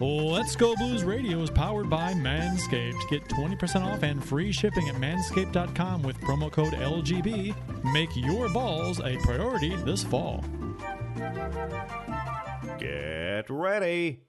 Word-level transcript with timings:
Let's 0.00 0.56
Go 0.56 0.74
Blues 0.76 1.04
Radio 1.04 1.40
is 1.42 1.50
powered 1.50 1.88
by 1.88 2.12
Manscaped. 2.14 3.08
Get 3.08 3.24
20% 3.28 3.84
off 3.84 4.02
and 4.02 4.24
free 4.24 4.50
shipping 4.50 4.88
at 4.88 4.96
manscaped.com 4.96 6.02
with 6.02 6.20
promo 6.20 6.50
code 6.50 6.72
LGB. 6.72 7.54
Make 7.92 8.10
your 8.16 8.48
balls 8.48 9.00
a 9.00 9.16
priority 9.18 9.76
this 9.76 10.02
fall. 10.02 10.44
Get 12.78 13.48
ready 13.48 14.20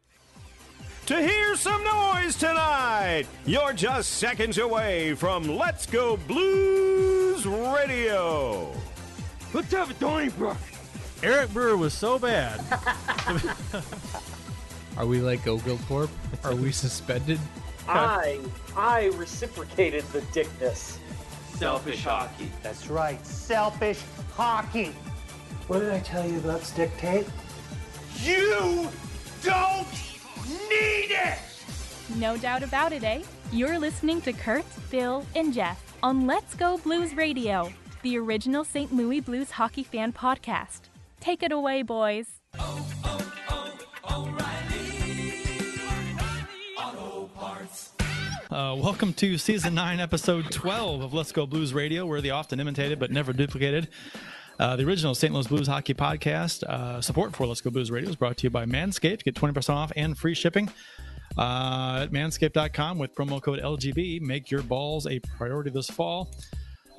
to 1.07 1.21
hear 1.21 1.55
some 1.55 1.83
noise 1.83 2.35
tonight. 2.35 3.25
You're 3.45 3.73
just 3.73 4.13
seconds 4.13 4.59
away 4.59 5.15
from 5.15 5.57
Let's 5.57 5.85
Go 5.85 6.17
Blues 6.17 7.45
Radio. 7.45 8.71
Let's 9.53 9.71
have 9.71 9.89
a 9.89 9.93
Donnybrook. 9.95 10.57
Eric 11.23 11.51
Brewer 11.53 11.77
was 11.77 11.93
so 11.93 12.19
bad. 12.19 12.59
Are 14.97 15.05
we 15.05 15.19
like 15.19 15.47
Oglethorpe? 15.47 16.11
Are 16.43 16.55
we 16.55 16.71
suspended? 16.83 17.39
I 17.87 18.39
I 18.75 19.07
reciprocated 19.15 20.03
the 20.13 20.21
dickness. 20.31 20.99
Selfish 21.55 22.03
hockey. 22.03 22.51
That's 22.61 22.87
right, 22.89 23.23
selfish 23.25 24.01
hockey. 24.35 24.93
What 25.67 25.79
did 25.79 25.91
I 25.91 25.99
tell 25.99 26.27
you 26.27 26.37
about 26.39 26.61
stick 26.61 26.95
tape? 26.97 27.27
You 28.21 28.89
don't 29.43 29.87
need 30.69 31.11
it! 31.11 31.37
No 32.15 32.37
doubt 32.37 32.63
about 32.63 32.91
it, 32.93 33.03
eh? 33.03 33.21
You're 33.51 33.79
listening 33.79 34.21
to 34.21 34.33
Curt, 34.33 34.65
Bill, 34.89 35.25
and 35.35 35.53
Jeff 35.53 35.81
on 36.03 36.27
Let's 36.27 36.53
Go 36.55 36.77
Blues 36.77 37.15
Radio, 37.15 37.71
the 38.01 38.17
original 38.17 38.63
St. 38.63 38.93
Louis 38.93 39.19
Blues 39.19 39.51
hockey 39.51 39.83
fan 39.83 40.11
podcast. 40.11 40.81
Take 41.19 41.43
it 41.43 41.51
away, 41.51 41.81
boys. 41.81 42.41
Uh, 48.53 48.75
welcome 48.75 49.11
to 49.13 49.35
season 49.35 49.73
9, 49.73 49.99
episode 49.99 50.51
12 50.51 51.01
of 51.01 51.11
Let's 51.11 51.31
Go 51.31 51.47
Blues 51.47 51.73
Radio. 51.73 52.05
We're 52.05 52.21
the 52.21 52.29
often 52.29 52.59
imitated 52.59 52.99
but 52.99 53.09
never 53.09 53.33
duplicated. 53.33 53.87
Uh, 54.59 54.75
the 54.75 54.85
original 54.85 55.15
St. 55.15 55.33
Louis 55.33 55.47
Blues 55.47 55.65
hockey 55.65 55.95
podcast. 55.95 56.61
Uh, 56.61 57.01
support 57.01 57.35
for 57.35 57.47
Let's 57.47 57.61
Go 57.61 57.71
Blues 57.71 57.89
Radio 57.89 58.11
is 58.11 58.15
brought 58.15 58.37
to 58.37 58.43
you 58.43 58.51
by 58.51 58.65
Manscaped. 58.65 59.23
Get 59.23 59.33
20% 59.33 59.69
off 59.73 59.91
and 59.95 60.15
free 60.15 60.35
shipping 60.35 60.69
uh, 61.35 62.01
at 62.03 62.11
manscaped.com 62.11 62.99
with 62.99 63.15
promo 63.15 63.41
code 63.41 63.59
LGB. 63.59 64.21
Make 64.21 64.51
your 64.51 64.61
balls 64.61 65.07
a 65.07 65.17
priority 65.35 65.71
this 65.71 65.89
fall. 65.89 66.29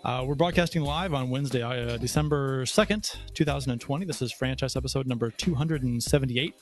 Uh, 0.03 0.25
we're 0.27 0.35
broadcasting 0.35 0.83
live 0.83 1.15
on 1.15 1.31
Wednesday, 1.31 1.63
uh, 1.63 1.97
December 1.99 2.65
2nd, 2.65 3.17
2020. 3.33 4.05
This 4.07 4.21
is 4.23 4.33
franchise 4.33 4.75
episode 4.75 5.07
number 5.07 5.31
278 5.31 6.57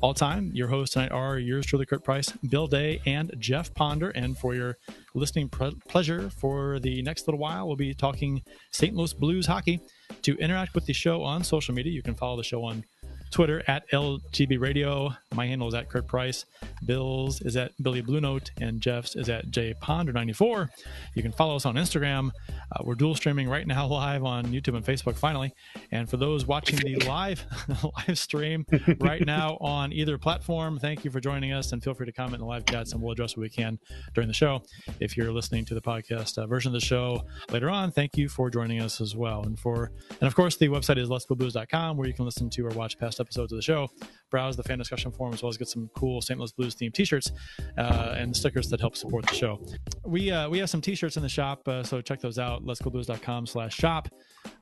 all 0.00 0.14
time. 0.14 0.50
Your 0.54 0.68
hosts 0.68 0.94
tonight 0.94 1.10
are 1.10 1.38
yours 1.38 1.66
truly, 1.66 1.86
Curt 1.86 2.04
Price, 2.04 2.30
Bill 2.48 2.66
Day, 2.66 3.00
and 3.06 3.32
Jeff 3.38 3.72
Ponder. 3.74 4.10
And 4.10 4.38
for 4.38 4.54
your 4.54 4.76
listening 5.14 5.48
pre- 5.48 5.76
pleasure 5.88 6.30
for 6.30 6.78
the 6.78 7.02
next 7.02 7.26
little 7.26 7.40
while, 7.40 7.66
we'll 7.66 7.76
be 7.76 7.94
talking 7.94 8.42
St. 8.70 8.94
Louis 8.94 9.12
Blues 9.12 9.46
hockey. 9.46 9.80
To 10.22 10.36
interact 10.38 10.74
with 10.74 10.86
the 10.86 10.92
show 10.92 11.22
on 11.22 11.44
social 11.44 11.74
media, 11.74 11.92
you 11.92 12.02
can 12.02 12.14
follow 12.14 12.36
the 12.36 12.42
show 12.42 12.64
on 12.64 12.84
Twitter 13.30 13.62
at 13.66 13.88
LGB 13.90 14.60
Radio. 14.60 15.10
My 15.34 15.46
handle 15.46 15.68
is 15.68 15.74
at 15.74 15.88
Curt 15.88 16.06
Price. 16.06 16.44
Bill's 16.84 17.40
is 17.42 17.56
at 17.56 17.72
Billy 17.82 18.00
Blue 18.00 18.20
Note, 18.20 18.50
and 18.60 18.80
Jeff's 18.80 19.16
is 19.16 19.28
at 19.28 19.50
J 19.50 19.74
Ponder94. 19.82 20.68
You 21.14 21.22
can 21.22 21.32
follow 21.32 21.56
us 21.56 21.66
on 21.66 21.74
Instagram. 21.74 22.30
Uh, 22.48 22.82
we're 22.84 22.94
dual 22.94 23.14
streaming 23.14 23.48
right 23.48 23.66
now 23.66 23.86
live 23.86 24.24
on 24.24 24.46
YouTube 24.46 24.76
and 24.76 24.84
Facebook. 24.84 25.16
Finally, 25.16 25.52
and 25.92 26.08
for 26.08 26.16
those 26.16 26.46
watching 26.46 26.78
the 26.78 26.96
live 27.06 27.44
live 28.08 28.18
stream 28.18 28.64
right 29.00 29.24
now 29.24 29.56
on 29.60 29.92
either 29.92 30.18
platform, 30.18 30.78
thank 30.78 31.04
you 31.04 31.10
for 31.10 31.20
joining 31.20 31.52
us, 31.52 31.72
and 31.72 31.82
feel 31.82 31.94
free 31.94 32.06
to 32.06 32.12
comment 32.12 32.34
in 32.34 32.40
the 32.40 32.46
live 32.46 32.64
chats, 32.66 32.92
and 32.92 33.02
we'll 33.02 33.12
address 33.12 33.36
what 33.36 33.42
we 33.42 33.50
can 33.50 33.78
during 34.14 34.28
the 34.28 34.34
show. 34.34 34.62
If 35.00 35.16
you're 35.16 35.32
listening 35.32 35.64
to 35.66 35.74
the 35.74 35.82
podcast 35.82 36.38
uh, 36.38 36.46
version 36.46 36.70
of 36.70 36.80
the 36.80 36.86
show 36.86 37.22
later 37.50 37.70
on, 37.70 37.90
thank 37.90 38.16
you 38.16 38.28
for 38.28 38.50
joining 38.50 38.80
us 38.80 39.00
as 39.00 39.14
well. 39.14 39.42
And 39.42 39.58
for 39.58 39.92
and 40.20 40.26
of 40.26 40.34
course, 40.34 40.56
the 40.56 40.68
website 40.68 40.98
is 40.98 41.08
letsgoblues.com, 41.08 41.96
where 41.96 42.06
you 42.06 42.14
can 42.14 42.24
listen 42.24 42.50
to 42.50 42.66
or 42.66 42.70
watch 42.70 42.98
past 42.98 43.17
episodes 43.20 43.52
of 43.52 43.56
the 43.56 43.62
show, 43.62 43.88
browse 44.30 44.56
the 44.56 44.62
fan 44.62 44.78
discussion 44.78 45.10
forum, 45.10 45.34
as 45.34 45.42
well 45.42 45.50
as 45.50 45.56
get 45.56 45.68
some 45.68 45.90
cool 45.94 46.20
St. 46.20 46.38
Louis 46.38 46.52
Blues 46.52 46.74
themed 46.74 46.94
T-shirts 46.94 47.32
uh, 47.76 48.14
and 48.16 48.36
stickers 48.36 48.68
that 48.70 48.80
help 48.80 48.96
support 48.96 49.26
the 49.26 49.34
show. 49.34 49.60
We 50.04 50.30
uh, 50.30 50.48
we 50.48 50.58
have 50.58 50.70
some 50.70 50.80
T-shirts 50.80 51.16
in 51.16 51.22
the 51.22 51.28
shop, 51.28 51.66
uh, 51.68 51.82
so 51.82 52.00
check 52.00 52.20
those 52.20 52.38
out. 52.38 52.64
Letsgoblues.com/shop. 52.64 54.08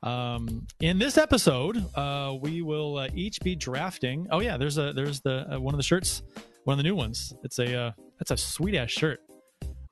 Um, 0.03 0.67
in 0.79 0.99
this 0.99 1.17
episode, 1.17 1.83
uh, 1.95 2.35
we 2.41 2.61
will 2.61 2.97
uh, 2.97 3.09
each 3.13 3.39
be 3.41 3.55
drafting. 3.55 4.27
Oh 4.31 4.39
yeah, 4.39 4.57
there's 4.57 4.77
a 4.77 4.93
there's 4.93 5.21
the 5.21 5.55
uh, 5.55 5.59
one 5.59 5.73
of 5.73 5.77
the 5.77 5.83
shirts, 5.83 6.23
one 6.63 6.73
of 6.73 6.77
the 6.77 6.83
new 6.83 6.95
ones. 6.95 7.33
It's 7.43 7.59
a 7.59 7.75
uh, 7.75 7.91
that's 8.19 8.31
a 8.31 8.37
sweet 8.37 8.75
ass 8.75 8.91
shirt. 8.91 9.21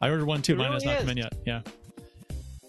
I 0.02 0.10
ordered 0.10 0.26
one 0.26 0.42
too. 0.42 0.54
It 0.54 0.58
Mine 0.58 0.72
has 0.72 0.86
really 0.86 0.96
not 0.96 1.02
come 1.02 1.10
in 1.10 1.18
yet. 1.18 1.34
Yeah. 1.46 1.62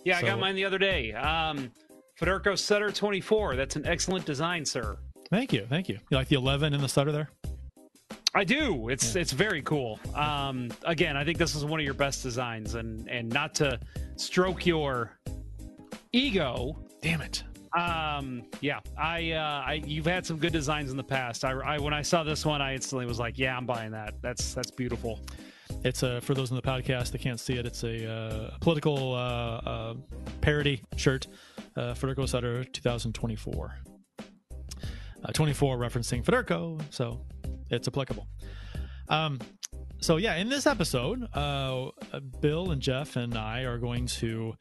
Yeah, 0.04 0.18
I 0.18 0.22
got 0.22 0.38
mine 0.38 0.54
the 0.54 0.64
other 0.64 0.78
day. 0.78 1.12
Um, 1.14 1.72
Federko 2.20 2.56
Sutter 2.56 2.92
24. 2.92 3.56
That's 3.56 3.74
an 3.74 3.84
excellent 3.86 4.24
design, 4.24 4.64
sir. 4.64 4.96
Thank 5.30 5.52
you, 5.52 5.66
thank 5.68 5.88
you. 5.88 5.98
You 6.10 6.16
like 6.16 6.28
the 6.28 6.36
11 6.36 6.74
in 6.74 6.80
the 6.80 6.88
stutter 6.88 7.12
there? 7.12 7.30
I 8.34 8.44
do. 8.44 8.90
It's 8.90 9.16
it's 9.16 9.32
very 9.32 9.62
cool. 9.62 9.98
Um, 10.14 10.70
again, 10.84 11.16
I 11.16 11.24
think 11.24 11.38
this 11.38 11.54
is 11.54 11.64
one 11.64 11.80
of 11.80 11.84
your 11.84 11.94
best 11.94 12.22
designs, 12.22 12.74
and 12.74 13.08
and 13.08 13.30
not 13.30 13.54
to 13.56 13.80
stroke 14.16 14.66
your 14.66 15.18
ego. 16.12 16.76
Damn 17.00 17.22
it. 17.22 17.42
Um, 17.76 18.44
yeah, 18.60 18.80
I, 18.96 19.32
uh, 19.32 19.62
I, 19.66 19.82
you've 19.84 20.06
had 20.06 20.24
some 20.24 20.38
good 20.38 20.52
designs 20.52 20.90
in 20.90 20.96
the 20.96 21.04
past. 21.04 21.44
I, 21.44 21.52
I, 21.52 21.78
when 21.78 21.92
I 21.92 22.00
saw 22.00 22.24
this 22.24 22.46
one, 22.46 22.62
I 22.62 22.74
instantly 22.74 23.04
was 23.04 23.18
like, 23.18 23.38
yeah, 23.38 23.54
I'm 23.54 23.66
buying 23.66 23.90
that. 23.90 24.14
That's, 24.22 24.54
that's 24.54 24.70
beautiful. 24.70 25.20
It's 25.84 26.02
uh, 26.02 26.20
for 26.20 26.32
those 26.32 26.50
in 26.50 26.56
the 26.56 26.62
podcast 26.62 27.12
that 27.12 27.20
can't 27.20 27.38
see 27.38 27.54
it. 27.58 27.66
It's 27.66 27.84
a 27.84 28.10
uh, 28.10 28.56
political 28.60 29.12
uh, 29.12 29.16
uh, 29.16 29.94
parody 30.40 30.80
shirt, 30.96 31.26
uh, 31.76 31.92
Federko 31.92 32.26
Sutter 32.26 32.64
2024. 32.64 33.78
Uh, 35.26 35.32
24 35.32 35.76
referencing 35.76 36.24
Federko, 36.24 36.80
so 36.90 37.20
it's 37.70 37.88
applicable. 37.88 38.28
Um, 39.08 39.40
so 40.00 40.18
yeah, 40.18 40.36
in 40.36 40.48
this 40.48 40.66
episode, 40.66 41.26
uh, 41.34 41.90
Bill 42.40 42.70
and 42.70 42.80
Jeff 42.80 43.16
and 43.16 43.36
I 43.36 43.62
are 43.62 43.78
going 43.78 44.06
to 44.06 44.54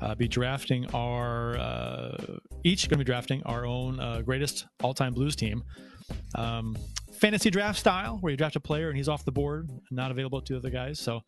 uh, 0.00 0.14
be 0.14 0.28
drafting 0.28 0.86
our 0.94 1.56
uh, 1.58 2.38
each 2.62 2.88
going 2.88 2.98
to 2.98 3.04
be 3.04 3.04
drafting 3.04 3.42
our 3.44 3.66
own 3.66 3.98
uh, 3.98 4.20
greatest 4.20 4.66
all-time 4.82 5.12
blues 5.12 5.34
team. 5.34 5.64
Um, 6.36 6.76
fantasy 7.12 7.50
draft 7.50 7.78
style, 7.78 8.18
where 8.20 8.30
you 8.30 8.36
draft 8.36 8.54
a 8.54 8.60
player 8.60 8.88
and 8.88 8.96
he's 8.96 9.08
off 9.08 9.24
the 9.24 9.32
board, 9.32 9.70
not 9.90 10.10
available 10.10 10.40
to 10.40 10.52
the 10.52 10.58
other 10.58 10.70
guys. 10.70 11.00
So 11.00 11.22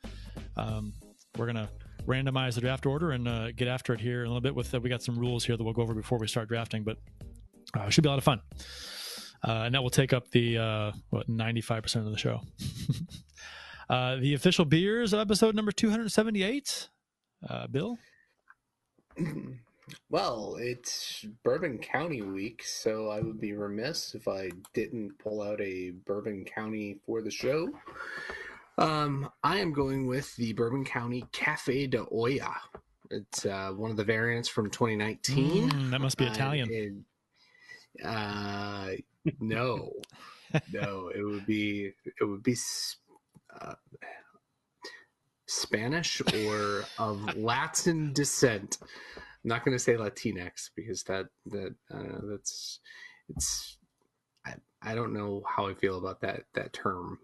um, 0.57 0.93
we're 1.37 1.47
gonna 1.47 1.69
randomize 2.07 2.55
the 2.55 2.61
draft 2.61 2.87
order 2.87 3.11
and 3.13 3.27
uh, 3.27 3.51
get 3.53 3.67
after 3.67 3.93
it 3.93 4.01
here 4.01 4.21
in 4.21 4.27
a 4.27 4.29
little 4.29 4.41
bit. 4.41 4.55
With 4.55 4.73
uh, 4.73 4.81
we 4.81 4.89
got 4.89 5.03
some 5.03 5.19
rules 5.19 5.45
here 5.45 5.57
that 5.57 5.65
we'll 5.65 5.73
go 5.73 5.83
over 5.83 5.95
before 5.95 6.19
we 6.19 6.29
start 6.29 6.49
drafting, 6.49 6.85
but 6.85 6.99
uh, 7.79 7.83
it 7.85 7.93
should 7.93 8.03
be 8.03 8.09
a 8.09 8.11
lot 8.11 8.19
of 8.19 8.25
fun. 8.25 8.41
Uh, 9.47 9.65
and 9.67 9.75
that 9.75 9.83
will 9.83 9.91
take 9.91 10.13
up 10.13 10.31
the 10.31 10.57
uh, 10.59 10.93
what 11.11 11.29
ninety 11.29 11.61
five 11.61 11.83
percent 11.83 12.07
of 12.07 12.13
the 12.13 12.19
show. 12.19 12.41
uh, 13.91 14.17
the 14.17 14.35
official 14.35 14.65
beers 14.65 15.13
of 15.13 15.21
episode 15.21 15.55
number 15.55 15.73
two 15.73 15.91
hundred 15.91 16.11
seventy 16.11 16.43
eight. 16.43 16.89
Uh, 17.49 17.67
Bill, 17.67 17.99
Well, 20.09 20.57
it's 20.59 21.27
Bourbon 21.45 21.77
County 21.79 22.23
week, 22.23 22.63
so 22.65 23.11
I 23.11 23.21
would 23.21 23.39
be 23.39 23.53
remiss 23.53 24.15
if 24.15 24.27
I 24.29 24.51
didn't 24.73 25.19
pull 25.19 25.43
out 25.43 25.61
a 25.61 25.91
Bourbon 26.07 26.45
County 26.47 27.01
for 27.05 27.21
the 27.21 27.31
show. 27.31 27.69
Um, 28.79 29.29
I 29.43 29.59
am 29.59 29.73
going 29.75 30.07
with 30.07 30.35
the 30.37 30.55
Bourbon 30.55 30.85
County 30.85 31.25
Cafe 31.33 31.87
de 31.89 32.03
Olla. 32.11 32.55
It's 33.11 33.45
uh, 33.45 33.73
one 33.77 33.91
of 33.91 33.97
the 33.99 34.05
variants 34.05 34.49
from 34.49 34.71
2019. 34.71 35.69
Mm, 35.71 35.91
that 35.91 36.01
must 36.01 36.17
be 36.17 36.27
Uh, 36.27 36.33
Italian. 36.33 36.69
it- 36.73 36.95
uh, 38.03 38.91
no, 39.41 39.93
no, 40.73 41.11
it 41.15 41.23
would 41.23 41.47
be 41.47 41.93
it 42.21 42.25
would 42.25 42.43
be 42.43 42.57
uh, 43.61 43.75
Spanish 45.47 46.21
or 46.21 46.85
of 46.99 47.37
Latin 47.37 48.13
descent. 48.13 48.79
I'm 49.17 49.49
not 49.49 49.65
going 49.65 49.77
to 49.77 49.83
say 49.83 49.95
Latinx 49.95 50.71
because 50.75 51.03
that 51.05 51.27
that 51.47 51.75
uh, 51.93 52.21
that's 52.31 52.81
it's 53.29 53.79
I, 54.47 54.55
I 54.83 54.95
don't 54.95 55.13
know 55.13 55.43
how 55.47 55.69
I 55.69 55.75
feel 55.75 55.99
about 55.99 56.21
that 56.23 56.45
that 56.55 56.73
term, 56.73 57.19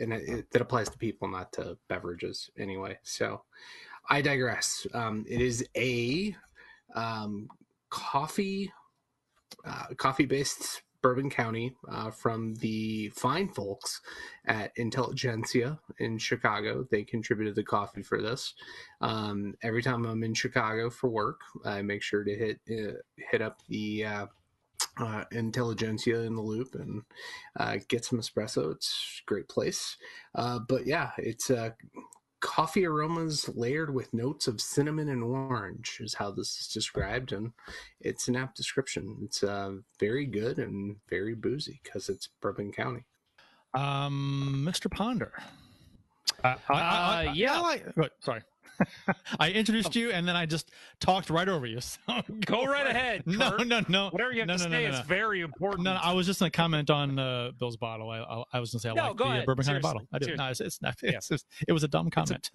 and 0.00 0.12
it, 0.12 0.28
it, 0.28 0.50
that 0.50 0.62
applies 0.62 0.88
to 0.90 0.98
people, 0.98 1.28
not 1.28 1.52
to 1.54 1.78
beverages 1.88 2.50
anyway. 2.58 2.98
So 3.02 3.42
I 4.08 4.20
digress. 4.20 4.86
Um, 4.92 5.24
it 5.28 5.40
is 5.40 5.64
a 5.76 6.34
um, 6.94 7.48
coffee 7.90 8.72
uh, 9.64 9.86
coffee 9.96 10.26
based 10.26 10.82
Bourbon 11.02 11.30
County 11.30 11.74
uh, 11.90 12.10
from 12.10 12.54
the 12.56 13.08
fine 13.10 13.48
folks 13.48 14.00
at 14.46 14.72
Intelligentsia 14.76 15.78
in 15.98 16.18
Chicago. 16.18 16.86
They 16.90 17.04
contributed 17.04 17.54
the 17.54 17.64
coffee 17.64 18.02
for 18.02 18.20
this. 18.20 18.54
Um, 19.00 19.54
every 19.62 19.82
time 19.82 20.04
I'm 20.04 20.22
in 20.22 20.34
Chicago 20.34 20.90
for 20.90 21.08
work, 21.08 21.40
I 21.64 21.82
make 21.82 22.02
sure 22.02 22.24
to 22.24 22.36
hit 22.36 22.60
uh, 22.70 22.98
hit 23.30 23.40
up 23.40 23.62
the 23.68 24.04
uh, 24.04 24.26
uh, 24.98 25.24
Intelligentsia 25.32 26.20
in 26.20 26.34
the 26.34 26.42
loop 26.42 26.74
and 26.74 27.02
uh, 27.58 27.78
get 27.88 28.04
some 28.04 28.20
espresso. 28.20 28.72
It's 28.72 29.22
a 29.22 29.26
great 29.26 29.48
place. 29.48 29.96
Uh, 30.34 30.58
but 30.58 30.86
yeah, 30.86 31.10
it's 31.18 31.50
uh, 31.50 31.70
coffee 32.40 32.86
aromas 32.86 33.48
layered 33.54 33.92
with 33.94 34.12
notes 34.14 34.46
of 34.48 34.60
cinnamon 34.60 35.08
and 35.10 35.22
orange 35.22 35.98
is 36.00 36.14
how 36.14 36.30
this 36.30 36.58
is 36.60 36.68
described, 36.68 37.32
and 37.32 37.52
it's 38.00 38.28
an 38.28 38.36
apt 38.36 38.56
description. 38.56 39.18
It's 39.22 39.42
uh, 39.42 39.72
very 39.98 40.26
good 40.26 40.58
and 40.58 40.96
very 41.08 41.34
boozy 41.34 41.80
because 41.82 42.08
it's 42.08 42.28
Bourbon 42.40 42.72
County. 42.72 43.04
Um, 43.74 44.64
Mr. 44.66 44.90
Ponder. 44.90 45.32
Uh, 46.42 46.56
I, 46.68 46.74
I, 46.74 46.78
I, 46.80 47.26
Uh, 47.28 47.32
yeah. 47.34 47.54
I 47.54 47.60
like- 47.96 48.12
sorry. 48.20 48.42
I 49.38 49.50
introduced 49.50 49.94
you 49.96 50.10
and 50.10 50.26
then 50.26 50.36
I 50.36 50.46
just 50.46 50.70
talked 51.00 51.30
right 51.30 51.48
over 51.48 51.66
you. 51.66 51.78
So 52.10 52.22
Go 52.44 52.64
right 52.64 52.86
ahead. 52.86 53.22
No, 53.26 53.50
Curt. 53.52 53.66
no, 53.66 53.82
no. 53.88 54.08
Whatever 54.10 54.32
you 54.32 54.40
have 54.40 54.48
no, 54.48 54.56
to 54.56 54.64
no, 54.64 54.68
no, 54.70 54.76
say 54.76 54.88
no, 54.90 54.98
is 54.98 55.06
very 55.06 55.40
important. 55.40 55.82
No, 55.84 55.94
no, 55.94 56.00
I 56.02 56.12
was 56.12 56.26
just 56.26 56.40
going 56.40 56.50
to 56.50 56.56
comment 56.56 56.90
on 56.90 57.18
uh, 57.18 57.50
Bill's 57.58 57.76
bottle. 57.76 58.10
I, 58.10 58.18
I, 58.18 58.42
I 58.54 58.60
was 58.60 58.72
going 58.72 58.80
to 58.80 58.82
say 58.82 58.88
I 58.90 59.08
like 59.08 59.16
the 59.16 59.24
uh, 59.24 59.28
ahead. 59.28 59.46
Bourbon 59.46 59.64
County 59.64 59.80
Seriously. 59.80 59.88
bottle. 59.88 60.08
I 60.12 60.18
did. 60.18 60.36
No, 60.38 60.48
it's, 60.48 60.60
it's 60.60 60.82
not. 60.82 60.94
Yeah. 61.02 61.10
It's, 61.12 61.30
it's- 61.30 61.44
it 61.68 61.72
was 61.72 61.84
a 61.84 61.88
dumb 61.88 62.10
comment. 62.10 62.50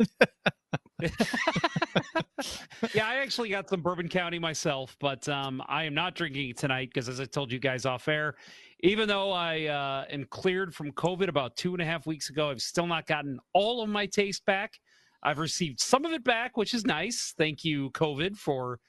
yeah, 2.94 3.08
I 3.08 3.16
actually 3.18 3.50
got 3.50 3.70
some 3.70 3.82
Bourbon 3.82 4.08
County 4.08 4.40
myself, 4.40 4.96
but 5.00 5.28
um, 5.30 5.62
I 5.68 5.84
am 5.84 5.94
not 5.94 6.16
drinking 6.16 6.50
it 6.50 6.58
tonight 6.58 6.90
because, 6.94 7.10
as 7.10 7.20
I 7.20 7.26
told 7.26 7.52
you 7.52 7.60
guys 7.60 7.86
off 7.86 8.08
air, 8.08 8.36
even 8.82 9.08
though 9.08 9.32
I 9.32 9.66
uh, 9.66 10.06
am 10.12 10.26
cleared 10.30 10.74
from 10.74 10.92
COVID 10.92 11.28
about 11.28 11.56
two 11.56 11.74
and 11.74 11.82
a 11.82 11.86
half 11.86 12.06
weeks 12.06 12.30
ago, 12.30 12.50
I've 12.50 12.62
still 12.62 12.88
not 12.88 13.08
gotten 13.08 13.40
all 13.54 13.82
of 13.82 13.90
my 13.90 14.06
taste 14.06 14.46
back. 14.46 14.80
I've 15.26 15.40
received 15.40 15.80
some 15.80 16.06
of 16.06 16.14
it 16.14 16.24
back, 16.24 16.56
which 16.56 16.76
is 16.76 16.86
nice. 16.86 17.34
Thank 17.36 17.66
you, 17.66 17.90
COVID, 17.92 18.38
for 18.38 18.80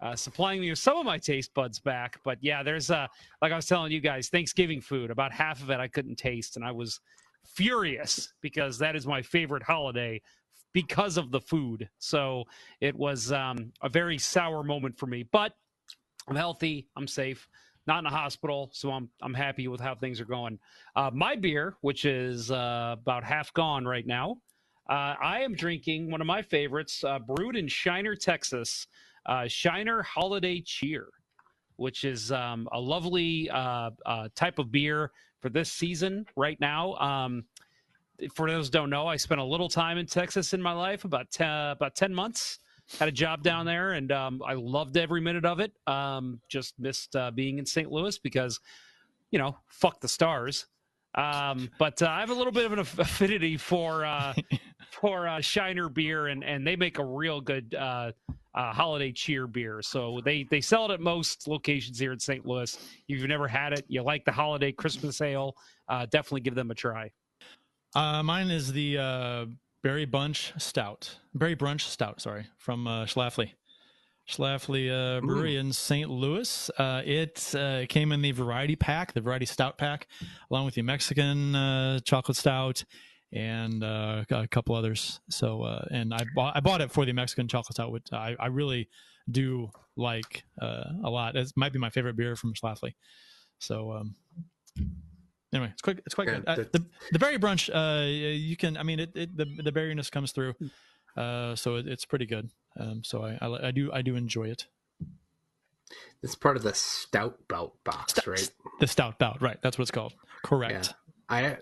uh, 0.00 0.16
supplying 0.16 0.62
me 0.62 0.70
with 0.70 0.78
some 0.78 0.96
of 0.96 1.04
my 1.04 1.18
taste 1.18 1.52
buds 1.52 1.78
back. 1.78 2.18
But 2.24 2.38
yeah, 2.40 2.62
there's 2.62 2.88
like 2.88 3.10
I 3.42 3.56
was 3.56 3.66
telling 3.66 3.92
you 3.92 4.00
guys, 4.00 4.30
Thanksgiving 4.30 4.80
food. 4.80 5.10
About 5.10 5.32
half 5.32 5.62
of 5.62 5.70
it 5.70 5.78
I 5.80 5.88
couldn't 5.88 6.16
taste, 6.16 6.56
and 6.56 6.64
I 6.64 6.72
was 6.72 6.98
furious 7.44 8.32
because 8.40 8.78
that 8.78 8.96
is 8.96 9.06
my 9.06 9.20
favorite 9.20 9.62
holiday 9.62 10.22
because 10.72 11.18
of 11.18 11.30
the 11.30 11.40
food. 11.40 11.88
So 11.98 12.44
it 12.80 12.96
was 12.96 13.30
um, 13.30 13.70
a 13.82 13.90
very 13.90 14.16
sour 14.16 14.62
moment 14.62 14.98
for 14.98 15.06
me. 15.06 15.24
But 15.30 15.52
I'm 16.26 16.36
healthy. 16.36 16.88
I'm 16.96 17.06
safe. 17.06 17.46
Not 17.86 17.98
in 17.98 18.06
a 18.06 18.10
hospital, 18.10 18.70
so 18.72 18.90
I'm 18.92 19.10
I'm 19.20 19.34
happy 19.34 19.68
with 19.68 19.80
how 19.80 19.94
things 19.94 20.22
are 20.22 20.24
going. 20.24 20.58
Uh, 20.96 21.10
my 21.12 21.36
beer, 21.36 21.76
which 21.82 22.06
is 22.06 22.50
uh, 22.50 22.96
about 22.98 23.24
half 23.24 23.52
gone 23.52 23.84
right 23.84 24.06
now, 24.06 24.38
uh, 24.88 25.14
I 25.22 25.40
am 25.40 25.54
drinking 25.54 26.10
one 26.10 26.20
of 26.20 26.26
my 26.26 26.42
favorites, 26.42 27.04
uh, 27.04 27.18
brewed 27.18 27.56
in 27.56 27.68
Shiner, 27.68 28.16
Texas, 28.16 28.86
uh, 29.26 29.46
Shiner 29.46 30.02
Holiday 30.02 30.60
Cheer, 30.60 31.08
which 31.76 32.04
is 32.04 32.32
um, 32.32 32.68
a 32.72 32.80
lovely 32.80 33.48
uh, 33.50 33.90
uh, 34.04 34.28
type 34.34 34.58
of 34.58 34.72
beer 34.72 35.12
for 35.40 35.48
this 35.48 35.70
season 35.72 36.26
right 36.36 36.58
now. 36.60 36.94
Um, 36.94 37.44
for 38.34 38.50
those 38.50 38.70
don't 38.70 38.90
know, 38.90 39.06
I 39.06 39.16
spent 39.16 39.40
a 39.40 39.44
little 39.44 39.68
time 39.68 39.98
in 39.98 40.06
Texas 40.06 40.52
in 40.52 40.60
my 40.60 40.72
life, 40.72 41.04
about 41.04 41.30
10, 41.30 41.48
about 41.48 41.94
10 41.94 42.14
months. 42.14 42.58
Had 42.98 43.08
a 43.08 43.12
job 43.12 43.42
down 43.42 43.64
there, 43.64 43.92
and 43.92 44.10
um, 44.12 44.42
I 44.46 44.54
loved 44.54 44.96
every 44.96 45.20
minute 45.20 45.44
of 45.46 45.60
it. 45.60 45.72
Um, 45.86 46.40
just 46.48 46.78
missed 46.78 47.16
uh, 47.16 47.30
being 47.30 47.58
in 47.58 47.64
St. 47.64 47.90
Louis 47.90 48.18
because, 48.18 48.60
you 49.30 49.38
know, 49.38 49.56
fuck 49.68 50.00
the 50.00 50.08
stars. 50.08 50.66
Um, 51.14 51.70
but 51.78 52.00
uh, 52.02 52.08
I 52.08 52.20
have 52.20 52.30
a 52.30 52.34
little 52.34 52.52
bit 52.52 52.64
of 52.64 52.72
an 52.72 52.78
affinity 52.80 53.56
for 53.56 54.04
uh, 54.04 54.34
for 54.92 55.26
uh, 55.26 55.40
Shiner 55.40 55.88
beer, 55.88 56.28
and 56.28 56.44
and 56.44 56.66
they 56.66 56.76
make 56.76 56.98
a 56.98 57.04
real 57.04 57.40
good 57.40 57.74
uh, 57.74 58.12
uh, 58.54 58.72
holiday 58.72 59.12
cheer 59.12 59.46
beer. 59.46 59.80
So 59.82 60.20
they 60.24 60.44
they 60.44 60.60
sell 60.60 60.90
it 60.90 60.94
at 60.94 61.00
most 61.00 61.48
locations 61.48 61.98
here 61.98 62.12
in 62.12 62.20
St. 62.20 62.46
Louis. 62.46 62.74
If 63.08 63.18
you've 63.18 63.28
never 63.28 63.48
had 63.48 63.72
it, 63.72 63.84
you 63.88 64.02
like 64.02 64.24
the 64.24 64.32
holiday 64.32 64.72
Christmas 64.72 65.20
ale, 65.20 65.56
uh, 65.88 66.06
definitely 66.06 66.42
give 66.42 66.54
them 66.54 66.70
a 66.70 66.74
try. 66.74 67.10
Uh, 67.94 68.22
mine 68.22 68.50
is 68.50 68.72
the 68.72 68.98
uh, 68.98 69.46
Berry 69.82 70.04
Bunch 70.04 70.52
Stout. 70.58 71.18
Berry 71.34 71.56
Brunch 71.56 71.82
Stout, 71.82 72.20
sorry, 72.20 72.46
from 72.58 72.86
uh, 72.86 73.04
Schlafly. 73.04 73.52
Schlafly 74.28 74.88
uh, 74.88 75.20
Brewery 75.20 75.56
in 75.56 75.72
St. 75.72 76.08
Louis. 76.08 76.70
Uh, 76.78 77.02
it 77.04 77.54
uh, 77.56 77.84
came 77.88 78.12
in 78.12 78.22
the 78.22 78.30
variety 78.30 78.76
pack, 78.76 79.12
the 79.12 79.20
variety 79.20 79.46
stout 79.46 79.76
pack, 79.76 80.06
along 80.50 80.64
with 80.64 80.74
the 80.74 80.82
Mexican 80.82 81.56
uh, 81.56 81.98
chocolate 82.00 82.36
stout 82.36 82.84
and 83.32 83.82
uh, 83.82 84.24
a 84.30 84.46
couple 84.46 84.74
others. 84.74 85.20
So, 85.30 85.62
uh, 85.62 85.84
and 85.90 86.12
I 86.12 86.24
bought 86.34 86.56
I 86.56 86.60
bought 86.60 86.80
it 86.80 86.90
for 86.90 87.04
the 87.04 87.12
Mexican 87.12 87.48
chocolate 87.48 87.74
stout, 87.74 87.92
which 87.92 88.12
I, 88.12 88.36
I 88.38 88.46
really 88.46 88.88
do 89.30 89.70
like 89.96 90.44
uh, 90.60 90.84
a 91.04 91.10
lot. 91.10 91.36
It 91.36 91.52
might 91.56 91.72
be 91.72 91.78
my 91.78 91.90
favorite 91.90 92.16
beer 92.16 92.36
from 92.36 92.54
Schlafly. 92.54 92.94
So, 93.58 93.92
um, 93.92 94.16
anyway, 95.52 95.70
it's 95.72 95.82
quite 95.82 96.00
it's 96.04 96.14
quite 96.14 96.28
Yeah, 96.28 96.40
good. 96.40 96.48
Uh, 96.48 96.64
the 96.72 96.84
the 97.12 97.18
berry 97.18 97.38
brunch, 97.38 97.70
uh, 97.72 98.06
you 98.06 98.56
can. 98.56 98.76
I 98.76 98.82
mean, 98.82 99.00
it, 99.00 99.10
it 99.14 99.36
the 99.36 99.46
the 99.62 99.72
berryness 99.72 100.10
comes 100.10 100.32
through, 100.32 100.54
uh, 101.16 101.56
so 101.56 101.76
it, 101.76 101.86
it's 101.86 102.04
pretty 102.04 102.26
good. 102.26 102.50
Um, 102.78 103.02
so 103.04 103.24
I, 103.24 103.38
I 103.40 103.68
I 103.68 103.70
do 103.70 103.90
I 103.92 104.02
do 104.02 104.16
enjoy 104.16 104.44
it. 104.44 104.66
It's 106.22 106.34
part 106.34 106.56
of 106.56 106.62
the 106.62 106.72
Stout 106.74 107.36
Bout 107.48 107.72
box, 107.84 108.26
right? 108.26 108.50
The 108.80 108.86
stout 108.86 109.18
bout, 109.18 109.42
right? 109.42 109.58
That's 109.60 109.76
what 109.76 109.82
it's 109.82 109.90
called. 109.90 110.14
Correct. 110.42 110.94
I 111.28 111.58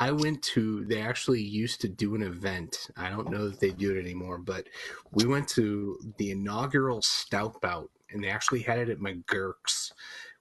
I 0.00 0.10
went 0.12 0.42
to 0.54 0.84
they 0.86 1.02
actually 1.02 1.42
used 1.42 1.82
to 1.82 1.88
do 1.88 2.14
an 2.14 2.22
event. 2.22 2.88
I 2.96 3.10
don't 3.10 3.30
know 3.30 3.48
that 3.48 3.60
they 3.60 3.70
do 3.70 3.94
it 3.94 4.00
anymore, 4.00 4.38
but 4.38 4.66
we 5.12 5.26
went 5.26 5.46
to 5.50 5.98
the 6.16 6.30
inaugural 6.30 7.02
Stout 7.02 7.60
Bout 7.60 7.90
and 8.10 8.24
they 8.24 8.30
actually 8.30 8.62
had 8.62 8.78
it 8.78 8.88
at 8.88 8.98
McGurk's 8.98 9.92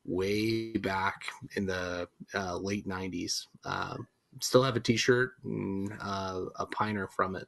way 0.05 0.71
back 0.77 1.25
in 1.55 1.65
the 1.65 2.07
uh, 2.33 2.55
late 2.57 2.87
90s. 2.87 3.47
Um, 3.65 4.07
still 4.39 4.63
have 4.63 4.77
a 4.77 4.79
t-shirt 4.79 5.33
and 5.43 5.91
uh, 6.01 6.45
a 6.55 6.65
piner 6.65 7.07
from 7.07 7.35
it. 7.35 7.47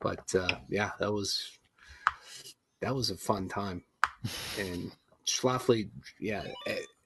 But 0.00 0.32
uh, 0.34 0.58
yeah, 0.68 0.92
that 1.00 1.12
was 1.12 1.58
that 2.80 2.94
was 2.94 3.10
a 3.10 3.16
fun 3.16 3.48
time. 3.48 3.82
And 4.58 4.90
Schlafly, 5.26 5.90
yeah, 6.18 6.42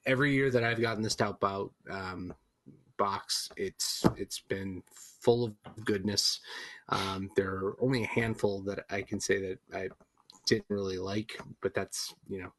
every 0.05 0.33
year 0.33 0.49
that 0.49 0.63
I've 0.63 0.81
gotten 0.81 1.03
the 1.03 1.09
Stout 1.09 1.39
Bout 1.39 1.71
um, 1.89 2.33
box, 2.97 3.49
it's 3.57 4.05
it's 4.15 4.39
been 4.39 4.83
full 4.93 5.43
of 5.45 5.53
goodness. 5.85 6.39
Um, 6.89 7.29
there 7.35 7.51
are 7.53 7.77
only 7.81 8.03
a 8.03 8.07
handful 8.07 8.61
that 8.63 8.85
I 8.89 9.01
can 9.01 9.19
say 9.19 9.39
that 9.41 9.59
I 9.73 9.89
didn't 10.45 10.65
really 10.69 10.97
like, 10.97 11.39
but 11.61 11.73
that's 11.73 12.13
you 12.27 12.41
know 12.41 12.53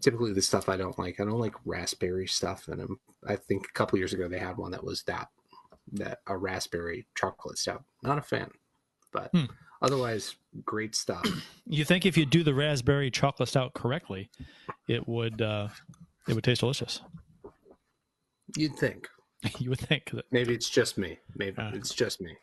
typically 0.00 0.32
the 0.32 0.42
stuff 0.42 0.68
I 0.68 0.76
don't 0.76 0.98
like. 0.98 1.20
I 1.20 1.24
don't 1.24 1.38
like 1.38 1.54
raspberry 1.64 2.26
stuff, 2.26 2.68
and 2.68 2.80
I'm, 2.80 3.00
I 3.26 3.36
think 3.36 3.66
a 3.68 3.72
couple 3.72 3.98
years 3.98 4.12
ago 4.12 4.28
they 4.28 4.38
had 4.38 4.56
one 4.56 4.72
that 4.72 4.84
was 4.84 5.02
that 5.04 5.28
that 5.92 6.20
a 6.26 6.36
raspberry 6.36 7.06
chocolate 7.14 7.58
stout. 7.58 7.84
Not 8.02 8.18
a 8.18 8.22
fan, 8.22 8.50
but 9.12 9.30
Hmm. 9.32 9.44
otherwise 9.82 10.36
great 10.64 10.94
stuff. 10.94 11.24
You 11.66 11.84
think 11.84 12.06
if 12.06 12.16
you 12.16 12.26
do 12.26 12.42
the 12.42 12.54
raspberry 12.54 13.10
chocolate 13.10 13.48
stout 13.48 13.74
correctly, 13.74 14.30
it 14.88 15.06
would 15.08 15.40
uh, 15.40 15.68
it 16.28 16.34
would 16.34 16.44
taste 16.44 16.60
delicious. 16.60 17.00
You'd 18.56 18.76
think. 18.76 19.08
you 19.58 19.70
would 19.70 19.80
think 19.80 20.10
that. 20.10 20.24
Maybe 20.30 20.54
it's 20.54 20.68
just 20.70 20.98
me. 20.98 21.18
Maybe 21.36 21.56
Uh. 21.58 21.70
it's 21.74 21.94
just 21.94 22.20
me. 22.20 22.36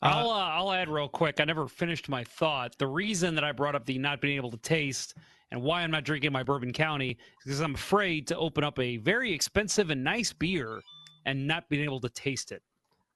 I'll 0.00 0.30
uh, 0.30 0.48
I'll 0.50 0.72
add 0.72 0.88
real 0.88 1.08
quick. 1.08 1.40
I 1.40 1.44
never 1.44 1.66
finished 1.66 2.08
my 2.08 2.22
thought. 2.22 2.78
The 2.78 2.86
reason 2.86 3.34
that 3.34 3.42
I 3.42 3.50
brought 3.52 3.74
up 3.74 3.84
the 3.84 3.98
not 3.98 4.20
being 4.20 4.36
able 4.36 4.50
to 4.52 4.56
taste 4.58 5.14
and 5.50 5.60
why 5.60 5.82
I'm 5.82 5.90
not 5.90 6.04
drinking 6.04 6.30
my 6.30 6.42
Bourbon 6.44 6.72
County 6.72 7.10
is 7.12 7.16
because 7.44 7.60
I'm 7.60 7.74
afraid 7.74 8.26
to 8.28 8.36
open 8.36 8.62
up 8.62 8.78
a 8.78 8.98
very 8.98 9.32
expensive 9.32 9.90
and 9.90 10.04
nice 10.04 10.32
beer 10.32 10.80
and 11.26 11.46
not 11.48 11.68
being 11.68 11.82
able 11.82 12.00
to 12.00 12.08
taste 12.10 12.52
it. 12.52 12.62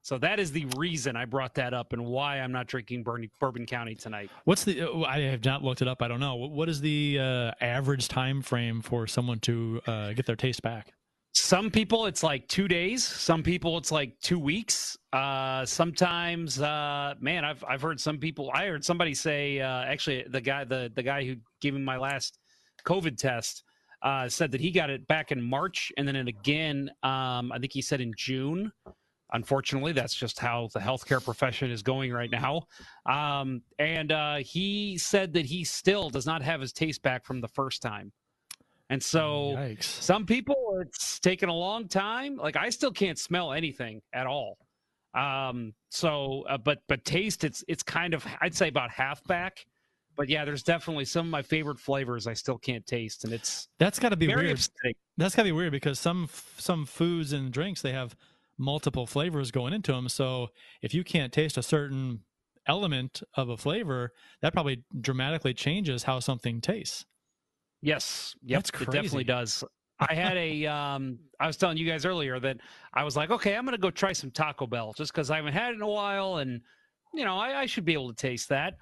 So 0.05 0.19
that 0.19 0.41
is 0.41 0.51
the 0.51 0.65
reason 0.77 1.15
I 1.15 1.25
brought 1.25 1.55
that 1.55 1.73
up 1.73 1.93
and 1.93 2.05
why 2.05 2.41
I'm 2.41 2.51
not 2.51 2.67
drinking 2.67 3.05
Bourbon, 3.05 3.31
Bourbon 3.39 3.65
County 3.67 3.95
tonight. 3.95 4.31
What's 4.45 4.65
the? 4.65 4.83
uh, 4.91 5.03
I 5.03 5.21
have 5.21 5.45
not 5.45 5.63
looked 5.63 5.83
it 5.83 5.87
up. 5.87 6.03
I 6.03 6.09
don't 6.09 6.19
know. 6.19 6.35
What- 6.35 6.51
What 6.51 6.69
is 6.69 6.81
the 6.81 7.19
uh, 7.21 7.53
average 7.61 8.09
time 8.09 8.43
frame 8.43 8.83
for 8.83 9.07
someone 9.07 9.39
to 9.41 9.81
uh, 9.87 10.13
get 10.15 10.27
their 10.27 10.35
taste 10.35 10.63
back? 10.63 10.93
Some 11.35 11.71
people 11.71 12.07
it's 12.07 12.23
like 12.23 12.47
two 12.49 12.69
days. 12.69 13.05
Some 13.05 13.43
people 13.43 13.79
it's 13.79 13.91
like 13.91 14.19
two 14.21 14.39
weeks. 14.39 14.99
Uh, 15.15 15.65
sometimes, 15.65 16.61
uh, 16.61 17.15
man, 17.21 17.45
I've 17.45 17.65
I've 17.67 17.81
heard 17.81 17.99
some 18.01 18.19
people. 18.19 18.51
I 18.55 18.67
heard 18.67 18.85
somebody 18.85 19.15
say 19.15 19.61
uh, 19.61 19.83
actually 19.85 20.25
the 20.29 20.41
guy 20.43 20.65
the 20.65 20.93
the 20.95 21.03
guy 21.03 21.25
who 21.25 21.37
gave 21.63 21.73
me 21.73 21.81
my 21.81 21.97
last 21.97 22.39
COVID 22.85 23.17
test 23.17 23.65
uh, 24.03 24.29
said 24.29 24.51
that 24.53 24.61
he 24.61 24.71
got 24.71 24.91
it 24.91 25.07
back 25.07 25.33
in 25.33 25.41
March 25.41 25.91
and 25.97 26.07
then 26.07 26.17
it 26.17 26.29
again. 26.29 26.91
Um, 27.03 27.51
I 27.51 27.59
think 27.59 27.73
he 27.73 27.83
said 27.83 28.01
in 28.01 28.13
June. 28.17 28.71
Unfortunately, 29.35 29.93
that's 29.93 30.15
just 30.15 30.39
how 30.39 30.69
the 30.75 30.81
healthcare 30.81 31.25
profession 31.25 31.71
is 31.71 31.83
going 31.83 32.13
right 32.13 32.31
now. 32.31 32.67
Um, 33.07 33.63
and 33.79 34.13
uh, 34.13 34.37
he 34.37 34.99
said 34.99 35.33
that 35.33 35.47
he 35.47 35.65
still 35.65 36.11
does 36.11 36.27
not 36.27 36.43
have 36.43 36.61
his 36.61 36.75
taste 36.75 37.03
back 37.03 37.25
from 37.25 37.41
the 37.41 37.49
first 37.49 37.81
time. 37.81 38.13
And 38.93 39.03
so 39.03 39.55
Yikes! 39.57 39.85
some 39.85 40.27
people 40.27 40.57
it's 40.81 41.19
taken 41.19 41.49
a 41.49 41.55
long 41.55 41.89
time 41.89 42.37
like 42.37 42.57
i 42.57 42.69
still 42.69 42.93
can't 42.93 43.19
smell 43.19 43.53
anything 43.53 44.01
at 44.13 44.27
all 44.27 44.59
um 45.15 45.73
so 45.91 46.45
uh, 46.49 46.59
but 46.59 46.79
but 46.89 47.05
taste 47.05 47.45
it's 47.45 47.65
it's 47.69 47.83
kind 47.83 48.15
of 48.15 48.27
i'd 48.41 48.55
say 48.55 48.69
about 48.69 48.91
half 48.91 49.23
back 49.25 49.65
but 50.17 50.29
yeah, 50.29 50.45
there's 50.45 50.63
definitely 50.63 51.05
some 51.05 51.27
of 51.27 51.31
my 51.31 51.43
favorite 51.43 51.79
flavors 51.79 52.27
I 52.27 52.35
still 52.35 52.59
can't 52.59 52.87
taste, 52.87 53.25
and 53.25 53.33
it's 53.33 53.69
That's 53.79 53.99
got 53.99 54.11
to 54.11 54.17
be 54.17 54.29
weird. 54.29 54.51
upsetting. 54.51 54.95
That's 55.17 55.35
got 55.35 55.43
to 55.43 55.49
be 55.49 55.53
weird 55.53 55.73
because 55.73 55.99
some 55.99 56.29
some 56.59 56.87
foods 56.87 57.33
and 57.33 57.53
drinks 57.53 57.83
they 57.83 57.93
have 57.93 58.15
multiple 58.59 59.07
flavors 59.07 59.51
going 59.51 59.73
into 59.73 59.93
them. 59.93 60.09
So 60.09 60.49
if 60.83 60.95
you 60.95 61.05
can't 61.05 61.33
taste 61.33 61.57
a 61.57 61.63
certain 61.63 62.21
element 62.67 63.23
of 63.35 63.49
a 63.49 63.57
flavor, 63.57 64.13
that 64.41 64.53
probably 64.53 64.85
dramatically 65.01 65.55
changes 65.55 66.05
how 66.05 66.21
something 66.21 66.61
tastes. 66.61 67.07
Yes, 67.83 68.35
yep, 68.45 68.63
That's 68.63 68.83
it 68.83 68.91
definitely 68.93 69.25
does. 69.25 69.65
I 70.01 70.15
had 70.15 70.37
a, 70.37 70.67
um, 70.67 71.19
I 71.39 71.47
was 71.47 71.57
telling 71.57 71.77
you 71.77 71.87
guys 71.87 72.05
earlier 72.05 72.41
that 72.41 72.57
I 72.95 73.05
was 73.05 73.17
like, 73.17 73.31
okay, 73.31 73.55
I'm 73.55 73.65
going 73.65 73.77
to 73.77 73.81
go 73.81 73.91
try 73.91 74.13
some 74.13 74.31
Taco 74.31 74.67
Bell 74.67 74.93
just 74.97 75.13
because 75.13 75.31
I 75.31 75.37
haven't 75.37 75.53
had 75.53 75.73
it 75.73 75.77
in 75.77 75.83
a 75.83 75.89
while, 75.89 76.37
and 76.37 76.61
you 77.13 77.25
know, 77.25 77.37
I, 77.39 77.61
I 77.61 77.67
should 77.67 77.85
be 77.85 77.93
able 77.93 78.09
to 78.09 78.15
taste 78.15 78.49
that. 78.49 78.75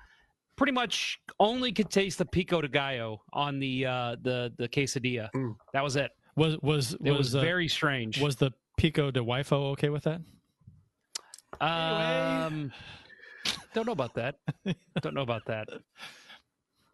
Pretty 0.56 0.72
much 0.72 1.18
only 1.38 1.72
could 1.72 1.90
taste 1.90 2.18
the 2.18 2.26
pico 2.26 2.60
de 2.60 2.68
gallo 2.68 3.22
on 3.32 3.58
the 3.58 3.86
uh, 3.86 4.16
the 4.22 4.52
the 4.58 4.68
quesadilla. 4.68 5.30
Mm. 5.34 5.56
That 5.72 5.82
was 5.82 5.96
it. 5.96 6.10
Was 6.36 6.58
was 6.62 6.94
It 7.02 7.10
was, 7.10 7.18
was 7.18 7.34
uh, 7.36 7.40
very 7.40 7.68
strange. 7.68 8.20
was 8.20 8.36
the 8.36 8.50
pico 8.76 9.10
de 9.10 9.20
wifo 9.20 9.72
okay 9.72 9.88
with 9.88 10.04
that? 10.04 10.20
um, 11.60 12.72
don't 13.74 13.86
know 13.86 13.92
about 13.92 14.14
that. 14.14 14.36
don't 15.00 15.14
know 15.14 15.22
about 15.22 15.46
that. 15.46 15.68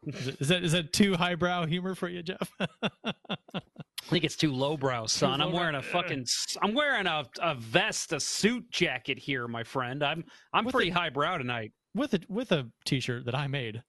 Is, 0.05 0.49
that 0.49 0.63
is 0.65 0.73
that 0.73 0.93
too 0.93 1.15
highbrow 1.15 1.67
humor 1.67 1.95
for 1.95 2.09
you, 2.09 2.23
Jeff? 2.23 2.51
I 2.61 4.09
think 4.09 4.25
it's 4.25 4.37
too 4.37 4.53
lowbrow, 4.53 5.07
son. 5.07 5.41
I'm 5.41 5.53
wearing 5.53 5.75
a 5.75 5.83
fucking. 5.83 6.27
I'm 6.63 6.75
wearing 6.75 7.07
a, 7.07 7.25
a 7.41 7.55
vest, 7.57 8.13
a 8.13 8.21
suit 8.21 8.71
jacket 8.71 9.19
here, 9.19 9.49
my 9.49 9.65
friend. 9.65 10.03
I'm 10.05 10.25
I'm 10.53 10.65
With 10.65 10.75
pretty 10.75 10.91
a- 10.91 10.95
highbrow 10.95 11.39
tonight. 11.39 11.73
with 11.95 12.15
a 12.15 12.21
with 12.29 12.53
a 12.53 12.69
t-shirt 12.85 13.25
that 13.25 13.35
I 13.35 13.47
made. 13.49 13.83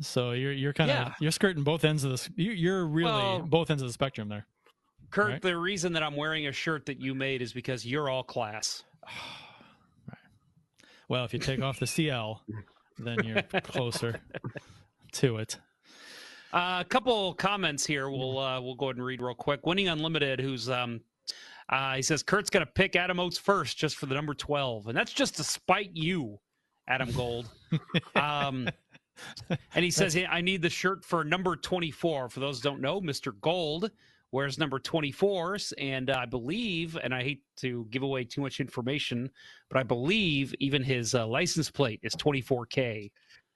So 0.00 0.30
you're 0.30 0.52
you're 0.52 0.72
kind 0.72 0.90
of 0.90 0.96
Yeah. 0.96 1.14
you're 1.20 1.30
skirting 1.32 1.62
both 1.62 1.84
ends 1.84 2.04
of 2.04 2.10
this. 2.12 2.30
You, 2.36 2.52
you're 2.52 2.86
really 2.86 3.10
Well- 3.12 3.40
both 3.40 3.70
ends 3.70 3.82
of 3.82 3.88
the 3.88 3.92
spectrum 3.92 4.28
there. 4.28 4.46
Curt, 5.10 5.30
Right. 5.32 5.42
the 5.42 5.56
reason 5.56 5.92
that 5.94 6.02
I'm 6.02 6.16
wearing 6.16 6.46
a 6.46 6.52
shirt 6.52 6.86
that 6.86 7.00
you 7.00 7.14
made 7.14 7.42
is 7.42 7.52
because 7.52 7.84
you're 7.84 8.08
all 8.08 8.22
class. 8.22 8.84
right. 10.08 10.18
Well, 11.08 11.24
if 11.24 11.32
you 11.34 11.38
take 11.40 11.60
off 11.62 11.78
the 11.78 11.86
CL, 11.86 12.42
then 12.98 13.18
you're 13.24 13.42
closer 13.62 14.20
to 15.12 15.38
it. 15.38 15.58
Uh, 16.52 16.78
a 16.80 16.84
couple 16.84 17.34
comments 17.34 17.84
here. 17.84 18.08
We'll 18.08 18.38
uh, 18.38 18.60
we'll 18.60 18.74
go 18.74 18.86
ahead 18.86 18.96
and 18.96 19.04
read 19.04 19.20
real 19.20 19.34
quick. 19.34 19.66
Winning 19.66 19.88
Unlimited, 19.88 20.40
who's 20.40 20.70
um, 20.70 21.00
uh, 21.68 21.96
he 21.96 22.02
says 22.02 22.22
Curt's 22.22 22.48
gonna 22.48 22.66
pick 22.66 22.96
Adam 22.96 23.20
Oates 23.20 23.36
first 23.36 23.76
just 23.76 23.96
for 23.96 24.06
the 24.06 24.14
number 24.14 24.32
twelve, 24.32 24.86
and 24.86 24.96
that's 24.96 25.12
just 25.12 25.36
to 25.36 25.44
spite 25.44 25.90
you, 25.92 26.38
Adam 26.88 27.12
Gold. 27.12 27.48
um, 28.14 28.68
and 29.74 29.84
he 29.84 29.90
says 29.90 30.16
I 30.30 30.40
need 30.40 30.62
the 30.62 30.70
shirt 30.70 31.04
for 31.04 31.22
number 31.22 31.54
twenty 31.54 31.90
four. 31.90 32.30
For 32.30 32.40
those 32.40 32.62
who 32.62 32.70
don't 32.70 32.80
know, 32.80 32.98
Mister 32.98 33.32
Gold 33.32 33.90
wears 34.32 34.58
number 34.58 34.78
twenty 34.78 35.12
fours, 35.12 35.74
and 35.76 36.10
I 36.10 36.24
believe, 36.24 36.96
and 37.02 37.14
I 37.14 37.22
hate 37.22 37.42
to 37.56 37.86
give 37.90 38.02
away 38.02 38.24
too 38.24 38.40
much 38.40 38.58
information, 38.58 39.30
but 39.68 39.78
I 39.78 39.82
believe 39.82 40.54
even 40.60 40.82
his 40.82 41.14
uh, 41.14 41.26
license 41.26 41.70
plate 41.70 42.00
is 42.02 42.14
twenty 42.14 42.40
four 42.40 42.64
K. 42.64 43.10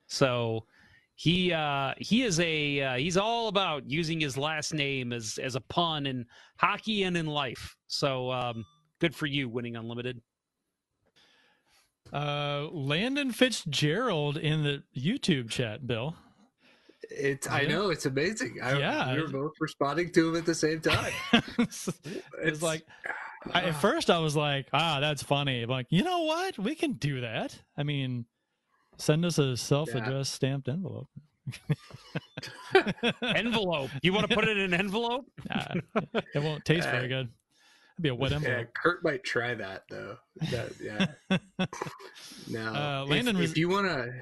So 0.08 0.66
he 1.14 1.52
uh 1.52 1.92
he 1.98 2.22
is 2.22 2.40
a 2.40 2.80
uh, 2.80 2.94
he's 2.96 3.16
all 3.16 3.48
about 3.48 3.88
using 3.88 4.20
his 4.20 4.36
last 4.36 4.72
name 4.74 5.12
as 5.12 5.38
as 5.42 5.54
a 5.54 5.60
pun 5.60 6.06
in 6.06 6.24
hockey 6.58 7.02
and 7.04 7.16
in 7.16 7.26
life 7.26 7.76
so 7.86 8.30
um 8.32 8.64
good 9.00 9.14
for 9.14 9.26
you 9.26 9.48
winning 9.48 9.76
unlimited 9.76 10.20
Uh, 12.12 12.68
Landon 12.72 13.32
Fitzgerald 13.32 14.36
in 14.36 14.64
the 14.64 14.82
YouTube 14.94 15.48
chat, 15.48 15.86
Bill. 15.86 16.14
It's 17.10 17.48
I 17.48 17.62
know 17.64 17.90
it's 17.90 18.04
amazing. 18.06 18.58
I, 18.62 18.78
Yeah. 18.78 19.14
we 19.14 19.22
were 19.22 19.28
both 19.28 19.52
responding 19.60 20.12
to 20.12 20.28
him 20.30 20.36
at 20.36 20.44
the 20.46 20.54
same 20.54 20.80
time. 20.80 21.12
it's, 21.58 21.88
it's 22.42 22.62
like 22.62 22.84
I, 23.52 23.62
at 23.62 23.80
first 23.80 24.10
I 24.10 24.18
was 24.18 24.36
like, 24.36 24.66
ah, 24.72 24.98
that's 25.00 25.22
funny. 25.22 25.62
I'm 25.62 25.70
like, 25.70 25.86
you 25.90 26.02
know 26.04 26.22
what? 26.22 26.58
We 26.58 26.74
can 26.74 26.92
do 26.94 27.22
that. 27.22 27.58
I 27.78 27.82
mean, 27.82 28.26
send 28.98 29.24
us 29.24 29.38
a 29.38 29.56
self-addressed 29.56 30.32
stamped 30.32 30.68
envelope. 30.68 31.08
envelope 33.22 33.90
you 34.02 34.12
want 34.12 34.28
to 34.28 34.34
put 34.34 34.46
it 34.46 34.56
in 34.56 34.72
an 34.72 34.78
envelope 34.78 35.26
Nah, 35.50 35.64
it 36.34 36.40
won't 36.42 36.64
taste 36.64 36.88
very 36.88 37.06
Uh, 37.06 37.08
good. 37.22 37.28
It'd 37.94 38.02
be 38.02 38.08
a 38.10 38.14
wet 38.14 38.30
yeah. 38.40 38.62
Curt 38.74 39.02
might 39.04 39.22
try 39.24 39.52
that 39.54 39.82
though. 39.90 40.16
That- 40.50 40.72
yeah. 40.80 41.36
now, 42.48 43.02
Uh, 43.02 43.04
Landon 43.06 43.36
if, 43.36 43.40
was- 43.42 43.56
you 43.56 43.68
want 43.68 43.86
to, 43.88 44.12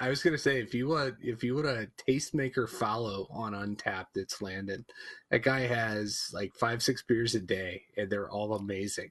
I 0.00 0.08
was 0.08 0.22
gonna 0.22 0.38
say 0.38 0.60
if 0.60 0.72
you 0.74 0.88
want 0.88 1.16
if 1.20 1.42
you 1.42 1.54
want 1.56 1.66
a 1.66 1.88
tastemaker 2.08 2.68
follow 2.68 3.26
on 3.30 3.52
Untappd, 3.52 4.06
it's 4.16 4.40
Landon. 4.40 4.84
That 5.30 5.42
guy 5.42 5.60
has 5.60 6.28
like 6.32 6.54
five 6.54 6.82
six 6.82 7.02
beers 7.02 7.34
a 7.34 7.40
day, 7.40 7.82
and 7.96 8.08
they're 8.10 8.30
all 8.30 8.54
amazing. 8.54 9.10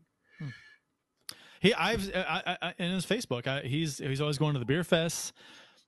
He, 1.65 1.73
I've, 1.73 2.11
I, 2.15 2.43
I, 2.45 2.57
I- 2.69 2.73
in 2.77 2.91
his 2.91 3.05
Facebook, 3.05 3.47
I, 3.47 3.61
he's 3.61 3.97
he's 3.97 4.21
always 4.21 4.37
going 4.37 4.53
to 4.53 4.59
the 4.59 4.65
beer 4.65 4.83
fests 4.83 5.31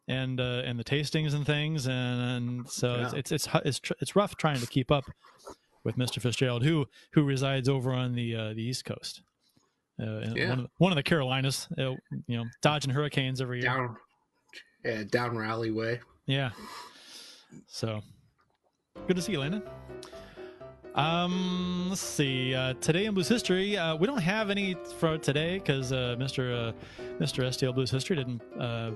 and 0.07 0.39
uh, 0.39 0.61
and 0.65 0.79
the 0.79 0.83
tastings 0.83 1.33
and 1.33 1.45
things, 1.45 1.85
and, 1.87 2.21
and 2.21 2.69
so 2.69 2.95
it's 2.95 3.13
Yeah. 3.13 3.19
it's 3.19 3.31
it's 3.31 3.45
hu- 3.47 3.59
it's, 3.65 3.81
it's 4.01 4.15
rough 4.15 4.35
trying 4.37 4.59
to 4.59 4.67
keep 4.67 4.89
up 4.91 5.05
with 5.83 5.95
Mr. 5.97 6.21
Fitzgerald, 6.21 6.63
who 6.63 6.85
who 7.13 7.23
resides 7.23 7.69
over 7.69 7.93
on 7.93 8.13
the 8.13 8.35
uh, 8.35 8.53
the 8.53 8.63
East 8.63 8.85
Coast, 8.85 9.21
uh, 10.01 10.21
Yeah. 10.35 10.49
one, 10.49 10.59
of 10.59 10.63
the, 10.65 10.69
one 10.79 10.91
of 10.91 10.95
the 10.95 11.03
Carolinas, 11.03 11.67
uh, 11.77 11.91
you 12.27 12.37
know, 12.37 12.45
dodging 12.61 12.91
hurricanes 12.91 13.39
every 13.41 13.57
year. 13.61 13.69
Down, 13.69 13.97
yeah, 14.85 15.03
down 15.03 15.37
Raleigh 15.37 15.71
way. 15.71 15.99
Yeah. 16.25 16.49
So 17.67 18.01
good 19.07 19.15
to 19.15 19.21
see 19.21 19.33
you, 19.33 19.39
Landon. 19.39 19.63
Um, 20.97 21.89
let's 21.89 22.01
see. 22.01 22.55
Uh, 22.55 22.73
today 22.81 23.05
in 23.05 23.13
Blues 23.13 23.27
history, 23.27 23.77
uh, 23.77 23.95
we 23.95 24.07
don't 24.07 24.17
have 24.17 24.49
any 24.49 24.75
for 24.97 25.19
today 25.19 25.59
because 25.59 25.91
uh, 25.91 26.15
Mr. 26.17 26.69
Uh, 26.69 26.73
Mr. 27.19 27.45
STL 27.47 27.75
Blues 27.75 27.91
history 27.91 28.15
didn't 28.15 28.41
uh, 28.59 28.91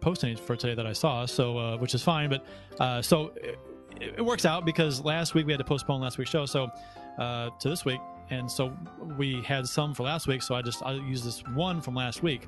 post 0.00 0.22
any 0.22 0.36
for 0.36 0.54
today 0.54 0.76
that 0.76 0.86
I 0.86 0.92
saw. 0.92 1.26
So, 1.26 1.58
uh, 1.58 1.76
which 1.76 1.92
is 1.92 2.04
fine. 2.04 2.30
But 2.30 3.04
so 3.04 3.32
it, 3.36 3.58
it 4.00 4.24
works 4.24 4.44
out 4.44 4.64
because 4.64 5.04
last 5.04 5.34
week 5.34 5.44
we 5.44 5.52
had 5.52 5.58
to 5.58 5.64
postpone 5.64 6.00
last 6.00 6.18
week's 6.18 6.30
show. 6.30 6.46
So 6.46 6.70
to 7.18 7.50
this 7.64 7.84
week, 7.84 8.00
and 8.30 8.48
so 8.48 8.72
we 9.18 9.42
had 9.42 9.66
some 9.66 9.92
for 9.92 10.04
last 10.04 10.28
week. 10.28 10.42
So 10.42 10.54
I 10.54 10.62
just 10.62 10.80
I'll 10.84 11.02
use 11.02 11.24
this 11.24 11.42
one 11.54 11.80
from 11.80 11.96
last 11.96 12.22
week 12.22 12.46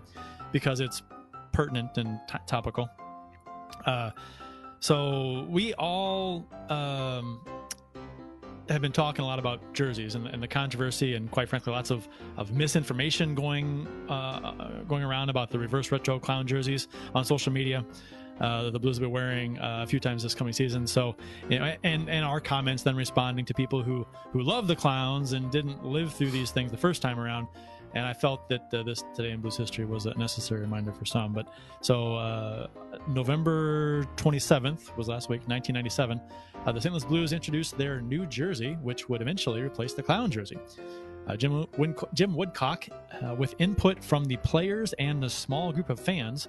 because 0.53 0.79
it's 0.79 1.03
pertinent 1.51 1.99
and 1.99 2.21
t- 2.29 2.39
topical. 2.47 2.89
So 4.79 5.47
we 5.49 5.75
all 5.75 6.45
um, 6.69 7.41
have 8.69 8.81
been 8.81 8.93
talking 8.93 9.25
a 9.25 9.27
lot 9.27 9.39
about 9.39 9.75
jerseys 9.75 10.15
and, 10.15 10.27
and 10.27 10.43
the 10.43 10.49
controversy, 10.49 11.15
and 11.15 11.31
quite 11.31 11.49
frankly, 11.49 11.73
lots 11.73 11.91
of, 11.91 12.09
of 12.37 12.53
misinformation 12.53 13.35
going 13.35 13.87
uh, 14.09 14.83
going 14.89 15.03
around 15.03 15.29
about 15.29 15.51
the 15.51 15.59
reverse 15.59 15.91
retro 15.91 16.19
clown 16.19 16.47
jerseys 16.47 16.89
on 17.15 17.25
social 17.25 17.53
media. 17.53 17.85
Uh, 18.41 18.71
the 18.71 18.79
Blues 18.79 18.97
have 18.97 19.03
been 19.03 19.11
wearing 19.11 19.59
uh, 19.59 19.83
a 19.83 19.87
few 19.87 20.01
times 20.01 20.23
this 20.23 20.35
coming 20.35 20.53
season. 20.53 20.87
So, 20.87 21.15
you 21.49 21.59
know, 21.59 21.75
and 21.85 22.09
and 22.09 22.25
our 22.25 22.41
comments 22.41 22.83
then 22.83 22.97
responding 22.97 23.45
to 23.45 23.55
people 23.55 23.83
who 23.83 24.07
who 24.33 24.43
love 24.43 24.67
the 24.67 24.77
clowns 24.77 25.33
and 25.33 25.51
didn't 25.51 25.85
live 25.85 26.13
through 26.13 26.31
these 26.31 26.51
things 26.51 26.71
the 26.71 26.77
first 26.79 27.03
time 27.03 27.21
around. 27.21 27.47
And 27.95 28.07
I 28.07 28.15
felt 28.15 28.49
that 28.49 28.73
uh, 28.73 28.83
this 28.83 29.05
today 29.15 29.33
in 29.33 29.41
Blues 29.41 29.57
history 29.57 29.85
was 29.85 30.07
a 30.07 30.15
necessary 30.15 30.63
reminder 30.63 30.93
for 30.93 31.05
some. 31.05 31.33
But 31.33 31.49
so 31.83 32.17
uh, 32.17 32.69
November 33.09 34.05
27th 34.17 34.97
was 34.97 35.09
last 35.09 35.29
week, 35.29 35.41
1997. 35.49 36.21
Uh, 36.65 36.73
the 36.73 36.81
St. 36.81 36.93
Louis 36.93 37.05
Blues 37.05 37.33
introduced 37.33 37.77
their 37.77 38.01
new 38.01 38.27
jersey, 38.27 38.75
which 38.83 39.09
would 39.09 39.21
eventually 39.21 39.61
replace 39.61 39.95
the 39.95 40.03
clown 40.03 40.31
jersey. 40.31 40.59
Uh, 41.27 41.37
Jim, 41.37 41.67
Win- 41.77 41.97
Jim 42.15 42.35
Woodcock, 42.35 42.87
uh, 43.23 43.35
with 43.35 43.55
input 43.59 44.03
from 44.03 44.25
the 44.25 44.37
players 44.39 44.93
and 44.99 45.25
a 45.25 45.31
small 45.31 45.73
group 45.73 45.91
of 45.91 45.99
fans, 46.01 46.49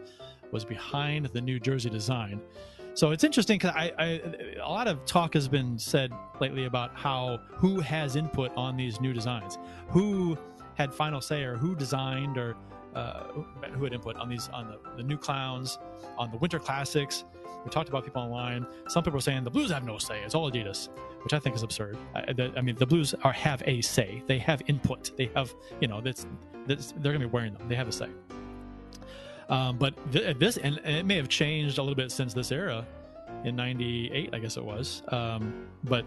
was 0.52 0.66
behind 0.66 1.26
the 1.28 1.42
new 1.42 1.60
jersey 1.60 1.90
design. 1.90 2.42
So 2.96 3.10
it's 3.12 3.24
interesting 3.24 3.58
because 3.58 3.74
I, 3.76 3.92
I, 3.98 4.06
a 4.64 4.70
lot 4.70 4.88
of 4.88 5.04
talk 5.06 5.34
has 5.34 5.48
been 5.48 5.80
said 5.80 6.12
lately 6.40 6.66
about 6.66 6.96
how 6.96 7.40
who 7.54 7.80
has 7.80 8.16
input 8.16 8.52
on 8.56 8.78
these 8.78 9.02
new 9.02 9.14
designs, 9.14 9.58
who 9.90 10.38
had 10.76 10.94
final 10.94 11.20
say, 11.20 11.44
or 11.44 11.56
who 11.56 11.76
designed, 11.76 12.38
or 12.38 12.56
uh, 12.96 13.24
who 13.74 13.84
had 13.84 13.94
input 13.94 14.16
on 14.18 14.30
these 14.30 14.50
on 14.50 14.68
the, 14.68 14.98
the 14.98 15.04
new 15.04 15.18
clowns, 15.18 15.80
on 16.18 16.32
the 16.32 16.38
winter 16.38 16.60
classics. 16.60 17.26
We 17.64 17.70
talked 17.70 17.88
about 17.88 18.04
people 18.04 18.22
online. 18.22 18.66
Some 18.90 19.04
people 19.04 19.18
are 19.18 19.22
saying 19.22 19.44
the 19.44 19.50
Blues 19.50 19.72
have 19.72 19.86
no 19.86 19.98
say; 19.98 20.22
it's 20.24 20.36
all 20.36 20.52
Adidas, 20.52 20.90
which 21.24 21.34
I 21.34 21.40
think 21.40 21.56
is 21.56 21.64
absurd. 21.64 21.98
I, 22.14 22.34
the, 22.34 22.52
I 22.58 22.62
mean, 22.62 22.76
the 22.76 22.86
Blues 22.86 23.16
are 23.24 23.32
have 23.32 23.64
a 23.66 23.82
say. 23.82 24.22
They 24.28 24.38
have 24.40 24.62
input. 24.68 25.16
They 25.18 25.30
have, 25.36 25.54
you 25.80 25.88
know, 25.88 26.02
that's, 26.02 26.28
that's 26.68 26.92
they're 26.92 27.14
going 27.14 27.22
to 27.22 27.28
be 27.28 27.32
wearing 27.32 27.54
them. 27.54 27.68
They 27.70 27.76
have 27.76 27.88
a 27.88 27.92
say. 27.92 28.10
Um, 29.50 29.78
but 29.78 29.94
th- 30.12 30.38
this, 30.38 30.58
and, 30.58 30.80
and 30.84 30.98
it 30.98 31.06
may 31.06 31.16
have 31.16 31.30
changed 31.30 31.78
a 31.78 31.82
little 31.82 31.96
bit 31.96 32.12
since 32.12 32.34
this 32.34 32.52
era, 32.52 32.86
in 33.46 33.56
'98, 33.56 34.30
I 34.34 34.40
guess 34.40 34.58
it 34.58 34.64
was. 34.64 35.04
Um, 35.10 35.68
but 35.84 36.06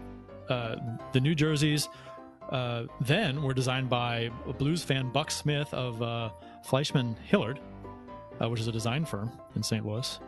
uh, 0.49 0.75
the 1.13 1.19
New 1.19 1.35
Jerseys 1.35 1.89
uh, 2.49 2.83
then 3.01 3.41
were 3.41 3.53
designed 3.53 3.89
by 3.89 4.29
blues 4.57 4.83
fan 4.83 5.11
Buck 5.11 5.29
Smith 5.31 5.73
of 5.73 6.01
uh, 6.01 6.29
Fleishman 6.67 7.15
Hillard, 7.25 7.59
uh, 8.41 8.49
which 8.49 8.59
is 8.59 8.67
a 8.67 8.71
design 8.71 9.05
firm 9.05 9.31
in 9.55 9.63
St. 9.63 9.85
Louis. 9.85 10.19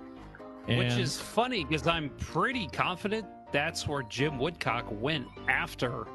Which 0.67 0.93
is 0.93 1.19
funny 1.19 1.63
because 1.65 1.88
I'm 1.88 2.10
pretty 2.19 2.67
confident 2.67 3.25
that's 3.51 3.88
where 3.88 4.03
Jim 4.03 4.38
Woodcock 4.38 4.86
went 4.89 5.27
after 5.48 6.05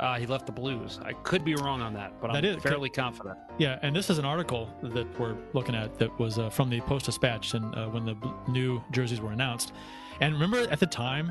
uh, 0.00 0.18
he 0.18 0.26
left 0.26 0.46
the 0.46 0.52
Blues. 0.52 0.98
I 1.04 1.12
could 1.12 1.44
be 1.44 1.54
wrong 1.54 1.80
on 1.82 1.92
that, 1.94 2.20
but 2.20 2.30
I'm 2.30 2.34
That 2.34 2.44
is- 2.44 2.62
fairly 2.62 2.88
confident. 2.88 3.38
Yeah, 3.58 3.78
and 3.82 3.94
this 3.94 4.08
is 4.10 4.18
an 4.18 4.24
article 4.24 4.68
that 4.82 5.06
we're 5.20 5.36
looking 5.52 5.74
at 5.74 5.98
that 5.98 6.18
was 6.18 6.38
uh, 6.38 6.48
from 6.50 6.70
the 6.70 6.80
Post 6.80 7.04
Dispatch 7.06 7.52
and 7.54 7.74
uh, 7.74 7.86
when 7.88 8.04
the 8.06 8.16
new 8.48 8.82
jerseys 8.90 9.20
were 9.20 9.32
announced. 9.32 9.72
And 10.20 10.32
remember 10.34 10.68
at 10.70 10.80
the 10.80 10.86
time 10.86 11.30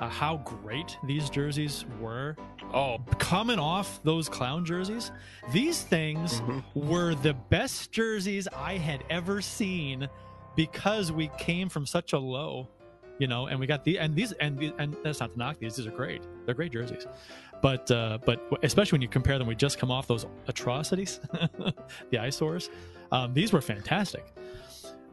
uh, 0.00 0.08
how 0.08 0.38
great 0.38 0.96
these 1.04 1.28
jerseys 1.30 1.84
were? 2.00 2.36
Oh, 2.72 2.98
coming 3.18 3.58
off 3.58 4.00
those 4.04 4.28
clown 4.28 4.64
jerseys, 4.64 5.10
these 5.52 5.82
things 5.82 6.40
were 6.74 7.14
the 7.16 7.34
best 7.34 7.90
jerseys 7.90 8.46
I 8.54 8.74
had 8.74 9.02
ever 9.10 9.40
seen 9.40 10.08
because 10.56 11.10
we 11.10 11.30
came 11.38 11.68
from 11.68 11.84
such 11.84 12.12
a 12.12 12.18
low, 12.18 12.68
you 13.18 13.26
know, 13.26 13.46
and 13.48 13.58
we 13.58 13.66
got 13.66 13.84
the 13.84 13.98
and 13.98 14.14
these 14.14 14.32
and 14.32 14.56
the- 14.58 14.72
and 14.78 14.96
that's 15.02 15.18
not 15.20 15.32
to 15.32 15.38
knock 15.38 15.58
these; 15.58 15.76
these 15.76 15.86
are 15.86 15.90
great. 15.90 16.22
They're 16.46 16.54
great 16.54 16.70
jerseys, 16.72 17.06
but 17.60 17.90
uh, 17.90 18.18
but 18.24 18.40
especially 18.62 18.96
when 18.96 19.02
you 19.02 19.08
compare 19.08 19.36
them, 19.38 19.48
we 19.48 19.56
just 19.56 19.78
come 19.78 19.90
off 19.90 20.06
those 20.06 20.26
atrocities, 20.46 21.18
the 22.10 22.18
eyesores. 22.18 22.70
Um, 23.10 23.34
these 23.34 23.52
were 23.52 23.60
fantastic. 23.60 24.24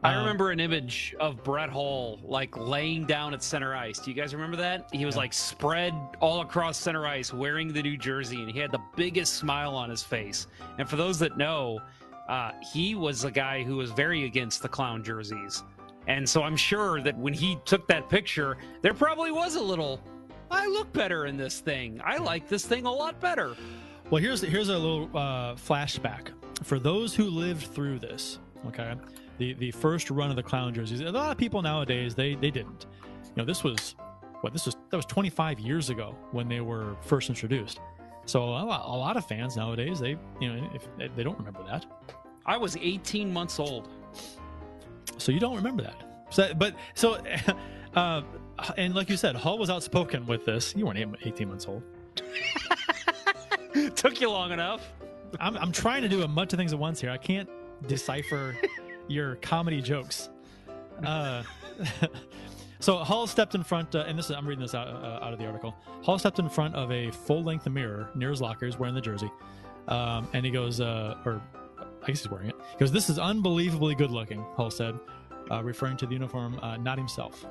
I 0.04 0.14
Um, 0.14 0.20
remember 0.20 0.50
an 0.52 0.60
image 0.60 1.14
of 1.18 1.42
Brett 1.42 1.70
Hull 1.70 2.20
like 2.22 2.56
laying 2.56 3.04
down 3.04 3.34
at 3.34 3.42
center 3.42 3.74
ice. 3.74 3.98
Do 3.98 4.10
you 4.10 4.16
guys 4.16 4.32
remember 4.32 4.56
that? 4.58 4.88
He 4.92 5.04
was 5.04 5.16
like 5.16 5.32
spread 5.32 5.92
all 6.20 6.40
across 6.40 6.76
center 6.78 7.06
ice 7.06 7.34
wearing 7.34 7.72
the 7.72 7.82
new 7.82 7.96
jersey 7.96 8.40
and 8.40 8.50
he 8.50 8.58
had 8.60 8.70
the 8.70 8.80
biggest 8.94 9.34
smile 9.34 9.74
on 9.74 9.90
his 9.90 10.02
face. 10.02 10.46
And 10.78 10.88
for 10.88 10.96
those 10.96 11.18
that 11.18 11.36
know, 11.36 11.80
uh, 12.28 12.52
he 12.72 12.94
was 12.94 13.24
a 13.24 13.30
guy 13.30 13.64
who 13.64 13.76
was 13.76 13.90
very 13.90 14.24
against 14.24 14.62
the 14.62 14.68
clown 14.68 15.02
jerseys. 15.02 15.64
And 16.06 16.28
so 16.28 16.42
I'm 16.42 16.56
sure 16.56 17.00
that 17.00 17.18
when 17.18 17.32
he 17.34 17.58
took 17.64 17.88
that 17.88 18.08
picture, 18.08 18.56
there 18.82 18.94
probably 18.94 19.32
was 19.32 19.56
a 19.56 19.62
little, 19.62 20.00
I 20.50 20.66
look 20.68 20.92
better 20.92 21.26
in 21.26 21.36
this 21.36 21.58
thing. 21.58 22.00
I 22.04 22.18
like 22.18 22.48
this 22.48 22.64
thing 22.64 22.86
a 22.86 22.92
lot 22.92 23.18
better. 23.20 23.56
Well, 24.10 24.22
here's 24.22 24.40
here's 24.40 24.68
a 24.70 24.78
little 24.78 25.04
uh, 25.14 25.54
flashback 25.56 26.28
for 26.62 26.78
those 26.78 27.14
who 27.14 27.24
lived 27.24 27.66
through 27.74 27.98
this. 27.98 28.38
Okay, 28.66 28.94
the 29.38 29.54
the 29.54 29.70
first 29.70 30.10
run 30.10 30.30
of 30.30 30.36
the 30.36 30.42
clown 30.42 30.74
jerseys. 30.74 31.00
A 31.00 31.10
lot 31.10 31.30
of 31.30 31.38
people 31.38 31.62
nowadays 31.62 32.14
they 32.14 32.34
they 32.34 32.50
didn't. 32.50 32.86
You 33.24 33.32
know, 33.36 33.44
this 33.44 33.64
was 33.64 33.94
what 34.40 34.52
this 34.52 34.66
was 34.66 34.76
that 34.90 34.96
was 34.96 35.06
25 35.06 35.60
years 35.60 35.90
ago 35.90 36.14
when 36.32 36.48
they 36.48 36.60
were 36.60 36.96
first 37.00 37.28
introduced. 37.28 37.80
So 38.26 38.42
a 38.42 38.62
lot, 38.64 38.84
a 38.84 38.96
lot 38.96 39.16
of 39.16 39.26
fans 39.26 39.56
nowadays 39.56 40.00
they 40.00 40.16
you 40.40 40.52
know 40.52 40.70
if 40.74 40.88
they 41.16 41.22
don't 41.22 41.38
remember 41.38 41.64
that. 41.64 41.86
I 42.46 42.56
was 42.56 42.76
18 42.76 43.32
months 43.32 43.58
old. 43.58 43.88
So 45.18 45.32
you 45.32 45.40
don't 45.40 45.56
remember 45.56 45.82
that. 45.82 46.26
So 46.30 46.52
but 46.54 46.74
so. 46.94 47.22
Uh, 47.94 48.22
and 48.76 48.94
like 48.94 49.08
you 49.08 49.16
said, 49.16 49.34
Hull 49.34 49.58
was 49.58 49.70
outspoken 49.70 50.26
with 50.26 50.44
this. 50.44 50.74
You 50.76 50.86
weren't 50.86 51.16
18 51.24 51.48
months 51.48 51.66
old. 51.66 51.82
Took 53.96 54.20
you 54.20 54.30
long 54.30 54.52
enough. 54.52 54.92
I'm, 55.40 55.56
I'm 55.56 55.72
trying 55.72 56.02
to 56.02 56.08
do 56.08 56.22
a 56.22 56.28
bunch 56.28 56.52
of 56.52 56.58
things 56.58 56.72
at 56.72 56.78
once 56.78 57.00
here. 57.00 57.10
I 57.10 57.16
can't 57.16 57.48
decipher 57.86 58.56
your 59.08 59.36
comedy 59.36 59.80
jokes. 59.80 60.28
Uh, 61.04 61.42
so 62.80 62.98
Hull 62.98 63.26
stepped 63.26 63.54
in 63.54 63.62
front, 63.62 63.94
uh, 63.94 64.04
and 64.06 64.18
this 64.18 64.26
is 64.26 64.32
I'm 64.32 64.46
reading 64.46 64.62
this 64.62 64.74
out, 64.74 64.88
uh, 64.88 65.24
out 65.24 65.32
of 65.32 65.38
the 65.38 65.46
article. 65.46 65.74
Hull 66.02 66.18
stepped 66.18 66.38
in 66.38 66.48
front 66.48 66.74
of 66.74 66.90
a 66.92 67.10
full-length 67.10 67.68
mirror 67.68 68.10
near 68.14 68.30
his 68.30 68.40
lockers, 68.40 68.78
wearing 68.78 68.94
the 68.94 69.00
jersey, 69.00 69.30
um, 69.88 70.28
and 70.32 70.44
he 70.44 70.50
goes, 70.50 70.80
uh, 70.80 71.16
or 71.24 71.40
I 72.02 72.06
guess 72.08 72.22
he's 72.22 72.30
wearing 72.30 72.48
it. 72.48 72.56
He 72.72 72.78
goes, 72.78 72.92
"This 72.92 73.08
is 73.08 73.18
unbelievably 73.18 73.94
good-looking," 73.96 74.44
Hull 74.56 74.70
said, 74.70 74.98
uh, 75.50 75.62
referring 75.62 75.96
to 75.98 76.06
the 76.06 76.12
uniform, 76.12 76.58
uh, 76.62 76.76
not 76.76 76.98
himself. 76.98 77.44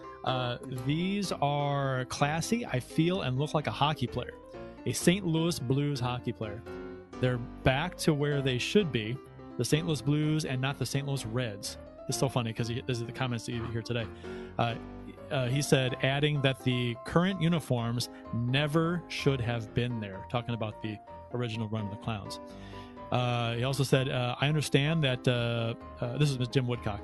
these 0.86 1.32
are 1.40 2.04
classy. 2.06 2.66
I 2.66 2.80
feel 2.80 3.22
and 3.22 3.38
look 3.38 3.54
like 3.54 3.66
a 3.66 3.72
hockey 3.72 4.06
player, 4.06 4.34
a 4.86 4.92
St. 4.92 5.26
Louis 5.26 5.58
Blues 5.58 6.00
hockey 6.00 6.32
player. 6.32 6.62
They're 7.20 7.38
back 7.64 7.96
to 7.98 8.14
where 8.14 8.40
they 8.40 8.58
should 8.58 8.92
be, 8.92 9.16
the 9.58 9.64
St. 9.64 9.86
Louis 9.86 10.00
Blues 10.00 10.44
and 10.46 10.62
not 10.62 10.78
the 10.78 10.86
St. 10.86 11.06
Louis 11.06 11.26
Reds. 11.26 11.76
It's 12.08 12.16
so 12.16 12.28
funny 12.28 12.52
because 12.52 12.68
this 12.68 12.98
is 12.98 13.04
the 13.04 13.12
comments 13.12 13.44
that 13.44 13.52
you 13.52 13.62
hear 13.64 13.82
today. 13.82 14.06
Uh, 14.58 14.76
uh, 15.30 15.48
he 15.48 15.60
said, 15.60 15.96
adding 16.02 16.40
that 16.40 16.64
the 16.64 16.96
current 17.04 17.42
uniforms 17.42 18.08
never 18.32 19.02
should 19.08 19.42
have 19.42 19.74
been 19.74 20.00
there, 20.00 20.24
talking 20.30 20.54
about 20.54 20.80
the 20.80 20.96
original 21.34 21.68
run 21.68 21.84
of 21.84 21.90
the 21.90 21.96
Clowns. 21.98 22.40
Uh, 23.12 23.54
he 23.54 23.64
also 23.64 23.82
said, 23.82 24.08
uh, 24.08 24.36
I 24.40 24.48
understand 24.48 25.04
that, 25.04 25.26
uh, 25.28 25.74
uh, 26.00 26.16
this 26.16 26.30
is 26.30 26.48
Jim 26.48 26.66
Woodcock, 26.66 27.00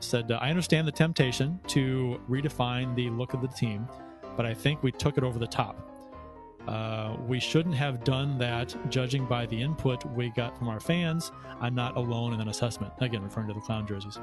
said, 0.00 0.30
I 0.30 0.50
understand 0.50 0.86
the 0.86 0.92
temptation 0.92 1.58
to 1.68 2.20
redefine 2.28 2.94
the 2.94 3.10
look 3.10 3.34
of 3.34 3.40
the 3.40 3.48
team, 3.48 3.88
but 4.36 4.46
I 4.46 4.54
think 4.54 4.82
we 4.84 4.92
took 4.92 5.18
it 5.18 5.24
over 5.24 5.38
the 5.38 5.46
top. 5.46 5.89
Uh, 6.68 7.16
we 7.26 7.40
shouldn't 7.40 7.74
have 7.74 8.04
done 8.04 8.38
that, 8.38 8.74
judging 8.90 9.24
by 9.26 9.46
the 9.46 9.60
input 9.60 10.04
we 10.14 10.30
got 10.30 10.56
from 10.58 10.68
our 10.68 10.80
fans. 10.80 11.32
I'm 11.60 11.74
not 11.74 11.96
alone 11.96 12.32
in 12.32 12.38
that 12.38 12.48
assessment. 12.48 12.92
Again, 13.00 13.22
referring 13.22 13.48
to 13.48 13.54
the 13.54 13.60
clown 13.60 13.86
jerseys. 13.86 14.18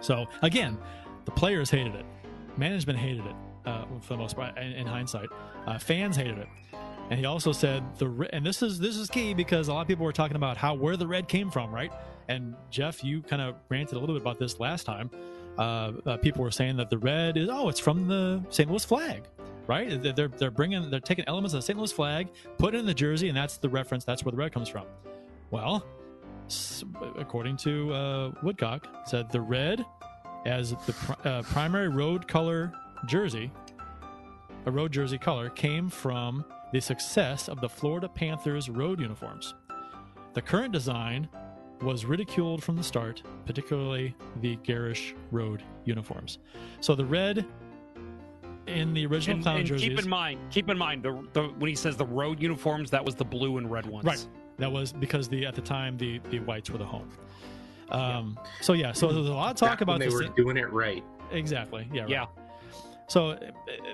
So, 0.00 0.26
again, 0.42 0.78
the 1.24 1.30
players 1.30 1.70
hated 1.70 1.94
it, 1.94 2.06
management 2.56 2.98
hated 2.98 3.26
it 3.26 3.34
uh, 3.66 3.84
for 4.00 4.14
the 4.14 4.18
most 4.18 4.36
part. 4.36 4.56
In, 4.58 4.72
in 4.72 4.86
hindsight, 4.86 5.28
uh, 5.66 5.78
fans 5.78 6.16
hated 6.16 6.38
it. 6.38 6.48
And 7.10 7.18
he 7.18 7.26
also 7.26 7.50
said 7.50 7.82
the 7.98 8.28
and 8.32 8.46
this 8.46 8.62
is 8.62 8.78
this 8.78 8.96
is 8.96 9.08
key 9.08 9.34
because 9.34 9.66
a 9.66 9.74
lot 9.74 9.82
of 9.82 9.88
people 9.88 10.04
were 10.04 10.12
talking 10.12 10.36
about 10.36 10.56
how 10.56 10.74
where 10.74 10.96
the 10.96 11.06
red 11.06 11.26
came 11.26 11.50
from, 11.50 11.72
right? 11.72 11.92
And 12.28 12.54
Jeff, 12.70 13.02
you 13.02 13.20
kind 13.20 13.42
of 13.42 13.56
ranted 13.68 13.96
a 13.96 13.98
little 13.98 14.14
bit 14.14 14.22
about 14.22 14.38
this 14.38 14.60
last 14.60 14.86
time. 14.86 15.10
Uh, 15.58 15.92
uh, 16.06 16.16
people 16.18 16.44
were 16.44 16.52
saying 16.52 16.76
that 16.76 16.88
the 16.88 16.98
red 16.98 17.36
is 17.36 17.48
oh, 17.50 17.68
it's 17.68 17.80
from 17.80 18.06
the 18.06 18.40
St. 18.50 18.70
Louis 18.70 18.84
flag 18.84 19.24
right? 19.66 20.02
They're 20.02 20.28
they're 20.28 20.50
bringing 20.50 20.90
they're 20.90 21.00
taking 21.00 21.24
elements 21.28 21.54
of 21.54 21.58
the 21.58 21.66
St. 21.66 21.78
Louis 21.78 21.92
flag, 21.92 22.28
put 22.58 22.74
it 22.74 22.78
in 22.78 22.86
the 22.86 22.94
jersey, 22.94 23.28
and 23.28 23.36
that's 23.36 23.56
the 23.58 23.68
reference. 23.68 24.04
That's 24.04 24.24
where 24.24 24.32
the 24.32 24.38
red 24.38 24.52
comes 24.52 24.68
from. 24.68 24.86
Well, 25.50 25.84
according 27.18 27.56
to 27.58 27.92
uh, 27.92 28.32
Woodcock, 28.42 28.86
said 29.06 29.30
the 29.30 29.40
red 29.40 29.84
as 30.46 30.70
the 30.86 30.92
pr- 30.92 31.28
uh, 31.28 31.42
primary 31.42 31.88
road 31.88 32.26
color 32.26 32.72
jersey, 33.06 33.50
a 34.66 34.70
road 34.70 34.92
jersey 34.92 35.18
color, 35.18 35.50
came 35.50 35.88
from 35.88 36.44
the 36.72 36.80
success 36.80 37.48
of 37.48 37.60
the 37.60 37.68
Florida 37.68 38.08
Panthers 38.08 38.68
road 38.68 39.00
uniforms. 39.00 39.54
The 40.34 40.42
current 40.42 40.72
design 40.72 41.28
was 41.82 42.04
ridiculed 42.04 42.62
from 42.62 42.76
the 42.76 42.82
start, 42.82 43.22
particularly 43.46 44.14
the 44.40 44.56
garish 44.56 45.14
road 45.30 45.62
uniforms. 45.84 46.38
So 46.80 46.94
the 46.94 47.04
red 47.04 47.46
in 48.66 48.94
the 48.94 49.06
original 49.06 49.36
And, 49.36 49.42
clown 49.44 49.56
and 49.58 49.66
jerseys. 49.66 49.88
keep 49.88 49.98
in 49.98 50.08
mind, 50.08 50.40
keep 50.50 50.68
in 50.68 50.78
mind, 50.78 51.02
the, 51.02 51.22
the 51.32 51.44
when 51.58 51.68
he 51.68 51.74
says 51.74 51.96
the 51.96 52.06
road 52.06 52.40
uniforms, 52.40 52.90
that 52.90 53.04
was 53.04 53.14
the 53.14 53.24
blue 53.24 53.58
and 53.58 53.70
red 53.70 53.86
ones. 53.86 54.04
Right. 54.04 54.26
That 54.58 54.70
was 54.70 54.92
because 54.92 55.28
the 55.28 55.46
at 55.46 55.54
the 55.54 55.62
time 55.62 55.96
the 55.96 56.20
the 56.30 56.40
whites 56.40 56.70
were 56.70 56.78
the 56.78 56.84
home. 56.84 57.08
Um, 57.90 58.38
So 58.60 58.72
yeah, 58.74 58.92
so 58.92 59.12
there's 59.12 59.26
a 59.26 59.32
lot 59.32 59.50
of 59.50 59.56
talk 59.56 59.70
Back 59.70 59.80
when 59.80 59.82
about 59.82 59.98
they 60.00 60.06
this. 60.06 60.14
were 60.14 60.24
doing 60.36 60.56
it 60.56 60.70
right. 60.72 61.02
Exactly. 61.32 61.88
Yeah. 61.92 62.02
right. 62.02 62.10
Yeah. 62.10 62.26
So 63.08 63.30
uh, 63.30 63.38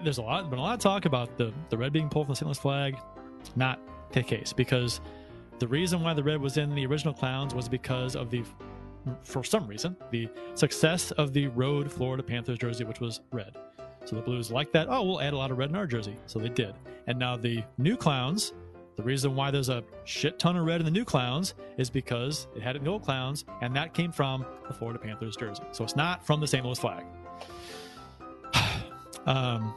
there's 0.05 0.19
a 0.19 0.23
lot, 0.23 0.51
been 0.51 0.59
a 0.59 0.63
lot 0.63 0.75
of 0.75 0.81
talk 0.81 1.07
about 1.07 1.37
the 1.39 1.53
the 1.71 1.79
red 1.79 1.93
being 1.93 2.09
pulled 2.09 2.27
from 2.27 2.33
the 2.33 2.37
St. 2.37 2.47
Louis 2.47 2.59
flag. 2.59 2.97
Not 3.55 3.79
the 4.13 4.23
case 4.23 4.53
because 4.53 5.01
the 5.59 5.67
reason 5.69 6.03
why 6.03 6.13
the 6.13 6.23
red 6.23 6.41
was 6.41 6.59
in 6.59 6.75
the 6.75 6.85
original 6.85 7.15
clowns 7.15 7.55
was 7.55 7.67
because 7.69 8.15
of 8.17 8.29
the, 8.31 8.43
for 9.23 9.43
some 9.43 9.67
reason, 9.67 9.97
the 10.11 10.29
success 10.55 11.13
of 11.13 11.33
the 11.33 11.47
road 11.49 11.91
Florida 11.91 12.23
Panthers 12.23 12.59
jersey, 12.59 12.85
which 12.85 13.01
was 13.01 13.21
red. 13.33 13.57
So 14.07 14.17
the 14.17 14.23
Blues 14.23 14.51
liked 14.51 14.73
that. 14.73 14.87
Oh, 14.89 15.03
we'll 15.03 15.21
add 15.21 15.33
a 15.33 15.37
lot 15.37 15.51
of 15.51 15.59
red 15.59 15.69
in 15.69 15.77
our 15.77 15.87
jersey. 15.87 16.17
So 16.27 16.39
they 16.39 16.49
did. 16.49 16.75
And 17.07 17.19
now 17.19 17.37
the 17.37 17.63
new 17.77 17.97
clowns. 17.97 18.55
The 18.95 19.03
reason 19.03 19.35
why 19.35 19.51
there's 19.51 19.69
a 19.69 19.85
shit 20.05 20.39
ton 20.39 20.57
of 20.57 20.65
red 20.65 20.81
in 20.81 20.87
the 20.87 20.91
new 20.91 21.05
clowns 21.05 21.55
is 21.77 21.91
because 21.91 22.49
it 22.57 22.63
had 22.63 22.77
it 22.77 22.79
in 22.79 22.85
the 22.85 22.91
old 22.91 23.03
clowns, 23.03 23.45
and 23.61 23.77
that 23.77 23.93
came 23.93 24.11
from 24.11 24.47
the 24.67 24.73
Florida 24.73 24.99
Panthers 24.99 25.37
jersey. 25.37 25.65
So 25.73 25.85
it's 25.85 25.97
not 25.97 26.25
from 26.25 26.41
the 26.41 26.47
St. 26.47 26.65
Louis 26.65 26.79
flag. 26.79 27.05
um, 29.27 29.75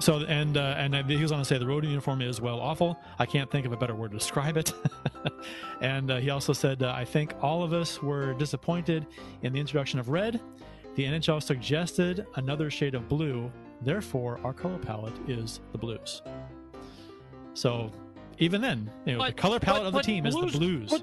so 0.00 0.18
and 0.24 0.56
uh, 0.56 0.74
and 0.76 0.94
he 1.10 1.16
was 1.16 1.32
on 1.32 1.38
to 1.38 1.44
say 1.44 1.56
the 1.56 1.66
road 1.66 1.84
uniform 1.84 2.20
is 2.20 2.40
well 2.40 2.60
awful. 2.60 2.98
I 3.18 3.26
can't 3.26 3.50
think 3.50 3.64
of 3.64 3.72
a 3.72 3.76
better 3.76 3.94
word 3.94 4.10
to 4.10 4.18
describe 4.18 4.56
it. 4.56 4.72
and 5.80 6.10
uh, 6.10 6.18
he 6.18 6.30
also 6.30 6.52
said, 6.52 6.82
uh, 6.82 6.92
I 6.94 7.04
think 7.04 7.32
all 7.40 7.62
of 7.62 7.72
us 7.72 8.02
were 8.02 8.34
disappointed 8.34 9.06
in 9.42 9.52
the 9.52 9.60
introduction 9.60 9.98
of 9.98 10.10
red. 10.10 10.40
The 10.96 11.04
NHL 11.04 11.42
suggested 11.42 12.26
another 12.36 12.70
shade 12.70 12.94
of 12.94 13.08
blue. 13.08 13.50
Therefore, 13.82 14.40
our 14.42 14.52
color 14.54 14.78
palette 14.78 15.14
is 15.28 15.60
the 15.72 15.78
blues. 15.78 16.22
So 17.54 17.90
even 18.38 18.60
then, 18.60 18.90
you 19.04 19.16
know, 19.16 19.26
the 19.26 19.32
color 19.32 19.60
palette 19.60 19.82
but- 19.82 19.86
of 19.88 19.92
the 19.92 19.98
but 19.98 20.04
team 20.04 20.26
is 20.26 20.34
the 20.34 20.46
blues. 20.46 20.90
But, 20.90 21.02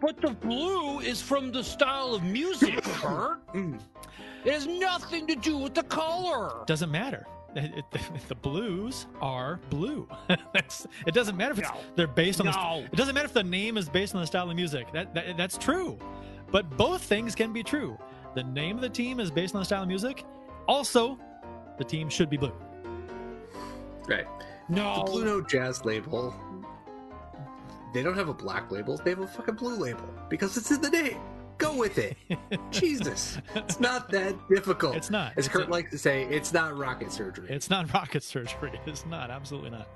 but 0.00 0.20
the 0.20 0.30
blue 0.30 1.00
is 1.00 1.20
from 1.20 1.52
the 1.52 1.62
style 1.62 2.14
of 2.14 2.22
music, 2.22 2.82
Curt. 2.84 3.40
It 3.54 4.52
has 4.54 4.66
nothing 4.66 5.26
to 5.26 5.36
do 5.36 5.58
with 5.58 5.74
the 5.74 5.82
color. 5.84 6.64
doesn't 6.66 6.90
matter. 6.90 7.26
It- 7.54 7.72
it- 7.92 8.00
the 8.28 8.34
blues 8.36 9.06
are 9.20 9.60
blue. 9.68 10.08
It 11.06 11.14
doesn't 11.14 11.36
matter 11.36 11.52
if 11.52 11.58
it's, 11.58 11.68
No. 11.68 11.80
they're 11.96 12.06
based 12.06 12.40
on. 12.40 12.46
The, 12.46 12.88
it 12.92 12.96
doesn't 12.96 13.14
matter 13.14 13.26
if 13.26 13.32
the 13.34 13.42
name 13.44 13.76
is 13.76 13.88
based 13.88 14.14
on 14.14 14.20
the 14.22 14.26
style 14.26 14.48
of 14.48 14.56
music. 14.56 14.90
That, 14.92 15.14
that 15.14 15.36
that's 15.36 15.56
true, 15.58 15.98
but 16.50 16.68
both 16.76 17.02
things 17.02 17.34
can 17.34 17.52
be 17.52 17.62
true. 17.62 17.98
The 18.34 18.42
name 18.44 18.76
of 18.76 18.82
the 18.82 18.88
team 18.88 19.20
is 19.20 19.30
based 19.30 19.54
on 19.54 19.60
the 19.60 19.64
style 19.64 19.82
of 19.82 19.88
music. 19.88 20.24
Also, 20.68 21.18
the 21.78 21.84
team 21.84 22.08
should 22.08 22.30
be 22.30 22.36
blue. 22.36 22.52
Right. 24.08 24.26
No. 24.68 25.02
The 25.04 25.10
Blue 25.10 25.24
Note 25.24 25.48
Jazz 25.48 25.84
label. 25.84 26.34
They 27.92 28.02
don't 28.02 28.16
have 28.16 28.28
a 28.28 28.34
black 28.34 28.70
label. 28.70 28.96
They 28.98 29.10
have 29.10 29.18
a 29.20 29.26
fucking 29.26 29.56
blue 29.56 29.74
label 29.76 30.08
because 30.28 30.56
it's 30.56 30.70
in 30.70 30.80
the 30.80 30.90
name. 30.90 31.18
Go 31.58 31.76
with 31.76 31.98
it. 31.98 32.16
Jesus, 32.70 33.38
it's 33.54 33.80
not 33.80 34.08
that 34.10 34.34
difficult. 34.48 34.96
It's 34.96 35.10
not. 35.10 35.32
As 35.36 35.46
It's 35.46 35.48
Curt 35.52 35.68
a- 35.68 35.70
likes 35.70 35.90
to 35.90 35.98
say, 35.98 36.22
it's 36.24 36.52
not 36.52 36.76
rocket 36.78 37.12
surgery. 37.12 37.48
It's 37.50 37.68
not 37.68 37.92
rocket 37.92 38.22
surgery. 38.22 38.80
It's 38.86 39.04
not. 39.06 39.30
Absolutely 39.30 39.70
not. 39.70 39.88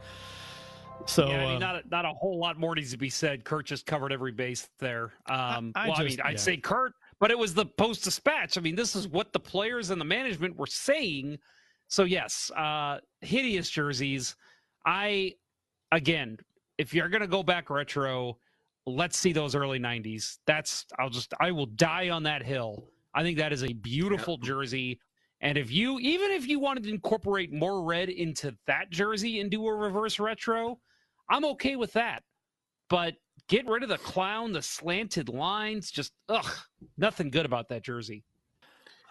So 1.06 1.28
yeah, 1.28 1.36
I 1.36 1.46
mean, 1.46 1.56
uh, 1.56 1.58
not 1.58 1.76
a, 1.76 1.88
not 1.88 2.04
a 2.04 2.08
whole 2.12 2.38
lot 2.38 2.58
more 2.58 2.74
needs 2.74 2.90
to 2.90 2.98
be 2.98 3.08
said. 3.10 3.44
Curt 3.44 3.66
just 3.66 3.86
covered 3.86 4.12
every 4.12 4.32
base 4.32 4.68
there. 4.78 5.12
Um, 5.26 5.72
I 5.74 5.88
well, 5.88 5.96
I 5.98 6.04
just- 6.04 6.18
mean, 6.18 6.26
I'd 6.26 6.40
say 6.40 6.56
Curt, 6.56 6.92
but 7.24 7.30
it 7.30 7.38
was 7.38 7.54
the 7.54 7.64
post 7.64 8.04
dispatch. 8.04 8.58
I 8.58 8.60
mean, 8.60 8.76
this 8.76 8.94
is 8.94 9.08
what 9.08 9.32
the 9.32 9.40
players 9.40 9.88
and 9.88 9.98
the 9.98 10.04
management 10.04 10.58
were 10.58 10.66
saying. 10.66 11.38
So 11.88 12.04
yes, 12.04 12.50
uh, 12.54 12.98
hideous 13.22 13.70
jerseys. 13.70 14.36
I 14.84 15.32
again, 15.90 16.36
if 16.76 16.92
you're 16.92 17.08
gonna 17.08 17.26
go 17.26 17.42
back 17.42 17.70
retro, 17.70 18.36
let's 18.84 19.16
see 19.16 19.32
those 19.32 19.54
early 19.54 19.78
'90s. 19.78 20.36
That's 20.46 20.84
I'll 20.98 21.08
just 21.08 21.32
I 21.40 21.50
will 21.50 21.64
die 21.64 22.10
on 22.10 22.24
that 22.24 22.42
hill. 22.42 22.90
I 23.14 23.22
think 23.22 23.38
that 23.38 23.54
is 23.54 23.64
a 23.64 23.72
beautiful 23.72 24.36
jersey. 24.36 25.00
And 25.40 25.56
if 25.56 25.72
you 25.72 25.98
even 26.00 26.30
if 26.30 26.46
you 26.46 26.60
wanted 26.60 26.82
to 26.82 26.90
incorporate 26.90 27.50
more 27.54 27.82
red 27.84 28.10
into 28.10 28.54
that 28.66 28.90
jersey 28.90 29.40
and 29.40 29.50
do 29.50 29.66
a 29.66 29.74
reverse 29.74 30.20
retro, 30.20 30.78
I'm 31.30 31.46
okay 31.46 31.76
with 31.76 31.94
that. 31.94 32.22
But 32.90 33.14
get 33.48 33.66
rid 33.66 33.82
of 33.82 33.88
the 33.88 33.98
clown, 33.98 34.52
the 34.52 34.62
slanted 34.62 35.28
lines, 35.28 35.90
just 35.90 36.12
ugh, 36.28 36.50
nothing 36.96 37.30
good 37.30 37.46
about 37.46 37.68
that 37.68 37.82
jersey. 37.82 38.24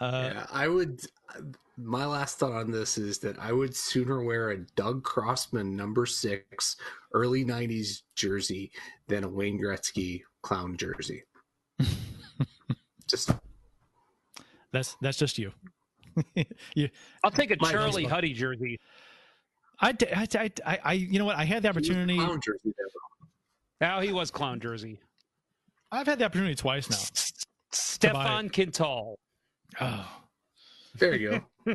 uh, 0.00 0.30
yeah, 0.34 0.46
I 0.52 0.68
would. 0.68 1.00
My 1.76 2.06
last 2.06 2.38
thought 2.38 2.52
on 2.52 2.70
this 2.70 2.98
is 2.98 3.18
that 3.18 3.38
I 3.38 3.52
would 3.52 3.74
sooner 3.74 4.22
wear 4.22 4.50
a 4.50 4.58
Doug 4.76 5.02
Crossman 5.02 5.74
number 5.74 6.06
six 6.06 6.76
early 7.12 7.44
'90s 7.44 8.02
jersey 8.14 8.70
than 9.08 9.24
a 9.24 9.28
Wayne 9.28 9.60
Gretzky 9.60 10.22
clown 10.42 10.76
jersey. 10.76 11.24
Just 13.08 13.32
that's 14.74 14.96
that's 15.00 15.16
just 15.16 15.38
you. 15.38 15.52
you 16.74 16.88
I'll 17.22 17.30
take 17.30 17.52
a 17.52 17.56
My 17.60 17.70
Charlie. 17.70 18.04
Huddy 18.04 18.32
jersey. 18.32 18.80
I, 19.80 19.94
I, 20.14 20.50
I, 20.64 20.78
I, 20.84 20.92
you 20.92 21.18
know 21.18 21.24
what? 21.24 21.36
I 21.36 21.44
had 21.44 21.62
the 21.62 21.68
opportunity. 21.68 22.18
Clown 23.78 23.88
jersey 23.88 23.88
there. 23.88 23.88
Now 23.88 24.00
he 24.00 24.12
was 24.12 24.30
clown 24.30 24.60
jersey. 24.60 25.00
I've 25.90 26.06
had 26.06 26.18
the 26.18 26.24
opportunity 26.24 26.54
twice 26.54 26.90
now. 26.90 26.96
Stephane 27.70 28.48
Quintal. 28.50 29.18
Oh, 29.80 30.08
There 30.98 31.14
you 31.14 31.42
go. 31.66 31.74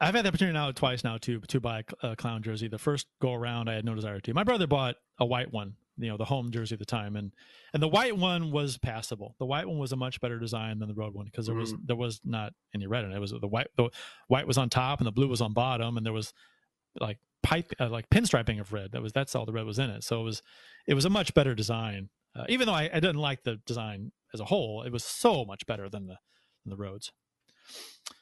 I've 0.00 0.14
had 0.16 0.24
the 0.24 0.28
opportunity 0.28 0.54
now 0.54 0.72
twice 0.72 1.04
now 1.04 1.16
to 1.18 1.38
to 1.40 1.60
buy 1.60 1.84
a 2.02 2.16
clown 2.16 2.42
jersey. 2.42 2.66
The 2.66 2.78
first 2.78 3.06
go 3.20 3.34
around, 3.34 3.68
I 3.68 3.74
had 3.74 3.84
no 3.84 3.94
desire 3.94 4.18
to. 4.20 4.34
My 4.34 4.42
brother 4.42 4.66
bought 4.66 4.96
a 5.20 5.24
white 5.24 5.52
one, 5.52 5.74
you 5.96 6.08
know, 6.08 6.16
the 6.16 6.24
home 6.24 6.50
jersey 6.50 6.74
at 6.74 6.80
the 6.80 6.84
time, 6.84 7.14
and 7.14 7.32
and 7.72 7.80
the 7.80 7.88
white 7.88 8.16
one 8.16 8.50
was 8.50 8.78
passable. 8.78 9.36
The 9.38 9.46
white 9.46 9.68
one 9.68 9.78
was 9.78 9.92
a 9.92 9.96
much 9.96 10.20
better 10.20 10.40
design 10.40 10.80
than 10.80 10.88
the 10.88 10.94
road 10.94 11.14
one 11.14 11.26
because 11.26 11.46
there 11.46 11.54
was 11.54 11.72
mm. 11.72 11.78
there 11.86 11.94
was 11.94 12.20
not 12.24 12.52
any 12.74 12.88
red 12.88 13.04
in 13.04 13.12
it. 13.12 13.16
It 13.16 13.20
was 13.20 13.30
the 13.30 13.46
white 13.46 13.68
the 13.76 13.90
white 14.26 14.48
was 14.48 14.58
on 14.58 14.70
top 14.70 14.98
and 14.98 15.06
the 15.06 15.12
blue 15.12 15.28
was 15.28 15.40
on 15.40 15.52
bottom, 15.52 15.96
and 15.96 16.04
there 16.04 16.12
was 16.12 16.34
like 17.00 17.18
pipe 17.42 17.72
uh, 17.80 17.88
like 17.88 18.08
pinstriping 18.10 18.60
of 18.60 18.72
red. 18.72 18.92
That 18.92 19.02
was 19.02 19.12
that's 19.12 19.34
all 19.34 19.46
the 19.46 19.52
red 19.52 19.66
was 19.66 19.78
in 19.78 19.90
it. 19.90 20.04
So 20.04 20.20
it 20.20 20.24
was 20.24 20.42
it 20.86 20.94
was 20.94 21.04
a 21.04 21.10
much 21.10 21.34
better 21.34 21.54
design. 21.54 22.08
Uh, 22.34 22.44
even 22.48 22.66
though 22.66 22.74
I, 22.74 22.84
I 22.92 23.00
didn't 23.00 23.16
like 23.16 23.42
the 23.42 23.56
design 23.66 24.12
as 24.32 24.40
a 24.40 24.44
whole, 24.44 24.82
it 24.82 24.92
was 24.92 25.04
so 25.04 25.44
much 25.44 25.66
better 25.66 25.88
than 25.88 26.06
the 26.06 26.16
than 26.64 26.70
the 26.70 26.76
roads. 26.76 27.12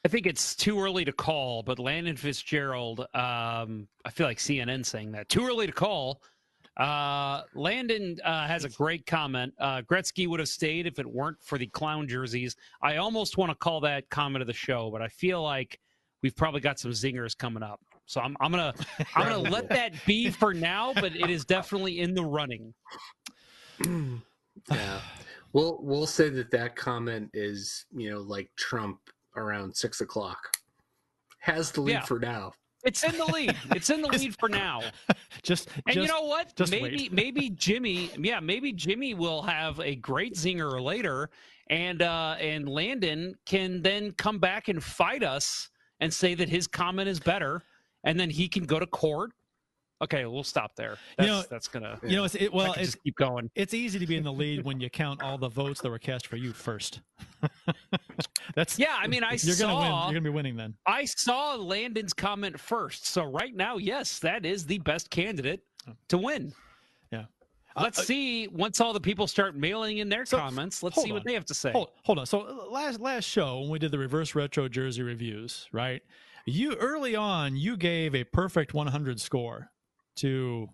I 0.05 0.07
think 0.07 0.25
it's 0.25 0.55
too 0.55 0.79
early 0.79 1.05
to 1.05 1.11
call, 1.11 1.63
but 1.63 1.79
Landon 1.79 2.15
Fitzgerald, 2.15 3.01
um, 3.13 3.87
I 4.05 4.11
feel 4.11 4.27
like 4.27 4.37
CNN 4.37 4.85
saying 4.85 5.11
that. 5.13 5.29
Too 5.29 5.45
early 5.45 5.67
to 5.67 5.73
call. 5.73 6.21
Uh, 6.77 7.41
Landon 7.53 8.17
uh, 8.23 8.47
has 8.47 8.63
a 8.63 8.69
great 8.69 9.05
comment. 9.05 9.53
Uh, 9.59 9.81
Gretzky 9.81 10.27
would 10.27 10.39
have 10.39 10.49
stayed 10.49 10.87
if 10.87 10.99
it 10.99 11.05
weren't 11.05 11.37
for 11.41 11.57
the 11.57 11.67
clown 11.67 12.07
jerseys. 12.07 12.55
I 12.81 12.97
almost 12.97 13.37
want 13.37 13.51
to 13.51 13.55
call 13.55 13.81
that 13.81 14.09
comment 14.09 14.41
of 14.41 14.47
the 14.47 14.53
show, 14.53 14.89
but 14.91 15.01
I 15.01 15.07
feel 15.07 15.43
like 15.43 15.79
we've 16.23 16.35
probably 16.35 16.61
got 16.61 16.79
some 16.79 16.91
zingers 16.91 17.37
coming 17.37 17.63
up. 17.63 17.81
So 18.05 18.21
I'm, 18.21 18.35
I'm 18.41 18.51
gonna 18.51 18.73
I'm 19.15 19.27
gonna 19.27 19.49
let 19.49 19.69
that 19.69 19.93
be 20.05 20.29
for 20.29 20.53
now, 20.53 20.93
but 20.93 21.15
it 21.15 21.29
is 21.29 21.45
definitely 21.45 21.99
in 21.99 22.13
the 22.13 22.23
running. 22.25 22.73
Yeah. 24.71 25.01
We'll 25.53 25.79
we'll 25.81 26.07
say 26.07 26.29
that 26.29 26.51
that 26.51 26.75
comment 26.75 27.29
is 27.33 27.85
you 27.95 28.09
know 28.11 28.19
like 28.21 28.49
Trump 28.57 28.99
around 29.35 29.75
six 29.75 30.01
o'clock 30.01 30.37
has 31.39 31.71
the 31.71 31.81
lead 31.81 31.93
Yeah. 31.93 32.01
for 32.05 32.19
now. 32.19 32.51
It's 32.83 33.03
in 33.03 33.15
the 33.17 33.25
lead. 33.25 33.55
It's 33.75 33.89
in 33.89 34.01
the 34.01 34.07
lead 34.17 34.35
for 34.39 34.49
now. 34.49 34.81
Just 35.43 35.69
And 35.87 35.95
you 35.95 36.07
know 36.07 36.23
what? 36.23 36.55
just 36.55 36.71
maybe 36.71 36.83
wait. 37.03 37.13
maybe 37.13 37.49
Jimmy, 37.51 38.09
yeah, 38.17 38.39
maybe 38.39 38.71
Jimmy 38.73 39.13
will 39.13 39.41
have 39.43 39.79
a 39.79 39.95
great 39.95 40.35
zinger 40.35 40.81
later, 40.81 41.29
and 41.69 42.01
uh, 42.01 42.35
and 42.39 42.67
Landon 42.67 43.35
can 43.45 43.81
then 43.81 44.11
come 44.13 44.39
back 44.39 44.67
and 44.67 44.83
fight 44.83 45.23
us 45.23 45.69
and 45.99 46.11
say 46.13 46.33
that 46.35 46.49
his 46.49 46.65
comment 46.67 47.07
is 47.07 47.19
better, 47.19 47.61
and 48.03 48.19
then 48.19 48.29
he 48.29 48.47
can 48.47 48.65
go 48.65 48.79
to 48.79 48.85
court. 48.87 49.31
Okay, 50.03 50.25
we'll 50.25 50.43
stop 50.43 50.75
there. 50.75 50.97
That's, 51.17 51.27
You 51.27 51.33
know- 51.35 51.43
that's 51.47 51.67
gonna. 51.67 51.99
you 52.01 52.15
know, 52.15 52.23
it's, 52.23 52.33
it, 52.33 52.51
well, 52.51 52.73
it's 52.73 52.81
just 52.93 53.03
keep 53.03 53.15
going. 53.17 53.51
it's 53.53 53.73
easy 53.75 53.99
to 53.99 54.07
be 54.07 54.17
in 54.17 54.23
the 54.23 54.33
lead 54.33 54.65
when 54.65 54.79
you 54.79 54.89
count 54.89 55.21
all 55.21 55.37
the 55.37 55.47
votes 55.49 55.79
that 55.81 55.89
were 55.91 55.99
cast 55.99 56.25
for 56.25 56.37
you 56.37 56.53
first. 56.53 57.01
That's 58.55 58.77
Yeah, 58.79 58.95
I 58.99 59.07
mean, 59.07 59.23
I 59.23 59.37
you're 59.41 59.55
gonna 59.55 59.75
win. 59.75 59.83
saw- 59.85 60.05
You're 60.07 60.13
gonna 60.19 60.21
be 60.23 60.29
winning 60.35 60.55
then. 60.55 60.73
I 60.85 61.05
saw 61.05 61.55
Landon's 61.55 62.13
comment 62.13 62.59
first, 62.59 63.05
so 63.05 63.23
right 63.25 63.55
now, 63.55 63.77
yes, 63.77 64.19
that 64.19 64.45
is 64.45 64.65
the 64.65 64.79
best 64.79 65.09
candidate 65.09 65.63
to 66.09 66.17
win. 66.17 66.53
Yeah. 67.11 67.25
Let's 67.79 67.99
Uh, 67.99 68.03
see 68.03 68.47
once 68.47 68.81
all 68.81 68.91
the 68.93 68.99
people 68.99 69.27
start 69.27 69.55
mailing 69.55 69.99
in 69.99 70.09
their 70.09 70.25
So, 70.25 70.37
comments. 70.37 70.83
Let's 70.83 70.95
hold 70.95 71.05
see 71.07 71.13
what 71.13 71.19
on. 71.19 71.23
they 71.27 71.33
have 71.33 71.45
to 71.45 71.53
say. 71.53 71.71
Hold, 71.71 71.91
hold 72.03 72.19
on. 72.19 72.25
So 72.25 72.41
uh, 72.41 72.69
last 72.71 72.99
last 72.99 73.25
show 73.25 73.59
when 73.61 73.69
we 73.69 73.79
did 73.79 73.91
the 73.91 73.99
reverse 73.99 74.35
retro 74.35 74.67
jersey 74.67 75.03
reviews, 75.03 75.69
right? 75.71 76.01
You 76.45 76.73
early 76.75 77.15
on 77.15 77.55
you 77.55 77.77
gave 77.77 78.15
a 78.15 78.23
perfect 78.23 78.73
100 78.73 79.19
score 79.19 79.69
to 80.17 80.67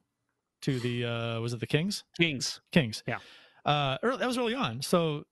to 0.63 0.79
the 0.79 1.05
uh 1.05 1.39
was 1.39 1.53
it 1.53 1.59
the 1.59 1.67
Kings? 1.67 2.03
Kings. 2.19 2.61
Kings. 2.71 3.03
Yeah. 3.07 3.19
Uh 3.65 3.97
early, 4.03 4.17
that 4.19 4.27
was 4.27 4.37
early 4.37 4.53
on. 4.55 4.81
So 4.81 5.23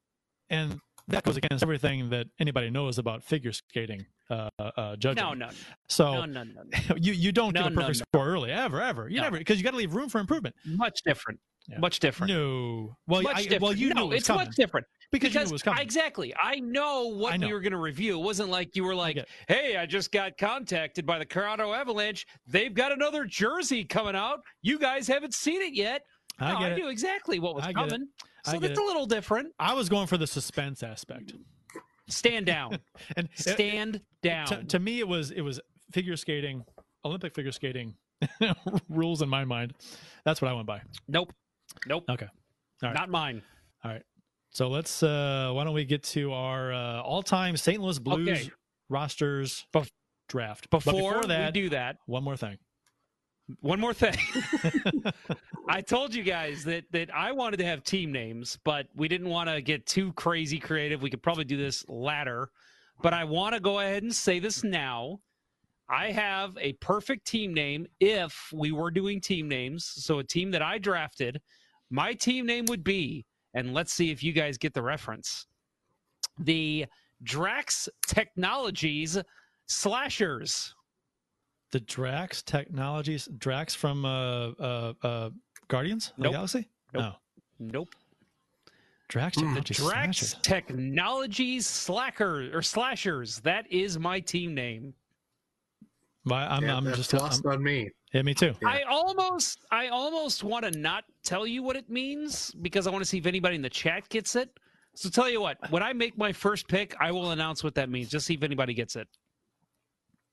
and 0.50 0.80
that 1.08 1.24
goes 1.24 1.38
against 1.38 1.63
everything 1.63 2.10
that 2.10 2.28
anybody 2.39 2.69
knows 2.69 2.98
about 2.98 3.24
figure 3.24 3.52
skating 3.52 4.06
uh, 4.30 4.50
uh 4.60 4.95
judging. 4.98 5.24
No, 5.24 5.34
no, 5.34 5.50
So 5.88 6.13
no, 6.13 6.26
no, 6.26 6.43
no, 6.43 6.63
no. 6.63 6.95
you 6.98 7.13
you 7.13 7.32
don't 7.32 7.54
No, 7.54 7.63
get 7.63 7.71
a 7.71 7.76
perfect 7.76 8.00
no. 8.00 8.04
score 8.19 8.28
early 8.28 8.52
ever 8.52 8.82
ever. 8.82 9.08
You 9.10 9.17
No. 9.17 9.24
never 9.24 9.38
because 9.38 9.58
you 9.58 9.63
got 9.63 9.71
to 9.71 9.78
leave 9.78 9.93
room 9.95 10.10
for 10.10 10.19
improvement. 10.19 10.56
Much 10.65 11.02
different. 11.06 11.39
Yeah. 11.67 11.80
Much 11.80 12.00
different. 12.00 12.32
No. 12.32 12.95
Well, 13.08 13.24
much 13.24 13.36
I, 13.38 13.41
different. 13.43 13.62
well 13.63 13.74
you 13.74 13.89
no, 13.93 14.12
it's 14.12 14.28
coming 14.28 14.45
much 14.45 14.56
different 14.56 14.86
because, 15.11 15.33
because 15.33 15.49
it 15.49 15.53
was 15.53 15.61
coming. 15.63 15.81
exactly. 15.81 16.33
I 16.41 16.59
know 16.59 17.07
what 17.07 17.33
I 17.33 17.37
know. 17.37 17.47
we 17.47 17.53
were 17.53 17.61
going 17.61 17.71
to 17.73 17.77
review. 17.77 18.19
It 18.19 18.23
wasn't 18.23 18.49
like 18.49 18.75
you 18.75 18.83
were 18.83 18.95
like, 18.95 19.23
"Hey, 19.47 19.77
I 19.77 19.85
just 19.85 20.11
got 20.11 20.37
contacted 20.37 21.05
by 21.05 21.19
the 21.19 21.25
Colorado 21.25 21.73
Avalanche. 21.73 22.25
They've 22.47 22.73
got 22.73 22.91
another 22.91 23.25
jersey 23.25 23.83
coming 23.83 24.15
out. 24.15 24.39
You 24.61 24.79
guys 24.79 25.07
haven't 25.07 25.33
seen 25.33 25.61
it 25.61 25.73
yet." 25.73 26.01
I 26.39 26.51
no, 26.51 26.57
I 26.59 26.67
it. 26.69 26.75
knew 26.77 26.89
exactly 26.89 27.39
what 27.39 27.55
was 27.55 27.63
I 27.65 27.69
it. 27.69 27.75
coming. 27.75 28.07
So 28.45 28.59
that's 28.59 28.77
it. 28.77 28.83
a 28.83 28.85
little 28.85 29.05
different. 29.05 29.53
I 29.57 29.73
was 29.73 29.89
going 29.89 30.07
for 30.07 30.17
the 30.17 30.27
suspense 30.27 30.83
aspect. 30.83 31.33
Stand 32.09 32.45
down. 32.45 32.77
And 33.17 33.27
it- 33.31 33.39
Stand 33.39 34.01
down. 34.21 34.47
to, 34.47 34.63
to 34.65 34.79
me 34.79 34.99
it 34.99 35.07
was 35.07 35.31
it 35.31 35.41
was 35.41 35.59
figure 35.91 36.15
skating 36.17 36.63
olympic 37.05 37.33
figure 37.35 37.51
skating 37.51 37.95
rules 38.89 39.21
in 39.21 39.29
my 39.29 39.45
mind 39.45 39.73
that's 40.25 40.41
what 40.41 40.49
i 40.49 40.53
went 40.53 40.65
by 40.65 40.81
nope. 41.07 41.31
Nope. 41.87 42.03
okay 42.09 42.27
all 42.83 42.89
right. 42.89 42.95
Not 42.95 43.09
mine. 43.09 43.41
So 44.55 44.69
let's 44.69 45.03
uh 45.03 45.51
why 45.53 45.63
don't 45.65 45.73
we 45.73 45.83
get 45.85 46.01
to 46.01 46.31
our 46.31 46.73
uh 46.73 47.01
all-time 47.01 47.57
st 47.57 47.81
louis 47.81 47.99
blues 47.99 48.29
Okay. 48.29 48.49
rosters 48.89 49.65
Bef- 49.73 49.91
draft 50.29 50.69
But 50.69 50.83
Before, 50.85 51.23
that 51.25 51.53
we 51.53 51.61
do 51.61 51.69
that, 51.69 51.97
one 52.05 52.23
more 52.23 52.37
thing 52.37 52.57
One 53.59 53.79
more 53.79 53.93
thing. 53.93 54.15
I 55.69 55.81
told 55.81 56.15
you 56.15 56.23
guys 56.23 56.63
that 56.63 56.85
that 56.91 57.13
I 57.13 57.31
wanted 57.31 57.57
to 57.57 57.65
have 57.65 57.83
team 57.83 58.11
names, 58.11 58.57
but 58.63 58.87
we 58.95 59.07
didn't 59.07 59.29
want 59.29 59.49
to 59.49 59.61
get 59.61 59.85
too 59.85 60.13
crazy 60.13 60.59
creative. 60.59 61.01
We 61.01 61.09
could 61.11 61.21
probably 61.21 61.43
do 61.43 61.57
this 61.57 61.85
latter, 61.87 62.49
but 63.03 63.13
I 63.13 63.23
want 63.23 63.53
to 63.53 63.59
go 63.59 63.79
ahead 63.79 64.01
and 64.03 64.13
say 64.13 64.39
this 64.39 64.63
now. 64.63 65.19
I 65.87 66.11
have 66.11 66.57
a 66.59 66.73
perfect 66.73 67.27
team 67.27 67.53
name 67.53 67.85
if 67.99 68.49
we 68.51 68.71
were 68.71 68.89
doing 68.89 69.21
team 69.21 69.47
names. 69.47 69.85
So 69.85 70.17
a 70.19 70.23
team 70.23 70.49
that 70.51 70.63
I 70.63 70.79
drafted, 70.79 71.39
my 71.91 72.13
team 72.13 72.47
name 72.47 72.65
would 72.69 72.83
be, 72.83 73.25
and 73.55 73.73
let's 73.73 73.91
see 73.93 74.11
if 74.11 74.23
you 74.23 74.31
guys 74.33 74.57
get 74.57 74.73
the 74.73 74.81
reference. 74.83 75.47
The 76.39 76.85
Drax 77.23 77.89
Technologies 78.07 79.17
Slashers. 79.67 80.75
the 81.71 81.79
drax 81.79 82.41
technologies 82.43 83.27
drax 83.39 83.73
from 83.73 84.05
uh 84.05 84.49
uh 84.51 84.93
uh 85.01 85.29
guardians 85.67 86.09
of 86.09 86.19
Nope. 86.19 86.31
the 86.31 86.35
galaxy 86.37 86.69
Nope. 86.93 87.03
no 87.03 87.15
Nope. 87.59 87.89
Drax, 89.07 89.37
Mm, 89.37 89.41
Technologies 89.41 89.77
Drax 89.77 90.17
Slashers. 90.17 90.41
Technologies 90.43 91.67
Slacker 91.67 92.55
or 92.55 92.61
Slashers. 92.61 93.39
That 93.41 93.65
is 93.71 93.97
my 93.99 94.19
team 94.19 94.53
name. 94.53 94.93
Why, 96.23 96.45
I'm, 96.47 96.63
Yeah, 96.63 96.75
I'm 96.77 96.83
that's 96.85 96.97
just 96.97 97.13
I'm, 97.13 97.19
lost 97.21 97.45
on 97.45 97.61
me. 97.63 97.89
Yeah, 98.15 98.21
me 98.21 98.34
too. 98.34 98.56
Yeah. 98.62 98.69
I 98.69 98.84
almost 98.84 99.65
I 99.71 99.89
almost 99.89 100.41
want 100.41 100.63
to 100.63 100.71
not 100.71 101.04
tell 101.23 101.45
you 101.45 101.62
what 101.62 101.75
it 101.75 101.89
means 101.89 102.51
because 102.62 102.88
I 102.88 102.89
want 102.89 103.01
to 103.01 103.06
see 103.06 103.17
if 103.17 103.25
anybody 103.25 103.58
in 103.58 103.62
the 103.62 103.69
chat 103.69 104.08
gets 104.08 104.38
it. 104.38 104.49
So 104.93 105.10
tell 105.10 105.30
you 105.30 105.41
what, 105.41 105.58
when 105.69 105.84
I 105.84 105.91
make 105.91 106.17
my 106.17 106.32
first 106.32 106.69
pick, 106.69 106.95
I 107.01 107.12
will 107.12 107.32
announce 107.32 107.62
what 107.62 107.75
that 107.75 107.89
means. 107.89 108.08
Just 108.08 108.25
see 108.25 108.36
if 108.36 108.43
anybody 108.43 108.73
gets 108.73 108.95
it. 108.95 109.10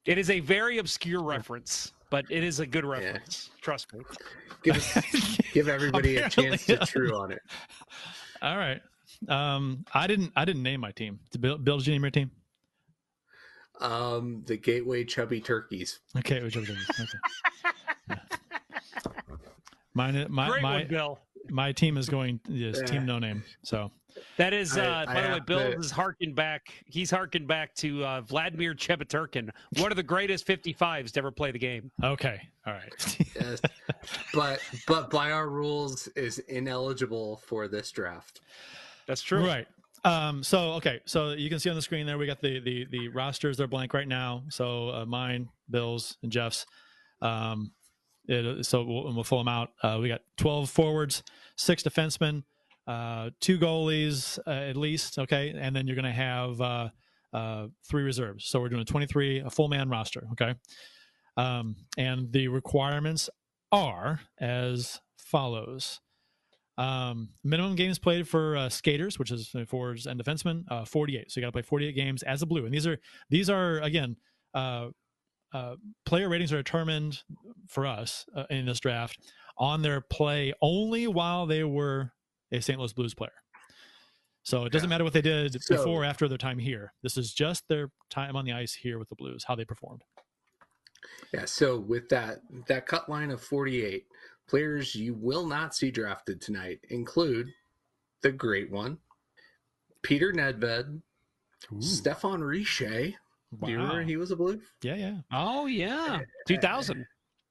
It 0.06 0.16
is 0.16 0.30
a 0.30 0.38
very 0.38 0.78
obscure 0.78 1.24
reference, 1.24 1.92
but 2.08 2.24
it 2.30 2.44
is 2.44 2.60
a 2.60 2.66
good 2.66 2.84
reference. 2.84 3.50
Trust 3.60 3.92
me. 3.92 4.00
Give, 4.62 4.76
us- 4.76 5.38
give 5.52 5.68
everybody 5.68 6.18
a 6.18 6.28
chance 6.28 6.66
to 6.66 6.74
yeah. 6.74 6.84
true 6.84 7.16
on 7.16 7.32
it. 7.32 7.40
All 8.42 8.56
right. 8.56 8.80
Um, 9.26 9.84
I 9.92 10.06
didn't 10.06 10.32
I 10.36 10.44
didn't 10.44 10.62
name 10.62 10.80
my 10.80 10.92
team. 10.92 11.18
Did 11.32 11.40
Bill, 11.40 11.58
Bill, 11.58 11.78
did 11.78 11.88
you 11.88 11.94
name 11.94 12.02
your 12.02 12.12
team? 12.12 12.30
Um, 13.80 14.44
the 14.46 14.56
Gateway 14.56 15.04
Chubby 15.04 15.40
Turkeys. 15.40 15.98
Okay, 16.16 16.36
it 16.36 16.44
was 16.44 16.54
your 16.54 16.64
team. 16.64 16.76
Okay. 17.00 17.18
Yeah. 19.94 20.02
Mine, 20.12 20.26
my 20.30 20.48
Great 20.48 20.62
my 20.62 20.78
one, 20.78 20.86
Bill. 20.88 21.18
my 21.50 21.72
team 21.72 21.96
is 21.96 22.08
going 22.08 22.40
yes, 22.48 22.80
team 22.90 23.04
no 23.06 23.18
name. 23.18 23.42
So 23.62 23.90
That 24.36 24.52
is, 24.52 24.76
I- 24.78 24.86
uh, 24.86 25.04
I 25.08 25.14
by 25.14 25.20
the 25.22 25.28
way, 25.34 25.40
Bill 25.46 25.72
to- 25.72 25.78
is 25.78 25.90
harking 25.90 26.34
back. 26.34 26.72
He's 26.86 27.10
harking 27.10 27.46
back 27.46 27.74
to 27.76 28.04
uh, 28.04 28.20
Vladimir 28.22 28.74
Chebaturkin, 28.74 29.50
one 29.78 29.90
of 29.92 29.96
the 29.96 30.02
greatest 30.02 30.46
55s 30.46 31.12
to 31.12 31.18
ever 31.18 31.30
play 31.30 31.50
the 31.50 31.58
game. 31.58 31.90
okay, 32.02 32.40
all 32.66 32.72
right. 32.74 33.18
Yes. 33.34 33.60
but 34.34 34.60
but 34.86 35.10
by 35.10 35.30
our 35.30 35.48
rules 35.48 36.08
is 36.08 36.38
ineligible 36.40 37.38
for 37.46 37.68
this 37.68 37.90
draft. 37.90 38.40
That's 39.06 39.22
true. 39.22 39.44
Right. 39.46 39.66
Um, 40.04 40.42
so 40.42 40.72
okay, 40.74 41.00
so 41.04 41.30
you 41.32 41.48
can 41.48 41.58
see 41.60 41.70
on 41.70 41.76
the 41.76 41.82
screen 41.82 42.06
there 42.06 42.18
we 42.18 42.26
got 42.26 42.40
the 42.40 42.60
the 42.60 42.86
the 42.90 43.08
rosters. 43.08 43.56
They're 43.56 43.66
blank 43.68 43.94
right 43.94 44.08
now. 44.08 44.42
So 44.48 44.88
uh, 44.90 45.04
mine, 45.06 45.48
Bill's, 45.70 46.16
and 46.22 46.30
Jeff's. 46.32 46.66
Um, 47.20 47.72
it, 48.26 48.66
so 48.66 48.84
we'll, 48.84 49.14
we'll 49.14 49.24
fill 49.24 49.38
them 49.38 49.48
out. 49.48 49.70
Uh, 49.82 49.98
we 50.00 50.08
got 50.08 50.20
twelve 50.36 50.70
forwards, 50.70 51.22
six 51.56 51.82
defensemen, 51.82 52.44
uh, 52.86 53.30
two 53.40 53.58
goalies 53.58 54.38
uh, 54.46 54.50
at 54.50 54.76
least. 54.76 55.18
Okay, 55.18 55.54
and 55.56 55.74
then 55.74 55.86
you're 55.86 55.96
going 55.96 56.04
to 56.04 56.12
have 56.12 56.60
uh, 56.60 56.88
uh, 57.32 57.66
three 57.88 58.02
reserves. 58.02 58.46
So 58.46 58.60
we're 58.60 58.68
doing 58.68 58.82
a 58.82 58.86
twenty-three, 58.86 59.40
a 59.40 59.50
full 59.50 59.68
man 59.68 59.88
roster. 59.88 60.26
Okay, 60.32 60.54
um, 61.36 61.76
and 61.96 62.32
the 62.32 62.48
requirements 62.48 63.28
are 63.70 64.20
as 64.38 65.00
follows. 65.18 66.00
Um, 66.78 67.30
minimum 67.44 67.76
games 67.76 67.98
played 67.98 68.26
for 68.26 68.56
uh, 68.56 68.68
skaters, 68.68 69.18
which 69.18 69.30
is 69.30 69.54
uh, 69.54 69.64
forwards 69.66 70.06
and 70.06 70.22
defensemen, 70.22 70.64
uh, 70.70 70.84
48. 70.84 71.30
So 71.30 71.38
you 71.38 71.42
got 71.42 71.48
to 71.48 71.52
play 71.52 71.62
48 71.62 71.92
games 71.94 72.22
as 72.22 72.40
a 72.42 72.46
blue. 72.46 72.64
And 72.64 72.72
these 72.72 72.86
are 72.86 72.98
these 73.28 73.50
are 73.50 73.78
again 73.80 74.16
uh, 74.54 74.88
uh, 75.52 75.76
player 76.06 76.28
ratings 76.28 76.52
are 76.52 76.56
determined 76.56 77.22
for 77.68 77.86
us 77.86 78.26
uh, 78.34 78.44
in 78.50 78.66
this 78.66 78.80
draft 78.80 79.18
on 79.58 79.82
their 79.82 80.00
play 80.00 80.52
only 80.62 81.06
while 81.06 81.46
they 81.46 81.62
were 81.64 82.12
a 82.50 82.60
St. 82.60 82.78
Louis 82.78 82.92
Blues 82.92 83.14
player. 83.14 83.32
So 84.44 84.64
it 84.64 84.72
doesn't 84.72 84.88
Yeah. 84.88 84.94
matter 84.94 85.04
what 85.04 85.12
they 85.12 85.22
did 85.22 85.62
So- 85.62 85.76
before 85.76 86.02
or 86.02 86.04
after 86.04 86.26
their 86.28 86.38
time 86.38 86.58
here. 86.58 86.92
This 87.02 87.16
is 87.16 87.32
just 87.32 87.68
their 87.68 87.90
time 88.10 88.34
on 88.34 88.44
the 88.44 88.52
ice 88.52 88.74
here 88.74 88.98
with 88.98 89.08
the 89.08 89.14
Blues, 89.14 89.44
how 89.44 89.54
they 89.54 89.64
performed. 89.64 90.02
Yeah, 91.32 91.44
so 91.46 91.78
with 91.78 92.08
that 92.10 92.40
that 92.66 92.86
cut 92.86 93.08
line 93.08 93.30
of 93.30 93.42
48 93.42 94.06
players 94.48 94.94
you 94.94 95.14
will 95.14 95.46
not 95.46 95.74
see 95.74 95.90
drafted 95.90 96.40
tonight 96.40 96.80
include 96.90 97.52
the 98.20 98.30
great 98.32 98.70
one, 98.70 98.98
Peter 100.02 100.32
Nedved, 100.32 101.02
Stephane 101.80 102.40
Richer. 102.40 103.12
Do 103.64 103.70
you 103.70 103.76
remember 103.78 104.02
he 104.02 104.16
was 104.16 104.30
a 104.30 104.36
blue? 104.36 104.60
Yeah, 104.82 104.94
yeah. 104.96 105.16
Oh, 105.32 105.66
yeah. 105.66 106.20
2000. 106.48 107.06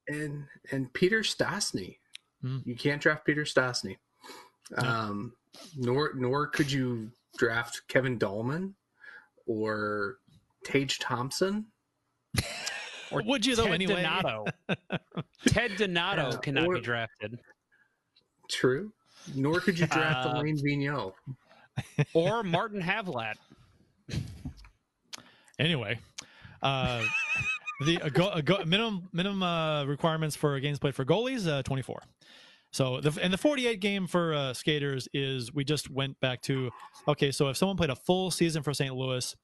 And 0.08 0.44
and 0.72 0.92
Peter 0.92 1.20
Stastny. 1.20 1.98
Hmm. 2.42 2.58
You 2.64 2.74
can't 2.74 3.00
draft 3.00 3.24
Peter 3.24 3.42
Stastny. 3.44 3.98
No. 4.76 4.82
Um 4.88 5.32
nor 5.76 6.12
nor 6.16 6.48
could 6.48 6.72
you 6.72 7.10
draft 7.38 7.82
Kevin 7.88 8.18
Dallman 8.18 8.72
or 9.46 10.16
Tage 10.64 10.98
Thompson. 10.98 11.66
Or 13.12 13.22
Would 13.22 13.44
you 13.46 13.54
though 13.54 13.64
Ted 13.66 13.74
anyway? 13.74 14.02
Donato. 14.02 14.44
Ted 15.46 15.76
Donato 15.76 16.30
Yeah, 16.30 16.36
cannot 16.38 16.66
or- 16.66 16.74
be 16.74 16.80
drafted. 16.80 17.38
True. 18.50 18.92
Nor 19.36 19.60
could 19.60 19.78
you 19.78 19.86
draft 19.86 20.26
Uh, 20.26 20.32
Alain 20.34 20.56
Vigneault. 20.56 21.12
Or 22.12 22.42
Martin 22.42 22.82
Havlat. 22.82 23.34
Anyway, 25.62 25.96
uh, 26.60 27.04
the 27.84 28.02
uh, 28.02 28.08
go, 28.08 28.26
uh, 28.26 28.40
go, 28.40 28.64
minimum 28.64 29.08
minimum 29.12 29.42
uh, 29.42 29.84
requirements 29.84 30.34
for 30.34 30.58
games 30.58 30.80
played 30.80 30.94
for 30.94 31.04
goalies 31.04 31.48
uh, 31.48 31.62
24. 31.62 32.02
So 32.72 33.00
the 33.00 33.16
and 33.22 33.32
the 33.32 33.38
48 33.38 33.80
game 33.80 34.06
for 34.08 34.34
uh, 34.34 34.54
skaters 34.54 35.06
is 35.14 35.54
we 35.54 35.62
just 35.62 35.88
went 35.88 36.18
back 36.20 36.42
to 36.42 36.70
okay. 37.06 37.30
So 37.30 37.48
if 37.48 37.56
someone 37.56 37.76
played 37.76 37.90
a 37.90 37.96
full 37.96 38.32
season 38.32 38.62
for 38.64 38.74
St. 38.74 38.92
Louis, 38.92 39.36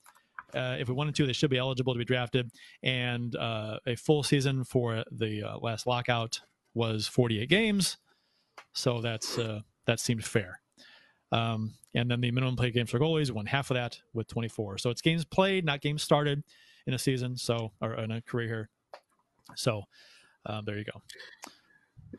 uh, 0.54 0.76
if 0.80 0.88
we 0.88 0.94
wanted 0.94 1.14
to, 1.14 1.26
they 1.26 1.32
should 1.32 1.50
be 1.50 1.58
eligible 1.58 1.92
to 1.92 1.98
be 1.98 2.04
drafted. 2.04 2.50
And 2.82 3.36
uh, 3.36 3.78
a 3.86 3.94
full 3.94 4.24
season 4.24 4.64
for 4.64 5.04
the 5.12 5.44
uh, 5.44 5.58
last 5.58 5.86
lockout 5.86 6.40
was 6.74 7.06
48 7.06 7.48
games. 7.48 7.98
So 8.72 9.00
that's 9.00 9.38
uh, 9.38 9.60
that 9.86 10.00
seemed 10.00 10.24
fair. 10.24 10.60
Um, 11.30 11.74
and 11.94 12.10
then 12.10 12.20
the 12.20 12.30
minimum 12.30 12.56
played 12.56 12.74
games 12.74 12.90
for 12.90 12.98
goalies, 12.98 13.30
one 13.30 13.46
half 13.46 13.70
of 13.70 13.74
that 13.76 14.00
with 14.14 14.28
24. 14.28 14.78
So 14.78 14.90
it's 14.90 15.02
games 15.02 15.24
played, 15.24 15.64
not 15.64 15.80
games 15.80 16.02
started 16.02 16.42
in 16.86 16.94
a 16.94 16.98
season. 16.98 17.36
So 17.36 17.72
or 17.80 17.94
in 17.94 18.10
a 18.12 18.22
career 18.22 18.46
here. 18.48 18.70
So 19.56 19.82
um, 20.46 20.64
there 20.64 20.78
you 20.78 20.84
go. 20.84 21.02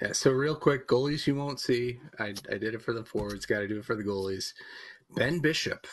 Yeah, 0.02 0.12
so 0.14 0.32
real 0.32 0.56
quick, 0.56 0.88
goalies 0.88 1.26
you 1.26 1.36
won't 1.36 1.60
see. 1.60 2.00
I, 2.20 2.34
I 2.52 2.58
did 2.58 2.76
it 2.76 2.82
for 2.82 2.94
the 2.94 3.04
forwards, 3.04 3.46
got 3.46 3.60
to 3.60 3.68
do 3.68 3.80
it 3.80 3.86
for 3.86 3.96
the 3.96 4.04
goalies. 4.04 4.54
Ben 5.16 5.40
Bishop 5.40 5.88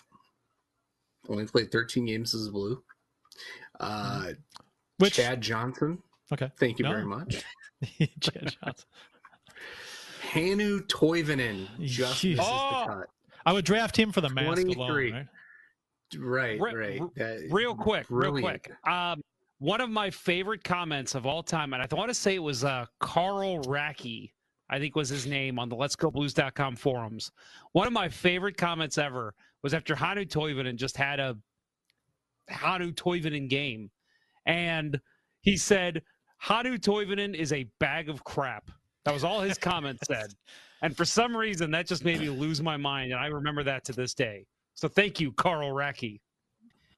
only 1.29 1.47
played 1.47 1.73
13 1.73 2.05
games 2.05 2.35
as 2.35 2.47
a 2.47 2.53
blue. 2.53 2.83
Uh, 3.81 4.33
Which 4.99 5.15
Chad 5.15 5.41
Johnson, 5.41 6.03
okay, 6.33 6.51
thank 6.59 6.79
you 6.79 6.85
No. 6.85 6.91
very 6.91 7.05
much. 7.07 7.43
Chad 8.21 8.57
Johnson. 8.63 8.87
Hannu 10.37 10.81
Toivonen 10.87 11.67
just 11.81 12.23
misses 12.25 12.39
Oh! 12.43 12.85
the 12.87 12.93
cut. 12.95 13.09
I 13.45 13.53
would 13.53 13.65
draft 13.65 13.97
him 13.99 14.13
for 14.13 14.21
the 14.21 14.29
mask 14.29 14.63
23. 14.63 15.11
alone. 15.11 15.29
Right? 16.19 16.61
Right, 16.61 16.61
right. 16.61 17.01
re- 17.01 17.01
That- 17.17 17.49
Real 17.51 17.75
quick, 17.75 18.07
real 18.11 18.33
quick. 18.39 18.71
Um, 18.87 19.23
one 19.59 19.81
of 19.81 19.89
my 19.91 20.11
favorite 20.11 20.63
comments 20.65 21.15
of 21.15 21.27
all 21.27 21.43
time, 21.43 21.73
and 21.73 21.83
I 21.83 21.87
want 21.95 22.11
to 22.11 22.15
say 22.15 22.35
it 22.35 22.43
was 22.43 22.63
uh, 22.65 22.87
Carl 23.01 23.63
Racky, 23.65 24.33
I 24.69 24.79
think 24.79 24.95
was 24.97 25.09
his 25.09 25.27
name 25.27 25.59
on 25.59 25.69
the 25.69 25.77
Let's 25.77 25.97
Go 25.97 26.11
Blues.com 26.11 26.77
forums. 26.77 27.33
One 27.73 27.87
of 27.87 27.93
my 27.93 28.09
favorite 28.09 28.57
comments 28.57 28.99
ever 28.99 29.35
was 29.63 29.75
after 29.75 29.95
Hannu 29.95 30.27
Toivonen 30.29 30.77
just 30.77 30.97
had 30.97 31.19
a 31.21 31.37
Hannu 32.51 32.93
Toivonen 32.95 33.49
game, 33.49 33.91
and 34.45 35.01
he 35.41 35.57
said 35.57 36.03
Hannu 36.45 36.79
Toivonen 36.79 37.35
is 37.35 37.53
a 37.53 37.65
bag 37.81 38.09
of 38.09 38.23
crap. 38.25 38.71
That 39.07 39.15
was 39.15 39.25
all 39.25 39.41
his 39.41 39.57
comment 39.71 39.99
said, 40.05 40.35
and 40.83 40.95
for 40.95 41.07
some 41.07 41.35
reason 41.35 41.71
that 41.71 41.87
just 41.87 42.05
made 42.05 42.21
me 42.21 42.29
lose 42.29 42.61
my 42.61 42.77
mind, 42.77 43.13
and 43.13 43.21
I 43.21 43.29
remember 43.29 43.63
that 43.63 43.85
to 43.87 43.93
this 43.93 44.13
day. 44.13 44.45
So 44.75 44.89
thank 44.89 45.19
you, 45.19 45.33
Carl 45.33 45.71
Racky. 45.71 46.21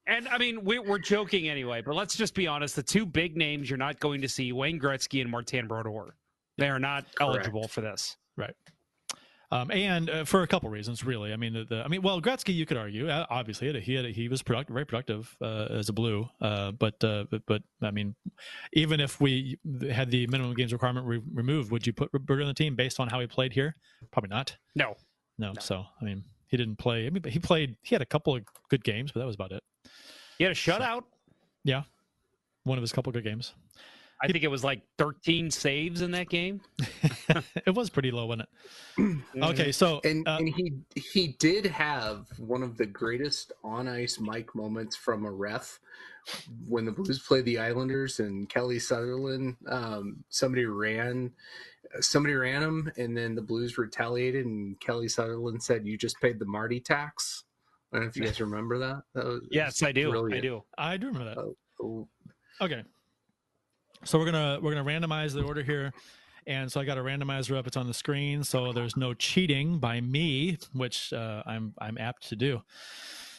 And 0.07 0.27
I 0.29 0.39
mean, 0.39 0.65
we, 0.65 0.79
we're 0.79 0.99
joking 0.99 1.49
anyway, 1.49 1.83
but 1.83 1.95
let's 1.95 2.17
just 2.17 2.35
be 2.35 2.47
honest. 2.47 2.75
The 2.75 2.83
two 2.83 3.05
big 3.05 3.37
names 3.37 3.71
you're 3.71 3.77
not 3.77 4.01
going 4.01 4.23
to 4.23 4.29
see 4.29 4.53
Wayne 4.53 4.81
Gretzky 4.81 5.21
and 5.21 5.31
Martin 5.31 5.69
Brodeur. 5.69 6.17
They 6.57 6.69
are 6.71 6.79
not 6.79 7.05
eligible 7.21 7.69
for 7.69 7.83
this. 7.83 8.17
Right. 8.37 8.55
Um, 9.51 9.71
and 9.71 10.11
uh, 10.11 10.25
for 10.25 10.43
a 10.43 10.47
couple 10.47 10.69
reasons, 10.69 11.05
really. 11.05 11.33
I 11.33 11.37
mean, 11.37 11.55
the, 11.55 11.65
the 11.65 11.83
I 11.83 11.89
mean, 11.89 12.03
well, 12.03 12.21
Gretzky, 12.21 12.55
you 12.55 12.67
could 12.67 12.77
argue, 12.77 13.09
uh, 13.09 13.27
obviously, 13.31 13.69
he 13.69 13.75
had, 13.75 13.83
he 13.83 13.95
had 13.95 14.05
he 14.07 14.29
was 14.29 14.43
productive, 14.43 14.75
very 14.75 14.85
productive 14.85 15.35
uh, 15.41 15.69
as 15.71 15.89
a 15.89 15.93
blue. 15.93 16.29
Uh, 16.41 16.73
but, 16.73 17.03
uh, 17.03 17.25
but 17.31 17.43
but 17.47 17.63
I 17.83 17.91
mean, 17.91 18.15
even 18.75 19.01
if 19.01 19.21
we 19.21 19.59
had 19.91 20.11
the 20.11 20.27
minimum 20.27 20.55
games 20.55 20.73
requirement 20.73 21.07
re- 21.07 21.23
removed, 21.33 21.71
would 21.71 21.87
you 21.87 21.95
put 21.95 22.11
Roberto 22.13 22.43
on 22.43 22.49
the 22.49 22.55
team 22.55 22.77
based 22.77 23.01
on 23.01 23.09
how 23.09 23.21
he 23.21 23.27
played 23.27 23.53
here? 23.53 23.75
Probably 24.11 24.29
not. 24.29 24.57
No. 24.75 24.97
No. 25.39 25.55
So 25.61 25.85
I 26.01 26.05
mean, 26.05 26.25
he 26.49 26.57
didn't 26.57 26.77
play. 26.77 27.07
I 27.07 27.11
mean, 27.11 27.23
he 27.25 27.39
played. 27.39 27.77
He 27.83 27.95
had 27.95 28.03
a 28.03 28.07
couple 28.07 28.37
of 28.37 28.45
good 28.69 28.85
games, 28.85 29.13
but 29.13 29.21
that 29.21 29.27
was 29.27 29.35
about 29.35 29.53
it. 29.53 29.63
He 30.37 30.45
had 30.45 30.53
a 30.53 30.57
shutout. 30.57 31.05
Yeah, 31.65 31.83
one 32.65 32.77
of 32.77 32.83
his 32.83 32.93
couple 32.93 33.13
good 33.13 33.25
games. 33.25 33.55
I 34.21 34.27
think 34.27 34.43
it 34.43 34.49
was 34.49 34.65
like 34.65 34.83
13 34.99 35.51
saves 35.51 36.03
in 36.03 36.11
that 36.11 36.29
game. 36.29 36.61
it 37.67 37.75
was 37.75 37.89
pretty 37.89 38.11
low, 38.11 38.27
wasn't 38.27 38.43
it? 38.43 39.17
Okay, 39.43 39.71
so 39.71 40.01
and 40.03 40.27
uh, 40.27 40.39
and 40.41 40.49
he 40.49 40.73
he 40.97 41.37
did 41.39 41.65
have 41.67 42.27
one 42.39 42.65
of 42.65 42.77
the 42.77 42.87
greatest 42.87 43.53
on 43.63 43.87
ice 43.87 44.19
mic 44.19 44.53
moments 44.57 44.97
from 44.97 45.25
a 45.25 45.31
ref 45.31 45.79
when 46.67 46.85
the 46.85 46.91
Blues 46.91 47.21
played 47.21 47.45
the 47.45 47.59
Islanders 47.59 48.19
and 48.19 48.49
Kelly 48.49 48.81
Sutherland. 48.81 49.57
Um, 49.69 50.25
somebody 50.31 50.65
ran 50.65 51.31
somebody 52.01 52.35
ran 52.35 52.63
him, 52.63 52.93
and 52.97 53.17
then 53.17 53.35
the 53.35 53.43
Blues 53.43 53.79
retaliated, 53.79 54.47
and 54.47 54.79
Kelly 54.81 55.09
Sutherland 55.09 55.63
said, 55.63 55.87
"You 55.87 55.97
just 55.97 56.21
paid 56.21 56.39
the 56.39 56.45
Marty 56.47 56.81
tax." 56.81 57.45
I 57.93 57.97
don't 57.97 58.05
know 58.05 58.09
if 58.09 58.17
you 58.17 58.25
guys 58.25 58.41
remember 58.41 58.79
that. 58.79 59.03
that 59.15 59.25
was, 59.25 59.43
Yes, 59.51 59.83
I 59.83 59.93
do. 59.93 60.29
I 60.33 60.41
do. 60.41 60.65
I 60.77 60.97
do 60.97 61.07
remember 61.07 61.35
that. 61.35 61.55
Oh, 61.81 62.09
Okay. 62.61 62.83
So 64.05 64.19
we're 64.19 64.27
gonna 64.27 64.59
we're 64.63 64.75
gonna 64.75 64.89
randomize 64.89 65.33
the 65.33 65.43
order 65.43 65.63
here, 65.63 65.93
and 66.47 66.71
so 66.71 66.81
I 66.81 66.85
got 66.85 66.99
a 66.99 67.01
randomizer 67.01 67.57
up. 67.57 67.67
It's 67.67 67.77
on 67.77 67.87
the 67.87 67.95
screen, 67.95 68.45
so 68.45 68.73
there's 68.73 68.97
no 68.97 69.15
cheating 69.15 69.79
by 69.79 70.01
me, 70.01 70.59
which 70.73 71.13
uh, 71.13 71.43
I'm 71.47 71.75
I'm 71.79 71.99
apt 71.99 72.29
to 72.29 72.37
do. 72.37 72.63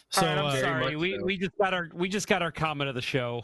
So 0.09 0.21
All 0.21 0.27
right, 0.27 0.37
I'm 0.37 0.45
uh, 0.45 0.55
sorry. 0.59 0.95
We 0.95 1.17
so. 1.17 1.25
we 1.25 1.37
just 1.37 1.57
got 1.57 1.73
our 1.73 1.89
we 1.93 2.09
just 2.09 2.27
got 2.27 2.41
our 2.41 2.51
comment 2.51 2.89
of 2.89 2.95
the 2.95 3.01
show. 3.01 3.43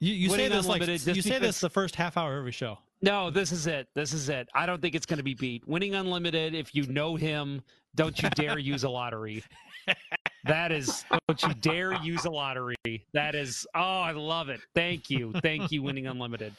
you, 0.00 0.12
you 0.12 0.30
say 0.30 0.48
this 0.48 0.66
like 0.66 0.82
Unlimited, 0.82 1.04
just 1.04 1.16
you 1.16 1.22
say 1.22 1.30
because- 1.30 1.40
this 1.40 1.60
the 1.60 1.70
first 1.70 1.94
half 1.96 2.16
hour 2.16 2.34
of 2.34 2.38
every 2.40 2.52
show. 2.52 2.78
No, 3.02 3.28
this 3.28 3.52
is 3.52 3.66
it. 3.66 3.88
This 3.94 4.14
is 4.14 4.30
it. 4.30 4.48
I 4.54 4.64
don't 4.64 4.80
think 4.80 4.94
it's 4.94 5.04
going 5.04 5.18
to 5.18 5.22
be 5.24 5.34
beat. 5.34 5.68
Winning 5.68 5.94
unlimited. 5.94 6.54
If 6.54 6.74
you 6.74 6.86
know 6.86 7.16
him, 7.16 7.60
don't 7.94 8.20
you 8.22 8.30
dare 8.30 8.58
use 8.72 8.84
a 8.84 8.88
lottery. 8.88 9.44
That 10.44 10.72
is, 10.72 11.04
don't 11.28 11.42
you 11.42 11.54
dare 11.54 11.94
use 12.02 12.24
a 12.26 12.30
lottery. 12.30 12.76
That 13.12 13.34
is, 13.34 13.66
oh, 13.74 13.80
I 13.80 14.12
love 14.12 14.48
it. 14.50 14.60
Thank 14.74 15.08
you, 15.10 15.32
thank 15.42 15.72
you, 15.72 15.82
winning 15.82 16.06
unlimited. 16.06 16.52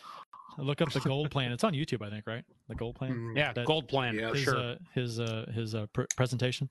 Look 0.58 0.82
up 0.82 0.91
the 0.91 1.02
gold 1.02 1.32
plan. 1.32 1.52
It's 1.52 1.63
on 1.63 1.74
YouTube, 1.74 2.06
I 2.06 2.10
think, 2.10 2.26
right? 2.26 2.43
The 2.69 2.76
gold 2.76 2.95
plan. 2.95 3.13
mm, 3.13 3.38
Yeah, 3.38 3.54
That- 3.54 3.65
gold 3.65 3.88
plan 3.88 4.15
Yeah, 4.15 4.30
his 4.34 4.43
sure. 4.43 4.58
uh, 4.58 4.76
his 4.93 5.19
uh, 5.19 5.52
his 5.54 5.76
uh, 5.76 5.86
pr- 5.93 6.04
presentation. 6.15 6.69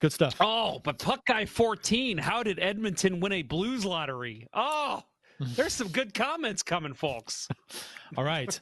Good 0.00 0.12
stuff. 0.12 0.36
Oh, 0.38 0.80
but 0.84 0.98
Puck 0.98 1.26
Guy 1.26 1.44
14. 1.46 2.18
How 2.18 2.42
did 2.44 2.60
Edmonton 2.60 3.18
win 3.20 3.32
a 3.32 3.42
Blues 3.42 3.84
lottery? 3.84 4.46
Oh, 4.54 5.02
there's 5.40 5.72
some 5.72 5.88
good 5.88 6.14
comments 6.14 6.62
coming, 6.62 6.94
folks. 6.94 7.48
All 8.16 8.22
right. 8.24 8.60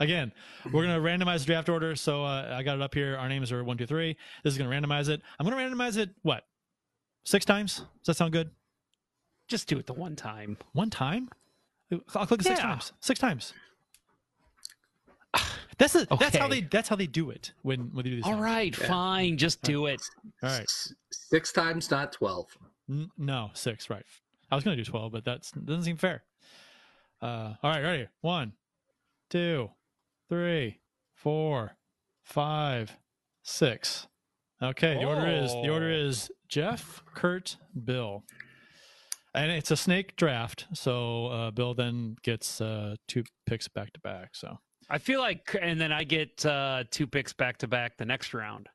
Again, 0.00 0.32
we're 0.72 0.84
going 0.84 1.00
to 1.00 1.00
randomize 1.00 1.40
the 1.40 1.46
draft 1.46 1.68
order. 1.68 1.94
So 1.94 2.24
uh, 2.24 2.54
I 2.58 2.62
got 2.64 2.76
it 2.76 2.82
up 2.82 2.94
here. 2.94 3.16
Our 3.16 3.28
names 3.28 3.52
are 3.52 3.62
one, 3.62 3.76
two, 3.76 3.86
three. 3.86 4.16
This 4.42 4.54
is 4.54 4.58
going 4.58 4.68
to 4.68 4.76
randomize 4.76 5.08
it. 5.08 5.20
I'm 5.38 5.46
going 5.48 5.56
to 5.56 5.76
randomize 5.76 5.98
it, 5.98 6.10
what? 6.22 6.44
Six 7.24 7.44
times? 7.44 7.76
Does 7.76 8.06
that 8.06 8.16
sound 8.16 8.32
good? 8.32 8.50
Just 9.48 9.68
do 9.68 9.78
it 9.78 9.86
the 9.86 9.92
one 9.92 10.16
time. 10.16 10.56
One 10.72 10.90
time? 10.90 11.28
I'll 12.14 12.26
click 12.26 12.40
it 12.40 12.44
six 12.46 12.58
Yeah. 12.60 12.66
times. 12.66 12.92
Six 13.00 13.20
times. 13.20 13.52
That's 15.78 15.94
it. 15.94 16.08
That's 16.18 16.36
how 16.36 16.48
they. 16.48 16.60
That's 16.62 16.88
how 16.88 16.96
they 16.96 17.06
do 17.06 17.30
it 17.30 17.52
when 17.62 17.90
when 17.92 18.04
they 18.04 18.10
do 18.10 18.16
these. 18.16 18.24
All 18.24 18.32
things. 18.32 18.42
right, 18.42 18.78
Yeah. 18.78 18.86
fine. 18.86 19.36
Just 19.36 19.62
do 19.62 19.86
it. 19.86 20.00
All 20.42 20.48
right. 20.50 20.66
Six 21.10 21.52
times, 21.52 21.90
not 21.90 22.12
twelve. 22.12 22.46
N- 22.88 23.10
no, 23.18 23.50
six. 23.54 23.88
Right. 23.90 24.04
I 24.50 24.54
was 24.54 24.64
going 24.64 24.76
to 24.76 24.82
do 24.82 24.90
twelve, 24.90 25.12
but 25.12 25.24
that 25.24 25.50
doesn't 25.64 25.84
seem 25.84 25.96
fair. 25.96 26.22
Uh, 27.20 27.54
all 27.62 27.70
right, 27.70 27.82
ready. 27.82 28.08
One, 28.20 28.52
two, 29.30 29.70
three, 30.28 30.80
four, 31.14 31.72
five, 32.22 32.96
six. 33.42 34.06
Okay, 34.62 34.94
the 34.94 35.04
order 35.04 35.26
is 35.28 35.50
the 35.52 35.68
order 35.70 35.88
Oh. 35.90 36.06
is 36.08 36.30
Jeff, 36.48 37.02
Curt, 37.14 37.56
Bill, 37.84 38.22
and 39.34 39.50
it's 39.50 39.70
a 39.70 39.76
snake 39.76 40.16
draft. 40.16 40.66
So 40.72 41.26
uh, 41.26 41.50
Bill 41.50 41.74
then 41.74 42.16
gets 42.22 42.60
uh, 42.60 42.96
two 43.08 43.24
picks 43.46 43.66
back 43.68 43.92
to 43.94 44.00
back. 44.00 44.30
So 44.36 44.58
I 44.88 44.98
feel 44.98 45.20
like, 45.20 45.56
and 45.60 45.80
then 45.80 45.90
I 45.92 46.04
get 46.04 46.44
uh, 46.46 46.84
two 46.90 47.06
picks 47.06 47.32
back 47.32 47.58
to 47.58 47.66
back 47.68 47.96
the 47.96 48.04
next 48.04 48.34
round. 48.34 48.68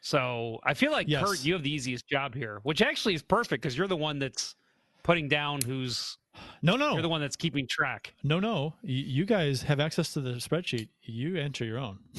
So 0.00 0.60
I 0.62 0.74
feel 0.74 0.92
like 0.92 1.08
Yes. 1.08 1.24
Curt, 1.24 1.44
you 1.44 1.54
have 1.54 1.62
the 1.64 1.72
easiest 1.72 2.06
job 2.06 2.34
here, 2.34 2.60
which 2.62 2.80
actually 2.80 3.14
is 3.14 3.22
perfect 3.22 3.62
because 3.62 3.76
you're 3.76 3.88
the 3.88 3.96
one 3.96 4.20
that's 4.20 4.54
putting 5.02 5.28
down 5.28 5.60
who's 5.66 6.18
no, 6.62 6.76
no, 6.76 6.92
you're 6.92 7.02
the 7.02 7.08
one 7.08 7.20
that's 7.22 7.34
keeping 7.36 7.66
track. 7.68 8.12
no, 8.22 8.38
no. 8.38 8.74
You 8.82 9.24
guys 9.24 9.62
have 9.62 9.80
access 9.80 10.12
to 10.12 10.20
the 10.20 10.32
spreadsheet. 10.34 10.88
You 11.02 11.36
enter 11.36 11.64
your 11.64 11.78
own. 11.78 11.98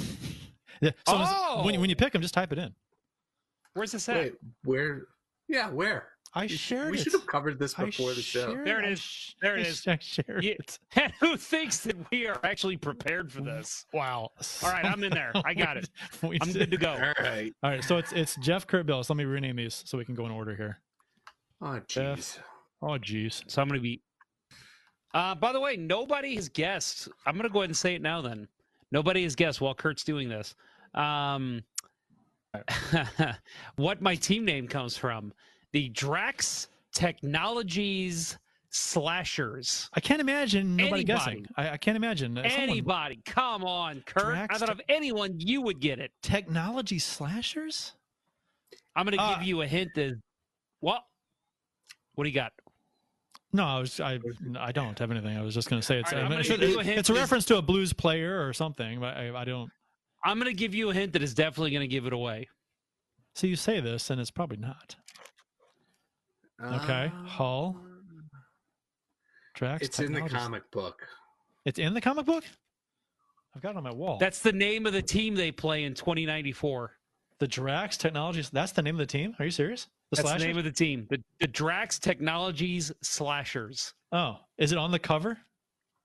So 0.80 0.90
it's- 0.90 1.66
when, 1.66 1.82
when 1.82 1.90
you 1.90 1.96
pick 1.96 2.14
them, 2.14 2.22
just 2.22 2.36
type 2.36 2.52
it 2.52 2.60
in. 2.60 2.72
Where's 3.78 3.92
this 3.92 4.10
at? 4.10 4.16
Wait, 4.18 4.34
where? 4.64 5.04
Yeah, 5.48 5.70
where? 5.70 6.08
I 6.34 6.42
We 6.42 6.48
sh- 6.50 6.60
shared 6.60 6.92
We 6.92 6.98
it. 6.98 7.04
should 7.04 7.14
have 7.14 7.28
covered 7.28 7.58
this 7.60 7.78
I 7.78 7.86
before 7.86 8.14
the 8.14 8.22
show. 8.22 8.54
There 8.66 8.84
it 8.84 8.92
is. 8.92 9.00
Sh- 9.00 9.34
There 9.42 9.56
it 9.56 9.68
is. 9.68 9.88
I 9.88 9.94
is. 9.94 10.04
shared 10.04 10.44
Yeah. 10.44 10.52
it. 10.54 10.80
And 10.96 11.14
who 11.20 11.38
thinks 11.38 11.78
that 11.82 11.96
we 12.12 12.26
are 12.28 12.40
actually 12.44 12.76
prepared 12.76 13.32
for 13.32 13.42
this? 13.42 13.86
Wow. 13.94 14.32
All 14.64 14.72
right, 14.72 14.84
I'm 14.84 15.04
in 15.04 15.12
there. 15.12 15.32
I 15.46 15.54
got 15.54 15.78
it. 15.78 15.90
I'm 16.24 16.52
good 16.52 16.72
to 16.72 16.78
go. 16.78 16.90
All 16.92 17.24
right. 17.24 17.54
All 17.64 17.70
right, 17.70 17.84
so 17.84 17.98
it's 17.98 18.12
it's 18.14 18.36
Jeff 18.38 18.66
Curt 18.68 18.88
Bill. 18.88 19.04
So 19.04 19.14
let 19.14 19.20
me 19.20 19.26
rename 19.26 19.56
these 19.58 19.84
so 19.86 19.98
we 19.98 20.06
can 20.06 20.16
go 20.16 20.26
in 20.26 20.32
order 20.32 20.56
here. 20.56 20.80
Oh, 21.62 21.80
Jeff. 21.88 22.18
jeez. 22.20 22.40
Oh, 22.82 22.98
geez. 22.98 23.44
So 23.48 23.62
I'm 23.62 23.68
going 23.68 23.80
to 23.80 23.84
be. 23.84 24.02
Uh, 25.14 25.34
by 25.36 25.54
the 25.54 25.60
way, 25.60 25.78
nobody 25.78 26.36
has 26.36 26.50
guessed. 26.50 27.08
I'm 27.26 27.36
going 27.36 27.48
to 27.48 27.54
go 27.54 27.60
ahead 27.60 27.70
and 27.70 27.78
say 27.78 27.96
it 27.96 28.02
now. 28.02 28.22
Then 28.22 28.48
nobody 28.92 29.24
has 29.24 29.36
guessed 29.36 29.62
while 29.62 29.74
Curt's 29.74 30.04
doing 30.04 30.28
this. 30.30 30.54
Um, 30.94 31.64
what 33.76 34.02
my 34.02 34.16
team 34.16 34.46
name 34.46 34.68
comes 34.68 34.98
from? 34.98 35.34
The 35.74 35.90
Drax 35.90 36.68
Technologies 36.94 38.38
Slashers. 38.70 39.90
I 39.94 40.00
can't 40.00 40.22
imagine 40.22 40.76
nobody 40.76 41.02
Anybody. 41.02 41.04
guessing. 41.06 41.46
I, 41.56 41.70
I 41.72 41.78
can't 41.78 41.96
imagine 41.96 42.38
uh, 42.38 42.44
someone- 42.50 42.70
Anybody? 42.70 43.20
Come 43.26 43.64
on, 43.64 44.02
Curt. 44.06 44.24
Drax 44.26 44.56
I 44.56 44.58
thought 44.60 44.70
of 44.70 44.82
anyone, 44.90 45.40
you 45.40 45.62
would 45.62 45.80
get 45.80 46.00
it. 46.00 46.12
technology 46.22 47.00
slashers. 47.00 47.94
I'm 48.96 49.06
going 49.06 49.18
to 49.18 49.24
Uh, 49.24 49.36
give 49.38 49.48
you 49.48 49.62
a 49.62 49.68
hint. 49.68 49.92
That 49.96 50.20
what? 50.80 51.02
What 52.16 52.24
do 52.24 52.30
you 52.30 52.36
got? 52.36 52.52
No, 53.54 53.64
I 53.64 53.80
was 53.80 54.00
I 54.00 54.20
I 54.60 54.72
don't 54.72 54.98
have 55.00 55.10
anything. 55.12 55.38
I 55.38 55.42
was 55.42 55.54
just 55.54 55.70
going 55.70 55.82
to 55.82 55.86
say 55.86 56.00
it's 56.00 56.12
right, 56.12 56.20
I 56.20 56.24
mean, 56.24 56.32
gonna 56.32 56.42
it 56.42 56.48
give 56.48 56.60
should- 56.60 56.86
you 56.86 56.94
a 56.94 56.98
it's 56.98 57.10
a 57.10 57.14
reference 57.14 57.46
to 57.46 57.58
a 57.58 57.62
blues 57.62 57.94
player 57.94 58.46
or 58.46 58.54
something, 58.54 59.00
but 59.00 59.16
I, 59.16 59.34
I 59.36 59.46
don't. 59.46 59.72
I'm 60.26 60.38
going 60.40 60.52
to 60.52 60.58
give 60.58 60.74
you 60.76 60.90
a 60.90 60.94
hint 60.94 61.14
that 61.14 61.22
is 61.24 61.34
definitely 61.34 61.72
going 61.72 61.82
to 61.82 61.88
give 61.88 62.06
it 62.06 62.14
away. 62.14 62.48
So 63.36 63.48
you 63.48 63.56
say 63.56 63.80
this, 63.80 64.10
and 64.10 64.20
it's 64.20 64.32
probably 64.32 64.58
not. 64.58 64.96
Okay, 66.64 67.12
Uh, 67.14 67.26
Hull. 67.28 67.80
Drax. 69.56 69.84
It's 69.84 70.00
in 70.00 70.14
the 70.14 70.22
comic 70.22 70.70
book. 70.72 71.08
It's 71.66 71.80
in 71.80 71.94
the 71.94 72.02
comic 72.02 72.26
book. 72.26 72.44
I've 73.56 73.62
got 73.62 73.72
it 73.72 73.78
on 73.78 73.84
my 73.84 73.94
wall. 73.94 74.18
That's 74.20 74.40
the 74.40 74.52
name 74.52 74.86
of 74.86 74.94
the 74.94 75.02
team 75.02 75.36
they 75.36 75.52
play 75.52 75.84
in 75.84 75.94
2094. 75.94 76.94
the 77.40 77.48
Drax 77.48 77.98
Technologies. 77.98 78.50
That's 78.50 78.72
the 78.72 78.82
name 78.82 78.96
of 78.96 79.00
the 79.00 79.06
team. 79.06 79.36
Are 79.40 79.46
you 79.46 79.52
serious? 79.52 79.88
The 80.12 80.16
That's 80.18 80.22
slashers? 80.30 80.42
the 80.42 80.48
name 80.48 80.58
of 80.58 80.64
the 80.64 80.72
team. 80.72 81.08
The, 81.10 81.22
the 81.40 81.48
Drax 81.48 82.00
Technologies 82.00 82.92
Slashers. 83.04 83.94
Oh, 84.12 84.38
is 84.58 84.72
it 84.72 84.78
on 84.80 84.90
the 84.92 85.00
cover 85.00 85.38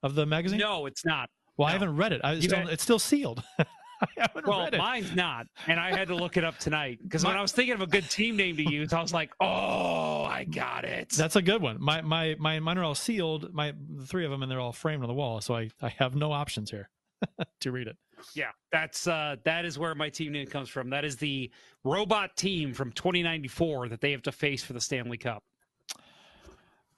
of 0.03 0.15
the 0.15 0.27
magazine? 0.27 0.59
No, 0.59 0.85
it's 0.87 1.05
not. 1.07 1.31
Well, 1.57 1.69
I 1.69 1.73
haven't 1.73 1.97
read 1.97 2.13
it. 2.13 2.21
I 2.25 2.33
You 2.35 2.43
still, 2.43 2.59
had- 2.61 2.69
it's 2.71 2.83
still 2.83 2.99
sealed. 2.99 3.43
Well, 4.47 4.69
mine's 4.77 5.15
not. 5.15 5.47
And 5.67 5.79
I 5.79 5.97
had 5.97 6.09
to 6.09 6.15
look 6.17 6.37
it 6.37 6.43
up 6.45 6.59
tonight 6.59 6.99
because 7.03 7.25
when 7.25 7.37
I 7.37 7.43
was 7.43 7.53
thinking 7.53 7.75
of 7.75 7.81
a 7.81 7.87
good 7.87 8.09
team 8.11 8.37
name 8.37 8.57
to 8.57 8.63
use, 8.63 8.93
I 8.93 9.01
was 9.01 9.13
like, 9.13 9.31
oh, 9.41 10.25
I 10.25 10.45
got 10.45 10.85
it. 10.85 11.11
That's 11.11 11.37
a 11.37 11.43
good 11.43 11.63
one. 11.63 11.77
My 11.81 12.01
my 12.03 12.35
my 12.39 12.59
mine 12.59 12.79
are 12.79 12.85
all 12.85 12.95
sealed. 12.97 13.55
My 13.55 13.73
the 13.97 14.05
three 14.07 14.25
of 14.25 14.31
them, 14.31 14.43
and 14.43 14.51
they're 14.51 14.61
all 14.61 14.73
framed 14.73 15.03
on 15.03 15.09
the 15.09 15.15
wall. 15.15 15.41
So 15.41 15.55
I 15.55 15.71
I 15.81 15.91
have 15.99 16.17
no 16.17 16.33
options 16.33 16.71
here 16.71 16.89
to 17.61 17.71
read 17.73 17.87
it. 17.87 17.97
yeah, 18.35 18.51
that's 18.73 19.07
uh, 19.07 19.37
that 19.45 19.65
is 19.65 19.79
where 19.79 19.95
my 19.95 20.09
team 20.09 20.33
name 20.33 20.47
comes 20.49 20.69
from. 20.69 20.91
That 20.91 21.05
is 21.05 21.17
the 21.17 21.51
robot 21.85 22.37
team 22.37 22.75
from 22.75 22.91
2094 22.93 23.89
that 23.91 24.01
they 24.01 24.11
have 24.11 24.23
to 24.23 24.33
face 24.33 24.65
for 24.65 24.73
the 24.73 24.81
Stanley 24.81 25.19
Cup. 25.19 25.45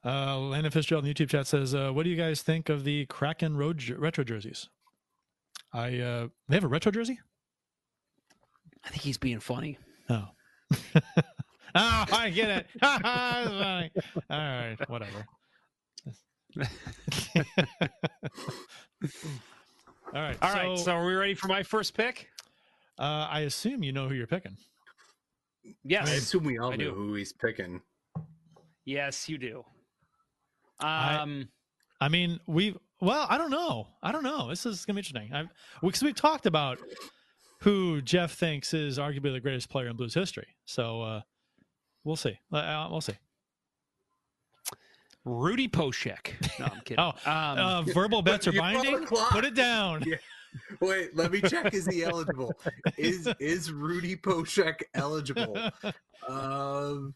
Uh, 0.05 0.39
Landon 0.39 0.71
Fitzgerald 0.71 1.05
in 1.07 1.13
the 1.13 1.15
YouTube 1.15 1.31
chat 1.31 1.47
says, 1.47 1.75
uh, 1.75 1.91
"What 1.91 2.05
do 2.05 2.11
you 2.11 2.17
guys 2.17 2.43
think 2.43 2.69
of 2.69 2.85
the 2.85 3.07
Kraken 3.07 3.57
road 3.57 3.79
jer- 3.79 3.99
retro 3.99 4.23
jerseys?" 4.25 4.69
I 5.75 5.99
uh, 5.99 6.29
they 6.49 6.55
have 6.57 6.65
a 6.65 6.69
retro 6.69 6.91
jersey. 6.93 7.19
I 8.85 8.89
think 8.91 9.03
he's 9.03 9.19
being 9.19 9.41
funny. 9.41 9.77
Oh. 10.09 10.29
oh, 10.97 12.05
I 12.13 12.31
get 12.35 12.51
it. 12.51 12.67
Funny. 12.81 13.91
All 14.31 14.39
right, 14.39 14.77
whatever. 14.89 15.27
All 20.15 20.23
right. 20.23 20.37
All 20.43 20.53
right, 20.53 20.79
so 20.79 20.93
are 20.93 21.05
we 21.07 21.15
ready 21.15 21.35
for 21.35 21.49
my 21.49 21.63
first 21.63 21.95
pick? 21.95 22.29
uh, 22.99 23.27
I 23.31 23.41
assume 23.41 23.83
you 23.83 23.93
know 23.93 24.09
who 24.09 24.15
you're 24.15 24.27
picking. 24.29 24.57
Yes, 25.83 26.09
I 26.09 26.13
assume 26.15 26.45
we 26.45 26.59
all 26.59 26.73
I 26.73 26.77
know 26.77 26.91
do. 26.91 26.95
who 26.95 27.15
he's 27.15 27.33
picking. 27.33 27.81
yes, 28.85 29.29
you 29.29 29.39
do. 29.39 29.65
I- 30.79 31.17
Um, 31.17 31.49
I 32.01 32.09
mean, 32.09 32.39
we 32.47 32.77
well, 33.01 33.27
I 33.29 33.39
don't 33.39 33.51
know. 33.51 33.89
I 34.03 34.13
don't 34.13 34.23
know. 34.25 34.49
This 34.49 34.67
is 34.67 34.85
gonna 34.85 34.97
be 34.97 35.01
interesting. 35.07 35.33
I've 35.33 35.49
because 35.83 36.03
we've 36.03 36.15
talked 36.15 36.47
about 36.47 36.79
who 37.61 38.03
Jeff 38.03 38.33
thinks 38.33 38.75
is 38.75 38.99
arguably 38.99 39.33
the 39.33 39.41
greatest 39.41 39.69
player 39.71 39.89
in 39.89 39.97
Blues 39.97 40.15
history. 40.15 40.49
So 40.67 41.03
uh, 41.03 41.21
we'll 42.05 42.17
see. 42.17 42.39
Uh, 42.53 42.57
Uh, 42.57 42.89
we'll 42.91 43.01
see. 43.01 43.15
Rudy 45.25 45.69
Poeschek. 45.69 46.35
No, 46.59 46.67
I'm 46.67 46.81
kidding. 46.83 46.99
Oh, 46.99 47.31
um, 47.31 47.59
uh, 47.59 47.83
verbal 47.83 48.21
bets 48.29 48.47
are 48.47 48.53
you're 48.53 48.63
on 48.63 48.75
the 48.75 48.83
binding. 48.83 49.07
Put 49.07 49.45
it 49.45 49.55
down. 49.55 50.03
Yeah. 50.07 50.17
Wait, 50.81 51.17
let 51.17 51.33
me 51.33 51.41
check. 51.41 51.75
Is 51.75 51.85
he 51.87 52.05
eligible? 52.05 52.53
Is 52.97 53.27
is 53.41 53.73
Rudy 53.73 54.15
Poeschek 54.15 54.83
eligible? 54.95 55.59
Um, 56.29 57.13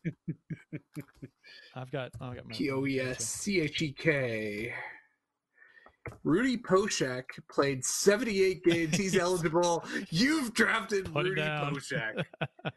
I've 1.76 1.88
got. 1.92 2.10
I've 2.20 2.34
got 2.34 2.46
my. 2.48 2.52
P 2.52 2.70
O 2.72 2.84
E 2.84 2.98
S 2.98 3.24
C 3.24 3.60
H 3.60 3.80
E 3.82 3.92
K. 3.92 4.74
Rudy 6.24 6.56
Poeschek 6.56 7.24
played 7.50 7.84
78 7.84 8.64
games. 8.64 8.96
He's 8.96 9.16
eligible. 9.18 9.84
You've 10.10 10.54
drafted 10.54 11.12
Put 11.12 11.24
Rudy 11.24 11.40
down. 11.40 11.74
Poeschek. 11.74 12.24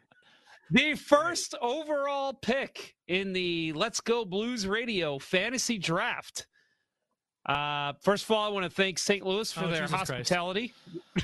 The 0.70 0.94
first 0.94 1.54
overall 1.60 2.32
pick 2.32 2.94
in 3.06 3.34
the 3.34 3.74
Let's 3.74 4.00
Go 4.00 4.24
Blues 4.24 4.66
Radio 4.66 5.18
fantasy 5.18 5.76
draft. 5.76 6.46
Uh, 7.44 7.92
first 8.00 8.24
of 8.24 8.30
all, 8.30 8.42
I 8.46 8.48
want 8.48 8.64
to 8.64 8.70
thank 8.70 8.98
St. 8.98 9.22
Louis 9.22 9.52
for 9.52 9.64
Oh, 9.64 9.68
their 9.68 9.82
Jesus 9.82 9.90
hospitality. 9.98 10.72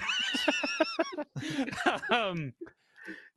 um, 2.10 2.52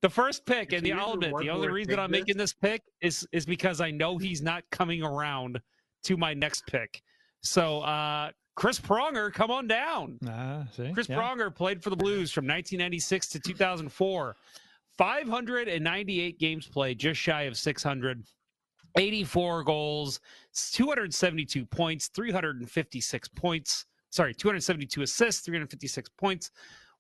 the 0.02 0.10
first 0.10 0.46
pick, 0.46 0.74
If 0.74 0.78
and 0.80 0.84
the 0.86 0.90
you 0.90 0.96
ever 0.96 1.02
I'll 1.04 1.14
admit, 1.14 1.34
the 1.40 1.50
only 1.50 1.70
reason 1.70 1.98
I'm 2.00 2.10
thickness- 2.10 2.20
making 2.22 2.38
this 2.38 2.54
pick 2.54 2.82
is 3.02 3.26
is 3.32 3.46
because 3.46 3.80
I 3.80 3.92
know 3.92 4.18
he's 4.18 4.42
not 4.42 4.64
coming 4.72 5.04
around 5.04 5.62
to 6.06 6.18
my 6.18 6.34
next 6.34 6.66
pick. 6.68 7.02
So, 7.42 7.80
uh, 7.82 8.32
Chris 8.56 8.80
Pronger, 8.80 9.32
come 9.34 9.50
on 9.50 9.68
down. 9.68 10.20
Ah, 10.28 10.68
see? 10.76 10.92
Chris 10.94 11.08
Yeah. 11.10 11.18
Pronger 11.18 11.54
played 11.54 11.82
for 11.82 11.90
the 11.90 11.96
Blues 11.96 12.32
from 12.32 12.46
1996 12.46 13.30
to 13.30 13.40
2004. 13.40 14.36
598 14.98 16.38
games 16.40 16.68
played, 16.68 17.00
just 17.00 17.20
shy 17.20 17.44
of 17.44 17.58
600. 17.58 18.24
84 18.98 19.64
goals, 19.64 20.20
272 20.74 21.66
points, 21.66 22.08
356 22.10 23.30
points. 23.30 23.86
Sorry, 24.10 24.34
272 24.34 25.02
assists, 25.04 25.46
356 25.46 26.10
points, 26.18 26.52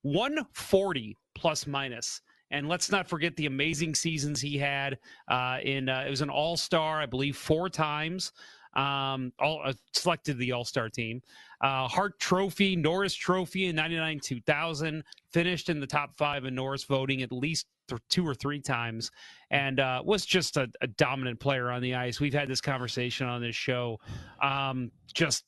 140 0.03 1.17
plus 1.35 1.67
minus. 1.67 2.21
And 2.51 2.67
let's 2.67 2.91
not 2.91 3.07
forget 3.07 3.35
the 3.35 3.45
amazing 3.45 3.95
seasons 3.95 4.41
he 4.41 4.57
had. 4.57 4.99
Uh, 5.27 5.57
in 5.63 5.89
uh, 5.89 6.03
it 6.05 6.09
was 6.09 6.21
an 6.21 6.29
All 6.29 6.57
Star, 6.57 7.01
I 7.01 7.05
believe, 7.05 7.37
four 7.37 7.69
times. 7.69 8.31
Um, 8.73 9.33
all 9.39 9.61
uh, 9.63 9.73
selected 9.93 10.37
the 10.37 10.51
All 10.51 10.65
Star 10.65 10.89
team. 10.89 11.21
Uh, 11.61 11.87
Hart 11.87 12.19
Trophy, 12.19 12.75
Norris 12.75 13.13
Trophy 13.13 13.67
in 13.67 13.75
'99, 13.75 14.19
2000. 14.19 15.03
Finished 15.31 15.69
in 15.69 15.79
the 15.79 15.87
top 15.87 16.15
five 16.15 16.45
in 16.45 16.55
Norris 16.55 16.83
voting 16.83 17.21
at 17.21 17.31
least 17.31 17.67
th- 17.87 18.01
two 18.09 18.27
or 18.27 18.33
three 18.33 18.61
times, 18.61 19.11
and 19.49 19.79
uh, 19.79 20.01
was 20.05 20.25
just 20.25 20.57
a, 20.57 20.69
a 20.81 20.87
dominant 20.87 21.39
player 21.39 21.69
on 21.69 21.81
the 21.81 21.95
ice. 21.95 22.19
We've 22.19 22.33
had 22.33 22.47
this 22.47 22.61
conversation 22.61 23.27
on 23.27 23.41
this 23.41 23.55
show. 23.55 23.99
Um, 24.41 24.91
just 25.13 25.45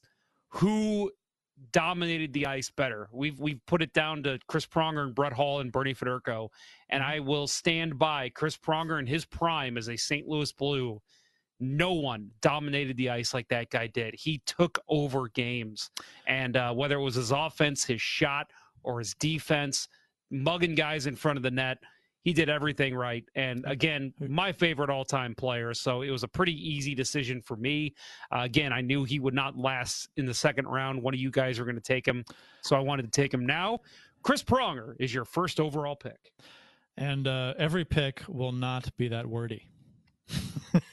who 0.49 1.11
dominated 1.71 2.33
the 2.33 2.45
ice 2.45 2.69
better. 2.69 3.09
We've 3.11 3.39
we've 3.39 3.65
put 3.65 3.81
it 3.81 3.93
down 3.93 4.23
to 4.23 4.39
Chris 4.47 4.65
Pronger 4.65 5.03
and 5.03 5.15
Brett 5.15 5.33
Hull 5.33 5.59
and 5.59 5.71
Bernie 5.71 5.95
Federko, 5.95 6.49
and 6.89 7.03
I 7.03 7.19
will 7.19 7.47
stand 7.47 7.97
by 7.97 8.29
Chris 8.29 8.57
Pronger 8.57 8.99
in 8.99 9.07
his 9.07 9.25
prime 9.25 9.77
as 9.77 9.89
a 9.89 9.97
St. 9.97 10.27
Louis 10.27 10.51
Blue. 10.51 11.01
No 11.63 11.93
one 11.93 12.29
dominated 12.41 12.97
the 12.97 13.09
ice 13.09 13.33
like 13.33 13.47
that 13.47 13.69
guy 13.69 13.87
did. 13.87 14.15
He 14.15 14.41
took 14.45 14.79
over 14.89 15.29
games, 15.29 15.89
and 16.27 16.57
uh, 16.57 16.73
whether 16.73 16.95
it 16.97 17.01
was 17.01 17.15
his 17.15 17.31
offense, 17.31 17.85
his 17.85 18.01
shot, 18.01 18.51
or 18.83 18.99
his 18.99 19.13
defense, 19.15 19.87
mugging 20.29 20.75
guys 20.75 21.07
in 21.07 21.15
front 21.15 21.37
of 21.37 21.43
the 21.43 21.51
net, 21.51 21.77
he 22.23 22.33
did 22.33 22.49
everything 22.49 22.95
right. 22.95 23.23
And 23.35 23.63
again, 23.67 24.13
my 24.19 24.51
favorite 24.51 24.89
all-time 24.89 25.35
player. 25.35 25.73
So 25.73 26.01
it 26.01 26.09
was 26.09 26.23
a 26.23 26.27
pretty 26.27 26.53
easy 26.53 26.95
decision 26.95 27.41
for 27.41 27.57
me. 27.57 27.93
Uh, 28.31 28.41
again, 28.41 28.71
I 28.71 28.81
knew 28.81 29.03
he 29.03 29.19
would 29.19 29.33
not 29.33 29.57
last 29.57 30.09
in 30.17 30.25
the 30.25 30.33
second 30.33 30.67
round. 30.67 31.01
One 31.01 31.13
of 31.13 31.19
you 31.19 31.31
guys 31.31 31.59
are 31.59 31.65
going 31.65 31.75
to 31.75 31.81
take 31.81 32.07
him, 32.07 32.23
so 32.61 32.75
I 32.75 32.79
wanted 32.79 33.03
to 33.03 33.11
take 33.11 33.33
him 33.33 33.45
now. 33.45 33.79
Chris 34.21 34.41
Pronger 34.41 34.95
is 34.99 35.13
your 35.13 35.25
first 35.25 35.59
overall 35.59 35.95
pick. 35.95 36.31
And 36.97 37.27
uh, 37.27 37.53
every 37.57 37.85
pick 37.85 38.21
will 38.27 38.51
not 38.51 38.95
be 38.97 39.07
that 39.09 39.25
wordy. 39.25 39.67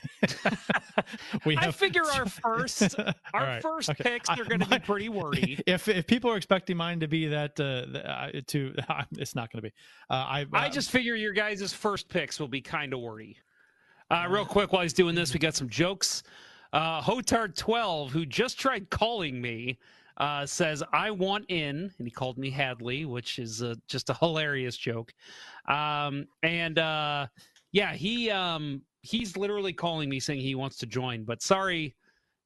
we 1.44 1.56
I 1.56 1.70
figure 1.70 2.04
our 2.14 2.26
first, 2.26 2.98
our 3.34 3.42
right, 3.42 3.62
first 3.62 3.90
okay. 3.90 4.02
picks 4.04 4.28
are 4.28 4.44
going 4.44 4.60
to 4.60 4.68
be 4.68 4.78
pretty 4.78 5.08
wordy. 5.08 5.60
If 5.66 5.88
if 5.88 6.06
people 6.06 6.30
are 6.30 6.36
expecting 6.36 6.76
mine 6.76 7.00
to 7.00 7.08
be 7.08 7.26
that, 7.28 7.58
uh, 7.60 7.98
uh, 7.98 8.40
to 8.48 8.74
it's 9.18 9.34
not 9.34 9.52
going 9.52 9.62
to 9.62 9.68
be. 9.68 9.74
Uh, 10.08 10.14
I 10.14 10.46
I 10.52 10.66
uh, 10.66 10.70
just 10.70 10.90
figure 10.90 11.14
your 11.14 11.32
guys' 11.32 11.72
first 11.72 12.08
picks 12.08 12.40
will 12.40 12.48
be 12.48 12.60
kind 12.60 12.92
of 12.92 13.00
wordy. 13.00 13.36
Uh, 14.10 14.26
real 14.28 14.44
quick, 14.44 14.72
while 14.72 14.82
he's 14.82 14.92
doing 14.92 15.14
this, 15.14 15.32
we 15.32 15.38
got 15.38 15.54
some 15.54 15.68
jokes. 15.68 16.24
Uh, 16.72 17.00
Hotard12, 17.00 18.10
who 18.10 18.26
just 18.26 18.58
tried 18.58 18.90
calling 18.90 19.40
me, 19.40 19.78
uh, 20.16 20.44
says, 20.44 20.82
I 20.92 21.10
want 21.10 21.46
in, 21.48 21.90
and 21.98 22.06
he 22.06 22.10
called 22.10 22.36
me 22.36 22.50
Hadley, 22.50 23.04
which 23.04 23.38
is 23.38 23.62
uh, 23.62 23.74
just 23.88 24.10
a 24.10 24.14
hilarious 24.14 24.76
joke. 24.76 25.12
Um, 25.66 26.26
and 26.42 26.78
uh, 26.78 27.26
yeah, 27.72 27.94
he 27.94 28.30
um, 28.30 28.82
he's 29.02 29.36
literally 29.36 29.72
calling 29.72 30.08
me 30.08 30.20
saying 30.20 30.40
he 30.40 30.54
wants 30.54 30.76
to 30.78 30.86
join, 30.86 31.24
but 31.24 31.42
sorry, 31.42 31.94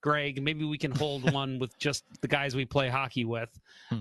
Greg, 0.03 0.43
maybe 0.43 0.65
we 0.65 0.77
can 0.77 0.91
hold 0.91 1.31
one 1.33 1.59
with 1.59 1.77
just 1.79 2.05
the 2.21 2.29
guys 2.29 2.55
we 2.55 2.65
play 2.67 2.89
hockey 2.91 3.25
with. 3.25 3.49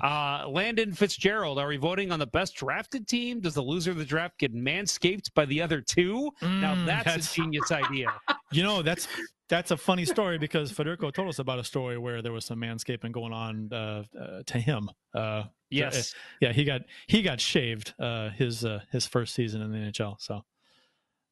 Uh, 0.01 0.45
Landon 0.49 0.91
Fitzgerald, 0.93 1.57
are 1.59 1.67
we 1.67 1.77
voting 1.77 2.11
on 2.11 2.19
the 2.19 2.27
best 2.27 2.55
drafted 2.55 3.07
team? 3.07 3.39
Does 3.39 3.53
the 3.53 3.61
loser 3.61 3.91
of 3.91 3.97
the 3.97 4.03
draft 4.05 4.37
get 4.37 4.53
manscaped 4.53 5.33
by 5.33 5.45
the 5.45 5.61
other 5.61 5.79
two? 5.81 6.29
now 6.41 6.75
Mm, 6.75 6.85
that's, 6.85 7.05
that's- 7.05 7.31
a 7.31 7.35
genius 7.41 7.71
idea. 7.71 8.13
You 8.51 8.63
know, 8.63 8.81
that's 8.81 9.07
that's 9.49 9.71
a 9.71 9.77
funny 9.77 10.03
story 10.05 10.37
because 10.37 10.71
Federko 10.71 11.13
told 11.13 11.27
us 11.29 11.37
about 11.39 11.59
a 11.59 11.63
story 11.63 11.97
where 11.97 12.21
there 12.21 12.31
was 12.31 12.45
some 12.45 12.59
manscaping 12.59 13.11
going 13.11 13.33
on 13.33 13.71
uh, 13.71 14.03
uh, 14.19 14.43
to 14.45 14.59
him. 14.59 14.89
Uh, 15.13 15.43
Yes. 15.69 16.13
yeah, 16.39 16.51
he 16.53 16.65
got 16.65 16.81
he 17.07 17.23
got 17.23 17.39
shaved 17.41 17.93
uh, 17.99 18.29
his 18.29 18.63
uh, 18.63 18.81
his 18.91 19.07
first 19.07 19.33
season 19.33 19.59
in 19.63 19.71
the 19.71 19.77
NHL. 19.79 20.17
So 20.21 20.43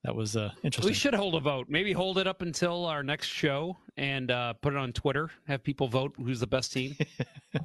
that 0.04 0.16
was 0.16 0.36
uh, 0.36 0.52
interesting. 0.64 0.90
We 0.90 0.94
should 0.96 1.14
hold 1.14 1.36
a 1.36 1.40
vote. 1.40 1.68
Maybe 1.70 1.94
hold 1.94 2.18
it 2.18 2.26
up 2.28 2.42
until 2.42 2.86
our 2.86 3.04
next 3.04 3.28
show 3.28 3.78
and 3.98 4.32
uh, 4.32 4.54
put 4.54 4.74
it 4.74 4.78
on 4.78 4.92
Twitter. 4.94 5.30
Have 5.48 5.64
people 5.64 5.88
vote 5.88 6.14
who's 6.18 6.40
the 6.40 6.48
best 6.48 6.74
team. 6.74 6.96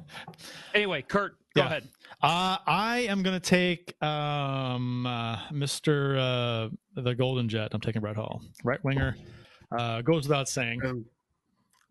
anyway, 0.73 1.01
Curt, 1.01 1.35
go 1.55 1.61
Yeah. 1.61 1.65
ahead. 1.65 1.87
Uh, 2.21 2.57
I 2.65 3.05
am 3.09 3.23
going 3.23 3.39
to 3.39 3.49
take 3.49 4.01
um, 4.03 5.05
uh, 5.05 5.37
Mr. 5.51 6.17
Uh, 6.17 7.01
the 7.01 7.15
Golden 7.15 7.49
Jet. 7.49 7.69
I'm 7.73 7.81
taking 7.81 8.01
Brett 8.01 8.15
Hull, 8.15 8.41
right 8.63 8.83
winger. 8.83 9.15
Uh, 9.77 10.01
goes 10.01 10.27
without 10.27 10.47
saying. 10.47 10.79
Um, 10.85 11.05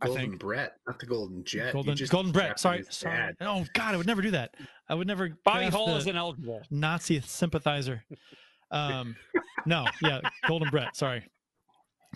I 0.00 0.06
Golden 0.06 0.22
think 0.30 0.40
Brett, 0.40 0.76
not 0.86 0.98
the 0.98 1.06
Golden 1.06 1.42
Jet. 1.44 1.72
Golden 1.72 1.96
just 1.96 2.12
Golden 2.12 2.30
Brett. 2.30 2.60
Sorry, 2.60 2.84
sorry. 2.90 3.16
dad. 3.16 3.36
Oh 3.40 3.64
God, 3.72 3.94
I 3.94 3.96
would 3.96 4.06
never 4.06 4.20
do 4.20 4.30
that. 4.32 4.54
I 4.88 4.94
would 4.94 5.06
never. 5.06 5.30
Bobby 5.44 5.66
Hull 5.66 5.86
the 5.86 5.96
is 5.96 6.06
ineligible. 6.06 6.60
Nazi 6.70 7.20
sympathizer. 7.22 8.04
Um, 8.76 9.16
no, 9.66 9.86
yeah, 10.02 10.20
Golden 10.46 10.68
Brett. 10.70 10.96
Sorry. 10.96 11.24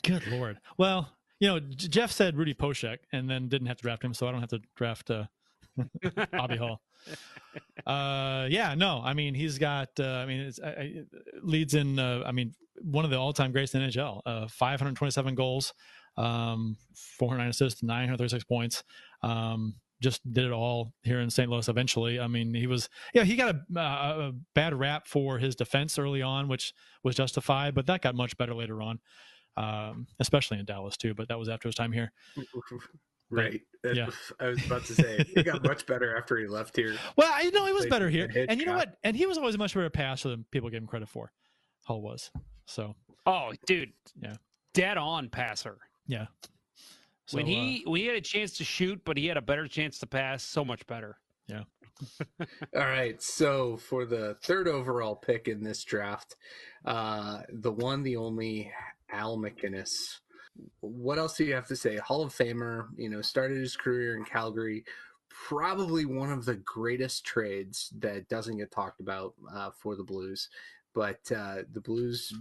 Good 0.03 0.27
lord. 0.29 0.59
Well, 0.79 1.11
you 1.41 1.49
know, 1.49 1.61
J- 1.61 1.89
Jeff 1.89 2.13
said 2.13 2.37
Rudy 2.37 2.55
Poeschek, 2.55 2.99
and 3.13 3.29
then 3.29 3.49
didn't 3.49 3.67
have 3.67 3.79
to 3.79 3.83
draft 3.83 4.05
him, 4.05 4.15
so 4.15 4.29
I 4.29 4.33
don't 4.33 4.41
have 4.41 4.51
to 4.51 4.61
draft 4.77 5.11
uh, 5.11 5.25
Bobby 6.33 6.57
Hull. 6.57 6.81
Uh, 7.87 8.47
yeah, 8.51 8.75
no, 8.75 9.01
I 9.05 9.15
mean 9.15 9.35
he's 9.35 9.59
got. 9.59 9.89
Uh, 9.99 10.05
I 10.05 10.27
mean, 10.27 10.41
it's, 10.41 10.61
I, 10.61 11.03
leads 11.43 11.75
in. 11.75 11.99
Uh, 11.99 12.23
I 12.25 12.33
mean, 12.33 12.55
one 12.83 13.05
of 13.05 13.11
the 13.11 13.19
all-time 13.19 13.53
greats 13.53 13.75
in 13.75 13.83
NHL. 13.83 14.21
Uh, 14.25 14.49
527 14.49 15.35
goals, 15.35 15.73
um, 16.17 16.77
409 16.95 17.51
assists, 17.51 17.83
936 17.83 18.45
points. 18.45 18.85
Um, 19.23 19.75
just 20.03 20.21
did 20.33 20.45
it 20.47 20.53
all 20.53 20.93
here 21.03 21.21
in 21.21 21.31
St. 21.31 21.51
Louis. 21.51 21.69
Eventually, 21.69 22.19
I 22.21 22.27
mean, 22.27 22.55
he 22.55 22.67
was. 22.67 22.89
Yeah, 23.15 23.25
he 23.25 23.37
got 23.37 23.55
a, 23.55 23.79
a, 23.79 23.81
a 24.29 24.33
bad 24.55 24.75
rap 24.75 25.07
for 25.07 25.39
his 25.39 25.55
defense 25.55 25.99
early 25.99 26.23
on, 26.23 26.49
which 26.49 26.73
was 27.05 27.15
justified, 27.17 27.75
but 27.75 27.87
that 27.87 28.03
got 28.03 28.15
much 28.15 28.37
better 28.37 28.55
later 28.55 28.81
on. 28.83 28.99
Um, 29.57 30.07
especially 30.21 30.59
in 30.59 30.65
Dallas 30.65 30.97
too, 30.97 31.13
but 31.13 31.29
that 31.29 31.39
was 31.39 31.49
after 31.49 31.69
his 31.69 31.75
time 31.75 31.93
here. 31.93 32.13
Right. 33.33 33.61
That- 33.85 33.95
Yeah. 33.95 34.09
I 34.41 34.47
was 34.49 34.67
about 34.67 34.85
to 34.87 34.95
say 34.95 35.25
it 35.37 35.45
got 35.45 35.63
much 35.63 35.87
better 35.87 36.17
after 36.17 36.37
he 36.37 36.47
left 36.49 36.75
here. 36.77 36.97
Well, 37.17 37.31
I 37.33 37.49
know 37.51 37.65
he 37.67 37.73
was 37.73 37.83
Like 37.83 37.91
better 37.91 38.09
here, 38.11 38.29
and 38.49 38.59
you 38.59 38.67
know 38.67 38.75
what? 38.77 38.97
And 39.05 39.17
he 39.17 39.27
was 39.27 39.39
always 39.39 39.55
a 39.55 39.59
much 39.59 39.73
better 39.75 39.89
passer 39.91 40.31
than 40.31 40.45
people 40.51 40.69
gave 40.69 40.81
him 40.81 40.89
credit 40.89 41.09
for. 41.09 41.31
Hull 41.85 42.03
was 42.03 42.31
so 42.67 42.97
Oh, 43.27 43.53
dude. 43.67 43.93
Yeah. 44.21 44.35
Dead 44.75 44.97
on 44.99 45.29
passer. 45.29 45.79
yeah. 46.07 46.27
So, 47.31 47.37
when 47.37 47.47
uh, 47.47 47.49
he 47.49 47.83
when 47.87 48.01
he 48.01 48.07
had 48.09 48.17
a 48.17 48.21
chance 48.21 48.55
to 48.55 48.65
shoot, 48.65 49.01
but 49.05 49.17
he 49.17 49.29
had 49.29 49.37
a 49.37 49.43
better 49.43 49.69
chance 49.69 50.01
to 50.01 50.07
pass, 50.07 50.43
so 50.43 50.65
much 50.65 50.85
better. 50.89 51.17
Yeah. 51.47 51.63
All 52.41 52.87
right. 52.87 53.23
So 53.23 53.77
for 53.77 54.05
the 54.05 54.37
third 54.43 54.67
overall 54.67 55.15
pick 55.15 55.47
in 55.47 55.63
this 55.63 55.85
draft, 55.85 56.35
uh, 56.85 57.43
the 57.49 57.71
one, 57.71 58.03
the 58.03 58.17
only 58.17 58.73
Al 59.13 59.39
MacInnis. 59.39 60.19
What 60.81 61.19
else 61.19 61.37
do 61.37 61.45
you 61.45 61.55
have 61.55 61.69
to 61.69 61.77
say? 61.77 61.99
Hall 61.99 62.23
of 62.23 62.35
Famer, 62.35 62.89
you 62.97 63.09
know, 63.09 63.23
started 63.23 63.59
his 63.59 63.77
career 63.77 64.17
in 64.17 64.25
Calgary. 64.25 64.85
Probably 65.29 66.07
one 66.07 66.33
of 66.33 66.45
the 66.45 66.57
greatest 66.57 67.25
trades 67.25 67.93
that 68.01 68.29
doesn't 68.29 68.59
get 68.59 68.73
talked 68.73 68.99
about 68.99 69.35
uh, 69.55 69.71
for 69.71 69.95
the 69.95 70.03
Blues. 70.03 70.49
But 70.95 71.21
uh, 71.31 71.59
the 71.73 71.81
Blues 71.81 72.35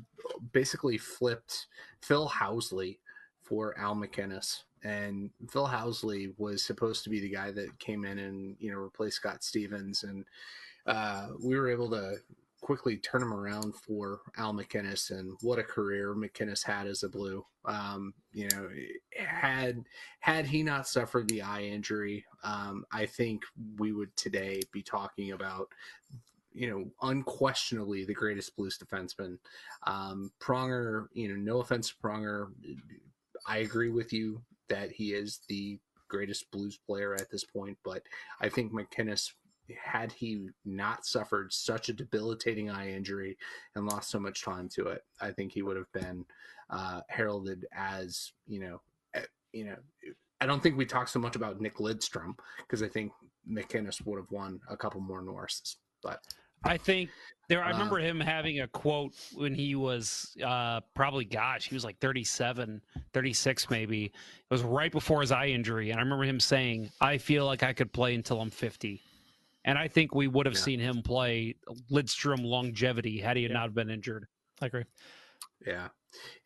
basically 0.52 0.98
flipped 0.98 1.68
Phil 2.02 2.28
Housley 2.28 2.98
for 3.44 3.78
Al 3.78 3.96
MacInnis. 3.96 4.64
And 4.84 5.30
Phil 5.50 5.68
Housley 5.68 6.34
was 6.38 6.64
supposed 6.64 7.04
to 7.04 7.10
be 7.10 7.20
the 7.20 7.30
guy 7.30 7.52
that 7.52 7.78
came 7.80 8.06
in 8.06 8.20
and, 8.20 8.56
you 8.60 8.72
know, 8.72 8.78
replaced 8.78 9.18
Scott 9.18 9.44
Stevens. 9.44 10.04
And 10.04 10.26
uh, 10.86 11.30
we 11.44 11.58
were 11.58 11.70
able 11.70 11.90
to 11.92 12.18
quickly 12.62 12.98
turn 12.98 13.22
him 13.22 13.34
around 13.34 13.76
for 13.76 14.22
Al 14.38 14.54
MacInnis 14.54 15.12
and 15.12 15.38
what 15.42 15.60
a 15.60 15.64
career 15.64 16.14
MacInnis 16.14 16.64
had 16.64 16.88
as 16.88 17.04
a 17.04 17.10
blue. 17.10 17.46
Um, 17.66 18.14
you 18.34 18.48
know, 18.50 18.70
had 19.18 19.84
had 20.20 20.46
he 20.46 20.64
not 20.64 20.88
suffered 20.88 21.28
the 21.30 21.42
eye 21.42 21.64
injury, 21.64 22.26
um, 22.44 22.86
I 22.92 23.06
think 23.06 23.44
we 23.78 23.94
would 23.94 24.16
today 24.16 24.62
be 24.72 24.82
talking 24.82 25.32
about 25.32 25.70
you 26.52 26.70
know, 26.70 26.86
unquestionably 27.08 28.06
the 28.06 28.14
greatest 28.14 28.56
Blues 28.56 28.78
defenseman. 28.78 29.38
Um, 29.86 30.32
Pronger, 30.40 31.06
you 31.14 31.30
know, 31.30 31.36
no 31.36 31.62
offense 31.62 31.90
to 31.90 31.96
Pronger, 31.96 32.48
I 33.48 33.60
agree 33.60 33.90
with 33.90 34.12
you 34.12 34.42
that 34.70 34.92
he 34.92 35.14
is 35.14 35.42
the 35.48 35.80
greatest 36.08 36.50
Blues 36.52 36.78
player 36.86 37.14
at 37.14 37.30
this 37.30 37.44
point, 37.44 37.78
but 37.84 38.04
I 38.42 38.50
think 38.50 38.74
MacInnis, 38.74 39.32
had 39.84 40.12
he 40.12 40.48
not 40.66 41.06
suffered 41.06 41.54
such 41.54 41.90
a 41.90 41.94
debilitating 41.94 42.70
eye 42.70 42.92
injury 42.92 43.38
and 43.76 43.86
lost 43.86 44.10
so 44.10 44.20
much 44.20 44.44
time 44.44 44.68
to 44.70 44.88
it, 44.88 45.04
I 45.22 45.32
think 45.32 45.52
he 45.52 45.62
would 45.62 45.78
have 45.78 45.92
been 45.94 46.26
uh, 46.70 47.02
heralded 47.10 47.66
as 47.72 48.32
you 48.48 48.60
know, 48.60 48.82
eh, 49.14 49.26
you 49.54 49.66
know. 49.66 49.78
I 50.42 50.46
don't 50.46 50.64
think 50.64 50.78
we 50.78 50.86
talk 50.86 51.10
so 51.10 51.20
much 51.20 51.36
about 51.36 51.60
Nick 51.60 51.78
Lidstrom 51.78 52.36
because 52.60 52.82
I 52.82 52.88
think 52.88 53.12
MacInnis 53.50 54.06
would 54.06 54.18
have 54.18 54.32
won 54.32 54.62
a 54.70 54.78
couple 54.78 55.02
more 55.02 55.22
Norrises. 55.22 55.76
But 56.02 56.22
I 56.64 56.78
think 56.78 57.10
there. 57.50 57.64
I 57.64 57.72
remember 57.72 57.98
him 57.98 58.20
having 58.20 58.62
a 58.62 58.68
quote 58.68 59.14
when 59.34 59.54
he 59.54 59.76
was 59.76 60.36
uh, 60.46 60.80
probably, 60.96 61.26
gosh, 61.26 61.68
he 61.68 61.76
was 61.76 61.84
like 61.84 62.00
37, 62.00 62.82
36 63.12 63.70
maybe. 63.70 64.06
It 64.06 64.12
was 64.50 64.62
right 64.62 64.92
before 64.92 65.20
his 65.20 65.32
eye 65.32 65.48
injury, 65.48 65.90
and 65.90 66.00
I 66.00 66.04
remember 66.04 66.24
him 66.24 66.40
saying, 66.40 66.90
"I 67.02 67.18
feel 67.18 67.46
like 67.46 67.64
I 67.64 67.74
could 67.74 67.92
play 67.92 68.16
until 68.16 68.40
I'm 68.40 68.50
50." 68.52 69.02
And 69.66 69.78
I 69.78 69.88
think 69.90 70.16
we 70.16 70.28
would 70.28 70.46
have 70.46 70.56
Yeah. 70.56 70.62
seen 70.62 70.80
him 70.80 71.02
play 71.02 71.56
Lidstrom 71.92 72.44
longevity 72.44 73.20
had 73.20 73.36
he 73.36 73.46
not 73.50 73.74
been 73.74 73.90
injured. 73.90 74.26
I 74.62 74.68
agree. 74.68 74.86
Yeah. 75.66 75.90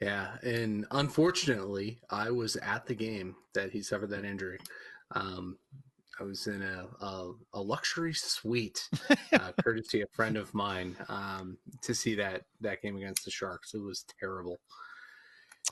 Yeah. 0.01 0.37
And 0.41 0.85
unfortunately, 0.91 1.99
I 2.09 2.31
was 2.31 2.55
at 2.57 2.87
the 2.87 2.95
game 2.95 3.35
that 3.53 3.71
he 3.71 3.81
suffered 3.83 4.09
that 4.09 4.25
injury. 4.25 4.59
Um, 5.11 5.57
I 6.19 6.23
was 6.23 6.47
in 6.47 6.61
a, 6.61 6.87
a, 7.01 7.31
a 7.53 7.61
luxury 7.61 8.13
suite, 8.13 8.87
uh, 9.33 9.51
courtesy 9.63 10.01
a 10.01 10.07
friend 10.07 10.37
of 10.37 10.53
mine, 10.53 10.95
um, 11.09 11.57
to 11.81 11.95
see 11.95 12.15
that, 12.15 12.43
that 12.61 12.81
game 12.81 12.97
against 12.97 13.25
the 13.25 13.31
Sharks. 13.31 13.73
It 13.73 13.81
was 13.81 14.05
terrible. 14.19 14.59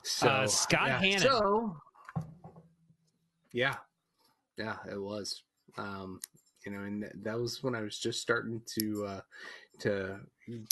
So, 0.02 0.28
Uh, 0.28 0.46
Scott 0.46 0.88
yeah, 0.88 0.98
Hannan. 0.98 1.20
So, 1.20 1.76
yeah. 3.52 3.76
Yeah, 4.58 4.76
it 4.90 5.00
was. 5.00 5.42
Um, 5.78 6.20
you 6.64 6.72
know, 6.72 6.80
and 6.80 7.02
th- 7.02 7.12
that 7.22 7.38
was 7.38 7.62
when 7.62 7.74
I 7.74 7.80
was 7.82 7.98
just 7.98 8.20
starting 8.20 8.60
to 8.78 9.06
uh, 9.06 9.20
to 9.80 10.20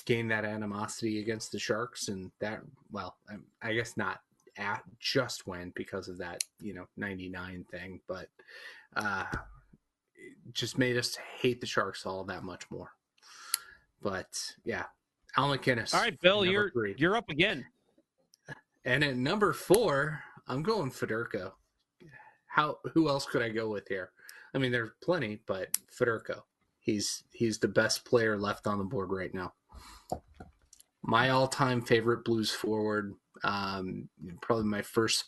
gain 0.05 0.29
that 0.29 0.45
animosity 0.45 1.21
against 1.21 1.53
the 1.53 1.59
Sharks, 1.59 2.09
and 2.09 2.31
that 2.41 2.61
well, 2.93 3.16
I, 3.29 3.68
I 3.71 3.75
guess 3.75 3.97
not 3.97 4.21
at 4.59 4.83
just 4.99 5.47
when 5.47 5.73
because 5.75 6.09
of 6.09 6.18
that 6.18 6.45
you 6.61 6.75
know 6.75 6.87
'99 6.97 7.64
thing, 7.71 8.01
but 8.07 8.29
uh, 8.97 9.25
just 10.53 10.79
made 10.79 10.97
us 10.97 11.17
hate 11.41 11.61
the 11.61 11.67
Sharks 11.67 12.07
all 12.07 12.25
that 12.25 12.43
much 12.43 12.71
more. 12.71 12.93
But 14.03 14.29
yeah, 14.65 14.85
Al 15.37 15.49
MacInnis. 15.49 15.95
All 15.95 16.01
right, 16.01 16.19
Bill, 16.21 16.45
you're 16.45 16.71
three. 16.71 16.95
you're 16.99 17.17
up 17.17 17.29
again. 17.29 17.65
And 18.85 19.05
at 19.05 19.17
number 19.17 19.53
four, 19.53 20.23
I'm 20.49 20.63
going 20.63 20.91
Federko. 20.91 21.53
How 22.47 22.79
who 22.95 23.09
else 23.09 23.27
could 23.27 23.43
I 23.43 23.49
go 23.49 23.69
with 23.69 23.87
here? 23.89 24.11
I 24.55 24.59
mean, 24.59 24.73
there's 24.73 24.91
plenty, 25.03 25.41
but 25.47 25.77
Federko. 25.97 26.43
He's 26.81 27.25
he's 27.33 27.59
the 27.59 27.69
best 27.69 28.05
player 28.05 28.39
left 28.39 28.67
on 28.67 28.79
the 28.79 28.85
board 28.85 29.11
right 29.11 29.33
now. 29.35 29.53
My 31.03 31.31
all-time 31.31 31.83
favorite 31.83 32.25
Blues 32.25 32.51
forward. 32.51 33.15
Um, 33.45 34.09
probably 34.43 34.65
my 34.65 34.83
first 34.83 35.25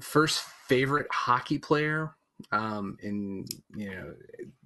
first 0.00 0.44
favorite 0.68 1.06
hockey 1.10 1.58
player. 1.58 2.14
Um, 2.50 2.96
and 3.02 3.48
you 3.74 3.90
know, 3.90 4.14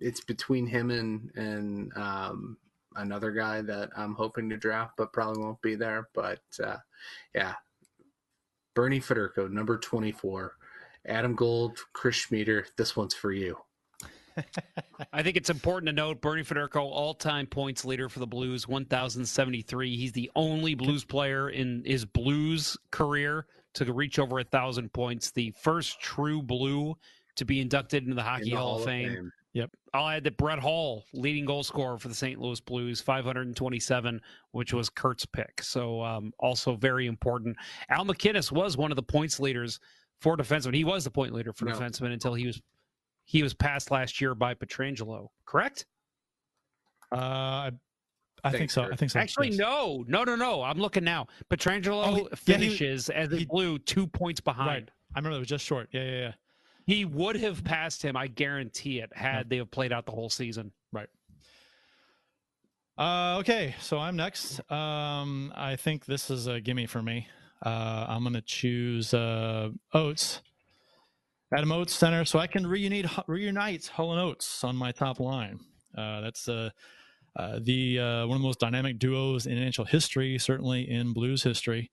it's 0.00 0.20
between 0.20 0.66
him 0.66 0.90
and 0.90 1.30
and 1.36 1.92
um, 1.96 2.56
another 2.96 3.32
guy 3.32 3.62
that 3.62 3.90
I'm 3.96 4.14
hoping 4.14 4.48
to 4.50 4.56
draft, 4.56 4.92
but 4.96 5.12
probably 5.12 5.42
won't 5.42 5.60
be 5.62 5.74
there. 5.74 6.08
But 6.14 6.40
uh, 6.62 6.76
yeah, 7.34 7.54
Bernie 8.74 9.00
Federko, 9.00 9.50
number 9.50 9.78
24. 9.78 10.54
Adam 11.08 11.34
Gold, 11.34 11.78
Chris 11.92 12.16
Schmieder, 12.16 12.66
this 12.76 12.96
one's 12.96 13.14
for 13.14 13.32
you. 13.32 13.56
I 15.12 15.22
think 15.22 15.36
it's 15.36 15.50
important 15.50 15.88
to 15.88 15.92
note 15.92 16.20
Bernie 16.20 16.42
Federko, 16.42 16.80
all-time 16.80 17.46
points 17.46 17.84
leader 17.84 18.08
for 18.08 18.18
the 18.18 18.26
Blues, 18.26 18.68
1,073. 18.68 19.96
He's 19.96 20.12
the 20.12 20.30
only 20.34 20.74
Blues 20.74 21.04
player 21.04 21.48
in 21.48 21.82
his 21.86 22.04
Blues 22.04 22.76
career 22.90 23.46
to 23.74 23.92
reach 23.92 24.18
over 24.18 24.38
a 24.38 24.44
thousand 24.44 24.92
points. 24.92 25.30
The 25.30 25.52
first 25.62 26.00
true 26.00 26.42
Blue 26.42 26.96
to 27.36 27.44
be 27.44 27.60
inducted 27.60 28.02
into 28.04 28.14
the 28.14 28.22
Hockey 28.22 28.50
In 28.50 28.56
the 28.56 28.56
Hall, 28.56 28.78
of 28.78 28.84
Fame. 28.84 29.30
Yep. 29.52 29.70
I'll 29.94 30.08
add 30.08 30.24
that 30.24 30.36
Brett 30.36 30.58
Hull, 30.58 31.04
leading 31.14 31.46
goal 31.46 31.62
scorer 31.64 31.98
for 31.98 32.08
the 32.08 32.14
St. 32.14 32.38
Louis 32.38 32.60
Blues, 32.60 33.00
527, 33.00 34.20
which 34.50 34.74
was 34.74 34.90
Curt's 34.90 35.24
pick. 35.24 35.62
So 35.62 36.02
um, 36.02 36.32
also 36.38 36.76
very 36.76 37.06
important. 37.06 37.56
Al 37.88 38.04
MacInnis 38.04 38.52
was 38.52 38.76
one 38.76 38.92
of 38.92 38.96
the 38.96 39.02
points 39.02 39.40
leaders 39.40 39.80
for 40.20 40.36
defensemen. 40.36 40.74
He 40.74 40.84
was 40.84 41.04
the 41.04 41.10
point 41.10 41.32
leader 41.32 41.54
for 41.54 41.64
No. 41.64 41.72
defensemen 41.72 42.12
until 42.12 42.34
he 42.34 42.46
was 42.46 42.60
he 43.24 43.42
was 43.42 43.54
passed 43.54 43.90
last 43.90 44.20
year 44.20 44.34
by 44.34 44.54
Pietrangelo. 44.54 45.28
Correct? 45.46 45.86
Uh, 47.10 47.16
I, 47.16 47.70
I 48.44 48.50
think 48.52 48.70
so. 48.70 48.82
Curt. 48.84 48.92
I 48.92 48.96
think 48.96 49.10
so. 49.10 49.20
Actually, 49.20 49.48
yes. 49.48 49.58
no, 49.58 50.04
no, 50.06 50.22
no, 50.24 50.36
no. 50.36 50.62
I'm 50.62 50.78
looking 50.78 51.02
now. 51.04 51.26
Pietrangelo 51.50 52.04
Oh, 52.06 52.14
he- 52.14 52.20
yeah, 52.22 52.28
he- 52.30 52.36
finishes 52.36 53.08
as 53.10 53.32
a 53.32 53.44
blue 53.46 53.78
two 53.78 54.06
points 54.06 54.40
behind. 54.40 54.68
Right. 54.68 54.90
I 55.14 55.18
remember 55.18 55.36
it 55.36 55.40
was 55.40 55.48
just 55.48 55.64
short. 55.64 55.88
Yeah, 55.92 56.04
yeah, 56.04 56.10
yeah. 56.18 56.32
He 56.86 57.04
would 57.04 57.36
have 57.36 57.64
passed 57.64 58.02
him, 58.02 58.16
I 58.16 58.28
guarantee 58.28 59.00
it, 59.00 59.10
had 59.14 59.50
they 59.50 59.56
have 59.56 59.70
played 59.70 59.92
out 59.92 60.06
the 60.06 60.12
whole 60.12 60.30
season. 60.30 60.70
Right. 60.92 61.08
Uh, 62.96 63.38
okay, 63.40 63.74
so 63.80 63.98
I'm 63.98 64.16
next. 64.16 64.60
Um, 64.70 65.52
I 65.54 65.76
think 65.76 66.06
this 66.06 66.30
is 66.30 66.46
a 66.46 66.60
gimme 66.60 66.86
for 66.86 67.02
me. 67.02 67.26
Uh, 67.64 68.06
I'm 68.08 68.22
gonna 68.22 68.40
choose 68.40 69.12
uh, 69.12 69.70
Oates, 69.92 70.40
Adam 71.52 71.72
Oates 71.72 71.94
center, 71.94 72.24
so 72.24 72.38
I 72.38 72.46
can 72.46 72.66
reunite 72.66 73.06
reunite 73.26 73.86
Hull 73.88 74.12
and 74.12 74.20
Oates 74.20 74.62
on 74.62 74.76
my 74.76 74.92
top 74.92 75.20
line. 75.20 75.60
Uh, 75.96 76.20
that's 76.20 76.48
uh, 76.48 76.70
uh, 77.36 77.58
the 77.62 77.98
uh, 77.98 78.26
one 78.26 78.36
of 78.36 78.42
the 78.42 78.46
most 78.46 78.60
dynamic 78.60 78.98
duos 78.98 79.46
in 79.46 79.58
NHL 79.58 79.88
history, 79.88 80.38
certainly 80.38 80.88
in 80.88 81.12
Blues 81.12 81.42
history. 81.42 81.90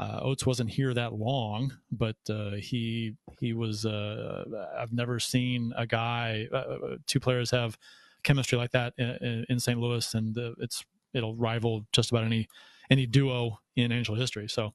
Uh, 0.00 0.20
Oates 0.22 0.46
wasn't 0.46 0.70
here 0.70 0.94
that 0.94 1.12
long, 1.12 1.76
but 1.92 2.16
uh, 2.30 2.52
he 2.52 3.16
he 3.38 3.52
was. 3.52 3.84
Uh, 3.84 4.44
I've 4.78 4.94
never 4.94 5.20
seen 5.20 5.74
a 5.76 5.86
guy, 5.86 6.48
uh, 6.52 6.96
two 7.06 7.20
players 7.20 7.50
have 7.50 7.76
chemistry 8.22 8.56
like 8.56 8.70
that 8.70 8.94
in, 8.96 9.44
in 9.50 9.60
St. 9.60 9.78
Louis, 9.78 10.14
and 10.14 10.36
uh, 10.38 10.52
it's 10.58 10.84
it'll 11.12 11.34
rival 11.36 11.84
just 11.92 12.10
about 12.10 12.24
any 12.24 12.48
any 12.90 13.04
duo 13.04 13.58
in 13.76 13.90
NHL 13.90 14.16
history. 14.16 14.48
So 14.48 14.72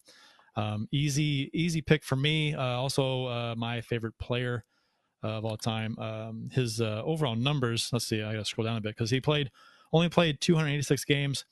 um, 0.55 0.88
easy 0.91 1.49
easy 1.53 1.82
pick 1.82 2.03
for 2.03 2.15
me. 2.15 2.53
Uh, 2.53 2.61
also, 2.61 3.26
uh, 3.26 3.55
my 3.57 3.82
favorite 3.82 4.17
player 4.19 4.63
of 5.23 5.43
all 5.43 5.57
time. 5.57 5.97
Um, 5.97 6.49
his 6.51 6.82
uh, 6.82 7.01
overall 7.03 7.36
numbers. 7.36 7.89
Let's 7.91 8.05
see. 8.07 8.21
I 8.21 8.34
got 8.34 8.39
to 8.39 8.45
scroll 8.45 8.65
down 8.65 8.78
a 8.78 8.82
bit 8.82 8.95
because 8.95 9.09
he 9.09 9.19
played 9.19 9.49
only 9.91 10.09
played 10.09 10.39
286 10.39 11.03
games 11.05 11.45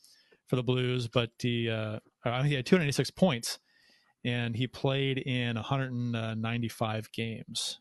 for 0.47 0.55
the 0.55 0.63
Blues, 0.63 1.07
but 1.07 1.31
he 1.39 1.69
uh, 1.69 1.99
uh, 2.25 2.43
he 2.43 2.53
had 2.53 2.65
286 2.65 3.11
points, 3.11 3.59
and 4.23 4.55
he 4.55 4.67
played 4.67 5.17
in 5.17 5.55
195 5.55 7.11
games. 7.11 7.79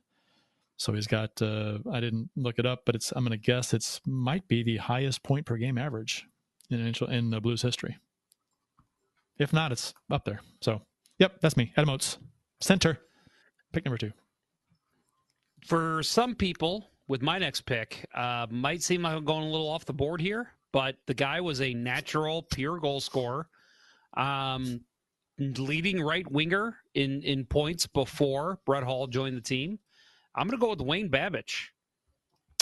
So 0.77 0.93
he's 0.93 1.07
got. 1.07 1.41
Uh, 1.41 1.79
I 1.93 2.01
didn't 2.01 2.31
look 2.37 2.59
it 2.59 2.67
up, 2.67 2.83
but 2.85 2.95
it's. 2.95 3.13
I'm 3.13 3.25
going 3.25 3.31
to 3.31 3.37
guess 3.37 3.73
it's 3.73 4.01
might 4.07 4.49
be 4.49 4.63
the 4.63 4.79
highest 4.79 5.23
point 5.23 5.47
per 5.47 5.57
game 5.57 5.79
average 5.79 6.27
in 6.71 6.95
in 7.09 7.31
the 7.31 7.41
Blues 7.41 7.63
history. 7.63 7.99
If 9.39 9.53
not, 9.53 9.73
it's 9.73 9.95
up 10.11 10.25
there. 10.25 10.41
So, 10.61 10.83
yep, 11.19 11.41
that's 11.41 11.57
me, 11.57 11.73
Adam 11.77 11.91
Oates, 11.91 12.19
center, 12.61 12.99
pick 13.73 13.85
number 13.85 13.99
two. 13.99 14.13
For 15.67 16.03
some 16.03 16.35
people, 16.35 16.91
with 17.09 17.23
my 17.23 17.39
next 17.39 17.63
pick, 17.63 18.07
uh, 18.15 18.47
might 18.51 18.83
seem 18.83 19.03
like 19.03 19.15
I'm 19.15 19.25
going 19.25 19.45
a 19.45 19.51
little 19.51 19.69
off 19.69 19.85
the 19.85 19.93
board 19.93 20.21
here, 20.21 20.51
but 20.73 20.97
the 21.07 21.15
guy 21.15 21.41
was 21.41 21.61
a 21.61 21.75
natural, 21.75 22.43
pure 22.43 22.79
goal 22.79 23.01
scorer, 23.01 23.49
um, 24.17 24.81
leading 25.39 26.01
right 26.03 26.31
winger 26.31 26.77
in 26.95 27.23
in 27.23 27.45
points 27.45 27.87
before 27.87 28.59
Brett 28.67 28.85
Hull 28.85 29.07
joined 29.07 29.37
the 29.37 29.41
team. 29.43 29.79
I'm 30.35 30.47
going 30.47 30.59
to 30.59 30.65
go 30.65 30.71
with 30.71 30.81
Wayne 30.81 31.11
Babych. 31.11 31.69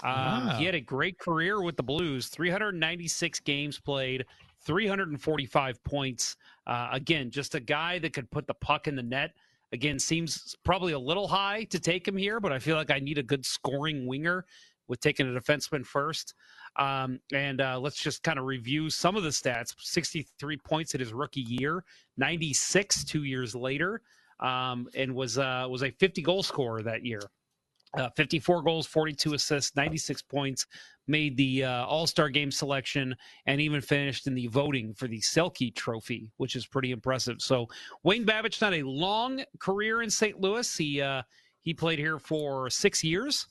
Um, 0.03 0.11
Wow. 0.13 0.57
He 0.59 0.65
had 0.65 0.75
a 0.75 0.81
great 0.81 1.19
career 1.19 1.63
with 1.63 1.77
the 1.77 1.83
Blues, 1.83 2.29
396 2.29 3.41
games 3.41 3.79
played, 3.79 4.25
345 4.65 5.85
points. 5.85 6.37
Uh, 6.67 6.89
again, 6.93 7.31
just 7.31 7.55
a 7.55 7.61
guy 7.61 7.99
that 7.99 8.13
could 8.13 8.31
put 8.31 8.47
the 8.47 8.55
puck 8.55 8.89
in 8.89 8.97
the 8.97 9.03
net. 9.03 9.33
Again, 9.73 9.99
seems 9.99 10.57
probably 10.65 10.95
a 10.95 10.99
little 10.99 11.29
high 11.29 11.65
to 11.65 11.79
take 11.79 12.09
him 12.09 12.17
here, 12.17 12.41
but 12.41 12.53
I 12.53 12.59
feel 12.59 12.77
like 12.77 12.91
I 12.91 12.99
need 12.99 13.19
a 13.19 13.23
good 13.23 13.47
scoring 13.47 14.07
winger 14.07 14.45
with 14.91 15.01
taking 15.01 15.35
a 15.35 15.41
defenseman 15.41 15.87
first. 15.87 16.35
Um, 16.77 17.21
and 17.33 17.61
uh, 17.61 17.79
let's 17.79 17.97
just 17.97 18.25
kind 18.25 18.39
of 18.39 18.45
review 18.45 18.91
some 18.91 19.17
of 19.17 19.23
the 19.23 19.29
stats 19.29 19.73
63 19.79 20.57
points 20.59 20.95
in 20.95 21.01
his 21.01 21.13
rookie 21.13 21.43
year, 21.43 21.85
96 22.17 23.05
two 23.05 23.23
years 23.23 23.55
later, 23.55 24.03
um, 24.41 24.89
and 24.97 25.15
was, 25.15 25.39
uh, 25.39 25.67
was 25.71 25.85
a 25.85 25.91
50 25.93 26.23
goal 26.23 26.43
scorer 26.43 26.83
that 26.83 27.07
year. 27.07 27.23
Uh, 27.95 28.09
54 28.17 28.63
goals, 28.63 28.87
42 28.87 29.35
assists, 29.35 29.75
96 29.75 30.23
points, 30.23 30.67
made 31.09 31.37
the 31.37 31.65
uh, 31.65 31.85
All 31.87 32.07
Star 32.07 32.29
game 32.29 32.51
selection, 32.51 33.17
and 33.47 33.61
even 33.61 33.81
finished 33.81 34.29
in 34.29 34.35
the 34.35 34.47
voting 34.47 34.95
for 34.95 35.09
the 35.09 35.21
Selke 35.21 35.75
Trophy, 35.75 36.31
which 36.37 36.55
is 36.55 36.67
pretty 36.67 36.93
impressive. 36.93 37.41
So 37.41 37.67
Wayne 38.05 38.25
Babych 38.25 38.61
not 38.61 38.75
a 38.75 38.83
long 38.85 39.43
career 39.59 40.03
in 40.03 40.11
St. 40.11 40.41
Louis. 40.41 40.77
He 40.77 41.03
uh, 41.03 41.23
he 41.63 41.75
played 41.75 41.99
here 41.99 42.19
for 42.19 42.71
six 42.71 43.03
years, 43.05 43.47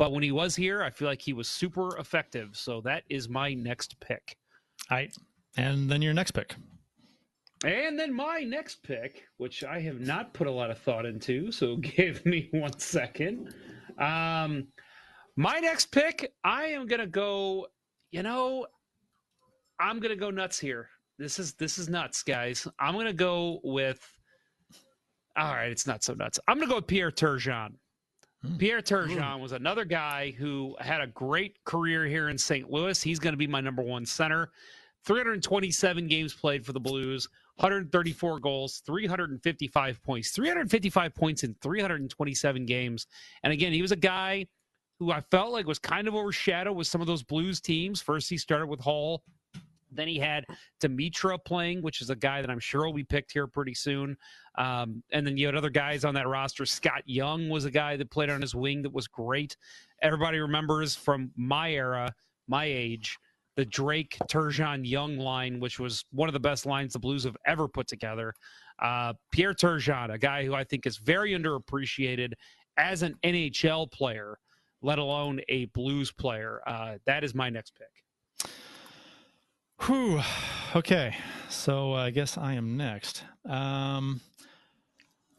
but 0.00 0.12
when 0.12 0.22
he 0.22 0.32
was 0.32 0.56
here, 0.56 0.82
I 0.82 0.88
feel 0.88 1.08
like 1.08 1.20
he 1.20 1.34
was 1.34 1.46
super 1.46 1.94
effective. 1.98 2.56
So 2.56 2.80
that 2.80 3.02
is 3.10 3.28
my 3.28 3.52
next 3.52 4.00
pick. 4.00 4.34
All 4.90 4.96
right, 4.96 5.14
and 5.58 5.90
then 5.90 6.00
your 6.00 6.14
next 6.14 6.30
pick. 6.30 6.54
And 7.66 7.98
then 7.98 8.10
my 8.10 8.38
next 8.40 8.82
pick, 8.82 9.24
which 9.36 9.62
I 9.62 9.78
have 9.80 10.00
not 10.00 10.32
put 10.32 10.46
a 10.46 10.50
lot 10.50 10.70
of 10.70 10.78
thought 10.78 11.04
into, 11.04 11.52
so 11.52 11.76
give 11.98 12.24
me 12.24 12.48
one 12.52 12.78
second. 12.78 13.52
Um, 13.98 14.68
my 15.36 15.58
next 15.58 15.92
pick, 15.92 16.32
I 16.42 16.68
am 16.68 16.86
gonna 16.86 17.06
go. 17.06 17.66
You 18.10 18.22
know, 18.22 18.68
I'm 19.78 20.00
gonna 20.00 20.16
go 20.16 20.30
nuts 20.30 20.58
here. 20.58 20.88
This 21.18 21.38
is 21.38 21.52
this 21.52 21.76
is 21.76 21.90
nuts, 21.90 22.22
guys. 22.22 22.66
I'm 22.78 22.94
gonna 22.94 23.12
go 23.12 23.60
with. 23.64 24.00
All 25.36 25.52
right, 25.52 25.70
it's 25.70 25.86
not 25.86 26.02
so 26.02 26.14
nuts. 26.14 26.40
I'm 26.48 26.56
gonna 26.56 26.70
go 26.70 26.76
with 26.76 26.86
Pierre 26.86 27.10
Turgeon. 27.10 27.74
Hmm. 28.42 28.56
Pierre 28.56 28.80
Turgeon 28.80 29.34
hmm. 29.34 29.40
was 29.40 29.52
another 29.52 29.84
guy 29.84 30.32
who 30.32 30.76
had 30.80 31.00
a 31.00 31.06
great 31.06 31.62
career 31.64 32.06
here 32.06 32.28
in 32.28 32.38
St. 32.38 32.70
Louis. 32.70 33.02
He's 33.02 33.18
going 33.18 33.32
to 33.32 33.38
be 33.38 33.46
my 33.46 33.60
number 33.60 33.82
one 33.82 34.06
center. 34.06 34.50
327 35.04 36.08
games 36.08 36.34
played 36.34 36.64
for 36.64 36.72
the 36.72 36.80
Blues, 36.80 37.28
134 37.56 38.38
goals, 38.40 38.82
355 38.84 40.02
points, 40.02 40.30
355 40.30 41.14
points 41.14 41.42
in 41.42 41.54
327 41.62 42.66
games. 42.66 43.06
And 43.42 43.52
again, 43.52 43.72
he 43.72 43.82
was 43.82 43.92
a 43.92 43.96
guy 43.96 44.46
who 44.98 45.10
I 45.10 45.22
felt 45.30 45.52
like 45.52 45.66
was 45.66 45.78
kind 45.78 46.06
of 46.06 46.14
overshadowed 46.14 46.76
with 46.76 46.86
some 46.86 47.00
of 47.00 47.06
those 47.06 47.22
Blues 47.22 47.60
teams. 47.60 48.02
First, 48.02 48.28
he 48.28 48.36
started 48.36 48.66
with 48.66 48.80
Hull. 48.80 49.22
Then 49.92 50.08
he 50.08 50.18
had 50.18 50.44
Demitra 50.80 51.38
playing, 51.44 51.82
which 51.82 52.00
is 52.00 52.10
a 52.10 52.16
guy 52.16 52.40
that 52.40 52.50
I'm 52.50 52.60
sure 52.60 52.86
will 52.86 52.92
be 52.92 53.04
picked 53.04 53.32
here 53.32 53.46
pretty 53.46 53.74
soon. 53.74 54.16
Um, 54.56 55.02
and 55.12 55.26
then 55.26 55.36
you 55.36 55.46
had 55.46 55.56
other 55.56 55.70
guys 55.70 56.04
on 56.04 56.14
that 56.14 56.28
roster. 56.28 56.66
Scott 56.66 57.02
Young 57.06 57.48
was 57.48 57.64
a 57.64 57.70
guy 57.70 57.96
that 57.96 58.10
played 58.10 58.30
on 58.30 58.40
his 58.40 58.54
wing 58.54 58.82
that 58.82 58.92
was 58.92 59.06
great. 59.06 59.56
Everybody 60.02 60.38
remembers 60.38 60.94
from 60.94 61.30
my 61.36 61.72
era, 61.72 62.12
my 62.48 62.64
age, 62.64 63.18
the 63.56 63.64
Drake 63.64 64.16
Turgeon 64.30 64.88
Young 64.88 65.18
line, 65.18 65.60
which 65.60 65.78
was 65.78 66.04
one 66.12 66.28
of 66.28 66.32
the 66.32 66.40
best 66.40 66.66
lines 66.66 66.92
the 66.92 66.98
Blues 66.98 67.24
have 67.24 67.36
ever 67.46 67.68
put 67.68 67.86
together. 67.86 68.32
Uh, 68.80 69.12
Pierre 69.32 69.54
Turgeon, 69.54 70.12
a 70.12 70.18
guy 70.18 70.44
who 70.44 70.54
I 70.54 70.64
think 70.64 70.86
is 70.86 70.96
very 70.96 71.32
underappreciated 71.32 72.32
as 72.76 73.02
an 73.02 73.14
NHL 73.22 73.90
player, 73.92 74.38
let 74.82 74.98
alone 74.98 75.40
a 75.48 75.66
Blues 75.66 76.10
player. 76.10 76.60
Uh, 76.66 76.96
that 77.06 77.24
is 77.24 77.34
my 77.34 77.50
next 77.50 77.74
pick. 77.76 77.88
Whew. 79.82 80.20
Okay, 80.76 81.16
so 81.48 81.94
uh, 81.94 82.04
I 82.04 82.10
guess 82.10 82.36
I 82.36 82.52
am 82.52 82.76
next. 82.76 83.24
Um, 83.48 84.20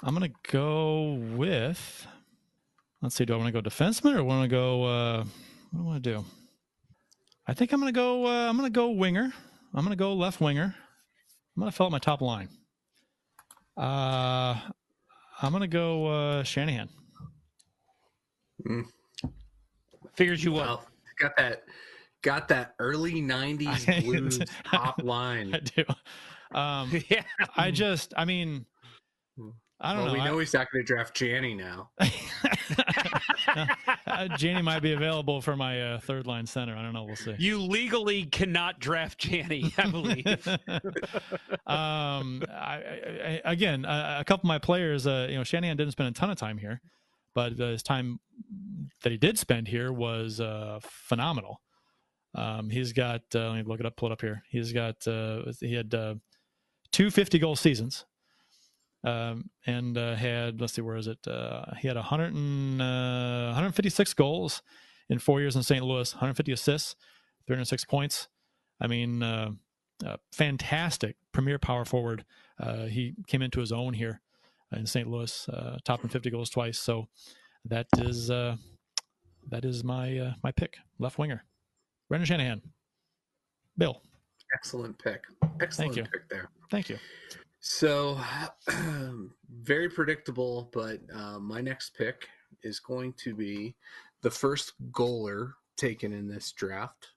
I'm 0.04 0.14
gonna 0.14 0.30
go 0.52 1.14
with. 1.36 2.08
Let's 3.02 3.16
see. 3.16 3.26
Do 3.26 3.34
I 3.34 3.38
want 3.38 3.54
to 3.54 3.62
go 3.62 3.68
defenseman 3.68 4.16
or 4.16 4.24
want 4.24 4.44
to 4.44 4.48
go? 4.48 4.84
Uh, 4.84 5.18
what 5.72 5.80
do 5.80 5.80
I 5.80 5.84
want 5.84 6.04
to 6.04 6.14
do? 6.14 6.26
I 7.48 7.54
think 7.54 7.72
I'm 7.72 7.80
gonna 7.80 7.92
go. 7.92 8.26
Uh, 8.26 8.50
I'm 8.50 8.58
gonna 8.58 8.70
go 8.70 8.90
winger. 8.90 9.32
I'm 9.74 9.84
gonna 9.84 9.96
go 9.96 10.14
left 10.14 10.42
winger. 10.42 10.76
I'm 11.56 11.60
gonna 11.60 11.72
fill 11.72 11.86
out 11.86 11.92
my 11.92 12.00
top 12.00 12.22
line. 12.22 12.50
Uh, 13.78 14.60
I'm 15.42 15.52
gonna 15.52 15.68
go 15.68 16.08
uh, 16.08 16.44
Shanahan. 16.44 16.90
Mm. 18.68 18.86
Figures 20.16 20.44
you 20.44 20.52
would. 20.54 20.62
Well, 20.62 20.88
got 21.20 21.38
that. 21.38 21.64
Got 22.24 22.48
that 22.50 22.76
early 22.80 23.22
'90s 23.22 24.04
blues 24.04 24.40
top 24.66 25.02
line. 25.04 25.56
I 25.56 25.60
do. 25.60 25.84
Um, 26.58 26.92
yeah. 27.10 27.24
I 27.56 27.72
just. 27.72 28.14
I 28.16 28.26
mean. 28.26 28.66
I 29.84 29.94
don't 29.94 30.04
well, 30.04 30.14
know. 30.14 30.20
We 30.20 30.26
know 30.30 30.38
I, 30.38 30.42
he's 30.42 30.54
not 30.54 30.68
going 30.72 30.86
to 30.86 30.94
draft 30.94 31.16
Janney 31.16 31.56
now. 31.56 31.90
uh, 34.06 34.28
Janney 34.38 34.62
might 34.62 34.84
be 34.84 34.94
available 34.94 35.42
for 35.42 35.56
my 35.56 35.82
uh, 35.82 36.00
third 36.00 36.28
line 36.28 36.46
center. 36.46 36.76
I 36.76 36.84
don't 36.84 36.94
know. 36.94 37.04
We'll 37.04 37.16
see. 37.16 37.34
You 37.40 37.60
legally 37.60 38.26
cannot 38.26 38.80
draft 38.80 39.18
Janney, 39.18 39.74
I 39.80 39.90
believe. 39.90 40.48
um, 41.66 42.44
I, 42.48 42.84
I, 42.84 43.42
again, 43.44 43.86
uh, 43.86 44.18
a 44.20 44.24
couple 44.24 44.46
of 44.46 44.50
my 44.50 44.60
players, 44.60 45.08
uh, 45.08 45.26
you 45.28 45.38
know, 45.38 45.44
Shanahan 45.44 45.78
didn't 45.78 45.94
spend 45.94 46.10
a 46.10 46.12
ton 46.12 46.30
of 46.30 46.38
time 46.38 46.60
here, 46.60 46.80
but 47.34 47.60
uh, 47.60 47.70
his 47.70 47.82
time 47.82 48.20
that 49.02 49.12
he 49.12 49.18
did 49.18 49.40
spend 49.40 49.68
here 49.68 49.92
was 49.92 50.40
uh, 50.40 50.80
phenomenal. 50.84 51.60
Um, 52.34 52.70
he's 52.70 52.94
got, 52.94 53.22
uh, 53.36 53.50
let 53.50 53.56
me 53.56 53.64
look 53.64 53.80
it 53.80 53.86
up, 53.86 53.96
pull 53.98 54.10
it 54.10 54.14
up 54.14 54.22
here. 54.22 54.44
He's 54.50 54.72
got, 54.72 55.06
uh, 55.08 55.52
he 55.60 55.74
had 55.74 55.94
uh, 55.94 56.16
two 56.92 57.12
50 57.12 57.40
goal 57.40 57.56
seasons. 57.56 58.06
Um, 59.04 59.50
and 59.66 59.98
uh, 59.98 60.16
had 60.16 60.62
let's 60.62 60.74
see 60.74 60.82
where 60.82 60.96
is 60.96 61.08
it? 61.08 61.28
Uh, 61.28 61.66
he 61.80 61.88
had 61.88 61.98
100 61.98 62.34
and, 62.34 62.82
uh, 62.82 63.46
156 63.48 64.14
goals 64.14 64.62
in 65.10 65.18
four 65.18 65.42
years 65.42 65.56
in 65.56 65.64
st 65.64 65.84
louis 65.84 66.14
150 66.14 66.52
assists 66.52 66.96
306 67.48 67.86
points. 67.86 68.28
I 68.80 68.86
mean 68.86 69.24
uh, 69.24 69.52
uh, 70.06 70.18
fantastic 70.32 71.16
premier 71.32 71.58
power 71.58 71.84
forward. 71.84 72.26
Uh, 72.60 72.86
he 72.86 73.16
came 73.26 73.42
into 73.42 73.60
his 73.60 73.72
own 73.72 73.94
here 73.94 74.22
in 74.72 74.86
st 74.86 75.08
louis 75.08 75.50
top 75.50 75.82
topping 75.84 76.10
50 76.12 76.30
goals 76.30 76.52
twice. 76.52 76.78
So 76.78 77.08
that 77.66 77.88
is 77.98 78.28
that 78.28 79.66
is 79.66 79.84
my 79.84 80.36
my 80.44 80.52
pick 80.52 80.78
left 81.00 81.18
winger 81.18 81.44
brendan 82.12 82.26
shanahan. 82.26 82.62
Bill. 83.78 84.02
Excellent 84.54 85.00
pick. 85.00 85.24
Excellent 85.62 85.94
Thank 85.94 85.96
you. 85.96 86.04
pick 86.04 86.28
there. 86.30 86.50
Thank 86.70 86.90
you. 86.90 86.98
So, 87.62 88.20
very 89.50 89.88
predictable, 89.88 90.70
but 90.74 91.00
uh, 91.16 91.40
my 91.40 91.62
next 91.62 91.96
pick 91.96 92.28
is 92.64 92.82
going 92.82 93.14
to 93.24 93.34
be 93.34 93.76
the 94.24 94.30
first 94.30 94.74
goaler 94.92 95.54
taken 95.78 96.12
in 96.12 96.28
this 96.28 96.52
draft. 96.52 97.08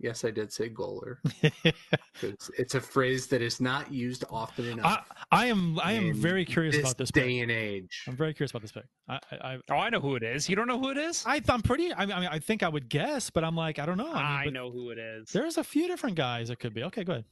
Yes, 0.00 0.24
I 0.24 0.30
did 0.30 0.50
say 0.50 0.70
goaler. 0.70 1.18
it's, 2.22 2.50
it's, 2.56 2.74
a 2.74 2.80
phrase 2.80 3.26
that 3.26 3.42
is 3.42 3.60
not 3.60 3.92
used 3.92 4.24
often 4.30 4.64
enough. 4.66 5.06
I, 5.30 5.42
I 5.42 5.46
am 5.46 5.78
I 5.78 5.92
am 5.92 6.14
very 6.14 6.46
curious 6.46 6.74
this 6.74 6.84
about 6.84 6.96
this 6.96 7.10
day 7.10 7.34
pick. 7.34 7.42
and 7.42 7.50
age. 7.50 8.04
I'm 8.08 8.16
very 8.16 8.32
curious 8.32 8.50
about 8.50 8.62
this 8.62 8.72
pick. 8.72 8.84
I, 9.08 9.18
I, 9.32 9.58
oh, 9.70 9.74
I 9.74 9.90
know 9.90 10.00
who 10.00 10.16
it 10.16 10.22
is. 10.22 10.48
You 10.48 10.56
don't 10.56 10.66
know 10.66 10.78
who 10.78 10.88
it 10.88 10.96
is? 10.96 11.22
I, 11.26 11.42
I'm 11.50 11.60
pretty. 11.60 11.92
I 11.92 12.06
mean, 12.06 12.16
I, 12.16 12.38
think 12.38 12.62
I 12.62 12.68
would 12.70 12.88
guess, 12.88 13.28
but 13.28 13.44
I'm 13.44 13.54
like, 13.54 13.78
I 13.78 13.84
don't 13.84 13.98
know. 13.98 14.10
I, 14.10 14.46
mean, 14.46 14.54
know 14.54 14.70
who 14.70 14.88
it 14.88 14.98
is. 14.98 15.28
There's 15.32 15.58
a 15.58 15.64
few 15.64 15.86
different 15.86 16.16
guys 16.16 16.48
it 16.48 16.58
could 16.58 16.72
be. 16.72 16.82
Okay, 16.84 17.04
go 17.04 17.12
ahead. 17.12 17.24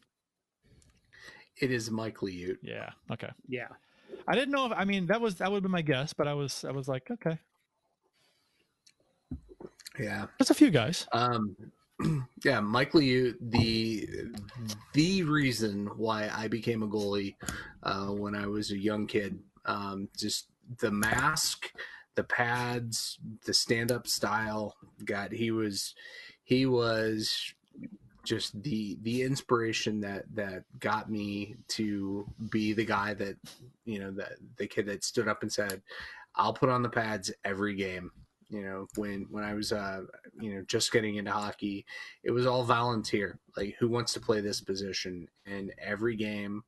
It 1.56 1.70
is 1.70 1.90
Mike 1.90 2.18
Liut. 2.18 2.58
Yeah. 2.62 2.90
Okay. 3.10 3.30
Yeah. 3.48 3.68
I 4.26 4.34
didn't 4.34 4.52
know 4.52 4.66
if 4.66 4.72
I 4.76 4.84
mean 4.84 5.06
that 5.06 5.20
was 5.20 5.36
that 5.36 5.50
would 5.50 5.56
have 5.56 5.62
been 5.62 5.72
my 5.72 5.82
guess, 5.82 6.12
but 6.12 6.28
I 6.28 6.34
was 6.34 6.64
I 6.66 6.70
was 6.70 6.86
like, 6.86 7.10
okay. 7.10 7.38
Yeah. 9.98 10.26
There's 10.38 10.50
a 10.50 10.54
few 10.54 10.70
guys. 10.70 11.06
Um 11.12 11.56
yeah, 12.44 12.60
Mike 12.60 12.92
Liut, 12.92 13.34
the 13.40 14.08
the 14.92 15.22
reason 15.24 15.86
why 15.96 16.30
I 16.34 16.48
became 16.48 16.82
a 16.82 16.88
goalie 16.88 17.36
uh, 17.82 18.06
when 18.06 18.34
I 18.34 18.46
was 18.46 18.70
a 18.70 18.78
young 18.78 19.06
kid. 19.06 19.38
Um, 19.64 20.08
just 20.16 20.48
the 20.80 20.90
mask, 20.90 21.72
the 22.14 22.24
pads, 22.24 23.18
the 23.44 23.54
stand 23.54 23.90
up 23.90 24.06
style. 24.06 24.76
God, 25.04 25.32
he 25.32 25.50
was 25.50 25.94
he 26.44 26.66
was 26.66 27.52
just 28.24 28.62
the 28.62 28.98
the 29.02 29.22
inspiration 29.22 30.00
that 30.00 30.24
that 30.34 30.64
got 30.78 31.10
me 31.10 31.56
to 31.66 32.26
be 32.50 32.72
the 32.74 32.84
guy 32.84 33.14
that 33.14 33.36
you 33.84 33.98
know 33.98 34.10
that 34.10 34.32
the 34.56 34.66
kid 34.66 34.86
that 34.86 35.02
stood 35.02 35.28
up 35.28 35.40
and 35.40 35.50
said 35.50 35.80
i'll 36.36 36.52
put 36.52 36.68
on 36.68 36.82
the 36.82 36.90
pads 36.90 37.32
every 37.44 37.74
game 37.74 38.10
you 38.50 38.62
know 38.62 38.86
when 38.96 39.26
when 39.30 39.44
i 39.44 39.54
was 39.54 39.72
uh 39.72 40.02
you 40.40 40.54
know 40.54 40.62
just 40.66 40.92
getting 40.92 41.16
into 41.16 41.30
hockey 41.30 41.84
it 42.22 42.30
was 42.30 42.46
all 42.46 42.64
volunteer 42.64 43.38
like 43.56 43.74
who 43.78 43.88
wants 43.88 44.12
to 44.12 44.20
play 44.20 44.40
this 44.40 44.60
position? 44.60 45.28
And 45.46 45.72
every 45.80 46.16
game 46.16 46.62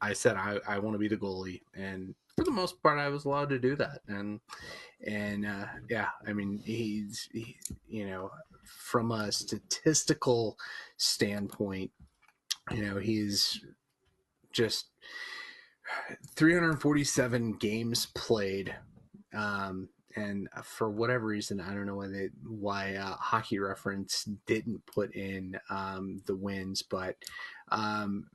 i 0.00 0.12
said 0.12 0.36
i 0.36 0.58
i 0.66 0.78
want 0.78 0.94
to 0.94 0.98
be 0.98 1.08
the 1.08 1.16
goalie. 1.16 1.62
And 1.74 2.14
for 2.36 2.44
the 2.44 2.50
most 2.50 2.82
part 2.82 2.98
i 2.98 3.08
was 3.08 3.24
allowed 3.24 3.50
to 3.50 3.58
do 3.58 3.76
that. 3.76 4.00
And 4.08 4.40
and 5.06 5.46
uh 5.46 5.66
yeah 5.90 6.08
i 6.26 6.32
mean 6.32 6.62
he's 6.64 7.28
he, 7.32 7.56
you 7.88 8.06
know 8.06 8.30
from 8.64 9.12
a 9.12 9.32
statistical 9.32 10.58
standpoint, 10.96 11.90
you 12.70 12.84
know, 12.84 12.98
he's 12.98 13.64
just 14.52 14.86
347 16.36 17.54
games 17.54 18.06
played 18.14 18.74
um, 19.34 19.88
and 20.16 20.48
for 20.62 20.90
whatever 20.90 21.26
reason, 21.26 21.60
I 21.60 21.74
don't 21.74 21.86
know 21.86 21.96
why 21.96 22.08
they 22.08 22.28
why 22.46 22.94
uh, 22.94 23.16
Hockey 23.16 23.58
Reference 23.58 24.28
didn't 24.46 24.84
put 24.86 25.14
in 25.14 25.58
um, 25.70 26.22
the 26.26 26.36
wins, 26.36 26.82
but 26.82 27.16
um, 27.70 28.26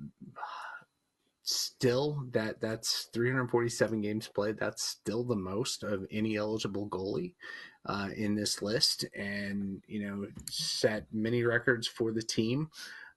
still 1.43 2.25
that 2.31 2.59
that's 2.59 3.09
347 3.13 4.01
games 4.01 4.27
played. 4.27 4.59
That's 4.59 4.83
still 4.83 5.23
the 5.23 5.35
most 5.35 5.83
of 5.83 6.05
any 6.11 6.35
eligible 6.35 6.87
goalie 6.89 7.33
uh, 7.85 8.09
in 8.15 8.35
this 8.35 8.61
list, 8.61 9.05
and 9.15 9.81
you 9.87 10.05
know 10.05 10.27
set 10.49 11.05
many 11.11 11.43
records 11.43 11.87
for 11.87 12.11
the 12.11 12.21
team. 12.21 12.69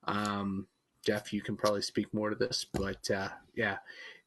Um, 0.05 0.67
Jeff, 1.05 1.33
you 1.33 1.43
can 1.43 1.57
probably 1.57 1.83
speak 1.83 2.13
more 2.13 2.31
to 2.31 2.37
this, 2.37 2.67
but 2.73 3.11
uh, 3.11 3.29
yeah, 3.55 3.79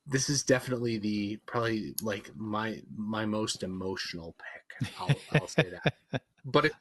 this 0.05 0.29
is 0.29 0.43
definitely 0.43 0.97
the 0.97 1.37
probably 1.45 1.93
like 2.01 2.31
my 2.35 2.81
my 2.95 3.25
most 3.25 3.63
emotional 3.63 4.35
pick. 4.37 4.89
I'll, 4.99 5.15
I'll 5.33 5.47
say 5.47 5.71
that, 5.71 6.21
but 6.45 6.65
it's 6.65 6.75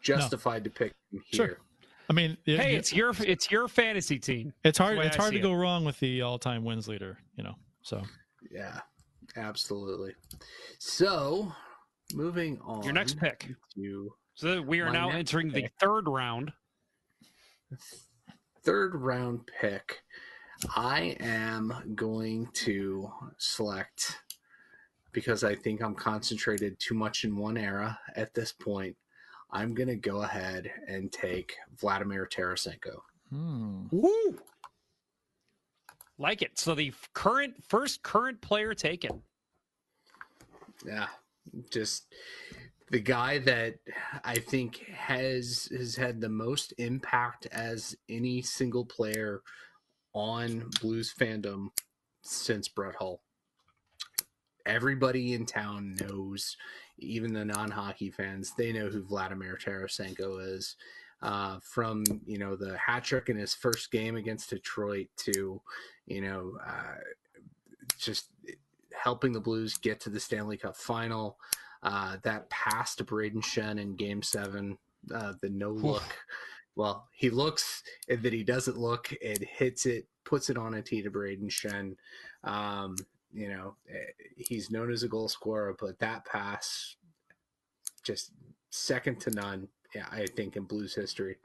justified 0.00 0.62
no. 0.62 0.64
to 0.64 0.70
pick 0.70 0.94
him 1.12 1.22
here. 1.26 1.46
Sure. 1.46 1.58
I 2.08 2.12
mean, 2.12 2.36
it, 2.44 2.58
hey, 2.58 2.74
it's 2.74 2.92
your 2.92 3.12
it's 3.20 3.50
your 3.50 3.68
fantasy 3.68 4.18
team. 4.18 4.52
It's 4.64 4.78
hard. 4.78 4.98
It's 4.98 5.16
hard 5.16 5.32
to 5.32 5.38
it. 5.38 5.42
go 5.42 5.52
wrong 5.52 5.84
with 5.84 5.98
the 6.00 6.22
all-time 6.22 6.64
wins 6.64 6.88
leader. 6.88 7.18
You 7.36 7.44
know, 7.44 7.54
so 7.82 8.02
yeah, 8.50 8.80
absolutely. 9.36 10.14
So, 10.78 11.52
moving 12.12 12.58
on. 12.64 12.82
Your 12.82 12.92
next 12.92 13.16
pick. 13.18 13.46
To 13.76 14.12
so 14.34 14.60
we 14.60 14.80
are 14.80 14.90
now 14.90 15.10
entering 15.10 15.52
pick. 15.52 15.64
the 15.64 15.86
third 15.86 16.08
round. 16.08 16.52
Third 18.64 18.96
round 18.96 19.48
pick. 19.60 20.02
I 20.76 21.16
am 21.20 21.94
going 21.94 22.48
to 22.52 23.10
select 23.38 24.18
because 25.12 25.42
I 25.42 25.54
think 25.54 25.82
I'm 25.82 25.94
concentrated 25.94 26.78
too 26.78 26.94
much 26.94 27.24
in 27.24 27.36
one 27.36 27.56
era 27.56 27.98
at 28.14 28.34
this 28.34 28.52
point. 28.52 28.96
I'm 29.50 29.74
going 29.74 29.88
to 29.88 29.96
go 29.96 30.22
ahead 30.22 30.70
and 30.86 31.10
take 31.10 31.56
Vladimir 31.78 32.28
Tarasenko. 32.30 33.00
Hmm. 33.30 33.86
Woo! 33.90 34.38
Like 36.18 36.42
it. 36.42 36.58
So 36.58 36.74
the 36.74 36.92
current 37.14 37.54
first 37.66 38.02
current 38.02 38.40
player 38.40 38.74
taken. 38.74 39.22
Yeah. 40.86 41.06
Just 41.70 42.06
the 42.90 43.00
guy 43.00 43.38
that 43.38 43.76
I 44.24 44.34
think 44.36 44.84
has 44.88 45.68
has 45.76 45.96
had 45.96 46.20
the 46.20 46.28
most 46.28 46.74
impact 46.78 47.46
as 47.46 47.96
any 48.08 48.42
single 48.42 48.84
player 48.84 49.42
on 50.12 50.70
blues 50.80 51.12
fandom 51.16 51.68
since 52.22 52.68
Brett 52.68 52.96
Hull. 52.96 53.20
Everybody 54.66 55.34
in 55.34 55.46
town 55.46 55.96
knows, 56.00 56.56
even 56.98 57.32
the 57.32 57.44
non-hockey 57.44 58.10
fans, 58.10 58.52
they 58.56 58.72
know 58.72 58.88
who 58.88 59.02
Vladimir 59.02 59.58
Tarasenko 59.62 60.56
is. 60.56 60.76
Uh, 61.22 61.58
from 61.62 62.02
you 62.24 62.38
know 62.38 62.56
the 62.56 62.78
hat 62.78 63.04
trick 63.04 63.28
in 63.28 63.36
his 63.36 63.52
first 63.52 63.90
game 63.90 64.16
against 64.16 64.48
Detroit 64.48 65.06
to 65.18 65.60
you 66.06 66.22
know 66.22 66.52
uh, 66.66 66.94
just 67.98 68.30
helping 68.94 69.32
the 69.32 69.40
Blues 69.40 69.76
get 69.76 70.00
to 70.00 70.10
the 70.10 70.18
Stanley 70.18 70.56
Cup 70.56 70.76
final. 70.76 71.38
Uh, 71.82 72.16
that 72.22 72.48
pass 72.50 72.94
to 72.96 73.04
Brayden 73.04 73.42
Schenn 73.42 73.78
in 73.78 73.96
Game 73.96 74.22
Seven, 74.22 74.78
uh, 75.14 75.34
the 75.40 75.48
no 75.50 75.70
look 75.70 76.02
well, 76.76 77.08
he 77.12 77.30
looks 77.30 77.82
that 78.08 78.32
he 78.32 78.44
doesn't 78.44 78.78
look 78.78 79.12
and 79.24 79.38
hits 79.38 79.86
it, 79.86 80.06
puts 80.24 80.50
it 80.50 80.56
on 80.56 80.74
a 80.74 80.82
tee 80.82 81.02
to 81.02 81.10
Brayden 81.10 81.50
Schenn. 81.50 81.96
Um, 82.44 82.96
you 83.32 83.48
know, 83.48 83.74
eh, 83.88 84.12
he's 84.36 84.70
known 84.70 84.90
as 84.90 85.02
a 85.02 85.08
goal 85.08 85.28
scorer, 85.28 85.76
but 85.78 85.98
that 85.98 86.24
pass 86.24 86.96
just 88.02 88.32
second 88.70 89.20
to 89.20 89.30
none. 89.30 89.68
Yeah, 89.94 90.06
I 90.10 90.26
think 90.26 90.56
in 90.56 90.64
Blues 90.64 90.94
history. 90.94 91.36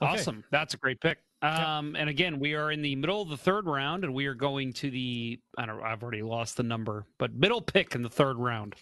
Awesome. 0.00 0.44
That's 0.50 0.74
a 0.74 0.76
great 0.76 1.00
pick. 1.00 1.18
Um, 1.42 1.94
and 1.96 2.08
again, 2.08 2.40
we 2.40 2.54
are 2.54 2.72
in 2.72 2.82
the 2.82 2.96
middle 2.96 3.22
of 3.22 3.28
the 3.28 3.36
third 3.36 3.66
round, 3.66 4.04
and 4.04 4.12
we 4.12 4.26
are 4.26 4.34
going 4.34 4.72
to 4.74 4.90
the 4.90 5.38
I 5.56 5.66
don't 5.66 5.80
I've 5.82 6.02
already 6.02 6.22
lost 6.22 6.56
the 6.56 6.62
number, 6.64 7.06
but 7.18 7.32
middle 7.34 7.60
pick 7.60 7.94
in 7.94 8.02
the 8.02 8.08
third 8.08 8.38
round. 8.38 8.74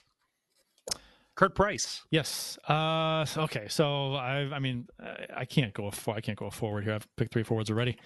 Curt 1.36 1.54
Price. 1.54 2.02
Yes. 2.10 2.58
Uh, 2.66 3.26
okay. 3.36 3.66
So 3.68 4.14
I, 4.14 4.48
I 4.52 4.58
mean, 4.58 4.88
I 5.34 5.44
can't 5.44 5.72
go. 5.74 5.92
I 6.08 6.20
can't 6.20 6.38
go 6.38 6.50
forward 6.50 6.84
here. 6.84 6.94
I've 6.94 7.06
picked 7.16 7.32
three 7.32 7.42
forwards 7.42 7.70
already. 7.70 7.98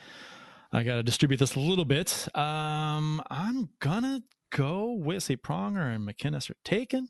I 0.73 0.83
got 0.83 0.97
to 0.97 1.03
distribute 1.03 1.39
this 1.39 1.55
a 1.55 1.61
little 1.61 1.85
bit. 1.85 2.29
Um, 2.35 3.23
I'm 3.31 3.71
gonna 3.81 4.23
go 4.51 4.93
with 4.93 5.23
say 5.23 5.37
Pronger 5.37 5.95
and 5.95 6.07
MacInnis 6.07 6.51
are 6.51 6.57
taken. 6.65 7.09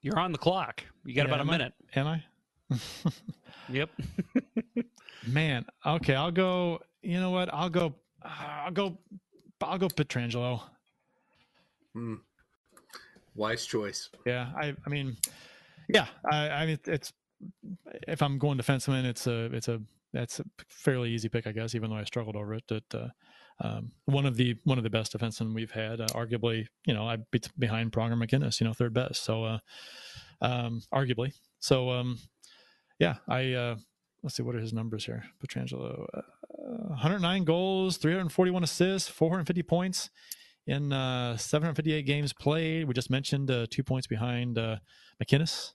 You're 0.00 0.18
on 0.18 0.32
the 0.32 0.38
clock. 0.38 0.84
You 1.04 1.14
got 1.14 1.28
yeah, 1.28 1.34
about 1.34 1.40
a 1.40 1.50
minute. 1.50 1.72
I, 1.94 2.00
am 2.00 2.06
I? 2.06 2.24
yep. 3.68 3.90
Man. 5.26 5.66
Okay. 5.84 6.14
I'll 6.14 6.30
go. 6.30 6.80
You 7.02 7.20
know 7.20 7.30
what? 7.30 7.52
I'll 7.52 7.70
go. 7.70 7.94
Uh, 8.22 8.28
I'll 8.64 8.70
go. 8.70 8.98
I'll 9.60 9.78
go 9.78 9.88
Pietrangelo. 9.88 10.62
Hmm. 11.94 12.14
Wise 13.38 13.64
choice. 13.64 14.10
Yeah, 14.26 14.50
I, 14.60 14.74
I 14.84 14.90
mean, 14.90 15.16
yeah, 15.88 16.06
I, 16.30 16.48
I 16.48 16.66
mean, 16.66 16.78
it's 16.86 17.12
if 18.08 18.20
I'm 18.20 18.36
going 18.36 18.58
defenseman, 18.58 19.04
it's 19.04 19.28
a, 19.28 19.44
it's 19.54 19.68
a, 19.68 19.80
that's 20.12 20.40
a 20.40 20.44
fairly 20.68 21.10
easy 21.10 21.28
pick, 21.28 21.46
I 21.46 21.52
guess. 21.52 21.74
Even 21.76 21.90
though 21.90 21.96
I 21.96 22.04
struggled 22.04 22.34
over 22.34 22.54
it, 22.54 22.64
that 22.66 22.94
uh, 22.94 23.08
um, 23.60 23.92
one 24.06 24.26
of 24.26 24.36
the 24.36 24.56
one 24.64 24.76
of 24.76 24.84
the 24.84 24.90
best 24.90 25.16
defensemen 25.16 25.54
we've 25.54 25.70
had, 25.70 26.00
uh, 26.00 26.06
arguably, 26.08 26.66
you 26.84 26.94
know, 26.94 27.08
I 27.08 27.18
beat 27.30 27.48
behind 27.58 27.92
Pronger 27.92 28.20
MacInnis, 28.20 28.60
you 28.60 28.66
know, 28.66 28.72
third 28.72 28.92
best. 28.92 29.22
So, 29.22 29.44
uh, 29.44 29.58
um, 30.40 30.82
arguably, 30.92 31.32
so 31.60 31.90
um, 31.90 32.18
yeah, 32.98 33.16
I 33.28 33.52
uh, 33.52 33.76
let's 34.24 34.34
see 34.34 34.42
what 34.42 34.56
are 34.56 34.60
his 34.60 34.72
numbers 34.72 35.04
here. 35.04 35.24
Pietrangelo, 35.40 36.06
uh, 36.12 36.22
109 36.88 37.44
goals, 37.44 37.98
341 37.98 38.64
assists, 38.64 39.08
450 39.08 39.62
points 39.62 40.10
in 40.68 40.92
uh, 40.92 41.36
758 41.36 42.02
games 42.02 42.32
played. 42.34 42.86
We 42.86 42.92
just 42.92 43.10
mentioned 43.10 43.50
uh, 43.50 43.66
two 43.70 43.82
points 43.82 44.06
behind 44.06 44.58
uh, 44.58 44.76
MacInnis. 45.22 45.72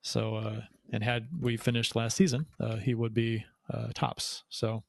So, 0.00 0.36
uh, 0.36 0.60
and 0.92 1.02
had 1.02 1.26
we 1.40 1.56
finished 1.56 1.96
last 1.96 2.16
season, 2.16 2.46
uh, 2.60 2.76
he 2.76 2.94
would 2.94 3.12
be 3.12 3.44
uh, 3.68 3.88
tops. 3.94 4.44
So, 4.48 4.84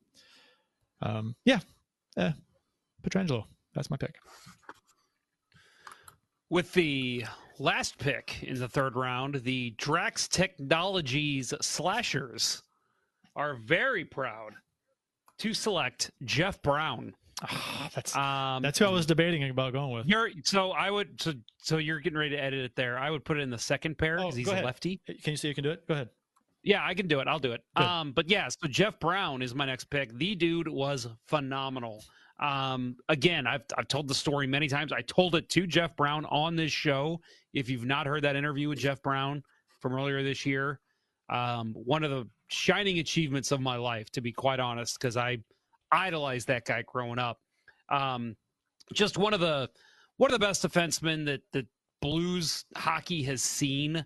um, 1.01 1.35
yeah, 1.45 1.59
eh, 2.15 2.31
Pietrangelo. 3.03 3.45
That's 3.73 3.89
my 3.89 3.97
pick. 3.97 4.15
With 6.49 6.71
the 6.73 7.25
last 7.57 7.97
pick 7.97 8.43
in 8.43 8.59
the 8.59 8.69
third 8.69 8.95
round, 8.95 9.35
the 9.43 9.71
Drax 9.77 10.27
Technologies 10.27 11.55
Slashers 11.59 12.61
are 13.35 13.55
very 13.55 14.05
proud 14.05 14.53
to 15.39 15.55
select 15.55 16.11
Jeff 16.23 16.61
Brown 16.61 17.15
Oh, 17.51 17.87
that's 17.93 18.15
um, 18.15 18.63
that's 18.63 18.79
who 18.79 18.85
I 18.85 18.89
was 18.89 19.05
debating 19.05 19.49
about 19.49 19.73
going 19.73 19.91
with. 19.91 20.05
You're 20.05 20.29
so 20.43 20.71
I 20.71 20.89
would 20.89 21.21
so 21.21 21.33
so 21.57 21.77
you're 21.77 21.99
getting 21.99 22.17
ready 22.17 22.35
to 22.35 22.41
edit 22.41 22.63
it 22.63 22.75
there. 22.75 22.97
I 22.97 23.09
would 23.09 23.25
put 23.25 23.37
it 23.37 23.41
in 23.41 23.49
the 23.49 23.57
second 23.57 23.97
pair 23.97 24.17
because 24.17 24.33
oh, 24.33 24.37
he's 24.37 24.47
a 24.47 24.61
lefty. 24.61 25.01
Can 25.05 25.31
you 25.31 25.37
see 25.37 25.49
you 25.49 25.55
can 25.55 25.63
do 25.63 25.71
it? 25.71 25.87
Go 25.87 25.93
ahead. 25.93 26.09
Yeah, 26.63 26.85
I 26.85 26.93
can 26.93 27.07
do 27.07 27.19
it. 27.19 27.27
I'll 27.27 27.39
do 27.39 27.51
it. 27.51 27.61
Good. 27.75 27.83
Um, 27.83 28.13
but 28.13 28.29
yeah, 28.29 28.47
so 28.47 28.67
Jeff 28.69 28.97
Brown 28.99 29.41
is 29.41 29.53
my 29.53 29.65
next 29.65 29.85
pick. 29.85 30.17
The 30.17 30.35
dude 30.35 30.69
was 30.69 31.07
phenomenal. 31.27 32.03
Um, 32.39 32.95
again, 33.09 33.45
I've 33.45 33.63
I've 33.77 33.87
told 33.87 34.07
the 34.07 34.15
story 34.15 34.47
many 34.47 34.67
times. 34.67 34.93
I 34.93 35.01
told 35.01 35.35
it 35.35 35.49
to 35.49 35.67
Jeff 35.67 35.95
Brown 35.97 36.25
on 36.25 36.55
this 36.55 36.71
show. 36.71 37.19
If 37.53 37.69
you've 37.69 37.85
not 37.85 38.07
heard 38.07 38.23
that 38.23 38.35
interview 38.35 38.69
with 38.69 38.79
Jeff 38.79 39.01
Brown 39.01 39.43
from 39.81 39.93
earlier 39.93 40.23
this 40.23 40.45
year, 40.45 40.79
um, 41.29 41.73
one 41.73 42.03
of 42.03 42.11
the 42.11 42.27
shining 42.47 42.99
achievements 42.99 43.51
of 43.51 43.59
my 43.59 43.75
life, 43.75 44.09
to 44.11 44.21
be 44.21 44.31
quite 44.31 44.59
honest, 44.59 44.97
because 44.99 45.17
I 45.17 45.39
idolized 45.93 46.47
that 46.47 46.65
guy 46.65 46.83
growing 46.85 47.19
up. 47.19 47.39
Um, 47.89 48.35
just 48.93 49.17
one 49.17 49.33
of 49.33 49.39
the 49.39 49.69
one 50.17 50.33
of 50.33 50.39
the 50.39 50.45
best 50.45 50.65
defensemen 50.65 51.25
that 51.25 51.41
that 51.53 51.67
Blues 52.01 52.65
hockey 52.75 53.23
has 53.23 53.41
seen. 53.41 54.05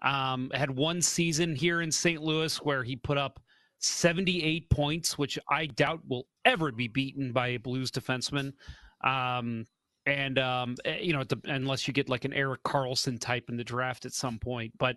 Um, 0.00 0.50
had 0.54 0.70
one 0.70 1.02
season 1.02 1.56
here 1.56 1.80
in 1.80 1.90
St. 1.90 2.22
Louis 2.22 2.56
where 2.62 2.84
he 2.84 2.94
put 2.94 3.18
up 3.18 3.40
78 3.80 4.70
points, 4.70 5.18
which 5.18 5.38
I 5.50 5.66
doubt 5.66 6.00
will 6.08 6.26
ever 6.44 6.70
be 6.70 6.86
beaten 6.86 7.32
by 7.32 7.48
a 7.48 7.56
Blues 7.58 7.90
defenseman. 7.90 8.52
Um, 9.02 9.64
and 10.06 10.38
um, 10.38 10.76
eh, 10.84 10.98
you 11.00 11.12
know, 11.12 11.24
unless 11.44 11.88
you 11.88 11.94
get 11.94 12.08
like 12.08 12.24
an 12.24 12.32
Erik 12.32 12.62
Karlsson 12.62 13.20
type 13.20 13.44
in 13.48 13.56
the 13.56 13.64
draft 13.64 14.04
at 14.06 14.12
some 14.12 14.38
point. 14.38 14.72
But 14.78 14.96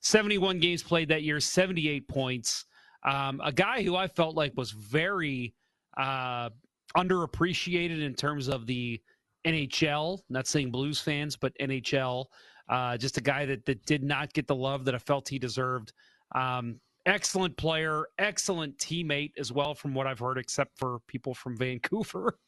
71 0.00 0.60
games 0.60 0.82
played 0.82 1.08
that 1.08 1.22
year, 1.22 1.40
78 1.40 2.08
points. 2.08 2.66
Um, 3.04 3.40
a 3.44 3.52
guy 3.52 3.82
who 3.82 3.96
I 3.96 4.06
felt 4.06 4.36
like 4.36 4.52
was 4.56 4.70
very 4.70 5.54
uh, 5.96 6.50
underappreciated 6.96 8.02
in 8.02 8.14
terms 8.14 8.48
of 8.48 8.66
the 8.66 9.00
NHL. 9.46 10.20
Not 10.28 10.46
saying 10.46 10.70
Blues 10.70 11.00
fans, 11.00 11.36
but 11.36 11.52
NHL. 11.60 12.26
Uh, 12.68 12.96
just 12.96 13.18
a 13.18 13.20
guy 13.20 13.44
that 13.46 13.64
that 13.66 13.84
did 13.86 14.02
not 14.02 14.32
get 14.32 14.46
the 14.46 14.54
love 14.54 14.84
that 14.84 14.94
I 14.94 14.98
felt 14.98 15.28
he 15.28 15.38
deserved. 15.38 15.92
Um, 16.34 16.80
excellent 17.06 17.56
player, 17.56 18.06
excellent 18.18 18.78
teammate 18.78 19.32
as 19.38 19.52
well, 19.52 19.74
from 19.74 19.94
what 19.94 20.06
I've 20.06 20.20
heard, 20.20 20.38
except 20.38 20.78
for 20.78 21.00
people 21.08 21.34
from 21.34 21.56
Vancouver. 21.58 22.38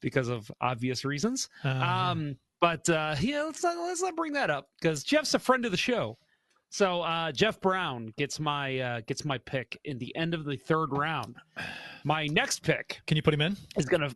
because 0.00 0.28
of 0.28 0.50
obvious 0.60 1.04
reasons. 1.04 1.48
Uh, 1.64 1.68
Um, 1.70 2.36
but 2.60 2.88
uh, 2.88 3.14
yeah, 3.20 3.42
let's 3.42 3.62
not, 3.62 3.76
let's 3.78 4.02
not 4.02 4.16
bring 4.16 4.32
that 4.32 4.50
up 4.50 4.68
because 4.80 5.02
Jeff's 5.04 5.34
a 5.34 5.38
friend 5.38 5.64
of 5.64 5.70
the 5.70 5.76
show. 5.76 6.18
So 6.70 7.02
uh, 7.02 7.32
Jeff 7.32 7.60
Brown 7.60 8.12
gets 8.18 8.38
my 8.38 8.78
uh, 8.78 9.00
gets 9.06 9.24
my 9.24 9.38
pick 9.38 9.78
in 9.84 9.98
the 9.98 10.14
end 10.16 10.34
of 10.34 10.44
the 10.44 10.56
third 10.56 10.90
round. 10.92 11.36
My 12.04 12.26
next 12.26 12.62
pick 12.62 13.00
can 13.06 13.16
you 13.16 13.22
put 13.22 13.34
him 13.34 13.40
in? 13.40 13.56
is 13.76 13.86
gonna. 13.86 14.10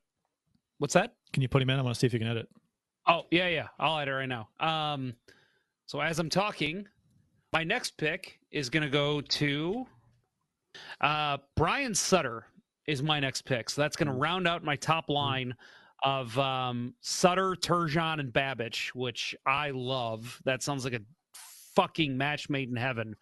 What's 0.79 0.95
that? 0.95 1.15
Can 1.33 1.43
you 1.43 1.49
put 1.49 1.63
him 1.63 1.71
in? 1.71 1.79
I 1.79 1.83
want 1.83 1.95
to 1.95 1.99
see 1.99 2.07
if 2.07 2.13
you 2.13 2.19
can 2.19 2.29
edit. 2.29 2.49
Oh 3.07 3.23
yeah, 3.31 3.49
yeah. 3.49 3.69
I'll 3.79 3.99
add 3.99 4.09
it 4.09 4.13
right 4.13 4.29
now. 4.29 4.49
Um, 4.61 5.15
so 5.87 6.01
as 6.01 6.19
I'm 6.19 6.29
talking, 6.29 6.87
my 7.53 7.65
next 7.65 7.97
pick 7.97 8.39
is 8.51 8.69
gonna 8.69 8.91
go 8.91 9.21
to 9.21 9.87
uh, 11.01 11.39
Brian 11.57 11.95
Sutter. 11.95 12.47
Is 12.89 13.01
my 13.01 13.21
next 13.21 13.43
pick. 13.43 13.71
So 13.71 13.81
that's 13.81 13.97
gonna 13.97 14.15
round 14.15 14.49
out 14.49 14.65
my 14.65 14.77
top 14.77 15.09
line 15.09 15.55
of 16.03 16.37
um, 16.37 16.95
Sutter, 17.01 17.55
Turgeon, 17.55 18.19
and 18.19 18.33
Babych, 18.33 18.89
which 18.89 19.37
I 19.47 19.71
love. 19.71 20.41
That 20.45 20.63
sounds 20.63 20.85
like 20.85 20.95
a 20.95 21.01
fucking 21.75 22.17
match 22.17 22.49
made 22.51 22.69
in 22.69 22.77
heaven. 22.77 23.15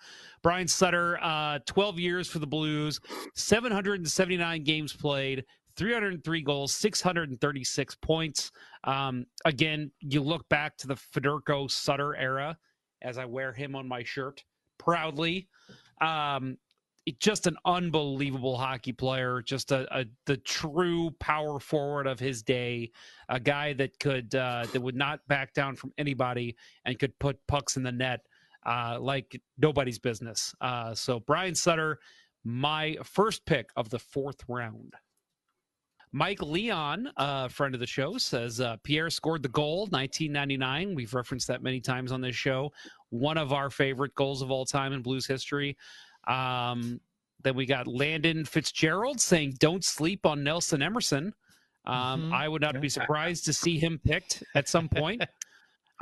Brian 0.43 0.69
Sutter, 0.69 1.19
uh, 1.23 1.59
12 1.67 1.99
years 1.99 2.29
for 2.29 2.39
the 2.39 2.47
Blues, 2.47 3.01
779 3.35 4.65
games 4.65 4.93
played, 4.93 5.45
303 5.77 6.43
goals, 6.43 6.75
636 6.75 7.95
points. 7.97 8.51
Um, 8.85 9.27
again, 9.45 9.91
you 10.01 10.21
look 10.21 10.49
back 10.49 10.77
to 10.79 10.87
the 10.87 10.95
Federko 10.97 11.71
Sutter 11.71 12.15
era 12.17 12.59
as 13.03 13.19
I 13.19 13.25
wear 13.25 13.53
him 13.53 13.75
on 13.75 13.89
my 13.89 14.03
shirt 14.03 14.45
proudly. 14.79 15.49
Um, 16.01 16.59
it- 17.07 17.19
just 17.19 17.47
an 17.47 17.57
unbelievable 17.65 18.57
hockey 18.59 18.93
player, 18.93 19.43
just 19.43 19.73
a, 19.73 19.87
a 19.99 20.05
the 20.27 20.37
true 20.39 21.11
power 21.19 21.59
forward 21.59 22.07
of 22.07 22.21
his 22.21 22.43
day, 22.43 22.91
a 23.29 23.41
guy 23.41 23.73
that 23.75 23.99
could 23.99 24.35
uh, 24.35 24.67
that 24.73 24.81
would 24.81 24.97
not 24.97 25.27
back 25.27 25.55
down 25.55 25.77
from 25.77 25.93
anybody 25.99 26.57
and 26.85 26.99
could 26.99 27.19
put 27.19 27.39
pucks 27.47 27.77
in 27.77 27.83
the 27.83 27.93
net 27.93 28.21
uh, 28.67 28.99
like 29.01 29.41
nobody's 29.59 29.99
business. 29.99 30.55
Uh, 30.61 30.95
so 30.95 31.21
Brian 31.21 31.55
Sutter, 31.55 31.99
my 32.45 32.97
first 33.05 33.45
pick 33.47 33.71
of 33.77 33.91
the 33.91 33.99
fourth 33.99 34.41
round. 34.49 34.95
Mike 36.13 36.43
Leon, 36.43 37.09
a 37.17 37.49
friend 37.49 37.73
of 37.73 37.81
the 37.81 37.87
show, 37.87 38.19
says 38.19 38.61
uh, 38.61 38.77
Pierre 38.83 39.11
scored 39.11 39.43
the 39.45 39.49
goal 39.49 39.87
1999. 39.91 40.95
We've 40.95 41.15
referenced 41.15 41.47
that 41.49 41.63
many 41.63 41.81
times 41.81 42.11
on 42.11 42.21
this 42.21 42.35
show. 42.35 42.73
One 43.11 43.39
of 43.39 43.53
our 43.53 43.71
favorite 43.71 44.15
goals 44.17 44.43
of 44.43 44.51
all 44.51 44.65
time 44.65 44.93
in 44.93 45.03
Blues 45.03 45.25
history. 45.27 45.77
Um, 46.27 47.01
then 47.43 47.55
we 47.55 47.65
got 47.65 47.87
Landon 47.87 48.45
Fitzgerald 48.45 49.21
saying, 49.21 49.55
"Don't 49.61 49.85
sleep 49.85 50.27
on 50.27 50.43
Nelson 50.43 50.83
Emerson." 50.83 51.33
Um, 51.87 52.31
Mhm. 52.31 52.33
I 52.35 52.49
would 52.49 52.61
not 52.61 52.81
be 52.81 52.89
surprised 52.91 53.45
to 53.47 53.53
see 53.53 53.79
him 53.79 53.99
picked 54.05 54.43
at 54.55 54.69
some 54.69 54.89
point. 54.89 55.23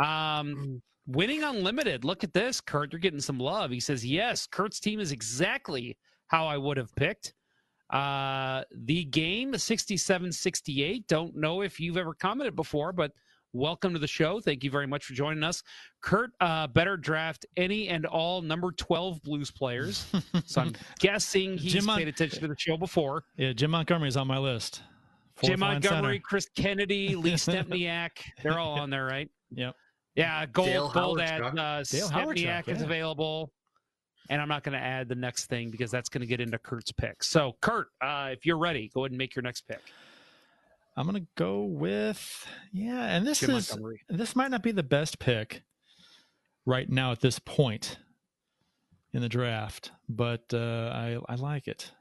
Um, 0.01 0.81
winning 1.09 1.43
unlimited. 1.43 2.05
Look 2.05 2.23
at 2.23 2.33
this, 2.33 2.61
Curt. 2.61 2.93
You're 2.93 3.01
getting 3.01 3.21
some 3.21 3.39
love. 3.39 3.71
He 3.71 3.81
says, 3.81 4.07
"Yes, 4.07 4.47
Curt's 4.47 4.79
team 4.79 5.01
is 5.01 5.11
exactly 5.11 5.97
how 6.29 6.47
I 6.47 6.57
would 6.57 6.77
have 6.77 6.95
picked." 6.95 7.35
Uh, 7.91 8.63
the 8.71 9.05
game 9.05 9.57
67 9.57 10.31
68. 10.31 11.07
Don't 11.09 11.35
know 11.35 11.63
if 11.63 11.81
you've 11.81 11.97
ever 11.97 12.13
commented 12.15 12.55
before, 12.55 12.93
but 12.93 13.13
welcome 13.55 13.95
to 13.95 13.99
the 13.99 14.07
show. 14.07 14.41
Thank 14.41 14.63
you 14.63 14.71
very 14.71 14.87
much 14.87 15.07
for 15.07 15.15
joining 15.15 15.43
us. 15.43 15.63
Curt, 16.03 16.31
uh, 16.41 16.67
better 16.67 16.99
draft 16.99 17.47
any 17.57 17.89
and 17.89 18.05
all 18.05 18.43
number 18.43 18.73
12 18.73 19.23
Blues 19.23 19.51
players. 19.51 20.07
So 20.45 20.61
I'm 20.61 20.75
guessing 20.99 21.57
he's 21.57 21.73
Jim 21.73 21.87
Mon- 21.87 21.99
paid 21.99 22.09
attention 22.09 22.41
to 22.43 22.49
the 22.49 22.57
show 22.59 22.77
before. 22.77 23.25
Yeah, 23.39 23.55
Jim 23.55 23.71
Montgomery's 23.71 24.19
on 24.19 24.27
my 24.27 24.39
list. 24.39 24.83
Fourth 25.37 25.53
Jim 25.53 25.61
Montgomery, 25.61 26.17
center. 26.17 26.23
Chris 26.23 26.49
Kennedy, 26.55 27.17
Lee 27.17 27.33
Stempniak. 27.35 28.11
They're 28.43 28.59
all 28.59 28.79
on 28.79 28.91
there, 28.91 29.07
right? 29.07 29.31
Yep. 29.55 29.75
Yeah, 30.19 30.47
gold, 30.47 30.69
Dale 30.69 30.91
gold 30.91 31.21
Howard, 31.21 31.31
at 31.31 31.39
Chuck. 31.41 31.55
uh, 31.57 31.83
Dale 31.85 32.09
Howard, 32.09 32.37
Stempniak 32.37 32.69
is 32.69 32.79
yeah. 32.81 32.85
available. 32.85 33.53
And 34.31 34.43
I'm 34.43 34.49
not 34.49 34.65
going 34.65 34.73
to 34.73 34.85
add 34.85 35.09
the 35.09 35.15
next 35.15 35.47
thing 35.47 35.71
because 35.71 35.93
that's 35.93 36.09
going 36.09 36.21
to 36.23 36.27
get 36.27 36.41
into 36.41 36.59
Curt's 36.59 36.91
pick. 36.91 37.23
So, 37.23 37.57
Curt, 37.63 37.87
uh, 38.03 38.31
if 38.33 38.45
you're 38.45 38.59
ready, 38.59 38.91
go 38.93 39.05
ahead 39.05 39.13
and 39.13 39.19
make 39.19 39.37
your 39.37 39.45
next 39.45 39.63
pick. 39.69 39.81
I'm 40.97 41.07
gonna 41.07 41.27
go 41.37 41.63
with 41.63 42.45
yeah, 42.73 43.05
and 43.05 43.25
this 43.25 43.39
Jim 43.39 43.51
is 43.51 43.71
Montgomery. 43.71 44.01
this 44.09 44.35
might 44.35 44.51
not 44.51 44.65
be 44.65 44.73
the 44.73 44.83
best 44.83 45.21
pick 45.21 45.63
right 46.67 46.91
now 46.91 47.13
at 47.13 47.21
this 47.21 47.39
point 47.39 47.99
in 49.13 49.23
the 49.23 49.29
draft, 49.29 49.93
but 50.09 50.53
uh, 50.53 50.91
I 50.93 51.19
I 51.29 51.37
like 51.37 51.69
it. 51.69 51.93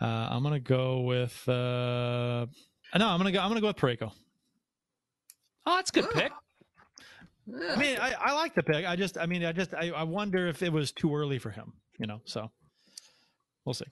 Uh, 0.00 0.28
I'm 0.30 0.44
gonna 0.44 0.60
go 0.60 1.00
with 1.00 1.48
uh, 1.48 2.46
no, 2.96 3.08
I'm 3.08 3.18
gonna 3.18 3.32
go 3.32 3.40
I'm 3.40 3.48
gonna 3.48 3.60
go 3.60 3.66
with 3.66 3.76
Parayko. 3.76 4.12
Oh, 5.66 5.74
that's 5.74 5.90
a 5.90 5.94
good 5.94 6.08
pick. 6.10 6.30
I 7.48 7.76
mean, 7.76 7.98
I, 7.98 8.14
I 8.18 8.32
like 8.34 8.54
the 8.54 8.62
pick. 8.62 8.86
I 8.86 8.96
just 8.96 9.18
I 9.18 9.26
mean 9.26 9.44
I 9.44 9.52
just 9.52 9.74
I, 9.74 9.90
I 9.90 10.02
wonder 10.02 10.48
if 10.48 10.62
it 10.62 10.72
was 10.72 10.92
too 10.92 11.14
early 11.14 11.38
for 11.38 11.50
him. 11.50 11.72
You 11.98 12.06
know, 12.06 12.20
so 12.24 12.50
we'll 13.64 13.74
see. 13.74 13.86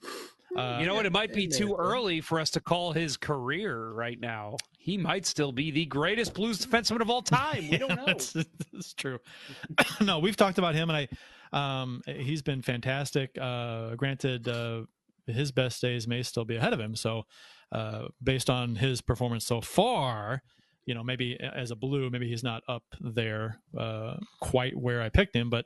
Uh, 0.55 0.77
you 0.79 0.87
know 0.87 0.95
what? 0.95 1.05
It 1.05 1.11
might 1.11 1.33
be 1.33 1.47
too 1.47 1.75
early 1.77 2.21
for 2.21 2.39
us 2.39 2.49
to 2.51 2.59
call 2.59 2.91
his 2.91 3.17
career 3.17 3.91
right 3.91 4.19
now. 4.19 4.57
He 4.79 4.97
might 4.97 5.25
still 5.25 5.51
be 5.51 5.71
the 5.71 5.85
greatest 5.85 6.33
Blues 6.33 6.65
defenseman 6.65 7.01
of 7.01 7.09
all 7.09 7.21
time. 7.21 7.67
We 7.69 7.77
don't 7.77 7.89
know. 7.95 8.05
That's, 8.05 8.33
that's 8.33 8.93
true. 8.93 9.19
no, 10.01 10.19
we've 10.19 10.37
talked 10.37 10.57
about 10.57 10.73
him, 10.73 10.89
and 10.89 11.07
I, 11.53 11.81
um, 11.81 12.01
he's 12.07 12.41
been 12.41 12.61
fantastic. 12.61 13.37
Uh, 13.39 13.95
granted, 13.95 14.47
uh, 14.47 14.83
his 15.27 15.51
best 15.51 15.81
days 15.81 16.07
may 16.07 16.23
still 16.23 16.45
be 16.45 16.55
ahead 16.55 16.73
of 16.73 16.79
him. 16.79 16.95
So, 16.95 17.23
uh, 17.71 18.07
based 18.23 18.49
on 18.49 18.75
his 18.75 19.01
performance 19.01 19.45
so 19.45 19.61
far, 19.61 20.41
you 20.87 20.95
know, 20.95 21.03
maybe 21.03 21.37
as 21.39 21.69
a 21.69 21.75
blue, 21.75 22.09
maybe 22.09 22.27
he's 22.27 22.43
not 22.43 22.63
up 22.67 22.83
there 22.99 23.59
uh, 23.77 24.15
quite 24.41 24.75
where 24.75 25.01
I 25.03 25.09
picked 25.09 25.35
him, 25.35 25.51
but 25.51 25.65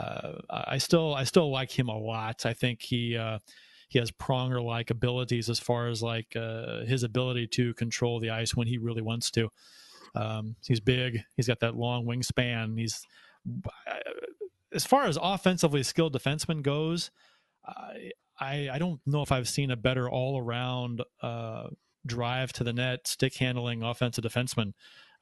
uh, 0.00 0.32
I 0.50 0.78
still, 0.78 1.14
I 1.14 1.24
still 1.24 1.50
like 1.52 1.78
him 1.78 1.88
a 1.88 1.96
lot. 1.96 2.44
I 2.44 2.54
think 2.54 2.82
he. 2.82 3.16
Uh, 3.16 3.38
he 3.88 4.00
has 4.00 4.10
pronger 4.10 4.60
like 4.60 4.90
abilities 4.90 5.48
as 5.48 5.60
far 5.60 5.86
as 5.86 6.02
like 6.02 6.34
uh, 6.34 6.84
his 6.86 7.04
ability 7.04 7.46
to 7.46 7.72
control 7.74 8.18
the 8.18 8.30
ice 8.30 8.52
when 8.52 8.66
he 8.66 8.78
really 8.78 9.00
wants 9.00 9.30
to. 9.30 9.48
Um, 10.14 10.56
he's 10.66 10.80
big. 10.80 11.20
He's 11.36 11.46
got 11.46 11.60
that 11.60 11.76
long 11.76 12.04
wingspan. 12.04 12.78
He's 12.78 13.06
as 14.74 14.84
far 14.84 15.04
as 15.04 15.18
offensively 15.22 15.82
skilled 15.82 16.14
defenseman 16.14 16.62
goes. 16.62 17.12
I 17.64 18.10
I, 18.38 18.68
I 18.72 18.78
don't 18.78 19.00
know 19.06 19.22
if 19.22 19.32
I've 19.32 19.48
seen 19.48 19.70
a 19.70 19.76
better 19.76 20.10
all 20.10 20.38
around 20.38 21.02
uh, 21.22 21.68
drive 22.06 22.52
to 22.54 22.64
the 22.64 22.72
net, 22.72 23.06
stick 23.06 23.36
handling 23.36 23.82
offensive 23.82 24.24
defenseman 24.24 24.72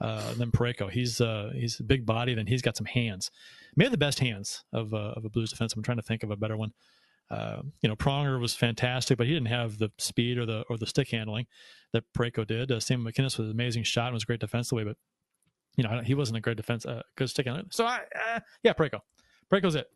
uh, 0.00 0.34
than 0.34 0.50
Parayko. 0.50 0.90
He's 0.90 1.20
uh, 1.20 1.50
he's 1.54 1.80
a 1.80 1.84
big 1.84 2.06
bodied 2.06 2.38
and 2.38 2.48
he's 2.48 2.62
got 2.62 2.76
some 2.76 2.86
hands. 2.86 3.30
Maybe 3.76 3.90
the 3.90 3.98
best 3.98 4.20
hands 4.20 4.64
of 4.72 4.92
uh, 4.94 5.14
of 5.16 5.24
a 5.24 5.28
Blues 5.28 5.52
defenseman. 5.52 5.78
I'm 5.78 5.82
trying 5.82 5.98
to 5.98 6.02
think 6.02 6.22
of 6.22 6.30
a 6.30 6.36
better 6.36 6.56
one. 6.56 6.72
Uh, 7.30 7.62
you 7.80 7.88
know, 7.88 7.96
Pronger 7.96 8.38
was 8.38 8.54
fantastic, 8.54 9.16
but 9.16 9.26
he 9.26 9.32
didn't 9.32 9.48
have 9.48 9.78
the 9.78 9.90
speed 9.98 10.38
or 10.38 10.46
the 10.46 10.64
or 10.68 10.76
the 10.76 10.86
stick 10.86 11.10
handling 11.10 11.46
that 11.92 12.04
Parayko 12.12 12.46
did. 12.46 12.70
Uh, 12.70 12.80
Sam 12.80 13.04
MacInnis 13.04 13.38
was 13.38 13.48
an 13.48 13.50
amazing 13.50 13.84
shot 13.84 14.06
and 14.06 14.14
was 14.14 14.24
great 14.24 14.40
defensively, 14.40 14.84
but 14.84 14.96
you 15.76 15.84
know 15.84 16.02
he 16.04 16.14
wasn't 16.14 16.36
a 16.38 16.40
great 16.40 16.56
defense, 16.56 16.84
uh, 16.84 17.02
good 17.16 17.30
stick 17.30 17.46
handler. 17.46 17.64
So 17.70 17.86
I, 17.86 18.00
uh, 18.34 18.40
yeah, 18.62 18.72
Parayko, 18.72 19.00
Parayko's 19.50 19.74
it. 19.74 19.88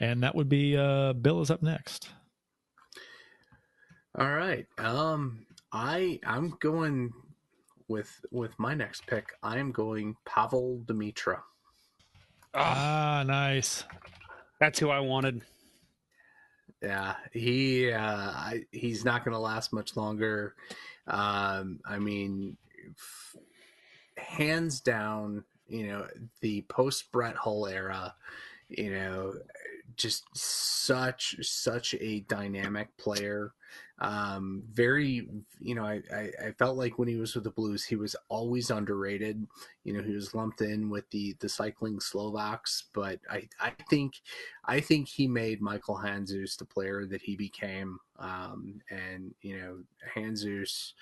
And 0.00 0.22
that 0.22 0.34
would 0.34 0.48
be 0.48 0.76
uh, 0.76 1.12
Bill 1.12 1.40
is 1.40 1.50
up 1.50 1.62
next. 1.62 2.08
All 4.18 4.34
right. 4.34 4.66
Um, 4.78 5.46
I 5.72 6.18
I'm 6.26 6.56
going 6.58 7.12
with 7.86 8.10
with 8.32 8.58
my 8.58 8.74
next 8.74 9.06
pick. 9.06 9.28
I 9.44 9.58
am 9.58 9.70
going 9.70 10.16
Pavel 10.24 10.82
Demitra. 10.86 11.38
Ah, 12.52 13.22
nice. 13.24 13.84
That's 14.58 14.80
who 14.80 14.90
I 14.90 14.98
wanted. 14.98 15.42
Yeah, 16.82 17.14
he 17.32 17.92
uh, 17.92 18.00
I, 18.00 18.64
he's 18.72 19.04
not 19.04 19.24
going 19.24 19.34
to 19.34 19.38
last 19.38 19.72
much 19.72 19.96
longer. 19.96 20.56
Um, 21.06 21.78
I 21.84 21.98
mean, 21.98 22.56
f- 22.90 23.36
hands 24.16 24.80
down, 24.80 25.44
you 25.68 25.86
know, 25.86 26.08
the 26.40 26.62
post 26.62 27.12
Brett 27.12 27.36
Hull 27.36 27.68
era, 27.68 28.14
you 28.68 28.90
know, 28.92 29.34
just 29.96 30.24
such 30.36 31.36
such 31.42 31.94
a 32.00 32.20
dynamic 32.20 32.96
player. 32.96 33.52
Um, 34.00 34.62
very, 34.72 35.28
you 35.58 35.74
know, 35.74 35.84
I, 35.84 36.00
I 36.14 36.30
I 36.46 36.52
felt 36.52 36.76
like 36.76 36.98
when 36.98 37.08
he 37.08 37.16
was 37.16 37.34
with 37.34 37.44
the 37.44 37.50
Blues, 37.50 37.84
he 37.84 37.96
was 37.96 38.14
always 38.28 38.70
underrated. 38.70 39.44
You 39.84 39.94
know, 39.94 40.02
he 40.02 40.12
was 40.12 40.34
lumped 40.34 40.60
in 40.60 40.88
with 40.88 41.08
the 41.10 41.34
the 41.40 41.48
cycling 41.48 41.98
Slovaks, 42.00 42.84
but 42.92 43.18
I 43.30 43.48
I 43.60 43.72
think 43.90 44.14
I 44.64 44.80
think 44.80 45.08
he 45.08 45.26
made 45.26 45.60
Michael 45.60 45.96
Handzus 45.96 46.56
the 46.56 46.64
player 46.64 47.06
that 47.06 47.22
he 47.22 47.34
became. 47.36 47.98
Um, 48.18 48.80
and 48.90 49.34
you 49.42 49.58
know, 49.58 49.78
Handzus 50.14 50.92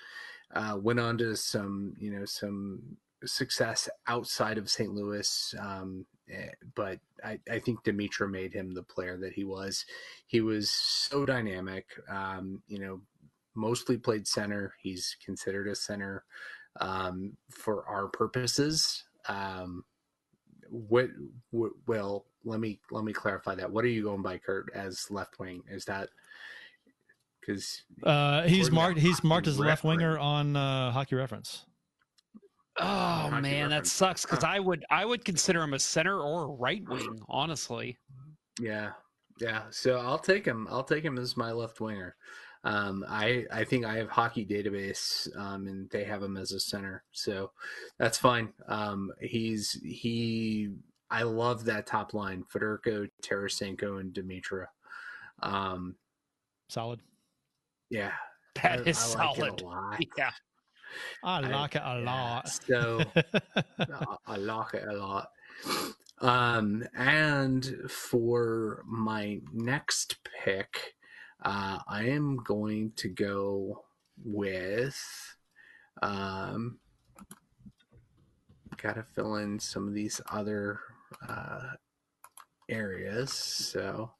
uh, 0.53 0.77
went 0.81 0.99
on 0.99 1.17
to 1.19 1.35
some, 1.35 1.93
you 1.99 2.11
know, 2.11 2.25
some 2.25 2.81
success 3.25 3.89
outside 4.07 4.57
of 4.57 4.69
St. 4.69 4.91
Louis. 4.91 5.55
Um, 5.59 6.05
but 6.75 6.99
I, 7.23 7.39
I 7.51 7.59
think 7.59 7.83
Demitra 7.83 8.29
made 8.29 8.53
him 8.53 8.73
the 8.73 8.83
player 8.83 9.17
that 9.17 9.33
he 9.33 9.43
was. 9.43 9.85
He 10.27 10.41
was 10.41 10.69
so 10.69 11.25
dynamic. 11.25 11.85
Um, 12.09 12.61
you 12.67 12.79
know, 12.79 13.01
mostly 13.55 13.97
played 13.97 14.27
center. 14.27 14.73
He's 14.81 15.15
considered 15.23 15.67
a 15.67 15.75
center 15.75 16.23
um, 16.79 17.35
for 17.49 17.85
our 17.87 18.07
purposes. 18.07 19.03
Um, 19.27 19.83
what, 20.69 21.09
what? 21.51 21.71
Well, 21.87 22.25
let 22.43 22.59
me 22.59 22.79
let 22.91 23.03
me 23.03 23.13
clarify 23.13 23.55
that. 23.55 23.71
What 23.71 23.83
are 23.85 23.89
you 23.89 24.03
going 24.03 24.21
by, 24.21 24.37
Curt, 24.37 24.69
as 24.73 25.09
left 25.09 25.39
wing? 25.39 25.63
Is 25.69 25.85
that 25.85 26.09
because 27.39 27.83
Uh, 28.03 28.43
he's 28.43 28.71
marked. 28.71 28.99
He's 28.99 29.23
marked 29.23 29.47
as 29.47 29.57
a 29.57 29.61
left 29.61 29.83
winger 29.83 30.17
on 30.17 30.55
uh, 30.55 30.91
Hockey 30.91 31.15
Reference. 31.15 31.65
Oh 32.79 33.29
man, 33.41 33.69
that 33.69 33.87
sucks 33.87 34.23
because 34.25 34.43
I 34.43 34.59
would 34.59 34.85
I 34.89 35.05
would 35.05 35.25
consider 35.25 35.61
him 35.63 35.73
a 35.73 35.79
center 35.79 36.21
or 36.21 36.43
a 36.43 36.47
right 36.47 36.83
wing, 36.87 37.19
honestly. 37.27 37.97
Yeah, 38.59 38.91
yeah. 39.39 39.63
So 39.71 39.97
I'll 39.99 40.19
take 40.19 40.45
him. 40.45 40.67
I'll 40.69 40.83
take 40.83 41.03
him 41.03 41.17
as 41.17 41.35
my 41.37 41.51
left 41.51 41.79
winger. 41.79 42.15
Um, 42.63 43.05
I 43.07 43.45
I 43.51 43.63
think 43.63 43.85
I 43.85 43.95
have 43.97 44.09
hockey 44.09 44.45
database, 44.45 45.27
um, 45.37 45.67
and 45.67 45.89
they 45.89 46.03
have 46.03 46.21
him 46.23 46.37
as 46.37 46.51
a 46.51 46.59
center, 46.59 47.03
so 47.11 47.51
that's 47.97 48.17
fine. 48.17 48.53
Um, 48.67 49.11
he's 49.21 49.71
he. 49.83 50.69
I 51.09 51.23
love 51.23 51.63
that 51.65 51.87
top 51.87 52.13
line: 52.13 52.43
Federko, 52.53 53.09
Tarasenko, 53.23 54.01
and 54.01 54.13
Demitra. 54.13 54.65
Um, 55.41 55.95
Solid. 56.69 56.99
yeah, 57.89 58.11
That 58.55 58.79
I- 58.79 58.89
is 58.89 59.15
I 59.15 59.25
like 59.27 59.59
solid. 59.59 59.63
Yeah. 60.17 60.31
I 61.23 61.37
I- 61.37 61.49
like 61.49 61.75
it 61.75 61.81
a 61.83 61.99
lot. 61.99 62.49
So 62.49 63.01
I- 63.79 64.17
I 64.27 64.35
like 64.37 64.73
it 64.73 64.87
a 64.87 64.93
lot. 64.93 65.29
Um, 66.19 66.83
and 66.95 67.75
for 67.89 68.83
my 68.87 69.39
next 69.53 70.17
pick, 70.43 70.95
uh, 71.43 71.79
I 71.87 72.05
am 72.05 72.37
going 72.37 72.91
to 72.97 73.07
go 73.09 73.83
with. 74.23 74.99
Um, 76.01 76.79
Got 78.77 78.95
to 78.95 79.03
fill 79.03 79.35
in 79.37 79.59
some 79.59 79.87
of 79.87 79.93
these 79.95 80.21
other 80.31 80.79
uh, 81.27 81.71
areas. 82.69 83.31
So, 83.33 84.11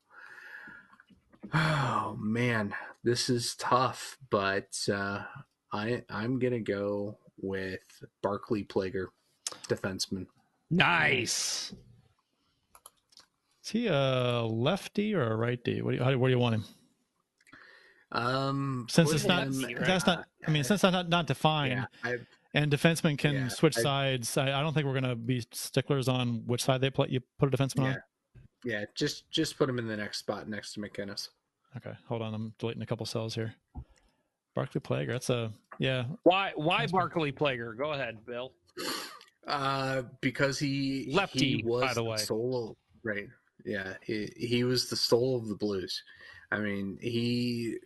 oh 1.54 2.18
man, 2.20 2.74
this 3.04 3.30
is 3.30 3.56
tough, 3.56 4.18
but 4.32 4.76
uh, 4.92 5.24
I 5.78 6.04
I'm 6.10 6.40
gonna 6.40 6.60
go 6.60 7.18
with 7.40 7.80
Barclay 8.24 8.64
Plager, 8.64 9.08
defenseman. 9.68 10.26
Nice. 10.72 11.74
Is 13.64 13.72
he 13.72 13.88
a 13.88 14.42
lefty 14.44 15.14
or 15.14 15.32
a 15.32 15.36
righty? 15.36 15.82
What 15.82 15.92
do 15.92 15.98
you, 15.98 16.04
how, 16.04 16.16
where 16.18 16.30
do 16.30 16.34
you 16.34 16.40
want 16.40 16.56
him? 16.56 16.64
Um, 18.14 18.88
Since 18.90 19.12
it's 19.12 19.26
not, 19.26 19.48
him, 19.48 19.76
that's 19.82 20.06
not. 20.08 20.26
I 20.48 20.52
mean, 20.52 20.64
since 20.64 20.82
that's 20.82 20.94
not 20.94 21.10
not 21.10 21.28
defined, 21.28 21.86
yeah, 22.06 22.16
and 22.54 22.72
defensemen 22.72 23.18
can 23.18 23.34
Yeah, 23.34 23.48
switch 23.50 23.78
I- 23.78 23.82
sides. 23.82 24.38
I, 24.38 24.58
I 24.58 24.62
don't 24.62 24.74
think 24.74 24.86
we're 24.86 24.94
going 24.94 25.04
to 25.04 25.16
be 25.16 25.46
sticklers 25.52 26.08
on 26.08 26.44
which 26.46 26.64
side 26.64 26.80
they 26.80 26.90
play. 26.90 27.08
You 27.10 27.20
put 27.38 27.54
a 27.54 27.58
defenseman 27.58 27.84
yeah, 27.84 27.90
on. 27.90 27.98
yeah. 28.64 28.86
Just 28.96 29.30
just 29.30 29.58
put 29.58 29.70
him 29.70 29.78
in 29.78 29.88
the 29.88 29.98
next 29.98 30.20
spot 30.20 30.48
next 30.48 30.74
to 30.74 30.80
MacInnis. 30.80 31.30
Okay, 31.76 31.94
hold 32.08 32.22
on. 32.22 32.34
I'm 32.34 32.54
deleting 32.58 32.82
a 32.82 32.86
couple 32.86 33.06
cells 33.06 33.36
here. 33.36 33.54
Barclay 34.56 34.80
Plager. 34.80 35.10
That's 35.10 35.30
a 35.30 35.52
yeah. 35.80 36.06
Why 36.24 36.52
why 36.56 36.88
Barclay 36.88 37.32
Plager? 37.32 37.78
Go 37.78 37.94
ahead, 37.94 38.26
Bill. 38.26 38.54
Uh, 39.48 40.04
because 40.22 40.60
he 40.60 41.08
Lefty, 41.12 41.58
he 41.58 41.64
was 41.64 41.84
by 41.84 41.94
the 41.94 42.04
way. 42.04 42.18
soul 42.18 42.78
right. 43.04 43.28
Yeah, 43.66 43.94
he 44.02 44.32
he 44.38 44.64
was 44.64 44.90
the 44.90 44.96
soul 44.96 45.38
of 45.38 45.48
the 45.48 45.56
blues. 45.56 46.04
I 46.52 46.60
mean, 46.60 46.98
he, 47.02 47.78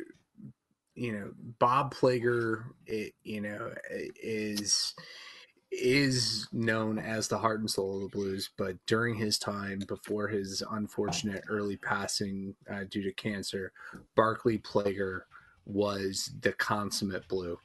you 0.96 1.14
know, 1.14 1.32
Bob 1.60 1.94
Plager, 1.94 2.64
it, 2.86 3.14
you 3.24 3.42
know, 3.42 3.74
is 3.89 4.94
is 5.72 6.48
known 6.52 7.00
as 7.00 7.28
the 7.28 7.38
heart 7.38 7.62
and 7.62 7.70
soul 7.70 7.96
of 7.96 8.02
the 8.12 8.18
blues. 8.18 8.50
But 8.58 8.76
during 8.86 9.16
his 9.16 9.39
time, 9.39 9.80
before 9.88 10.28
his 10.28 10.62
unfortunate 10.70 11.44
early 11.50 11.78
passing 11.78 12.56
uh, 12.70 12.84
due 12.89 13.04
to 13.04 13.14
cancer, 13.14 13.72
Barclay 14.16 14.58
Plager 14.58 15.22
was 15.66 16.32
the 16.42 16.52
consummate 16.54 17.28
blue. 17.28 17.58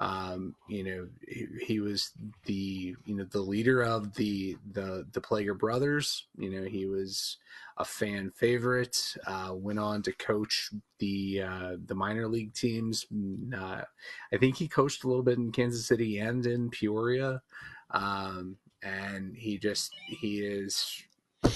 Um, 0.00 0.54
you 0.68 0.82
know, 0.82 1.08
he, 1.28 1.46
he 1.66 1.80
was 1.80 2.12
the 2.46 2.96
you 3.04 3.14
know 3.14 3.24
the 3.24 3.40
leader 3.40 3.82
of 3.82 4.14
the 4.14 4.56
the 4.72 5.06
the 5.12 5.20
Plager 5.20 5.58
brothers. 5.58 6.26
You 6.38 6.50
know, 6.50 6.66
he 6.66 6.86
was 6.86 7.36
a 7.76 7.84
fan 7.84 8.30
favorite. 8.30 8.96
Uh, 9.26 9.52
went 9.54 9.78
on 9.78 10.02
to 10.02 10.12
coach 10.12 10.70
the 10.98 11.42
uh, 11.42 11.76
the 11.84 11.94
minor 11.94 12.28
league 12.28 12.54
teams. 12.54 13.06
Mm, 13.14 13.52
Uh, 13.54 13.84
I 14.32 14.36
think 14.38 14.56
he 14.56 14.68
coached 14.68 15.04
a 15.04 15.08
little 15.08 15.22
bit 15.22 15.38
in 15.38 15.52
Kansas 15.52 15.86
City 15.86 16.18
and 16.18 16.46
in 16.46 16.70
Peoria. 16.70 17.42
Um, 17.90 18.56
and 18.82 19.36
he 19.36 19.58
just 19.58 19.92
he 20.08 20.40
is 20.40 21.02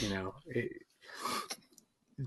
you 0.00 0.10
know 0.10 0.34
it, 0.48 0.82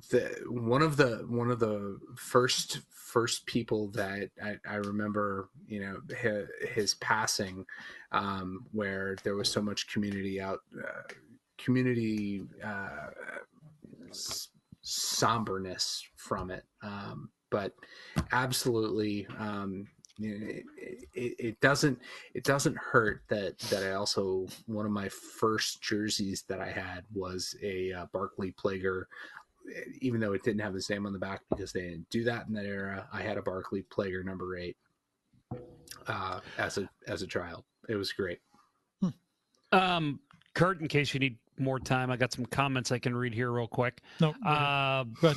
the 0.10 0.44
one 0.48 0.82
of 0.82 0.98
the 0.98 1.26
one 1.30 1.50
of 1.50 1.60
the 1.60 2.00
first 2.16 2.80
first 3.18 3.48
people 3.48 3.88
that 3.88 4.30
I, 4.44 4.58
I 4.70 4.76
remember 4.76 5.50
you 5.68 5.80
know 5.80 5.98
his, 6.16 6.48
his 6.70 6.94
passing 6.96 7.66
um, 8.12 8.66
where 8.72 9.16
there 9.24 9.36
was 9.36 9.52
so 9.52 9.60
much 9.60 9.92
community 9.92 10.40
out 10.40 10.60
uh, 10.78 11.02
community 11.58 12.44
uh, 12.64 13.08
somberness 14.84 16.04
from 16.16 16.52
it. 16.52 16.64
Um, 16.84 17.30
but 17.50 17.74
absolutely 18.32 19.26
um, 19.40 19.88
it, 20.20 20.64
it, 21.14 21.36
it 21.40 21.60
doesn't 21.60 22.00
it 22.36 22.44
doesn't 22.44 22.78
hurt 22.78 23.22
that 23.30 23.58
that 23.70 23.84
I 23.84 23.94
also 23.94 24.48
one 24.68 24.86
of 24.86 24.92
my 24.92 25.10
first 25.10 25.82
jerseys 25.82 26.44
that 26.50 26.60
I 26.60 26.70
had 26.70 27.04
was 27.14 27.56
a 27.64 27.94
uh, 27.94 28.06
Barclay 28.14 28.52
Plager 28.52 29.06
even 30.02 30.20
though 30.20 30.34
it 30.34 30.44
didn't 30.44 30.62
have 30.62 30.74
his 30.74 30.90
name 30.90 31.06
on 31.06 31.14
the 31.14 31.20
back 31.20 31.42
because 31.50 31.72
they 31.72 31.82
didn't 31.82 32.10
do 32.10 32.24
that 32.24 32.48
in 32.48 32.54
that 32.54 32.66
era. 32.66 33.08
I 33.12 33.22
had 33.22 33.38
a 33.38 33.42
Barclay 33.42 33.84
Plager 33.84 34.24
number 34.24 34.58
eight 34.58 34.78
uh, 36.08 36.40
as 36.58 36.78
a 36.78 36.90
as 37.08 37.22
a 37.22 37.28
child. 37.28 37.64
It 37.90 37.96
was 37.96 38.12
great. 38.12 38.40
Um, 39.72 40.20
Curt, 40.56 40.82
in 40.82 40.88
case 40.88 41.14
you 41.14 41.20
need 41.20 41.38
more 41.58 41.80
time, 41.80 42.10
I 42.10 42.18
got 42.18 42.32
some 42.32 42.46
comments 42.46 42.92
I 42.92 43.00
can 43.00 43.16
read 43.16 43.34
here 43.34 43.52
real 43.52 43.68
quick. 43.68 44.02
No. 44.22 44.34
Uh, 44.46 45.04
Go 45.22 45.34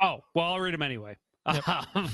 oh, 0.00 0.18
well, 0.34 0.44
I'll 0.44 0.60
read 0.60 0.74
them 0.74 0.82
anyway. 0.82 1.16
Um, 1.66 2.10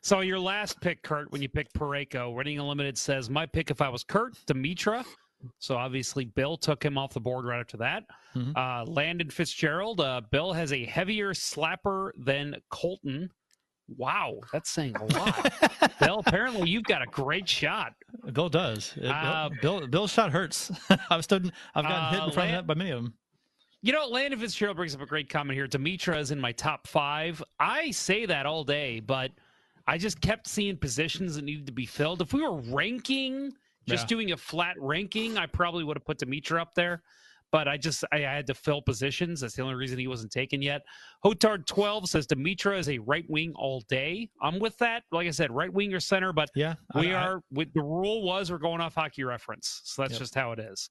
so 0.00 0.20
your 0.20 0.40
last 0.40 0.80
pick, 0.80 1.00
Curt, 1.02 1.30
when 1.30 1.40
you 1.40 1.48
picked 1.48 1.72
Parayko, 1.72 2.34
Winning 2.34 2.58
Unlimited 2.58 2.98
says 2.98 3.30
my 3.30 3.46
pick 3.46 3.70
if 3.70 3.80
I 3.80 3.88
was 3.88 4.02
Curt, 4.02 4.34
Demitra. 4.48 5.04
So 5.58 5.76
obviously 5.76 6.24
Bill 6.26 6.56
took 6.56 6.84
him 6.84 6.96
off 6.98 7.12
the 7.14 7.20
board 7.20 7.44
right 7.44 7.60
after 7.60 7.76
that. 7.78 8.04
Mhm. 8.34 8.56
Uh, 8.56 8.84
Landon 8.90 9.30
Fitzgerald. 9.30 10.00
Uh, 10.00 10.20
Bill 10.30 10.52
has 10.52 10.72
a 10.72 10.84
heavier 10.84 11.32
slapper 11.34 12.10
than 12.16 12.56
Colton. 12.70 13.30
Wow, 13.96 14.40
that's 14.52 14.68
saying 14.70 14.96
a 14.96 15.04
lot. 15.04 15.52
Bill, 16.00 16.20
apparently 16.26 16.68
you've 16.68 16.82
got 16.84 17.02
a 17.02 17.06
great 17.06 17.48
shot. 17.48 17.92
Bill 18.32 18.48
does. 18.48 18.92
Bill- 19.00 19.12
Uh, 19.12 19.48
Bill, 19.62 19.86
Bill's 19.86 20.12
shot 20.12 20.32
hurts. 20.32 20.72
I've 21.10 21.22
stood. 21.22 21.52
I've 21.74 21.84
gotten 21.84 22.14
hit 22.14 22.22
Uh, 22.22 22.26
in 22.26 22.32
front 22.32 22.48
Lan- 22.50 22.58
of 22.58 22.66
that 22.66 22.66
by 22.66 22.74
many 22.74 22.90
of 22.90 23.02
them. 23.04 23.14
You 23.82 23.92
know, 23.92 24.08
Landon 24.08 24.40
Fitzgerald 24.40 24.76
brings 24.76 24.94
up 24.96 25.00
a 25.02 25.06
great 25.06 25.28
comment 25.28 25.56
here. 25.56 25.68
Demitra 25.68 26.18
is 26.18 26.32
in 26.32 26.40
my 26.40 26.50
top 26.50 26.88
five. 26.88 27.40
I 27.60 27.92
say 27.92 28.26
that 28.26 28.44
all 28.44 28.64
day, 28.64 28.98
but 28.98 29.30
I 29.86 29.98
just 29.98 30.20
kept 30.20 30.48
seeing 30.48 30.76
positions 30.76 31.36
that 31.36 31.44
needed 31.44 31.66
to 31.66 31.72
be 31.72 31.86
filled. 31.86 32.20
If 32.20 32.32
we 32.32 32.42
were 32.42 32.56
ranking, 32.56 33.52
just 33.88 34.04
Yeah. 34.04 34.06
doing 34.08 34.32
a 34.32 34.36
flat 34.36 34.76
ranking, 34.78 35.36
I 35.38 35.46
probably 35.46 35.84
would 35.84 35.96
have 35.96 36.04
put 36.04 36.18
Demitra 36.18 36.60
up 36.60 36.74
there. 36.74 37.02
But 37.52 37.68
I 37.68 37.76
just 37.76 38.02
I, 38.12 38.16
I 38.16 38.20
had 38.34 38.46
to 38.48 38.54
fill 38.54 38.82
positions. 38.82 39.40
That's 39.40 39.54
the 39.54 39.62
only 39.62 39.76
reason 39.76 39.98
he 40.00 40.08
wasn't 40.08 40.32
taken 40.32 40.60
yet. 40.60 40.82
Hotard 41.24 41.64
twelve 41.66 42.08
says 42.08 42.26
Demitra 42.26 42.76
is 42.76 42.88
a 42.88 42.98
right 42.98 43.24
wing 43.28 43.52
all 43.54 43.80
day. 43.88 44.28
I'm 44.42 44.58
with 44.58 44.76
that. 44.78 45.04
Like 45.12 45.28
I 45.28 45.30
said, 45.30 45.52
right 45.52 45.72
wing 45.72 45.94
or 45.94 46.00
center, 46.00 46.32
but 46.32 46.50
Yeah, 46.56 46.74
we 46.96 47.14
I- 47.14 47.22
I- 47.22 47.26
are 47.28 47.42
with 47.52 47.72
the 47.72 47.82
rule 47.82 48.24
was 48.24 48.50
we're 48.50 48.58
going 48.58 48.80
off 48.80 48.96
hockey 48.96 49.22
reference 49.22 49.80
so 49.84 50.02
that's 50.02 50.14
Yep. 50.14 50.18
just 50.20 50.34
how 50.34 50.52
it 50.52 50.58
is 50.58 50.90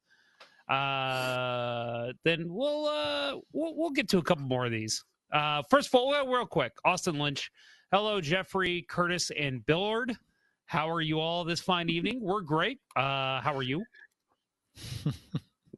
uh 0.68 2.12
then 2.24 2.46
we'll 2.48 2.88
uh 2.88 3.36
we'll, 3.54 3.76
we'll 3.76 3.92
get 3.92 4.10
to 4.10 4.18
a 4.18 4.24
couple 4.24 4.44
more 4.46 4.66
of 4.66 4.72
these 4.72 5.04
uh 5.32 5.62
first 5.70 5.90
of 5.90 5.96
all 5.96 6.12
real 6.26 6.46
quick 6.46 6.72
austin 6.86 7.20
lynch 7.20 7.52
hello 7.92 8.20
jeffrey 8.20 8.84
curtis 8.90 9.30
and 9.38 9.64
billard 9.68 10.18
how 10.66 10.90
are 10.90 11.02
you 11.02 11.20
all 11.20 11.44
this 11.44 11.60
fine 11.62 11.90
evening 11.90 12.20
we're 12.22 12.42
great 12.42 12.80
uh 12.96 13.40
how 13.42 13.54
are 13.56 13.64
you 13.64 13.84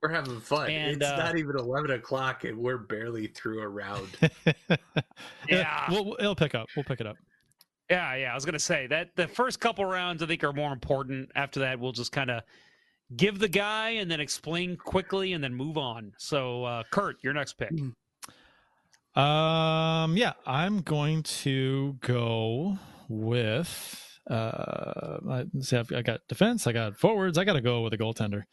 We're 0.02 0.10
having 0.10 0.40
fun. 0.42 0.70
And, 0.70 1.02
it's 1.02 1.06
uh, 1.12 1.18
not 1.18 1.40
even 1.40 1.58
eleven 1.58 1.90
o'clock, 1.92 2.44
and 2.44 2.56
we're 2.58 2.78
barely 2.78 3.28
through 3.28 3.62
a 3.62 3.68
round. 3.68 4.08
Yeah. 5.50 5.86
We'll, 5.92 6.06
we'll- 6.06 6.18
it'll 6.20 6.36
pick 6.36 6.54
up. 6.54 6.68
We'll 6.76 6.84
pick 6.84 7.00
it 7.02 7.08
up. 7.08 7.18
yeah 7.90 8.14
yeah 8.16 8.32
i 8.32 8.36
was 8.36 8.46
gonna 8.46 8.60
say 8.60 8.86
that 8.88 9.10
the 9.16 9.28
first 9.28 9.60
couple 9.60 9.86
rounds 9.86 10.22
i 10.22 10.26
think 10.28 10.44
are 10.44 10.54
more 10.54 10.72
important 10.74 11.32
after 11.36 11.62
that 11.62 11.80
we'll 11.80 11.94
just 11.94 12.12
kind 12.12 12.30
of 12.30 12.44
give 13.16 13.40
the 13.40 13.48
guy 13.48 13.92
and 13.92 14.12
then 14.12 14.20
explain 14.20 14.76
quickly 14.76 15.34
and 15.34 15.44
then 15.44 15.54
move 15.54 15.78
on 15.78 16.12
so 16.18 16.64
uh 16.66 16.84
curt 16.92 17.18
your 17.24 17.34
next 17.34 17.54
pick 17.54 17.72
Um, 19.16 20.16
yeah, 20.18 20.34
I'm 20.46 20.82
going 20.82 21.24
to 21.24 21.98
go 22.02 22.78
with. 23.10 24.07
Uh, 24.30 25.20
let's 25.22 25.70
see, 25.70 25.78
I've, 25.78 25.92
I 25.94 26.02
got 26.02 26.22
defense, 26.28 26.68
I 26.68 26.74
got 26.74 26.98
forwards. 26.98 27.38
I 27.38 27.46
got 27.46 27.54
to 27.54 27.62
go 27.62 27.82
with 27.82 27.94
a 27.94 27.98
goaltender. 27.98 28.44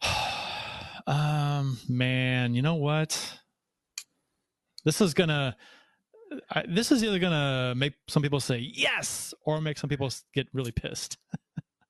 um, 1.06 1.78
man, 1.88 2.54
you 2.54 2.62
know 2.62 2.76
what? 2.76 3.38
This 4.84 5.00
is 5.00 5.14
gonna. 5.14 5.56
I, 6.50 6.64
this 6.68 6.90
is 6.90 7.04
either 7.04 7.18
gonna 7.18 7.74
make 7.76 7.94
some 8.08 8.22
people 8.22 8.40
say 8.40 8.58
yes 8.58 9.34
or 9.44 9.60
make 9.60 9.78
some 9.78 9.88
people 9.88 10.10
get 10.34 10.48
really 10.52 10.72
pissed. 10.72 11.16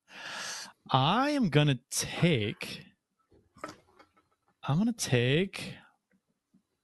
I 0.91 1.30
am 1.30 1.49
gonna 1.49 1.78
take. 1.91 2.85
I'm 4.66 4.78
gonna 4.78 4.93
take 4.93 5.74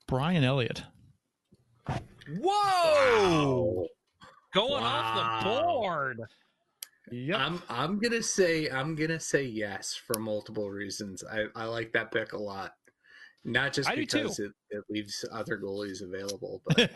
Brian 0.07 0.45
Elliott. 0.45 0.83
Whoa! 2.41 3.87
Going 4.53 4.83
Wow. 4.83 4.83
off 4.83 5.45
the 5.45 5.49
board. 5.49 6.21
I'm 7.35 7.63
I'm 7.69 7.99
gonna 7.99 8.23
say 8.23 8.69
I'm 8.71 8.95
gonna 8.95 9.19
say 9.21 9.43
yes 9.45 9.95
for 9.95 10.21
multiple 10.21 10.71
reasons. 10.71 11.25
I, 11.25 11.45
I 11.57 11.65
like 11.65 11.93
that 11.93 12.13
pick 12.13 12.33
a 12.33 12.39
lot. 12.39 12.73
Not 13.43 13.73
just 13.73 13.89
I 13.89 13.95
because 13.97 14.39
it, 14.39 14.53
it 14.71 14.85
leaves 14.91 15.25
other 15.33 15.59
goalies 15.59 16.03
available, 16.03 16.61
but 16.67 16.91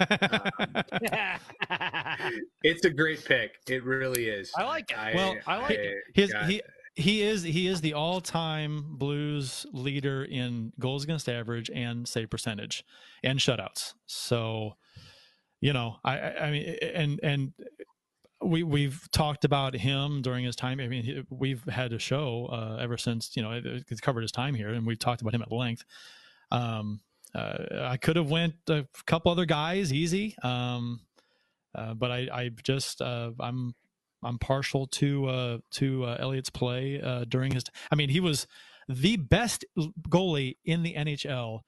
um, 1.71 2.33
it's 2.63 2.85
a 2.85 2.91
great 2.91 3.25
pick. 3.25 3.53
It 3.69 3.83
really 3.85 4.27
is. 4.29 4.53
I 4.57 4.65
like 4.65 4.91
it. 4.91 5.15
Well, 5.15 5.37
I 5.47 5.57
like 5.59 5.71
it. 5.79 5.97
His, 6.15 6.33
got- 6.33 6.47
he 6.49 6.63
he 6.97 7.23
is 7.23 7.43
he 7.43 7.67
is 7.67 7.81
the 7.81 7.95
all-time 7.95 8.85
Blues 8.99 9.67
leader 9.73 10.23
in 10.25 10.73
goals 10.79 11.03
against 11.03 11.29
average 11.29 11.71
and 11.75 12.07
save 12.07 12.31
percentage 12.31 12.85
and 13.25 13.39
shutouts. 13.39 13.95
So, 14.07 14.77
you 15.65 15.73
know, 15.73 15.97
I 16.05 16.19
I 16.19 16.51
mean, 16.51 16.77
and 16.83 17.21
and 17.23 17.53
we 18.43 18.63
we've 18.63 19.09
talked 19.13 19.47
about 19.47 19.75
him 19.75 20.21
during 20.21 20.45
his 20.45 20.55
time. 20.55 20.79
I 20.79 20.89
mean, 20.89 21.27
we've 21.31 21.65
had 21.65 21.95
a 21.95 21.99
show 21.99 22.51
uh, 22.53 22.83
ever 22.83 22.99
since 22.99 23.35
you 23.35 23.43
know 23.43 23.63
it's 23.65 24.03
covered 24.03 24.21
his 24.21 24.31
time 24.31 24.55
here, 24.55 24.69
and 24.69 24.87
we've 24.87 24.99
talked 24.99 25.23
about 25.23 25.35
him 25.35 25.41
at 25.41 25.51
length. 25.51 25.87
Um, 26.51 27.01
uh, 27.35 27.57
I 27.81 27.97
could 27.97 28.17
have 28.17 28.31
went 28.31 28.57
a 28.69 28.85
couple 29.07 29.33
other 29.33 29.47
guys 29.47 29.91
easy, 29.91 30.37
um, 30.43 31.01
uh, 31.75 31.95
but 31.95 32.11
I 32.11 32.29
I 32.31 32.51
just 32.63 33.01
uh, 33.01 33.31
I'm 33.41 33.75
I'm 34.23 34.39
partial 34.39 34.87
to 34.89 35.27
uh, 35.29 35.59
to 35.77 36.05
uh, 36.05 36.17
Elliott's 36.21 36.51
play 36.51 37.01
during 37.31 37.53
his. 37.53 37.65
I 37.91 37.95
mean, 37.95 38.11
he 38.11 38.21
was 38.21 38.47
the 38.87 39.17
best 39.17 39.65
goalie 40.11 40.59
in 40.63 40.83
the 40.83 40.93
NHL 40.93 41.61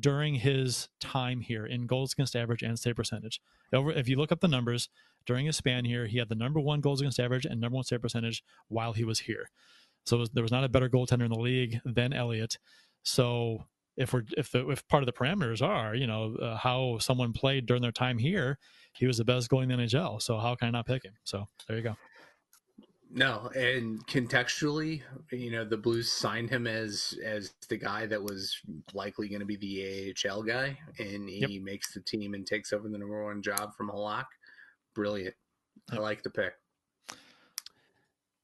during 0.00 0.36
his 0.36 0.88
time 1.00 1.40
here 1.40 1.66
in 1.66 1.86
goals 1.86 2.12
against 2.12 2.36
average 2.36 2.62
and 2.62 2.78
save 2.78 2.96
percentage. 2.96 3.40
Over, 3.72 3.92
if 3.92 4.08
you 4.08 4.16
look 4.16 4.32
up 4.32 4.40
the 4.40 4.48
numbers 4.48 4.88
during 5.26 5.46
his 5.46 5.56
span 5.56 5.84
here, 5.84 6.06
he 6.06 6.18
had 6.18 6.28
the 6.28 6.34
number 6.34 6.60
one 6.60 6.80
goals 6.80 7.00
against 7.00 7.20
average 7.20 7.44
and 7.44 7.60
number 7.60 7.76
one 7.76 7.84
save 7.84 8.02
percentage 8.02 8.42
while 8.68 8.92
he 8.92 9.04
was 9.04 9.20
here. 9.20 9.50
So 10.04 10.18
was, 10.18 10.30
there 10.30 10.42
was 10.42 10.52
not 10.52 10.64
a 10.64 10.68
better 10.68 10.88
goaltender 10.88 11.24
in 11.24 11.30
the 11.30 11.38
league 11.38 11.80
than 11.84 12.12
Elliott. 12.12 12.58
So 13.02 13.64
if 13.96 14.12
we're 14.12 14.22
if 14.36 14.50
the 14.50 14.68
if 14.70 14.86
part 14.88 15.02
of 15.02 15.06
the 15.06 15.12
parameters 15.12 15.60
are 15.60 15.94
you 15.94 16.06
know 16.06 16.34
uh, 16.36 16.56
how 16.56 16.98
someone 16.98 17.32
played 17.32 17.66
during 17.66 17.82
their 17.82 17.92
time 17.92 18.18
here, 18.18 18.58
he 18.94 19.06
was 19.06 19.18
the 19.18 19.24
best 19.24 19.50
goalie 19.50 19.64
in 19.64 19.68
the 19.68 19.76
NHL. 19.76 20.20
So 20.22 20.38
how 20.38 20.54
can 20.54 20.68
I 20.68 20.70
not 20.70 20.86
pick 20.86 21.04
him? 21.04 21.14
So 21.24 21.46
there 21.68 21.76
you 21.76 21.82
go. 21.82 21.96
No, 23.14 23.50
and 23.54 24.06
contextually, 24.06 25.02
you 25.30 25.50
know, 25.50 25.66
the 25.66 25.76
Blues 25.76 26.10
signed 26.10 26.48
him 26.48 26.66
as 26.66 27.14
as 27.22 27.52
the 27.68 27.76
guy 27.76 28.06
that 28.06 28.22
was 28.22 28.56
likely 28.94 29.28
going 29.28 29.40
to 29.40 29.46
be 29.46 29.56
the 29.56 30.14
AHL 30.30 30.42
guy, 30.42 30.78
and 30.98 31.28
he 31.28 31.58
makes 31.58 31.92
the 31.92 32.00
team 32.00 32.32
and 32.32 32.46
takes 32.46 32.72
over 32.72 32.88
the 32.88 32.96
number 32.96 33.22
one 33.22 33.42
job 33.42 33.74
from 33.76 33.90
Halak. 33.90 34.24
Brilliant. 34.94 35.34
I 35.90 35.96
like 35.96 36.22
the 36.22 36.30
pick. 36.30 36.54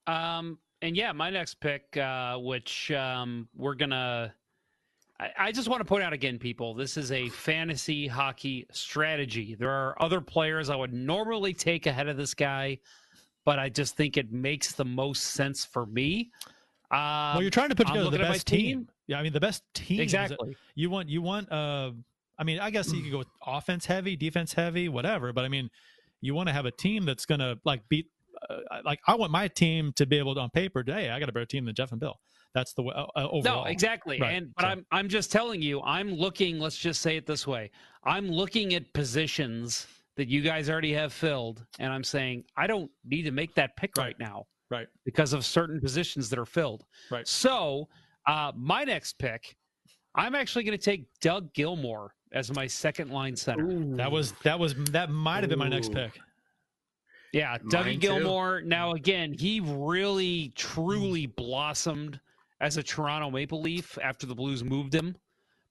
Um, 0.05 0.59
and 0.83 0.95
yeah, 0.95 1.13
my 1.13 1.31
next 1.31 1.59
pick, 1.59 1.97
uh, 1.97 2.37
which 2.37 2.91
um, 2.91 3.47
we're 3.55 3.75
gonna. 3.75 4.35
I, 5.19 5.29
I 5.37 5.51
just 5.51 5.67
want 5.67 5.81
to 5.81 5.85
point 5.85 6.03
out 6.03 6.13
again, 6.13 6.37
people. 6.37 6.75
This 6.75 6.95
is 6.95 7.11
a 7.11 7.29
fantasy 7.29 8.07
hockey 8.07 8.67
strategy. 8.71 9.55
There 9.55 9.71
are 9.71 9.99
other 9.99 10.21
players 10.21 10.69
I 10.69 10.75
would 10.75 10.93
normally 10.93 11.53
take 11.55 11.87
ahead 11.87 12.07
of 12.07 12.17
this 12.17 12.35
guy, 12.35 12.77
but 13.45 13.59
I 13.59 13.69
just 13.69 13.95
think 13.95 14.17
it 14.17 14.31
makes 14.31 14.73
the 14.73 14.85
most 14.85 15.23
sense 15.23 15.65
for 15.65 15.85
me. 15.85 16.31
Um, 16.91 16.99
well, 17.35 17.41
you're 17.41 17.51
trying 17.51 17.69
to 17.69 17.75
put 17.75 17.87
together 17.87 18.05
the 18.05 18.11
looking 18.11 18.25
at 18.25 18.29
my 18.29 18.33
best 18.35 18.47
team. 18.47 18.89
Yeah, 19.07 19.19
I 19.19 19.23
mean 19.23 19.33
the 19.33 19.39
best 19.39 19.63
team. 19.73 19.99
is- 19.99 20.03
Exactly. 20.03 20.55
You 20.75 20.89
want 20.89 21.09
you 21.09 21.21
want. 21.21 21.51
Uh, 21.51 21.91
I 22.37 22.43
mean, 22.43 22.59
I 22.59 22.69
guess 22.71 22.91
you 22.93 23.01
could 23.01 23.11
go 23.11 23.23
offense 23.45 23.85
heavy, 23.85 24.15
defense 24.15 24.53
heavy, 24.53 24.87
whatever. 24.89 25.33
But 25.33 25.45
I 25.45 25.49
mean, 25.49 25.69
you 26.21 26.33
want 26.33 26.47
to 26.47 26.53
have 26.53 26.65
a 26.65 26.71
team 26.71 27.05
that's 27.05 27.25
gonna 27.25 27.57
like 27.65 27.87
beat. 27.89 28.07
Uh, 28.49 28.59
like 28.85 29.01
I 29.05 29.15
want 29.15 29.31
my 29.31 29.47
team 29.49 29.91
to 29.97 30.05
be 30.05 30.17
able 30.17 30.33
to 30.35 30.41
on 30.41 30.49
paper 30.49 30.83
today. 30.83 31.09
I 31.09 31.19
got 31.19 31.27
a 31.29 31.31
better 31.31 31.45
team 31.45 31.65
than 31.65 31.75
Jeff 31.75 31.91
and 31.91 31.99
Bill. 31.99 32.19
That's 32.53 32.73
the 32.73 32.81
way 32.83 32.93
uh, 32.95 33.05
uh, 33.15 33.27
overall. 33.29 33.63
No, 33.63 33.63
exactly. 33.65 34.19
Right, 34.19 34.33
And 34.35 34.53
but 34.55 34.61
so- 34.63 34.67
I'm 34.69 34.85
I'm 34.91 35.09
just 35.09 35.31
telling 35.31 35.61
you, 35.61 35.81
I'm 35.83 36.11
looking, 36.13 36.59
let's 36.59 36.77
just 36.77 37.01
say 37.01 37.17
it 37.17 37.25
this 37.27 37.45
way. 37.45 37.69
I'm 38.03 38.27
looking 38.29 38.73
at 38.73 38.91
positions 38.93 39.85
that 40.19 40.27
you 40.27 40.41
guys 40.41 40.69
already 40.69 40.93
have 40.93 41.11
filled 41.11 41.65
and 41.79 41.91
I'm 41.91 42.03
saying 42.03 42.43
I 42.55 42.67
don't 42.67 42.91
need 43.03 43.23
to 43.23 43.31
make 43.31 43.55
that 43.55 43.75
pick 43.75 43.97
right, 43.97 44.17
now. 44.19 44.45
Right. 44.69 44.87
Because 45.03 45.33
of 45.33 45.45
certain 45.45 45.81
positions 45.81 46.29
that 46.29 46.37
are 46.37 46.45
filled. 46.45 46.85
Right. 47.09 47.27
So, 47.27 47.87
uh 48.27 48.51
my 48.55 48.83
next 48.83 49.17
pick, 49.17 49.55
I'm 50.15 50.35
actually 50.35 50.63
going 50.63 50.77
to 50.77 50.83
take 50.83 51.07
Doug 51.21 51.53
Gilmour 51.53 52.09
as 52.33 52.53
my 52.53 52.67
second 52.67 53.09
line 53.11 53.35
center. 53.35 53.67
That 53.95 54.11
was 54.11 54.33
that 54.43 54.59
was 54.59 54.75
that 54.91 55.09
might 55.09 55.41
have 55.41 55.49
been 55.49 55.59
my 55.59 55.69
next 55.69 55.91
pick. 55.91 56.19
Yeah, 57.31 57.57
Mine 57.61 57.71
Dougie 57.71 57.93
too. 57.93 58.07
Gilmour. 58.07 58.61
Now 58.61 58.91
again, 58.93 59.33
he 59.33 59.59
really 59.59 60.51
truly 60.55 61.27
blossomed 61.27 62.19
as 62.61 62.77
a 62.77 62.83
Toronto 62.83 63.29
Maple 63.29 63.61
Leaf 63.61 63.97
after 64.01 64.25
the 64.25 64.35
Blues 64.35 64.63
moved 64.63 64.93
him. 64.93 65.15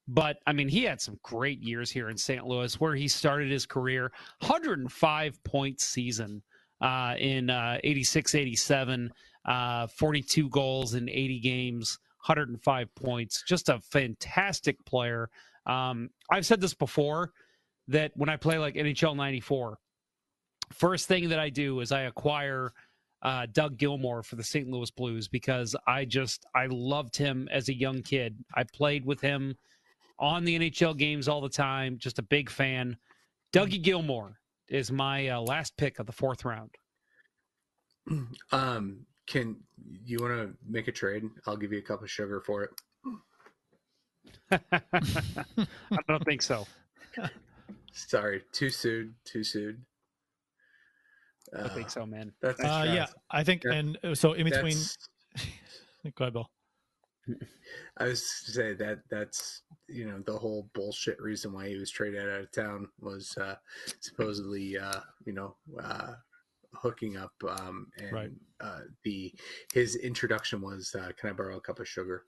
But 0.08 0.38
I 0.46 0.54
mean, 0.54 0.68
he 0.68 0.84
had 0.84 1.00
some 1.00 1.18
great 1.22 1.62
years 1.62 1.90
here 1.90 2.08
in 2.08 2.16
St. 2.16 2.46
Louis 2.46 2.80
where 2.80 2.94
he 2.94 3.08
started 3.08 3.50
his 3.50 3.66
career 3.66 4.10
105 4.40 5.44
point 5.44 5.80
season 5.80 6.42
uh, 6.80 7.14
in 7.18 7.50
uh, 7.50 7.78
86 7.84 8.34
87, 8.34 9.12
uh, 9.44 9.86
42 9.86 10.48
goals 10.48 10.94
in 10.94 11.10
80 11.10 11.40
games, 11.40 11.98
105 12.24 12.94
points. 12.94 13.44
Just 13.46 13.68
a 13.68 13.80
fantastic 13.80 14.82
player. 14.86 15.28
Um, 15.66 16.08
I've 16.30 16.46
said 16.46 16.62
this 16.62 16.74
before 16.74 17.32
that 17.88 18.12
when 18.14 18.30
I 18.30 18.36
play 18.36 18.58
like 18.58 18.76
NHL 18.76 19.14
94, 19.14 19.78
first 20.72 21.06
thing 21.06 21.28
that 21.28 21.38
I 21.38 21.50
do 21.50 21.80
is 21.80 21.92
I 21.92 22.02
acquire 22.02 22.72
uh, 23.22 23.46
Doug 23.52 23.76
Gilmour 23.76 24.22
for 24.22 24.36
the 24.36 24.44
St. 24.44 24.68
Louis 24.68 24.90
Blues 24.90 25.28
because 25.28 25.76
I 25.86 26.06
just 26.06 26.46
I 26.54 26.66
loved 26.70 27.16
him 27.16 27.46
as 27.52 27.68
a 27.68 27.74
young 27.74 28.00
kid. 28.00 28.36
I 28.54 28.64
played 28.64 29.04
with 29.04 29.20
him 29.20 29.56
on 30.18 30.44
the 30.44 30.58
NHL 30.58 30.96
games 30.96 31.28
all 31.28 31.40
the 31.40 31.48
time. 31.48 31.98
Just 31.98 32.18
a 32.18 32.22
big 32.22 32.50
fan. 32.50 32.96
Dougie 33.52 33.82
Gilmour 33.82 34.34
is 34.68 34.90
my 34.92 35.28
uh, 35.28 35.40
last 35.40 35.76
pick 35.76 35.98
of 35.98 36.06
the 36.06 36.12
fourth 36.12 36.44
round. 36.44 36.70
Um, 38.52 39.04
can 39.26 39.56
you 40.04 40.16
want 40.20 40.32
to 40.32 40.54
make 40.66 40.88
a 40.88 40.92
trade? 40.92 41.24
I'll 41.46 41.58
give 41.58 41.72
you 41.72 41.78
a 41.78 41.82
cup 41.82 42.02
of 42.02 42.10
sugar 42.10 42.40
for 42.40 42.64
it. 42.64 42.70
I 44.72 45.98
don't 46.08 46.24
think 46.24 46.40
so. 46.40 46.66
Sorry, 47.92 48.42
too 48.52 48.70
soon. 48.70 49.14
Too 49.26 49.44
soon. 49.44 49.84
I 51.58 51.68
think 51.68 51.90
so, 51.90 52.06
man. 52.06 52.32
That's 52.40 52.60
Uh, 52.60 52.84
yeah, 52.88 53.06
I 53.30 53.44
think, 53.44 53.62
and 53.64 53.98
uh, 54.02 54.14
so 54.14 54.32
in 54.32 54.44
between. 54.44 54.72
That's- 54.72 54.96
Go 56.14 56.24
ahead, 56.24 56.32
Bill. 56.32 56.50
I 57.98 58.04
was 58.04 58.42
to 58.46 58.52
say 58.52 58.74
that 58.74 59.00
that's 59.10 59.62
you 59.88 60.06
know 60.06 60.20
the 60.26 60.36
whole 60.38 60.68
bullshit 60.74 61.20
reason 61.20 61.52
why 61.52 61.68
he 61.68 61.76
was 61.76 61.90
traded 61.90 62.22
out 62.22 62.40
of 62.40 62.52
town 62.52 62.88
was 63.00 63.36
uh, 63.38 63.56
supposedly 64.00 64.78
uh, 64.78 65.00
you 65.24 65.32
know 65.32 65.56
uh, 65.82 66.12
hooking 66.74 67.16
up 67.16 67.32
um, 67.48 67.88
and 67.98 68.12
Right. 68.12 68.30
uh, 68.60 68.80
the 69.04 69.32
his 69.72 69.96
introduction 69.96 70.60
was 70.60 70.94
uh, 70.94 71.10
can 71.18 71.30
I 71.30 71.32
borrow 71.32 71.56
a 71.56 71.60
cup 71.60 71.80
of 71.80 71.88
sugar? 71.88 72.24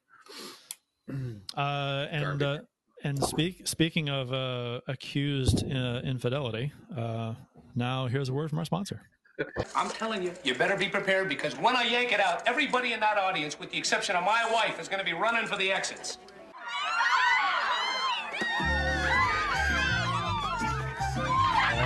Uh, 1.56 2.06
and 2.10 2.42
uh, 2.42 2.58
and 3.02 3.22
speak 3.24 3.66
speaking 3.66 4.08
of 4.08 4.32
uh, 4.32 4.80
accused 4.86 5.64
uh, 5.64 6.00
infidelity, 6.04 6.72
uh, 6.96 7.34
now 7.74 8.06
here's 8.06 8.28
a 8.28 8.32
word 8.32 8.50
from 8.50 8.58
our 8.60 8.64
sponsor. 8.64 9.02
I'm 9.74 9.90
telling 9.90 10.22
you, 10.22 10.32
you 10.44 10.54
better 10.54 10.76
be 10.76 10.88
prepared 10.88 11.28
because 11.28 11.54
when 11.56 11.76
I 11.76 11.84
yank 11.84 12.12
it 12.12 12.20
out, 12.20 12.46
everybody 12.46 12.92
in 12.92 13.00
that 13.00 13.16
audience, 13.16 13.58
with 13.58 13.70
the 13.70 13.78
exception 13.78 14.16
of 14.16 14.24
my 14.24 14.48
wife, 14.52 14.80
is 14.80 14.88
going 14.88 14.98
to 14.98 15.04
be 15.04 15.12
running 15.12 15.46
for 15.46 15.56
the 15.56 15.72
exits. 15.72 16.18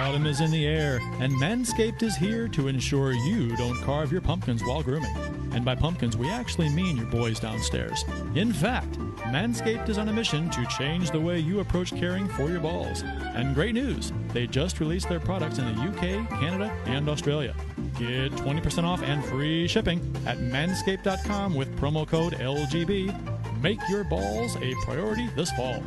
Autumn 0.04 0.26
is 0.26 0.42
in 0.42 0.50
the 0.50 0.66
air, 0.66 1.00
and 1.18 1.32
Manscaped 1.32 2.02
is 2.02 2.14
here 2.14 2.46
to 2.48 2.68
ensure 2.68 3.12
you 3.12 3.56
don't 3.56 3.80
carve 3.84 4.12
your 4.12 4.20
pumpkins 4.20 4.62
while 4.62 4.82
grooming. 4.82 5.16
And 5.54 5.64
by 5.64 5.74
pumpkins, 5.74 6.14
we 6.14 6.28
actually 6.28 6.68
mean 6.68 6.98
your 6.98 7.06
boys 7.06 7.40
downstairs. 7.40 8.04
In 8.34 8.52
fact, 8.52 8.98
Manscaped 9.32 9.88
is 9.88 9.96
on 9.96 10.10
a 10.10 10.12
mission 10.12 10.50
to 10.50 10.66
change 10.66 11.10
the 11.10 11.20
way 11.20 11.38
you 11.38 11.60
approach 11.60 11.96
caring 11.96 12.28
for 12.28 12.50
your 12.50 12.60
balls. 12.60 13.02
And 13.02 13.54
great 13.54 13.74
news, 13.74 14.12
they 14.34 14.46
just 14.46 14.78
released 14.78 15.08
their 15.08 15.20
products 15.20 15.58
in 15.58 15.64
the 15.64 15.80
UK, 15.80 16.28
Canada, 16.38 16.70
and 16.84 17.08
Australia. 17.08 17.54
Get 17.98 18.32
20% 18.32 18.84
off 18.84 19.02
and 19.02 19.24
free 19.24 19.66
shipping 19.66 20.00
at 20.26 20.36
manscaped.com 20.36 21.54
with 21.54 21.74
promo 21.80 22.06
code 22.06 22.34
LGB. 22.34 23.62
Make 23.62 23.80
your 23.88 24.04
balls 24.04 24.56
a 24.56 24.74
priority 24.84 25.28
this 25.34 25.50
fall. 25.52 25.82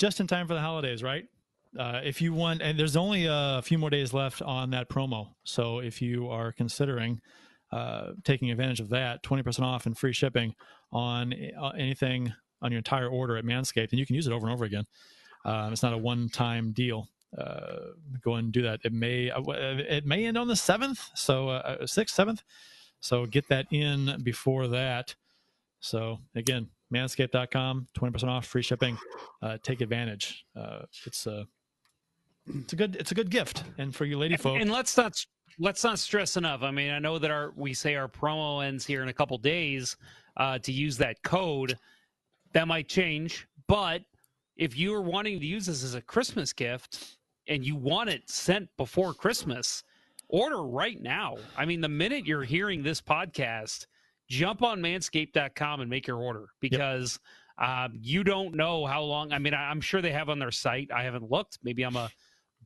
Just 0.00 0.18
in 0.18 0.26
time 0.26 0.48
for 0.48 0.54
the 0.54 0.60
holidays, 0.62 1.02
right? 1.02 1.26
Uh, 1.78 2.00
if 2.02 2.22
you 2.22 2.32
want, 2.32 2.62
and 2.62 2.78
there's 2.78 2.96
only 2.96 3.26
a 3.28 3.60
few 3.62 3.76
more 3.76 3.90
days 3.90 4.14
left 4.14 4.40
on 4.40 4.70
that 4.70 4.88
promo. 4.88 5.34
So 5.44 5.80
if 5.80 6.00
you 6.00 6.30
are 6.30 6.52
considering 6.52 7.20
uh, 7.70 8.12
taking 8.24 8.50
advantage 8.50 8.80
of 8.80 8.88
that, 8.88 9.22
20% 9.22 9.60
off 9.60 9.84
and 9.84 9.96
free 9.96 10.14
shipping 10.14 10.54
on 10.90 11.34
uh, 11.60 11.68
anything 11.78 12.32
on 12.62 12.72
your 12.72 12.78
entire 12.78 13.08
order 13.08 13.36
at 13.36 13.44
Manscaped, 13.44 13.90
and 13.90 13.98
you 13.98 14.06
can 14.06 14.16
use 14.16 14.26
it 14.26 14.32
over 14.32 14.46
and 14.46 14.54
over 14.54 14.64
again. 14.64 14.84
Um, 15.44 15.74
it's 15.74 15.82
not 15.82 15.92
a 15.92 15.98
one-time 15.98 16.72
deal. 16.72 17.06
Uh, 17.36 17.92
go 18.24 18.36
and 18.36 18.52
do 18.52 18.62
that. 18.62 18.80
It 18.82 18.94
may 18.94 19.30
uh, 19.30 19.42
it 19.46 20.06
may 20.06 20.24
end 20.24 20.38
on 20.38 20.48
the 20.48 20.56
seventh, 20.56 21.10
so 21.14 21.50
uh, 21.50 21.86
sixth, 21.86 22.14
seventh. 22.14 22.42
So 23.00 23.26
get 23.26 23.48
that 23.48 23.66
in 23.70 24.22
before 24.22 24.66
that. 24.68 25.14
So 25.80 26.20
again, 26.34 26.70
manscaped.com 26.92 27.86
20% 27.98 28.24
off 28.28 28.46
free 28.46 28.62
shipping. 28.62 28.98
Uh, 29.42 29.58
take 29.62 29.80
advantage. 29.80 30.44
Uh, 30.56 30.80
it's 31.06 31.26
a 31.26 31.46
it's 32.46 32.72
a 32.72 32.76
good 32.76 32.96
it's 32.96 33.12
a 33.12 33.14
good 33.14 33.30
gift. 33.30 33.64
And 33.78 33.94
for 33.94 34.04
you 34.04 34.18
lady 34.18 34.36
folk 34.36 34.54
and, 34.54 34.62
and 34.62 34.72
let's 34.72 34.96
not 34.96 35.14
let's 35.58 35.84
not 35.84 35.98
stress 35.98 36.36
enough. 36.36 36.62
I 36.62 36.70
mean 36.70 36.90
i 36.90 36.98
know 36.98 37.18
that 37.18 37.30
our 37.30 37.52
we 37.56 37.74
say 37.74 37.94
our 37.94 38.08
promo 38.08 38.64
ends 38.64 38.84
here 38.84 39.02
in 39.02 39.08
a 39.08 39.12
couple 39.12 39.36
days 39.38 39.96
uh, 40.36 40.58
to 40.58 40.72
use 40.72 40.96
that 40.98 41.22
code. 41.22 41.78
That 42.52 42.66
might 42.66 42.88
change 42.88 43.46
but 43.68 44.02
if 44.56 44.76
you 44.76 44.92
are 44.92 45.02
wanting 45.02 45.38
to 45.38 45.46
use 45.46 45.66
this 45.66 45.84
as 45.84 45.94
a 45.94 46.00
christmas 46.00 46.52
gift 46.52 47.18
and 47.46 47.64
you 47.64 47.76
want 47.76 48.10
it 48.10 48.28
sent 48.28 48.68
before 48.76 49.14
christmas 49.14 49.84
order 50.30 50.62
right 50.62 51.00
now. 51.00 51.36
I 51.56 51.64
mean 51.64 51.80
the 51.80 51.88
minute 51.88 52.26
you're 52.26 52.42
hearing 52.42 52.82
this 52.82 53.00
podcast 53.00 53.86
jump 54.30 54.62
on 54.62 54.80
manscaped.com 54.80 55.80
and 55.80 55.90
make 55.90 56.06
your 56.06 56.18
order 56.18 56.46
because 56.60 57.18
yep. 57.60 57.68
um, 57.68 57.98
you 58.00 58.24
don't 58.24 58.54
know 58.54 58.86
how 58.86 59.02
long. 59.02 59.32
I 59.32 59.38
mean, 59.38 59.52
I, 59.52 59.70
am 59.70 59.80
sure 59.80 60.00
they 60.00 60.12
have 60.12 60.30
on 60.30 60.38
their 60.38 60.52
site. 60.52 60.90
I 60.94 61.02
haven't 61.02 61.30
looked. 61.30 61.58
Maybe 61.62 61.82
I'm 61.82 61.96
a 61.96 62.08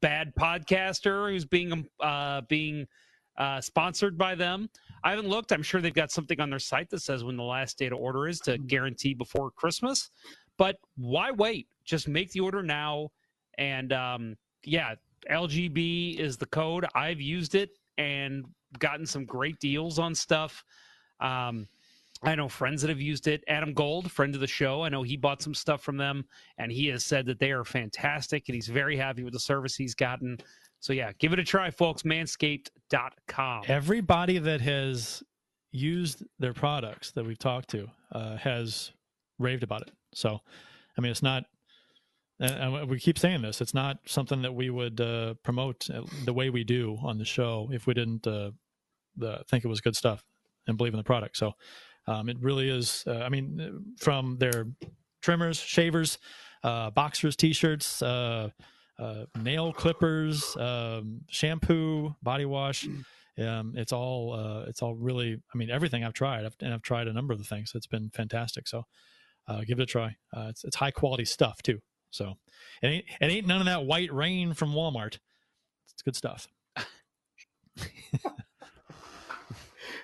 bad 0.01 0.35
podcaster 0.39 1.31
who's 1.31 1.47
being 1.47 1.89
uh, 2.01 2.43
being 2.43 2.87
uh, 3.39 3.63
sponsored 3.63 4.17
by 4.19 4.35
them. 4.35 4.69
I 5.03 5.11
haven't 5.11 5.29
looked. 5.29 5.53
I'm 5.53 5.63
sure 5.63 5.81
they've 5.81 5.93
got 5.93 6.13
something 6.13 6.39
on 6.39 6.51
their 6.51 6.59
site 6.59 6.91
that 6.91 7.01
says 7.01 7.25
when 7.25 7.37
the 7.37 7.43
last 7.43 7.79
day 7.79 7.89
to 7.89 7.97
order 7.97 8.29
is 8.29 8.39
to 8.41 8.59
guarantee 8.59 9.15
before 9.15 9.51
Christmas. 9.51 10.11
But 10.59 10.77
why 10.97 11.31
wait? 11.31 11.67
Just 11.85 12.07
make 12.07 12.31
the 12.31 12.41
order 12.41 12.63
now. 12.63 13.09
And 13.57 13.93
um, 13.93 14.37
yeah, 14.65 14.95
LGB 15.31 16.19
is 16.19 16.37
the 16.37 16.47
code. 16.47 16.87
I've 16.95 17.21
used 17.21 17.55
it 17.55 17.71
and 17.97 18.45
gotten 18.79 19.07
some 19.07 19.25
great 19.25 19.59
deals 19.61 19.99
on 19.99 20.15
stuff. 20.15 20.63
Um, 21.25 21.69
I 22.23 22.35
know 22.35 22.49
friends 22.49 22.81
that 22.83 22.89
have 22.89 23.01
used 23.01 23.27
it. 23.27 23.45
Adam 23.49 23.75
Gold, 23.75 24.11
friend 24.11 24.35
of 24.35 24.41
the 24.41 24.47
show, 24.47 24.83
I 24.83 24.89
know 24.89 25.03
he 25.03 25.17
bought 25.17 25.43
some 25.43 25.55
stuff 25.55 25.83
from 25.83 25.97
them, 25.97 26.25
and 26.59 26.73
he 26.73 26.87
has 26.89 27.05
said 27.05 27.27
that 27.27 27.39
they 27.39 27.51
are 27.51 27.65
fantastic, 27.65 28.49
and 28.49 28.55
he's 28.55 28.69
very 28.69 28.97
happy 28.97 29.25
with 29.25 29.33
the 29.33 29.41
service 29.41 29.75
he's 29.75 29.95
gotten. 29.95 30.39
So 30.81 30.93
yeah, 30.93 31.13
give 31.19 31.33
it 31.33 31.39
a 31.39 31.45
try, 31.45 31.71
folks. 31.71 32.03
Manscaped.com. 32.03 33.65
Everybody 33.69 34.39
that 34.39 34.61
has 34.61 35.23
used 35.73 36.23
their 36.39 36.55
products 36.55 37.11
that 37.13 37.25
we've 37.25 37.39
talked 37.39 37.69
to 37.71 37.89
uh, 38.13 38.37
has 38.37 38.93
raved 39.39 39.63
about 39.63 39.83
it. 39.83 39.91
So, 40.15 40.41
I 40.97 41.01
mean, 41.01 41.11
it's 41.11 41.23
not. 41.23 41.45
And 42.41 42.89
we 42.89 42.99
keep 42.99 43.19
saying 43.19 43.43
this. 43.43 43.61
It's 43.61 43.75
not 43.75 43.99
something 44.07 44.43
that 44.43 44.55
we 44.55 44.69
would 44.69 45.01
uh, 45.01 45.35
promote 45.45 45.89
the 46.25 46.33
way 46.33 46.51
we 46.51 46.65
do 46.65 46.99
on 47.01 47.17
the 47.17 47.25
show 47.25 47.69
if 47.73 47.87
we 47.87 47.95
didn't 47.95 48.27
uh, 48.27 48.51
the, 49.17 49.45
think 49.49 49.65
it 49.65 49.69
was 49.69 49.81
good 49.81 49.95
stuff 49.95 50.25
and 50.67 50.77
believe 50.77 50.95
in 50.95 50.99
the 50.99 51.05
product. 51.05 51.37
So 51.37 51.55
um, 52.07 52.29
it 52.29 52.37
really 52.41 52.69
is. 52.69 53.05
Uh, 53.07 53.19
I 53.21 53.29
mean, 53.29 53.95
from 53.99 54.37
their 54.39 54.67
trimmers, 55.23 55.59
shavers, 55.59 56.19
uh, 56.63 56.91
boxers, 56.91 57.37
t-shirts, 57.37 58.03
uh, 58.03 58.51
uh 58.99 59.25
nail 59.43 59.73
clippers, 59.73 60.57
um, 60.57 61.21
shampoo, 61.29 62.15
body 62.23 62.45
wash. 62.45 62.87
Um, 63.37 63.75
it's 63.77 63.93
all 63.93 64.33
uh, 64.33 64.65
it's 64.69 64.83
all 64.83 64.95
really. 64.95 65.41
I 65.53 65.59
mean, 65.59 65.71
everything 65.71 66.05
I've 66.05 66.13
tried, 66.13 66.45
I've, 66.45 66.55
and 66.61 66.73
I've 66.73 66.83
tried 66.83 67.09
a 67.09 67.13
number 67.13 67.33
of 67.33 67.39
the 67.39 67.45
things. 67.45 67.73
It's 67.75 67.87
been 67.87 68.11
fantastic. 68.11 68.69
So 68.69 68.85
uh, 69.49 69.63
give 69.67 69.81
it 69.81 69.83
a 69.83 69.87
try. 69.87 70.17
it's 70.35 70.65
it's 70.65 70.77
high 70.77 70.93
quality 70.93 71.25
stuff 71.25 71.61
too. 71.63 71.81
So 72.11 72.35
it 72.81 72.87
ain't 72.87 73.05
it 73.21 73.31
ain't 73.31 73.47
none 73.47 73.61
of 73.61 73.67
that 73.67 73.85
white 73.87 74.13
rain 74.13 74.55
from 74.55 74.73
Walmart. 74.73 75.19
It's 75.93 76.03
good 76.03 76.17
stuff. 76.17 76.47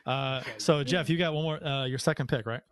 Uh, 0.07 0.43
so 0.59 0.83
Jeff, 0.83 1.09
you 1.09 1.19
got 1.19 1.33
one 1.33 1.45
more. 1.45 1.65
Uh, 1.65 1.85
your 1.87 1.99
second 1.99 2.29
pick, 2.29 2.47
right? 2.47 2.63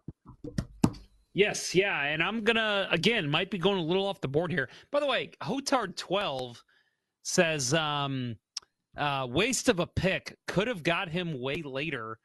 Yes, 1.35 1.75
yeah, 1.75 2.03
and 2.05 2.23
I'm 2.23 2.43
gonna 2.43 2.89
again 2.91 3.29
might 3.29 3.51
be 3.51 3.59
going 3.59 3.79
a 3.79 3.83
little 3.83 4.07
off 4.07 4.21
the 4.21 4.29
board 4.29 4.51
here. 4.51 4.69
By 4.91 5.01
the 5.01 5.07
way, 5.07 5.31
Hotard 5.43 5.97
twelve 5.97 6.63
says 7.23 7.75
um, 7.75 8.37
uh, 8.97 9.27
waste 9.31 9.69
of 9.69 9.81
a 9.81 9.87
pick 9.87 10.37
could 10.47 10.67
have 10.67 10.83
got 10.83 11.09
him 11.09 11.41
way 11.41 11.63
later. 11.63 12.19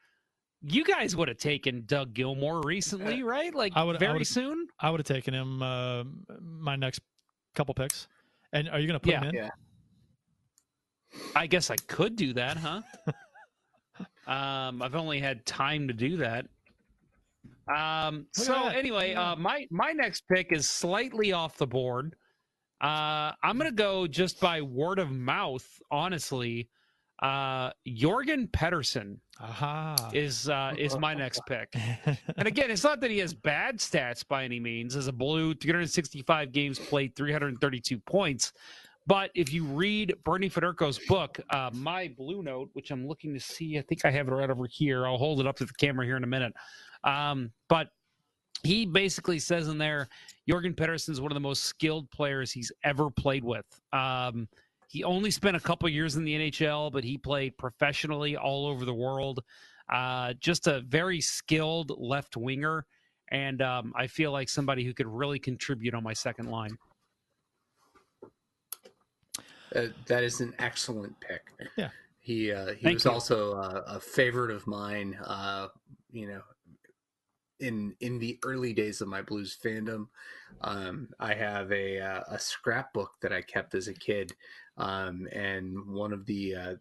You 0.61 0.85
guys 0.85 1.15
would 1.15 1.27
have 1.27 1.37
taken 1.37 1.83
Doug 1.85 2.13
Gilmour 2.13 2.63
recently, 2.63 3.21
uh, 3.21 3.25
right? 3.25 3.53
Like 3.53 3.73
I 3.75 3.83
would, 3.83 3.99
very 3.99 4.21
I 4.21 4.23
soon. 4.23 4.67
I 4.79 4.89
would 4.89 4.99
have 4.99 5.07
taken 5.07 5.33
him 5.33 5.61
uh, 5.61 6.03
my 6.41 6.77
next 6.77 7.01
couple 7.53 7.73
picks. 7.73 8.07
And 8.53 8.69
are 8.69 8.79
you 8.79 8.87
going 8.87 8.99
to 8.99 9.03
put 9.03 9.11
yeah. 9.11 9.21
him 9.21 9.29
in? 9.29 9.35
Yeah. 9.35 9.49
I 11.35 11.47
guess 11.47 11.69
I 11.69 11.75
could 11.87 12.15
do 12.15 12.33
that, 12.33 12.57
huh? 12.57 12.81
Um, 14.27 14.81
I've 14.81 14.95
only 14.95 15.19
had 15.19 15.45
time 15.45 15.87
to 15.87 15.93
do 15.93 16.17
that. 16.17 16.45
Um, 17.67 18.27
so 18.31 18.67
anyway, 18.67 19.13
uh, 19.13 19.35
my 19.35 19.67
my 19.69 19.91
next 19.91 20.27
pick 20.27 20.51
is 20.51 20.69
slightly 20.69 21.31
off 21.31 21.57
the 21.57 21.67
board. 21.67 22.15
Uh, 22.81 23.31
I'm 23.41 23.57
gonna 23.57 23.71
go 23.71 24.07
just 24.07 24.39
by 24.39 24.61
word 24.61 24.99
of 24.99 25.11
mouth. 25.11 25.65
Honestly, 25.89 26.69
uh, 27.21 27.71
Jorgen 27.87 28.49
Pettersson 28.51 29.17
Aha. 29.39 29.95
is 30.13 30.49
uh, 30.49 30.73
is 30.77 30.97
my 30.97 31.13
next 31.13 31.41
pick. 31.47 31.73
and 32.37 32.47
again, 32.47 32.69
it's 32.69 32.83
not 32.83 32.99
that 32.99 33.11
he 33.11 33.19
has 33.19 33.33
bad 33.33 33.77
stats 33.77 34.27
by 34.27 34.43
any 34.43 34.59
means. 34.59 34.95
As 34.95 35.07
a 35.07 35.13
blue, 35.13 35.53
365 35.53 36.51
games 36.51 36.79
played, 36.79 37.15
332 37.15 37.97
points. 37.99 38.51
But 39.05 39.31
if 39.35 39.51
you 39.51 39.65
read 39.65 40.15
Bernie 40.23 40.49
Federko's 40.49 40.99
book, 41.07 41.39
uh, 41.49 41.69
My 41.73 42.13
Blue 42.17 42.41
Note, 42.41 42.69
which 42.73 42.89
I'm 42.89 43.05
looking 43.07 43.33
to 43.33 43.39
see, 43.39 43.77
I 43.77 43.81
think 43.81 44.05
I 44.05 44.11
have 44.11 44.27
it 44.27 44.31
right 44.31 44.49
over 44.49 44.65
here. 44.65 45.05
I'll 45.05 45.17
hold 45.17 45.41
it 45.41 45.47
up 45.47 45.57
to 45.57 45.65
the 45.65 45.73
camera 45.73 46.05
here 46.05 46.15
in 46.15 46.23
a 46.23 46.27
minute. 46.27 46.53
Um, 47.03 47.51
but 47.67 47.89
he 48.63 48.85
basically 48.85 49.39
says 49.39 49.67
in 49.67 49.77
there, 49.77 50.07
Jorgen 50.49 50.73
Pettersson 50.73 51.09
is 51.09 51.19
one 51.19 51.31
of 51.31 51.35
the 51.35 51.41
most 51.41 51.65
skilled 51.65 52.09
players 52.11 52.51
he's 52.51 52.71
ever 52.85 53.09
played 53.09 53.43
with. 53.43 53.65
Um, 53.91 54.47
he 54.87 55.03
only 55.03 55.31
spent 55.31 55.57
a 55.57 55.59
couple 55.59 55.89
years 55.89 56.15
in 56.15 56.23
the 56.23 56.35
NHL, 56.35 56.91
but 56.91 57.03
he 57.03 57.17
played 57.17 57.57
professionally 57.57 58.37
all 58.37 58.67
over 58.67 58.85
the 58.85 58.93
world. 58.93 59.41
Uh, 59.91 60.33
just 60.39 60.67
a 60.67 60.81
very 60.81 61.19
skilled 61.19 61.91
left 61.97 62.37
winger. 62.37 62.85
And 63.31 63.61
um, 63.61 63.91
I 63.97 64.07
feel 64.07 64.31
like 64.31 64.47
somebody 64.47 64.85
who 64.85 64.93
could 64.93 65.07
really 65.07 65.39
contribute 65.39 65.93
on 65.93 66.03
my 66.03 66.13
second 66.13 66.49
line. 66.49 66.77
Uh, 69.75 69.87
that 70.05 70.23
is 70.23 70.39
an 70.41 70.53
excellent 70.59 71.19
pick. 71.19 71.41
Yeah. 71.77 71.89
He 72.19 72.51
uh, 72.51 72.73
he 72.73 72.83
Thank 72.83 72.95
was 72.95 73.05
you. 73.05 73.11
also 73.11 73.53
uh, 73.53 73.83
a 73.87 73.99
favorite 73.99 74.51
of 74.51 74.65
mine. 74.65 75.17
Uh, 75.25 75.67
you 76.11 76.27
know, 76.27 76.41
in 77.59 77.95
in 77.99 78.19
the 78.19 78.39
early 78.43 78.73
days 78.73 79.01
of 79.01 79.07
my 79.07 79.21
blues 79.21 79.57
fandom, 79.61 80.07
um, 80.61 81.09
I 81.19 81.33
have 81.33 81.71
a 81.71 81.97
a 81.97 82.39
scrapbook 82.39 83.11
that 83.21 83.33
I 83.33 83.41
kept 83.41 83.75
as 83.75 83.89
a 83.89 83.93
kid, 83.93 84.33
um, 84.77 85.27
and 85.33 85.85
one 85.87 86.13
of 86.13 86.25
the 86.25 86.55
uh, 86.55 86.75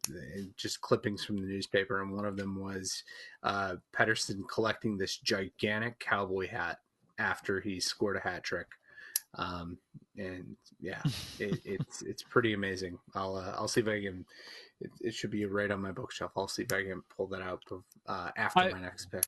just 0.57 0.81
clippings 0.81 1.25
from 1.25 1.39
the 1.39 1.47
newspaper, 1.47 2.03
and 2.03 2.13
one 2.13 2.25
of 2.25 2.37
them 2.37 2.61
was 2.61 3.03
uh, 3.43 3.77
Pettersson 3.93 4.43
collecting 4.49 4.97
this 4.97 5.17
gigantic 5.17 5.99
cowboy 5.99 6.47
hat 6.47 6.79
after 7.19 7.61
he 7.61 7.81
scored 7.81 8.17
a 8.17 8.21
hat 8.21 8.45
trick 8.45 8.69
um, 9.35 9.79
and 10.17 10.57
yeah, 10.81 11.01
it, 11.39 11.61
it's 11.65 12.03
it's 12.03 12.23
pretty 12.23 12.53
amazing. 12.55 12.99
I'll 13.15 13.37
uh, 13.37 13.55
I'll 13.57 13.69
see 13.69 13.81
if 13.81 13.89
I 13.89 14.01
can. 14.01 14.25
It, 14.81 14.91
it, 15.01 15.15
should 15.15 15.31
be 15.31 15.45
right 15.45 15.71
on 15.71 15.81
my 15.81 15.93
bookshelf. 15.93 16.33
I'll 16.37 16.49
see 16.49 16.63
if 16.63 16.73
I 16.73 16.83
can 16.83 17.03
pull 17.17 17.29
that 17.29 17.41
out 17.41 17.63
uh, 18.09 18.31
after 18.37 18.61
I, 18.61 18.73
my 18.73 18.81
next 18.81 19.13
pick. 19.13 19.25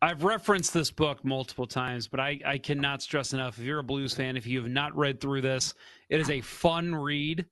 I've 0.00 0.22
referenced 0.22 0.72
this 0.72 0.90
book 0.90 1.24
multiple 1.24 1.66
times, 1.66 2.06
but 2.06 2.20
I, 2.20 2.38
I 2.44 2.58
cannot 2.58 3.02
stress 3.02 3.32
enough. 3.32 3.58
If 3.58 3.64
you're 3.64 3.78
a 3.78 3.84
Blues 3.84 4.14
fan, 4.14 4.36
if 4.36 4.46
you 4.46 4.60
have 4.62 4.70
not 4.70 4.94
read 4.96 5.20
through 5.20 5.40
this, 5.40 5.74
it 6.10 6.20
is 6.20 6.30
a 6.30 6.40
fun 6.40 6.94
read. 6.94 7.46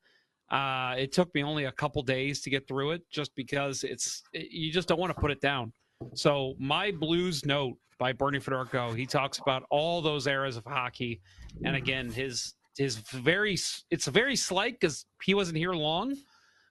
Uh, 0.51 0.95
it 0.99 1.13
took 1.13 1.35
me 1.35 1.43
only 1.43 1.65
a 1.65 1.73
couple 1.73 2.03
days 2.03 2.43
to 2.43 2.51
get 2.51 2.69
through 2.69 2.91
it, 2.93 3.03
just 3.11 3.35
because 3.35 3.85
it's 3.85 4.23
it, 4.33 4.51
you 4.51 4.71
just 4.71 4.87
don't 4.87 5.01
want 5.01 5.13
to 5.13 5.21
put 5.21 5.31
it 5.31 5.41
down. 5.41 5.73
So 6.15 6.55
my 6.59 6.91
Blues 6.91 7.45
note 7.47 7.79
by 8.03 8.13
Bernie 8.13 8.41
Federko, 8.41 8.97
he 8.97 9.07
talks 9.07 9.39
about 9.39 9.63
all 9.71 10.03
those 10.03 10.27
eras 10.27 10.57
of 10.57 10.65
hockey, 10.65 11.21
and 11.65 11.77
again 11.77 12.11
his 12.11 12.55
his 12.77 12.97
very 12.97 13.57
it's 13.93 14.07
very 14.09 14.35
slight 14.35 14.81
because 14.81 15.07
he 15.23 15.35
wasn't 15.35 15.57
here 15.57 15.73
long, 15.73 16.17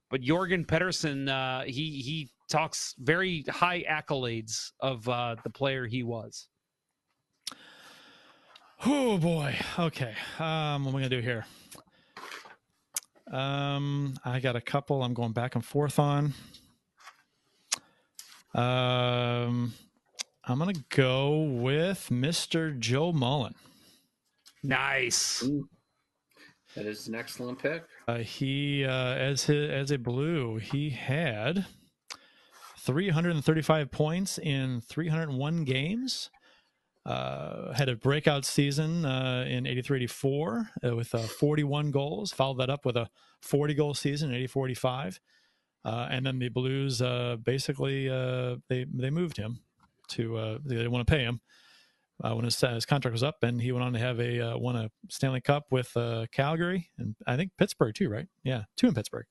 but 0.10 0.20
Jorgen 0.20 0.66
Pettersson 0.66 1.30
uh, 1.30 1.64
he 1.64 2.02
he 2.02 2.30
talks 2.50 2.96
very 3.00 3.46
high 3.48 3.82
accolades 3.90 4.72
of 4.82 5.08
uh, 5.08 5.38
the 5.46 5.50
player 5.50 5.86
he 5.86 6.04
was. 6.04 6.50
Oh 8.86 9.18
boy. 9.18 9.56
Okay. 9.80 10.14
Um, 10.38 10.84
what 10.84 10.90
am 10.90 10.96
I 10.98 11.00
gonna 11.00 11.10
do 11.10 11.22
here? 11.22 11.46
Um, 13.32 14.16
I 14.26 14.42
got 14.42 14.58
a 14.58 14.62
couple. 14.62 15.02
I'm 15.02 15.14
going 15.14 15.32
back 15.32 15.56
and 15.56 15.64
forth 15.64 15.98
on. 15.98 16.34
Um, 18.54 19.74
I'm 20.52 20.60
gonna 20.60 20.74
go 20.90 21.44
with 21.44 22.10
Mr. 22.12 22.78
Joe 22.78 23.14
Mullen. 23.14 23.56
Nice. 24.64 25.44
That 26.76 26.86
is 26.86 27.08
an 27.08 27.16
excellent 27.16 27.60
pick. 27.60 27.84
Uh, 28.08 28.18
he, 28.20 28.86
uh, 28.86 29.16
as 29.16 29.46
his, 29.46 29.70
as 29.70 29.92
a 29.92 29.98
blue, 29.98 30.58
he 30.58 30.90
had 30.90 31.66
335 32.80 33.92
points 33.92 34.38
in 34.38 34.82
301 34.82 35.64
games. 35.64 36.30
Uh, 37.06 37.74
had 37.74 37.90
a 37.90 37.96
breakout 37.96 38.46
season 38.46 39.06
uh, 39.06 39.44
in 39.48 39.66
83 39.66 39.98
84 40.00 40.70
uh, 40.86 40.96
with 40.96 41.14
uh, 41.16 41.20
41 41.20 41.92
goals. 41.92 42.32
Followed 42.32 42.60
that 42.60 42.70
up 42.70 42.86
with 42.86 42.96
a 42.96 43.10
40 43.42 43.74
goal 43.74 43.94
season 43.94 44.30
in 44.30 44.36
84 44.36 44.68
85. 44.70 45.20
Uh, 45.84 46.08
and 46.12 46.26
then 46.26 46.38
the 46.38 46.50
Blues 46.50 47.02
uh, 47.02 47.38
basically 47.44 48.08
they 48.70 48.86
they 48.94 49.10
moved 49.10 49.38
him 49.38 49.62
to 50.12 50.60
they 50.66 50.76
didn't 50.76 50.92
want 50.92 51.06
to 51.06 51.12
pay 51.12 51.24
him 51.24 51.42
when 52.20 52.46
his, 52.46 52.60
his 52.60 52.86
contract 52.86 53.14
was 53.14 53.24
up, 53.24 53.38
and 53.42 53.60
he 53.62 53.72
went 53.72 53.84
on 53.84 53.94
to 53.94 54.00
have 54.00 54.20
a 54.20 54.58
won 54.58 54.76
a 54.76 54.90
Stanley 55.10 55.42
Cup 55.42 55.66
with 55.72 55.92
Calgary 56.32 56.90
and 56.98 57.16
I 57.28 57.36
think 57.36 57.52
Pittsburgh 57.58 57.96
too, 57.96 58.10
right? 58.10 58.28
Yeah, 58.44 58.64
two 58.78 58.88
in 58.88 58.94
Pittsburgh. 58.94 59.26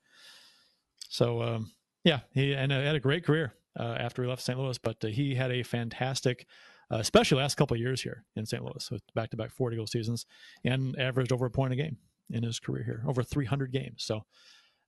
So 1.08 1.42
um, 1.42 1.72
yeah, 2.04 2.20
he 2.32 2.54
and 2.54 2.72
uh, 2.72 2.80
had 2.80 2.94
a 2.94 3.00
great 3.00 3.24
career 3.24 3.54
uh, 3.78 3.96
after 3.98 4.22
he 4.22 4.28
left 4.28 4.42
St. 4.42 4.58
Louis, 4.58 4.78
but 4.78 4.96
uh, 5.04 5.08
he 5.08 5.34
had 5.34 5.50
a 5.50 5.62
fantastic, 5.62 6.46
uh, 6.90 6.96
especially 6.96 7.38
last 7.38 7.56
couple 7.56 7.74
of 7.74 7.80
years 7.80 8.00
here 8.02 8.24
in 8.36 8.46
St. 8.46 8.64
Louis, 8.64 8.90
with 8.90 9.02
back-to-back 9.14 9.50
40 9.50 9.76
goal 9.76 9.86
seasons, 9.86 10.26
and 10.64 10.98
averaged 10.98 11.32
over 11.32 11.46
a 11.46 11.50
point 11.50 11.72
a 11.72 11.76
game 11.76 11.98
in 12.30 12.42
his 12.42 12.58
career 12.58 12.84
here, 12.84 13.04
over 13.06 13.22
300 13.22 13.72
games. 13.72 14.02
So, 14.04 14.22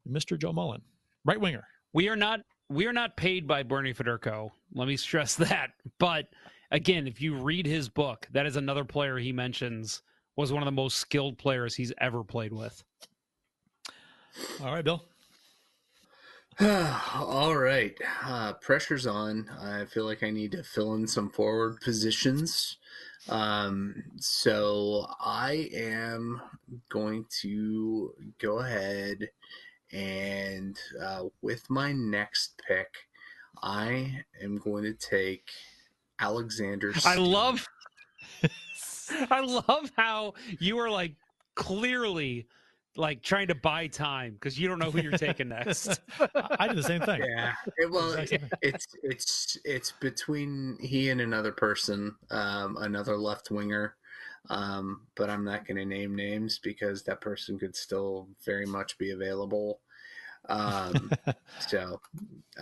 Mr. 0.08 0.38
Joe 0.38 0.52
Mullen, 0.52 0.82
right 1.24 1.40
winger. 1.40 1.66
We 1.92 2.08
are 2.08 2.16
not 2.16 2.40
we 2.72 2.86
are 2.86 2.92
not 2.92 3.16
paid 3.16 3.46
by 3.46 3.62
Bernie 3.62 3.94
Federko. 3.94 4.50
Let 4.74 4.88
me 4.88 4.96
stress 4.96 5.34
that. 5.36 5.70
But 5.98 6.28
again, 6.70 7.06
if 7.06 7.20
you 7.20 7.34
read 7.34 7.66
his 7.66 7.88
book, 7.88 8.26
that 8.32 8.46
is 8.46 8.56
another 8.56 8.84
player 8.84 9.18
he 9.18 9.32
mentions 9.32 10.02
was 10.36 10.52
one 10.52 10.62
of 10.62 10.66
the 10.66 10.72
most 10.72 10.96
skilled 10.96 11.36
players 11.38 11.74
he's 11.74 11.92
ever 11.98 12.24
played 12.24 12.52
with. 12.52 12.82
All 14.62 14.72
right, 14.72 14.84
Bill. 14.84 15.04
All 16.60 17.56
right. 17.56 17.96
Uh, 18.24 18.54
pressure's 18.54 19.06
on. 19.06 19.48
I 19.60 19.84
feel 19.84 20.04
like 20.04 20.22
I 20.22 20.30
need 20.30 20.52
to 20.52 20.62
fill 20.62 20.94
in 20.94 21.06
some 21.06 21.30
forward 21.30 21.80
positions. 21.80 22.78
Um, 23.28 24.02
so 24.16 25.06
I 25.20 25.70
am 25.74 26.40
going 26.88 27.26
to 27.42 28.14
go 28.38 28.60
ahead 28.60 29.30
and 29.92 30.78
uh, 31.00 31.24
with 31.42 31.68
my 31.68 31.92
next 31.92 32.60
pick, 32.66 32.94
I 33.62 34.24
am 34.42 34.58
going 34.58 34.84
to 34.84 34.94
take 34.94 35.50
Alexander. 36.18 36.94
Steen. 36.94 37.12
I 37.12 37.16
love. 37.16 37.66
I 39.30 39.40
love 39.40 39.90
how 39.96 40.34
you 40.58 40.78
are 40.78 40.90
like 40.90 41.14
clearly 41.54 42.46
like 42.96 43.22
trying 43.22 43.48
to 43.48 43.54
buy 43.54 43.86
time 43.86 44.34
because 44.34 44.58
you 44.58 44.68
don't 44.68 44.78
know 44.78 44.90
who 44.90 45.00
you're 45.00 45.12
taking 45.12 45.48
next. 45.48 46.00
I 46.34 46.68
do 46.68 46.74
the 46.74 46.82
same 46.82 47.00
thing. 47.00 47.22
Yeah. 47.22 47.52
It, 47.78 47.90
well, 47.90 48.12
it, 48.12 48.42
it's 48.60 48.86
it's 49.02 49.58
it's 49.64 49.92
between 50.00 50.76
he 50.80 51.10
and 51.10 51.20
another 51.20 51.52
person, 51.52 52.14
um, 52.30 52.76
another 52.80 53.16
left 53.16 53.50
winger. 53.50 53.96
Um, 54.50 55.02
but 55.14 55.30
I'm 55.30 55.44
not 55.44 55.66
going 55.66 55.76
to 55.76 55.84
name 55.84 56.16
names 56.16 56.58
because 56.58 57.04
that 57.04 57.20
person 57.20 57.58
could 57.58 57.76
still 57.76 58.28
very 58.44 58.66
much 58.66 58.98
be 58.98 59.12
available. 59.12 59.80
Um, 60.48 61.10
so 61.68 62.00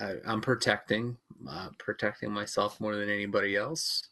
I, 0.00 0.16
am 0.26 0.40
protecting 0.40 1.16
uh, 1.48 1.68
protecting 1.78 2.30
myself 2.30 2.80
more 2.80 2.96
than 2.96 3.08
anybody 3.08 3.56
else. 3.56 4.08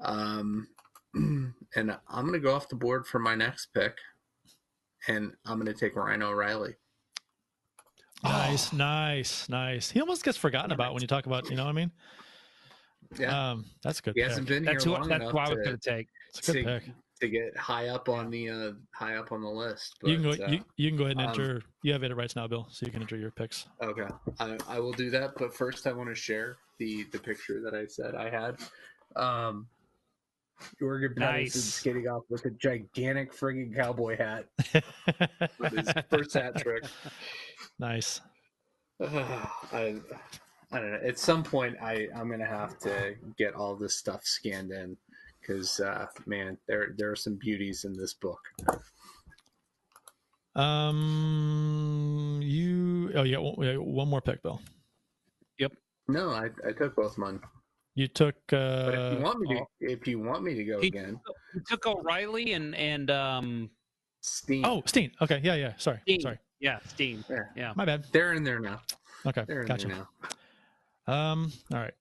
Um, 0.00 0.68
and 1.14 1.54
I'm 1.74 2.26
going 2.26 2.32
to 2.32 2.38
go 2.38 2.54
off 2.54 2.68
the 2.68 2.76
board 2.76 3.06
for 3.06 3.18
my 3.18 3.34
next 3.34 3.66
pick 3.74 3.96
and 5.08 5.32
I'm 5.44 5.58
going 5.58 5.72
to 5.72 5.78
take 5.78 5.96
Ryan 5.96 6.22
O'Reilly. 6.22 6.74
Nice, 8.22 8.72
oh. 8.72 8.76
nice, 8.76 9.48
nice. 9.48 9.90
He 9.90 10.00
almost 10.00 10.24
gets 10.24 10.38
forgotten 10.38 10.72
about 10.72 10.94
when 10.94 11.02
you 11.02 11.08
talk 11.08 11.26
about, 11.26 11.50
you 11.50 11.56
know 11.56 11.64
what 11.64 11.70
I 11.70 11.74
mean? 11.74 11.92
Yeah, 13.18 13.50
um, 13.50 13.66
that's 13.82 14.00
good. 14.00 14.14
He 14.16 14.22
pick. 14.22 14.30
hasn't 14.30 14.48
been 14.48 14.64
that's 14.64 14.84
here 14.84 14.94
who, 14.94 14.98
long 14.98 15.08
that's 15.08 15.22
enough 15.22 15.32
who 15.32 15.38
I 15.38 15.48
was 15.50 15.58
going 15.58 15.78
to 15.78 15.90
take. 15.90 16.08
It's 16.30 16.48
a 16.48 16.52
good 16.52 16.64
to, 16.64 16.80
pick. 16.80 16.94
To 17.24 17.30
get 17.30 17.56
high 17.56 17.88
up 17.88 18.10
on 18.10 18.28
the 18.28 18.50
uh, 18.50 18.72
high 18.94 19.16
up 19.16 19.32
on 19.32 19.40
the 19.40 19.48
list. 19.48 19.96
But, 20.02 20.10
you 20.10 20.16
can 20.16 20.24
go. 20.24 20.44
Uh, 20.44 20.50
you, 20.50 20.64
you, 20.76 20.90
can 20.90 20.98
go 20.98 21.04
ahead 21.04 21.16
and 21.16 21.26
enter. 21.26 21.54
um, 21.56 21.62
you 21.82 21.90
have 21.94 22.02
it 22.02 22.14
rights 22.14 22.36
now, 22.36 22.46
Bill, 22.46 22.66
so 22.70 22.84
you 22.84 22.92
can 22.92 23.00
enter 23.00 23.16
your 23.16 23.30
picks. 23.30 23.66
Okay, 23.82 24.06
I, 24.40 24.58
I 24.68 24.78
will 24.78 24.92
do 24.92 25.08
that. 25.08 25.30
But 25.38 25.54
first, 25.54 25.86
I 25.86 25.92
want 25.92 26.10
to 26.10 26.14
share 26.14 26.58
the 26.78 27.04
the 27.12 27.18
picture 27.18 27.62
that 27.62 27.74
I 27.74 27.86
said 27.86 28.14
I 28.14 28.28
had. 28.28 28.58
Um, 29.16 29.68
Jorgen 30.78 31.16
nice. 31.16 31.56
Pettersson's 31.56 31.82
getting 31.82 32.08
off 32.08 32.24
with 32.28 32.44
a 32.44 32.50
gigantic 32.50 33.34
frigging 33.34 33.74
cowboy 33.74 34.18
hat. 34.18 34.44
with 35.58 35.72
his 35.72 35.92
first 36.10 36.34
hat 36.34 36.56
trick. 36.58 36.84
Nice. 37.78 38.20
Uh, 39.02 39.06
I, 39.72 39.96
I 40.72 40.78
don't 40.78 40.92
know. 40.92 41.00
At 41.02 41.18
some 41.18 41.42
point, 41.42 41.76
I 41.80 42.08
I'm 42.14 42.30
gonna 42.30 42.44
have 42.44 42.78
to 42.80 43.14
get 43.38 43.54
all 43.54 43.76
this 43.76 43.94
stuff 43.94 44.26
scanned 44.26 44.72
in 44.72 44.98
because 45.46 45.80
uh, 45.80 46.06
man, 46.26 46.56
there 46.66 46.94
there 46.96 47.10
are 47.10 47.16
some 47.16 47.36
beauties 47.36 47.84
in 47.84 47.92
this 47.94 48.14
book. 48.14 48.40
Um, 50.56 52.40
you 52.42 53.10
oh 53.14 53.22
yeah, 53.22 53.38
one, 53.38 53.56
one 53.84 54.08
more 54.08 54.20
pick, 54.20 54.42
Bill. 54.42 54.60
Yep. 55.58 55.72
No, 56.08 56.30
I 56.30 56.48
I 56.66 56.72
took 56.72 56.96
both 56.96 57.18
mine. 57.18 57.40
You 57.94 58.08
took. 58.08 58.34
Uh, 58.52 58.86
but 58.86 58.94
if 58.94 59.12
you 59.12 59.24
want 59.24 59.40
me 59.40 59.56
to, 59.56 59.64
if 59.80 60.06
you 60.06 60.18
want 60.18 60.42
me 60.42 60.54
to 60.54 60.64
go 60.64 60.80
he, 60.80 60.88
again, 60.88 61.20
he 61.52 61.60
took 61.68 61.86
O'Reilly 61.86 62.52
and 62.52 62.74
and 62.74 63.10
um, 63.10 63.70
Steen. 64.20 64.64
Oh, 64.64 64.82
Steen. 64.86 65.12
Okay, 65.20 65.40
yeah, 65.42 65.54
yeah. 65.54 65.74
Sorry, 65.76 65.98
Steen. 66.02 66.20
sorry. 66.20 66.38
Yeah, 66.60 66.78
Steen. 66.88 67.24
Yeah. 67.28 67.42
yeah, 67.56 67.72
my 67.76 67.84
bad. 67.84 68.06
They're 68.10 68.32
in 68.32 68.42
there 68.42 68.60
now. 68.60 68.80
Okay, 69.26 69.44
They're 69.46 69.62
in 69.62 69.68
gotcha. 69.68 69.88
there 69.88 69.96
now. 71.06 71.32
Um, 71.32 71.52
all 71.72 71.80
right. 71.80 71.94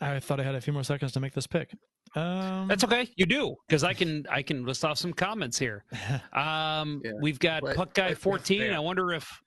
I 0.00 0.18
thought 0.20 0.40
I 0.40 0.42
had 0.42 0.54
a 0.54 0.60
few 0.60 0.72
more 0.72 0.82
seconds 0.82 1.12
to 1.12 1.20
make 1.20 1.32
this 1.32 1.46
pick. 1.46 1.74
Um, 2.16 2.66
That's 2.68 2.84
okay. 2.84 3.08
You 3.16 3.26
do 3.26 3.54
because 3.68 3.84
I 3.84 3.94
can 3.94 4.26
I 4.28 4.42
can 4.42 4.64
list 4.64 4.84
off 4.84 4.98
some 4.98 5.12
comments 5.12 5.58
here. 5.58 5.84
Um, 6.32 7.02
yeah. 7.04 7.12
we've 7.20 7.38
got 7.38 7.62
let, 7.62 7.76
Puck 7.76 7.94
Guy 7.94 8.14
fourteen. 8.14 8.72
I 8.72 8.78
wonder 8.78 9.12
if 9.12 9.40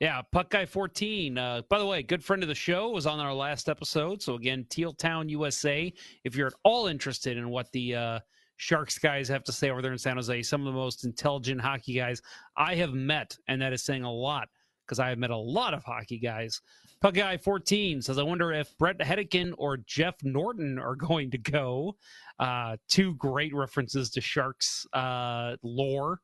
yeah, 0.00 0.22
Puck 0.32 0.48
Guy 0.48 0.64
14. 0.64 1.36
Uh, 1.36 1.62
by 1.68 1.78
the 1.78 1.84
way, 1.84 2.02
good 2.02 2.24
friend 2.24 2.42
of 2.42 2.48
the 2.48 2.54
show 2.54 2.88
was 2.88 3.06
on 3.06 3.20
our 3.20 3.34
last 3.34 3.68
episode. 3.68 4.22
So 4.22 4.34
again, 4.34 4.64
Teal 4.70 4.94
Town, 4.94 5.28
USA. 5.28 5.92
If 6.24 6.34
you're 6.34 6.46
at 6.46 6.54
all 6.64 6.86
interested 6.86 7.36
in 7.36 7.50
what 7.50 7.70
the 7.72 7.94
uh, 7.94 8.20
Sharks 8.56 8.98
guys 8.98 9.28
have 9.28 9.44
to 9.44 9.52
say 9.52 9.68
over 9.68 9.82
there 9.82 9.92
in 9.92 9.98
San 9.98 10.16
Jose, 10.16 10.42
some 10.42 10.62
of 10.62 10.72
the 10.72 10.78
most 10.78 11.04
intelligent 11.04 11.60
hockey 11.60 11.94
guys 11.94 12.22
I 12.56 12.76
have 12.76 12.94
met, 12.94 13.36
and 13.46 13.60
that 13.60 13.74
is 13.74 13.84
saying 13.84 14.04
a 14.04 14.10
lot 14.12 14.48
because 14.86 14.98
I 14.98 15.10
have 15.10 15.18
met 15.18 15.30
a 15.30 15.36
lot 15.36 15.74
of 15.74 15.84
hockey 15.84 16.18
guys. 16.18 16.62
Puck 17.00 17.14
Guy 17.14 17.38
14 17.38 18.02
says, 18.02 18.18
I 18.18 18.22
wonder 18.22 18.52
if 18.52 18.76
Bret 18.76 18.98
Hedican 18.98 19.54
or 19.56 19.78
Jeff 19.78 20.16
Norton 20.22 20.78
are 20.78 20.94
going 20.96 21.30
to 21.30 21.38
go. 21.38 21.96
Uh, 22.38 22.76
two 22.88 23.14
great 23.14 23.54
references 23.54 24.10
to 24.10 24.20
Sharks 24.20 24.86
uh, 24.92 25.56
lore. 25.62 26.20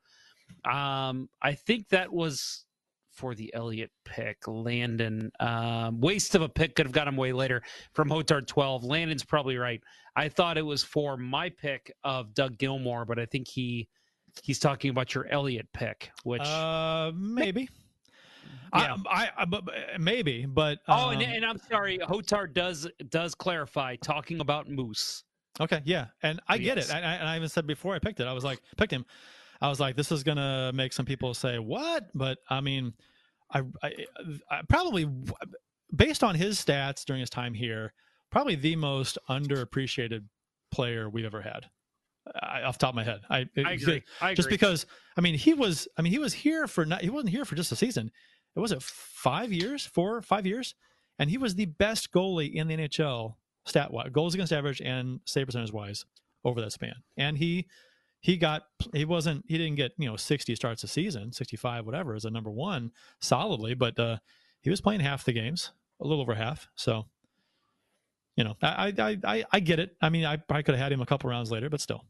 Um, 0.70 1.28
I 1.40 1.54
think 1.54 1.88
that 1.88 2.12
was 2.12 2.66
for 3.10 3.34
the 3.34 3.52
Elliott 3.54 3.90
pick. 4.04 4.46
Landon, 4.46 5.30
um, 5.40 6.00
waste 6.00 6.34
of 6.34 6.42
a 6.42 6.48
pick 6.48 6.74
could 6.74 6.84
have 6.84 6.92
got 6.92 7.08
him 7.08 7.16
way 7.16 7.32
later 7.32 7.62
from 7.94 8.10
Hotard 8.10 8.46
12. 8.46 8.84
Landon's 8.84 9.24
probably 9.24 9.56
right. 9.56 9.82
I 10.14 10.28
thought 10.28 10.58
it 10.58 10.62
was 10.62 10.84
for 10.84 11.16
my 11.16 11.48
pick 11.48 11.90
of 12.04 12.34
Doug 12.34 12.58
Gilmour, 12.58 13.06
but 13.06 13.18
I 13.18 13.24
think 13.24 13.48
he 13.48 13.88
he's 14.42 14.58
talking 14.58 14.90
about 14.90 15.14
your 15.14 15.26
Elliott 15.28 15.68
pick, 15.72 16.10
which 16.24 16.42
uh, 16.42 17.12
maybe. 17.14 17.70
I, 18.72 18.96
I, 19.08 19.28
I, 19.38 19.44
but, 19.44 19.64
maybe, 19.98 20.46
but 20.46 20.78
oh, 20.88 21.10
and, 21.10 21.22
um, 21.22 21.28
and 21.28 21.44
I'm 21.44 21.58
sorry, 21.58 21.98
Hotar 21.98 22.46
does 22.52 22.88
does 23.10 23.34
clarify 23.34 23.96
talking 23.96 24.40
about 24.40 24.68
Moose. 24.68 25.24
Okay, 25.60 25.80
yeah, 25.84 26.06
and 26.22 26.40
I 26.48 26.58
get 26.58 26.78
it. 26.78 26.90
And 26.90 27.04
I, 27.04 27.14
and 27.14 27.28
I 27.28 27.36
even 27.36 27.48
said 27.48 27.66
before 27.66 27.94
I 27.94 27.98
picked 27.98 28.20
it, 28.20 28.26
I 28.26 28.32
was 28.32 28.44
like, 28.44 28.60
picked 28.76 28.92
him. 28.92 29.06
I 29.60 29.68
was 29.68 29.80
like, 29.80 29.96
this 29.96 30.12
is 30.12 30.22
gonna 30.22 30.70
make 30.74 30.92
some 30.92 31.06
people 31.06 31.32
say 31.34 31.58
what, 31.58 32.10
but 32.14 32.38
I 32.50 32.60
mean, 32.60 32.92
I, 33.52 33.62
I, 33.82 33.92
I 34.50 34.60
probably 34.68 35.08
based 35.94 36.22
on 36.22 36.34
his 36.34 36.62
stats 36.62 37.04
during 37.04 37.20
his 37.20 37.30
time 37.30 37.54
here, 37.54 37.94
probably 38.30 38.56
the 38.56 38.76
most 38.76 39.18
underappreciated 39.28 40.24
player 40.70 41.08
we've 41.08 41.24
ever 41.24 41.40
had. 41.40 41.66
I, 42.42 42.62
off 42.62 42.76
the 42.78 42.86
top 42.86 42.90
of 42.90 42.96
my 42.96 43.04
head, 43.04 43.20
I, 43.30 43.46
I 43.64 43.72
agree. 43.72 44.02
I 44.20 44.34
just 44.34 44.48
agree. 44.48 44.56
because 44.56 44.86
I 45.16 45.20
mean 45.20 45.34
he 45.34 45.54
was 45.54 45.86
I 45.96 46.02
mean 46.02 46.12
he 46.12 46.18
was 46.18 46.34
here 46.34 46.66
for 46.66 46.84
not 46.84 47.00
he 47.00 47.08
wasn't 47.08 47.30
here 47.30 47.44
for 47.44 47.54
just 47.54 47.70
a 47.70 47.76
season. 47.76 48.10
It 48.56 48.60
was 48.60 48.72
it 48.72 48.82
five 48.82 49.52
years, 49.52 49.84
four 49.84 50.22
five 50.22 50.46
years, 50.46 50.74
and 51.18 51.28
he 51.30 51.38
was 51.38 51.54
the 51.54 51.66
best 51.66 52.10
goalie 52.10 52.54
in 52.54 52.68
the 52.68 52.76
NHL 52.76 53.34
stat 53.66 53.92
wise, 53.92 54.08
goals 54.12 54.34
against 54.34 54.52
average 54.52 54.80
and 54.80 55.20
save 55.26 55.46
percentage 55.46 55.72
wise 55.72 56.06
over 56.44 56.60
that 56.60 56.72
span. 56.72 56.94
And 57.16 57.36
he 57.36 57.66
he 58.20 58.36
got 58.36 58.62
he 58.94 59.04
wasn't 59.04 59.44
he 59.46 59.58
didn't 59.58 59.76
get 59.76 59.92
you 59.98 60.08
know 60.08 60.16
60 60.16 60.54
starts 60.54 60.82
a 60.82 60.88
season 60.88 61.32
65 61.32 61.84
whatever 61.84 62.14
as 62.14 62.24
a 62.24 62.30
number 62.30 62.50
one 62.50 62.90
solidly 63.20 63.74
but 63.74 63.98
uh 64.00 64.16
he 64.62 64.70
was 64.70 64.80
playing 64.80 65.00
half 65.00 65.24
the 65.24 65.32
games 65.32 65.70
a 66.00 66.06
little 66.06 66.22
over 66.22 66.34
half. 66.34 66.68
So 66.76 67.04
you 68.36 68.44
know 68.44 68.56
i 68.62 68.92
i 68.98 69.18
i, 69.24 69.44
I 69.52 69.60
get 69.60 69.78
it. 69.78 69.96
I 70.00 70.08
mean 70.08 70.24
i 70.24 70.36
probably 70.36 70.62
could 70.62 70.74
have 70.74 70.82
had 70.82 70.92
him 70.92 71.02
a 71.02 71.06
couple 71.06 71.28
rounds 71.28 71.50
later 71.50 71.68
but 71.68 71.80
still. 71.80 72.04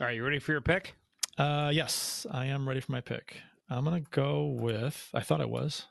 All 0.00 0.08
right, 0.08 0.16
you 0.16 0.24
ready 0.24 0.38
for 0.38 0.52
your 0.52 0.60
pick? 0.60 0.94
uh 1.36 1.68
yes 1.74 2.28
i 2.30 2.46
am 2.46 2.68
ready 2.68 2.78
for 2.78 2.92
my 2.92 3.00
pick 3.00 3.38
i'm 3.70 3.84
gonna 3.84 4.00
go 4.10 4.46
with 4.46 5.08
i 5.14 5.20
thought 5.20 5.40
i 5.40 5.44
was. 5.44 5.86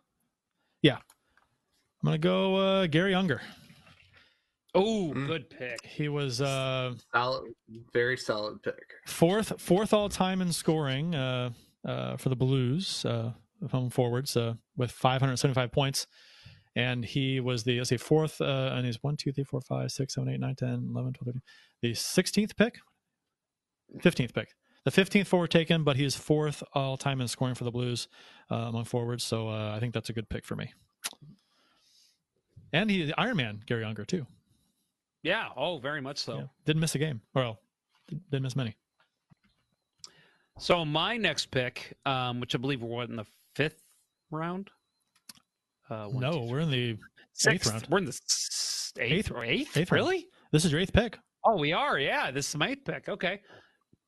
Yeah. 0.81 0.97
I'm 0.97 2.05
gonna 2.07 2.17
go 2.17 2.55
uh 2.55 2.87
garry 2.87 3.13
unger. 3.13 3.41
Oh, 4.75 5.13
good 5.13 5.49
pick. 5.51 5.85
he 5.85 6.09
was 6.09 6.41
uh 6.41 6.93
Solid, 7.13 7.53
very 7.93 8.17
solid 8.17 8.61
pick. 8.63 8.83
fourth 9.07 9.53
fourth 9.61 9.93
all 9.93 10.09
time 10.09 10.41
in 10.41 10.51
scoring 10.51 11.13
uh, 11.15 11.51
uh, 11.85 12.17
for 12.17 12.29
the 12.29 12.35
Blues 12.35 13.05
uh, 13.05 13.31
home 13.71 13.89
forwards 13.89 14.35
uh, 14.35 14.55
with 14.75 14.91
575 14.91 15.71
points. 15.71 16.07
And 16.75 17.05
he 17.05 17.39
was 17.39 17.63
the 17.63 17.77
let's 17.77 17.89
see 17.89 17.97
fourth 17.97 18.41
uh, 18.41 18.71
and 18.73 18.85
he's 18.85 18.97
one, 19.03 19.15
two, 19.15 19.31
three, 19.31 19.43
four, 19.43 19.61
five, 19.61 19.91
six, 19.91 20.15
seven, 20.15 20.29
eight, 20.29 20.39
nine, 20.39 20.55
10, 20.55 20.69
11, 20.91 21.13
12, 21.13 21.13
13, 21.23 21.41
the 21.83 21.91
16th 21.91 22.55
pick, 22.57 22.79
15th 23.99 24.33
pick, 24.33 24.49
the 24.85 24.91
15th 24.91 25.27
forward 25.27 25.51
taken, 25.51 25.83
but 25.83 25.95
he's 25.95 26.15
fourth 26.15 26.63
all 26.73 26.97
time 26.97 27.21
in 27.21 27.27
scoring 27.27 27.55
for 27.55 27.63
the 27.63 27.71
Blues 27.71 28.07
uh, 28.51 28.55
among 28.55 28.85
forwards. 28.85 29.23
So 29.23 29.49
uh, 29.49 29.73
I 29.75 29.79
think 29.79 29.93
that's 29.93 30.09
a 30.09 30.13
good 30.13 30.29
pick 30.29 30.45
for 30.45 30.55
me. 30.55 30.71
And 32.71 32.89
he 32.89 33.13
Iron 33.17 33.37
Man 33.37 33.61
Garry 33.65 33.83
Unger 33.83 34.03
too. 34.05 34.25
Yeah. 35.21 35.49
Oh, 35.55 35.77
very 35.77 36.01
much 36.01 36.17
so. 36.17 36.37
Yeah. 36.37 36.43
Didn't 36.65 36.79
miss 36.81 36.95
a 36.95 36.99
game. 36.99 37.21
Well, 37.33 37.59
didn't 38.29 38.43
miss 38.43 38.55
many. 38.55 38.75
So 40.59 40.83
my 40.85 41.17
next 41.17 41.47
pick, 41.51 41.95
um, 42.05 42.39
which 42.39 42.53
I 42.55 42.57
believe 42.57 42.81
we're 42.81 42.89
what 42.95 43.09
in 43.09 43.15
the 43.15 43.25
fifth 43.55 43.81
round. 44.31 44.69
Uh, 45.89 46.05
one, 46.07 46.21
no, 46.21 46.31
two, 46.33 46.51
we're 46.51 46.59
in 46.59 46.71
the 46.71 46.97
sixth. 47.33 47.71
round. 47.71 47.87
We're 47.89 47.97
in 47.99 48.05
the 48.05 48.11
eighth, 48.11 48.99
Eighth- 48.99 49.31
or 49.31 49.43
eighth. 49.43 49.77
eighth 49.77 49.91
round. 49.91 50.05
really? 50.05 50.27
This 50.51 50.65
is 50.65 50.71
your 50.71 50.81
eighth 50.81 50.93
pick. 50.93 51.17
Oh, 51.45 51.57
we 51.57 51.73
are. 51.73 51.97
Yeah, 51.99 52.31
this 52.31 52.49
is 52.49 52.55
my 52.55 52.69
eighth 52.69 52.85
pick. 52.85 53.09
Okay. 53.09 53.41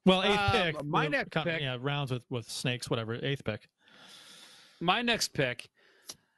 Well, 0.06 0.24
eighth 0.24 0.40
Uh, 0.40 0.52
pick. 0.52 0.84
my 0.86 1.08
next 1.08 1.32
count- 1.32 1.48
pick- 1.48 1.62
Yeah, 1.62 1.78
rounds 1.80 2.12
with 2.12 2.24
with 2.30 2.50
snakes, 2.50 2.90
whatever. 2.90 3.16
Eighth 3.16 3.44
pick. 3.44 3.68
My 4.80 5.02
next 5.02 5.30
pick 5.34 5.70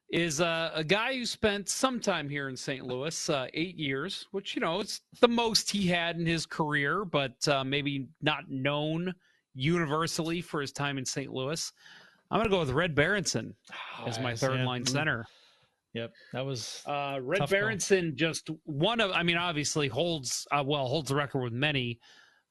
is 0.09 0.39
uh, 0.39 0.71
a 0.73 0.83
guy 0.83 1.13
who 1.15 1.25
spent 1.25 1.67
some 1.67 1.99
time 1.99 2.29
here 2.29 2.47
in 2.47 2.55
St. 2.55 2.85
Louis, 2.85 3.29
uh, 3.29 3.47
eight 3.53 3.75
years, 3.75 4.25
which 4.31 4.55
you 4.55 4.61
know 4.61 4.79
it's 4.79 5.01
the 5.19 5.27
most 5.27 5.69
he 5.69 5.87
had 5.87 6.15
in 6.17 6.25
his 6.25 6.45
career, 6.45 7.03
but 7.03 7.45
uh, 7.47 7.63
maybe 7.63 8.07
not 8.21 8.49
known 8.49 9.13
universally 9.53 10.39
for 10.39 10.61
his 10.61 10.71
time 10.71 10.97
in 10.97 11.05
St. 11.05 11.31
Louis. 11.33 11.73
I'm 12.31 12.37
going 12.39 12.45
to 12.49 12.49
go 12.55 12.59
with 12.59 12.69
Red 12.71 12.93
Berenson 12.95 13.55
as 14.05 14.17
my 14.19 14.29
Nice, 14.31 14.39
third 14.41 14.61
line 14.61 14.83
Mm. 14.83 14.89
center. 14.89 15.25
Yep, 15.93 16.13
that 16.33 16.45
was 16.45 16.83
Uh, 16.85 17.19
Red. 17.21 17.49
Berenson 17.49 18.15
just 18.15 18.49
one 18.65 18.99
of, 19.01 19.11
I 19.11 19.23
mean, 19.23 19.37
obviously 19.37 19.87
holds, 19.87 20.45
uh, 20.51 20.63
well, 20.65 20.87
holds 20.87 21.09
the 21.09 21.15
record 21.15 21.41
with 21.41 21.53
many 21.53 21.99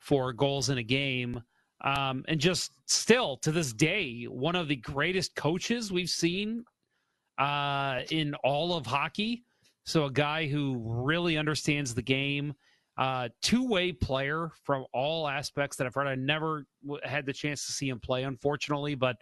for 0.07 0.33
goals 0.33 0.71
in 0.71 0.79
a 0.79 0.83
game. 0.85 1.43
Um, 1.83 2.25
and 2.29 2.39
just 2.39 2.71
still 2.87 3.37
to 3.39 3.51
this 3.51 3.73
day, 3.73 4.23
one 4.25 4.55
of 4.55 4.69
the 4.69 4.77
greatest 4.77 5.35
coaches 5.35 5.91
we've 5.91 6.09
seen 6.09 6.65
uh, 7.39 8.03
in 8.11 8.35
all 8.45 8.77
of 8.77 8.87
hockey. 8.87 9.43
So 9.85 10.05
a 10.05 10.11
guy 10.11 10.47
who 10.47 10.81
really 10.85 11.37
understands 11.37 11.93
the 11.93 12.03
game, 12.03 12.55
uh, 12.97 13.31
two-way 13.43 13.93
player 13.93 14.53
from 14.63 14.85
all 14.93 15.27
aspects 15.27 15.77
that 15.77 15.89
I've 15.89 15.95
heard. 15.95 16.07
I 16.07 16.15
never 16.15 16.67
w- 16.85 17.01
had 17.05 17.27
the 17.27 17.33
chance 17.33 17.67
to 17.67 17.73
see 17.73 17.89
him 17.89 17.99
play, 17.99 18.23
unfortunately, 18.23 18.95
but 18.95 19.17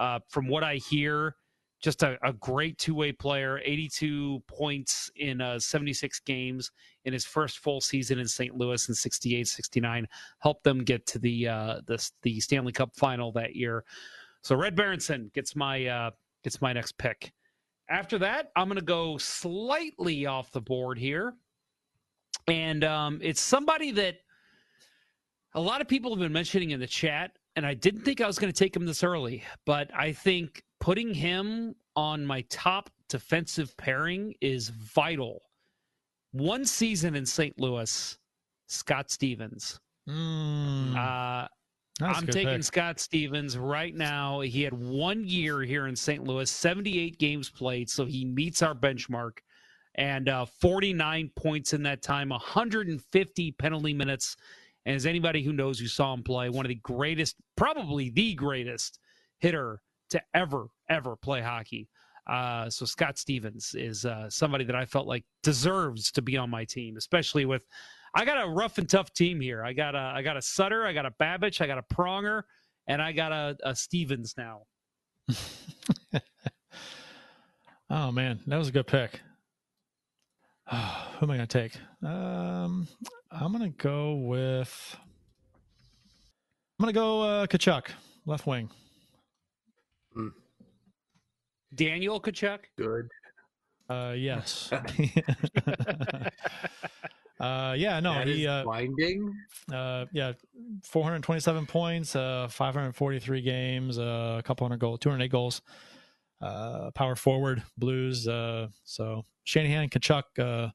uh, 0.00 0.18
from 0.28 0.48
what 0.48 0.64
I 0.64 0.76
hear, 0.76 1.36
just 1.84 2.02
a, 2.02 2.16
a 2.26 2.32
great 2.32 2.78
two-way 2.78 3.12
player. 3.12 3.60
82 3.62 4.42
points 4.48 5.10
in 5.16 5.42
uh, 5.42 5.58
76 5.58 6.18
games 6.20 6.72
in 7.04 7.12
his 7.12 7.26
first 7.26 7.58
full 7.58 7.82
season 7.82 8.18
in 8.18 8.26
St. 8.26 8.56
Louis 8.56 8.88
in 8.88 8.94
68, 8.94 9.46
69. 9.46 10.08
Helped 10.38 10.64
them 10.64 10.78
get 10.82 11.04
to 11.06 11.18
the 11.18 11.46
uh, 11.46 11.80
the 11.86 12.10
the 12.22 12.40
Stanley 12.40 12.72
Cup 12.72 12.96
final 12.96 13.30
that 13.32 13.54
year. 13.54 13.84
So 14.40 14.56
Red 14.56 14.74
Berenson 14.74 15.30
gets 15.34 15.54
my 15.54 15.84
uh, 15.84 16.10
gets 16.42 16.62
my 16.62 16.72
next 16.72 16.96
pick. 16.96 17.34
After 17.90 18.16
that, 18.18 18.50
I'm 18.56 18.68
going 18.68 18.78
to 18.78 18.84
go 18.84 19.18
slightly 19.18 20.24
off 20.24 20.50
the 20.52 20.62
board 20.62 20.98
here. 20.98 21.34
And 22.48 22.82
um, 22.82 23.20
it's 23.22 23.42
somebody 23.42 23.90
that 23.92 24.16
a 25.52 25.60
lot 25.60 25.82
of 25.82 25.88
people 25.88 26.10
have 26.12 26.18
been 26.18 26.32
mentioning 26.32 26.70
in 26.70 26.80
the 26.80 26.86
chat, 26.86 27.32
and 27.56 27.66
I 27.66 27.74
didn't 27.74 28.02
think 28.02 28.22
I 28.22 28.26
was 28.26 28.38
going 28.38 28.50
to 28.50 28.58
take 28.58 28.74
him 28.74 28.86
this 28.86 29.04
early, 29.04 29.44
but 29.66 29.90
I 29.94 30.12
think 30.12 30.64
putting 30.84 31.14
him 31.14 31.74
on 31.96 32.26
my 32.26 32.42
top 32.50 32.90
defensive 33.08 33.74
pairing 33.78 34.34
is 34.42 34.68
vital. 34.68 35.40
One 36.32 36.66
season 36.66 37.14
in 37.14 37.24
St. 37.24 37.58
Louis, 37.58 38.18
Scott 38.66 39.10
Stevens. 39.10 39.80
Mm, 40.06 40.94
Uh, 40.94 41.48
I'm 42.02 42.26
taking 42.26 42.56
pick. 42.56 42.64
Scott 42.64 43.00
Stevens 43.00 43.56
right 43.56 43.94
now. 43.94 44.40
He 44.40 44.62
had 44.62 44.74
one 44.74 45.24
year 45.24 45.62
here 45.62 45.86
in 45.86 45.96
St. 45.96 46.22
Louis, 46.22 46.50
78 46.50 47.18
games 47.18 47.48
played, 47.48 47.88
so 47.88 48.04
he 48.04 48.26
meets 48.26 48.60
our 48.60 48.74
benchmark. 48.74 49.38
And 49.94 50.28
uh, 50.28 50.44
49 50.44 51.30
points 51.34 51.72
in 51.72 51.82
that 51.84 52.02
time, 52.02 52.28
150 52.28 53.52
penalty 53.52 53.94
minutes. 53.94 54.36
And 54.84 54.94
as 54.94 55.06
anybody 55.06 55.42
who 55.42 55.54
knows 55.54 55.78
who 55.78 55.86
saw 55.86 56.12
him 56.12 56.22
play, 56.22 56.50
one 56.50 56.66
of 56.66 56.68
the 56.68 56.74
greatest, 56.74 57.36
probably 57.56 58.10
the 58.10 58.34
greatest 58.34 58.98
hitter 59.38 59.80
to 60.10 60.22
ever, 60.34 60.66
ever 60.88 61.16
play 61.16 61.40
hockey. 61.40 61.88
Uh, 62.26 62.70
so 62.70 62.86
Scott 62.86 63.18
Stevens 63.18 63.74
is 63.74 64.04
uh, 64.04 64.30
somebody 64.30 64.64
that 64.64 64.74
I 64.74 64.86
felt 64.86 65.06
like 65.06 65.24
deserves 65.42 66.10
to 66.12 66.22
be 66.22 66.36
on 66.36 66.48
my 66.48 66.64
team, 66.64 66.96
especially 66.96 67.44
with 67.44 67.66
I 68.14 68.24
got 68.24 68.42
a 68.42 68.48
rough 68.48 68.78
and 68.78 68.88
tough 68.88 69.12
team 69.12 69.40
here. 69.40 69.62
I 69.62 69.72
got 69.72 69.94
a 69.94 70.12
I 70.14 70.22
got 70.22 70.36
a 70.36 70.42
Sutter, 70.42 70.86
I 70.86 70.92
got 70.92 71.04
a 71.04 71.10
Babych, 71.10 71.60
I 71.60 71.66
got 71.66 71.78
a 71.78 71.94
Pronger, 71.94 72.42
and 72.86 73.02
I 73.02 73.12
got 73.12 73.32
a, 73.32 73.56
a 73.62 73.74
Stevens 73.74 74.34
now. 74.38 74.62
Oh 77.90 78.10
man, 78.10 78.40
that 78.46 78.56
was 78.56 78.68
a 78.68 78.72
good 78.72 78.86
pick. 78.86 79.20
who 80.68 80.76
am 80.76 81.30
I 81.30 81.36
going 81.36 81.46
to 81.46 81.46
take? 81.46 81.76
Um, 82.02 82.88
I'm 83.30 83.52
going 83.52 83.70
to 83.70 83.76
go 83.76 84.14
with. 84.14 84.96
I'm 86.78 86.84
going 86.84 86.92
to 86.92 86.98
go 86.98 87.22
uh, 87.22 87.46
Tkachuk, 87.46 87.90
left 88.26 88.46
wing. 88.46 88.68
Daniel 91.74 92.20
Tkachuk. 92.20 92.60
Good. 92.76 93.08
Uh, 93.88 94.14
yes. 94.16 94.70
uh, 97.40 97.74
yeah, 97.76 98.00
no, 98.00 98.14
That 98.14 98.26
he 98.26 98.44
is 98.44 98.48
uh, 98.48 98.64
blinding. 98.64 99.34
uh, 99.72 100.06
yeah, 100.12 100.32
427 100.84 101.66
points, 101.66 102.16
uh, 102.16 102.48
543 102.50 103.42
games, 103.42 103.98
uh, 103.98 104.36
a 104.38 104.42
couple 104.42 104.66
hundred 104.66 104.80
goals, 104.80 105.00
208 105.00 105.30
goals. 105.30 105.62
Uh, 106.40 106.90
power 106.92 107.16
forward, 107.16 107.62
Blues. 107.78 108.28
Uh, 108.28 108.68
so 108.84 109.24
Shanahan, 109.44 109.88
Tkachuk, 109.88 110.22
uh, 110.38 110.70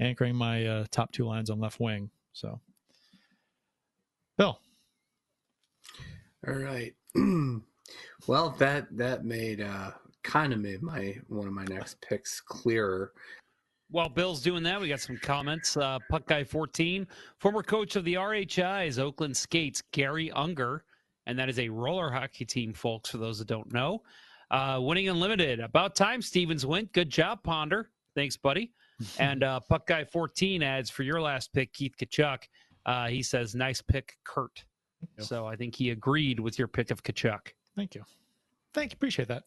anchoring 0.00 0.34
my 0.34 0.66
uh, 0.66 0.84
top 0.90 1.12
two 1.12 1.24
lines 1.24 1.50
on 1.50 1.60
left 1.60 1.80
wing. 1.80 2.10
So, 2.32 2.60
Bill, 4.36 4.58
All 6.46 6.54
right. 6.54 6.94
well, 8.26 8.50
that 8.58 8.86
that 8.96 9.24
made 9.24 9.60
uh 9.60 9.92
kind 10.24 10.52
of 10.52 10.58
made 10.58 10.82
my 10.82 11.16
one 11.28 11.46
of 11.46 11.52
my 11.52 11.64
next 11.64 12.00
picks 12.00 12.40
clearer. 12.40 13.12
While 13.90 14.08
Bill's 14.08 14.42
doing 14.42 14.62
that, 14.64 14.80
we 14.80 14.88
got 14.88 15.00
some 15.00 15.18
comments. 15.18 15.76
Uh, 15.76 15.98
Puck 16.10 16.26
Guy 16.26 16.42
14, 16.42 17.06
former 17.38 17.62
coach 17.62 17.94
of 17.94 18.04
the 18.04 18.14
RHI's 18.14 18.98
Oakland 18.98 19.36
Skates, 19.36 19.82
Garry 19.92 20.32
Unger, 20.32 20.84
and 21.26 21.38
that 21.38 21.48
is 21.48 21.58
a 21.58 21.68
roller 21.68 22.10
hockey 22.10 22.44
team, 22.44 22.72
folks, 22.72 23.10
for 23.10 23.18
those 23.18 23.38
that 23.38 23.46
don't 23.46 23.72
know. 23.72 24.02
Uh, 24.50 24.78
winning 24.80 25.08
Unlimited. 25.08 25.60
About 25.60 25.94
time 25.94 26.22
Stevens 26.22 26.66
went. 26.66 26.92
Good 26.92 27.10
job, 27.10 27.42
Ponder. 27.44 27.90
Thanks, 28.14 28.36
buddy. 28.36 28.72
and 29.18 29.44
uh, 29.44 29.60
Puck 29.60 29.86
Guy 29.86 30.04
14 30.04 30.62
adds 30.62 30.90
for 30.90 31.02
your 31.02 31.20
last 31.20 31.52
pick, 31.52 31.72
Keith 31.72 31.94
Tkachuk. 31.98 32.38
Uh, 32.86 33.08
he 33.08 33.22
says, 33.22 33.54
nice 33.54 33.80
pick, 33.80 34.16
Curt. 34.24 34.64
So 35.18 35.46
I 35.46 35.54
think 35.54 35.74
he 35.76 35.90
agreed 35.90 36.40
with 36.40 36.58
your 36.58 36.68
pick 36.68 36.90
of 36.90 37.02
Tkachuk. 37.02 37.52
Thank 37.76 37.94
you. 37.94 38.04
Thank 38.72 38.92
you. 38.92 38.96
Appreciate 38.96 39.28
that. 39.28 39.44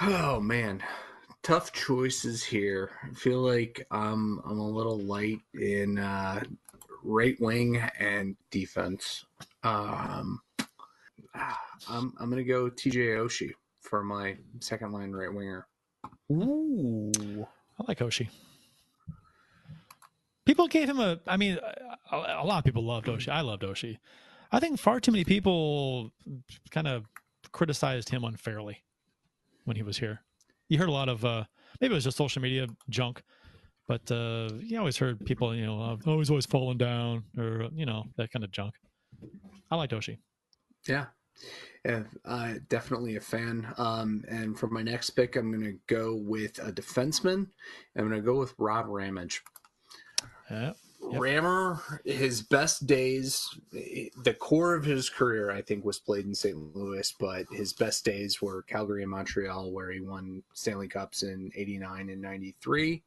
Oh 0.00 0.38
man, 0.38 0.80
tough 1.42 1.72
choices 1.72 2.44
here. 2.44 2.92
I 3.02 3.12
feel 3.14 3.40
like 3.40 3.84
um, 3.90 4.40
I'm 4.44 4.58
a 4.58 4.68
little 4.68 4.98
light 4.98 5.40
in 5.54 5.98
uh, 5.98 6.40
right 7.02 7.34
wing 7.40 7.82
and 7.98 8.36
defense. 8.52 9.24
Um, 9.64 10.40
ah, 11.34 11.60
I'm 11.88 12.14
I'm 12.20 12.30
gonna 12.30 12.44
go 12.44 12.70
TJ 12.70 13.18
Oshie 13.18 13.50
for 13.80 14.04
my 14.04 14.36
second 14.60 14.92
line 14.92 15.10
right 15.10 15.34
winger. 15.34 15.66
Ooh, 16.30 17.46
I 17.80 17.84
like 17.88 17.98
Oshie. 17.98 18.28
People 20.44 20.68
gave 20.68 20.88
him 20.88 21.00
a. 21.00 21.18
I 21.26 21.36
mean, 21.36 21.58
a, 22.12 22.16
a 22.16 22.44
lot 22.44 22.58
of 22.58 22.64
people 22.64 22.84
loved 22.84 23.08
Oshie. 23.08 23.30
I 23.30 23.40
loved 23.40 23.64
Oshie. 23.64 23.98
I 24.52 24.60
think 24.60 24.78
far 24.78 25.00
too 25.00 25.10
many 25.10 25.24
people 25.24 26.12
kind 26.70 26.86
of 26.86 27.06
criticized 27.50 28.10
him 28.10 28.22
unfairly 28.22 28.84
when 29.68 29.76
he 29.76 29.82
was 29.82 29.98
here. 29.98 30.22
You 30.68 30.78
heard 30.78 30.88
a 30.88 30.92
lot 30.92 31.08
of 31.08 31.24
uh, 31.24 31.44
maybe 31.80 31.92
it 31.92 31.94
was 31.94 32.04
just 32.04 32.16
social 32.16 32.42
media 32.42 32.66
junk, 32.88 33.22
but 33.86 34.10
uh, 34.10 34.48
you 34.58 34.78
always 34.78 34.96
heard 34.96 35.24
people, 35.24 35.54
you 35.54 35.66
know, 35.66 35.98
oh, 36.04 36.18
he's 36.18 36.30
always 36.30 36.46
falling 36.46 36.78
down 36.78 37.24
or 37.36 37.68
you 37.74 37.86
know 37.86 38.04
that 38.16 38.32
kind 38.32 38.44
of 38.44 38.50
junk. 38.50 38.74
I 39.70 39.76
like 39.76 39.90
Oshie. 39.90 40.18
Yeah, 40.88 41.06
yeah, 41.84 42.02
uh, 42.24 42.54
definitely 42.68 43.16
a 43.16 43.20
fan. 43.20 43.72
Um, 43.76 44.24
and 44.28 44.58
for 44.58 44.68
my 44.68 44.82
next 44.82 45.10
pick, 45.10 45.36
I'm 45.36 45.52
going 45.52 45.64
to 45.64 45.78
go 45.86 46.14
with 46.14 46.58
a 46.58 46.72
defenseman. 46.72 47.46
I'm 47.96 48.08
going 48.08 48.20
to 48.20 48.26
go 48.26 48.38
with 48.38 48.54
Rob 48.58 48.86
Ramage. 48.88 49.42
Yeah. 50.50 50.72
Yep. 51.10 51.20
Rammer, 51.20 52.00
his 52.04 52.42
best 52.42 52.86
days, 52.86 53.48
the 53.72 54.36
core 54.38 54.74
of 54.74 54.84
his 54.84 55.08
career, 55.08 55.50
I 55.50 55.62
think, 55.62 55.84
was 55.84 55.98
played 55.98 56.26
in 56.26 56.34
St. 56.34 56.76
Louis, 56.76 57.14
but 57.18 57.46
his 57.50 57.72
best 57.72 58.04
days 58.04 58.42
were 58.42 58.62
Calgary 58.62 59.02
and 59.02 59.10
Montreal, 59.10 59.70
where 59.72 59.90
he 59.90 60.00
won 60.00 60.42
Stanley 60.52 60.88
Cups 60.88 61.22
in 61.22 61.50
89 61.54 62.10
and 62.10 62.20
93. 62.20 63.02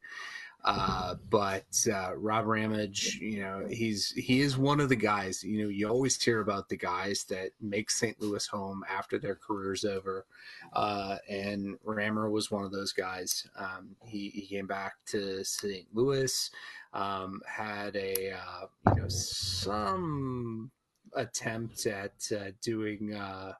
Uh, 0.64 1.16
but 1.28 1.66
uh, 1.92 2.16
Rob 2.16 2.46
Ramage, 2.46 3.18
you 3.20 3.40
know, 3.40 3.66
he's 3.68 4.12
he 4.12 4.40
is 4.40 4.56
one 4.56 4.78
of 4.78 4.88
the 4.88 4.96
guys. 4.96 5.42
You 5.42 5.64
know, 5.64 5.68
you 5.68 5.88
always 5.88 6.20
hear 6.22 6.40
about 6.40 6.68
the 6.68 6.76
guys 6.76 7.24
that 7.24 7.50
make 7.60 7.90
St. 7.90 8.20
Louis 8.20 8.46
home 8.46 8.84
after 8.88 9.18
their 9.18 9.34
career's 9.34 9.84
over, 9.84 10.24
uh, 10.72 11.16
and 11.28 11.78
Rammer 11.82 12.30
was 12.30 12.52
one 12.52 12.64
of 12.64 12.70
those 12.70 12.92
guys. 12.92 13.48
Um, 13.56 13.96
he, 14.04 14.28
he 14.30 14.42
came 14.42 14.68
back 14.68 14.94
to 15.06 15.42
St. 15.44 15.86
Louis, 15.92 16.50
um, 16.92 17.40
had 17.46 17.96
a 17.96 18.32
uh, 18.32 18.66
you 18.94 19.02
know 19.02 19.08
some 19.08 20.70
attempt 21.14 21.86
at 21.86 22.12
uh, 22.34 22.50
doing 22.62 23.14
uh, 23.14 23.52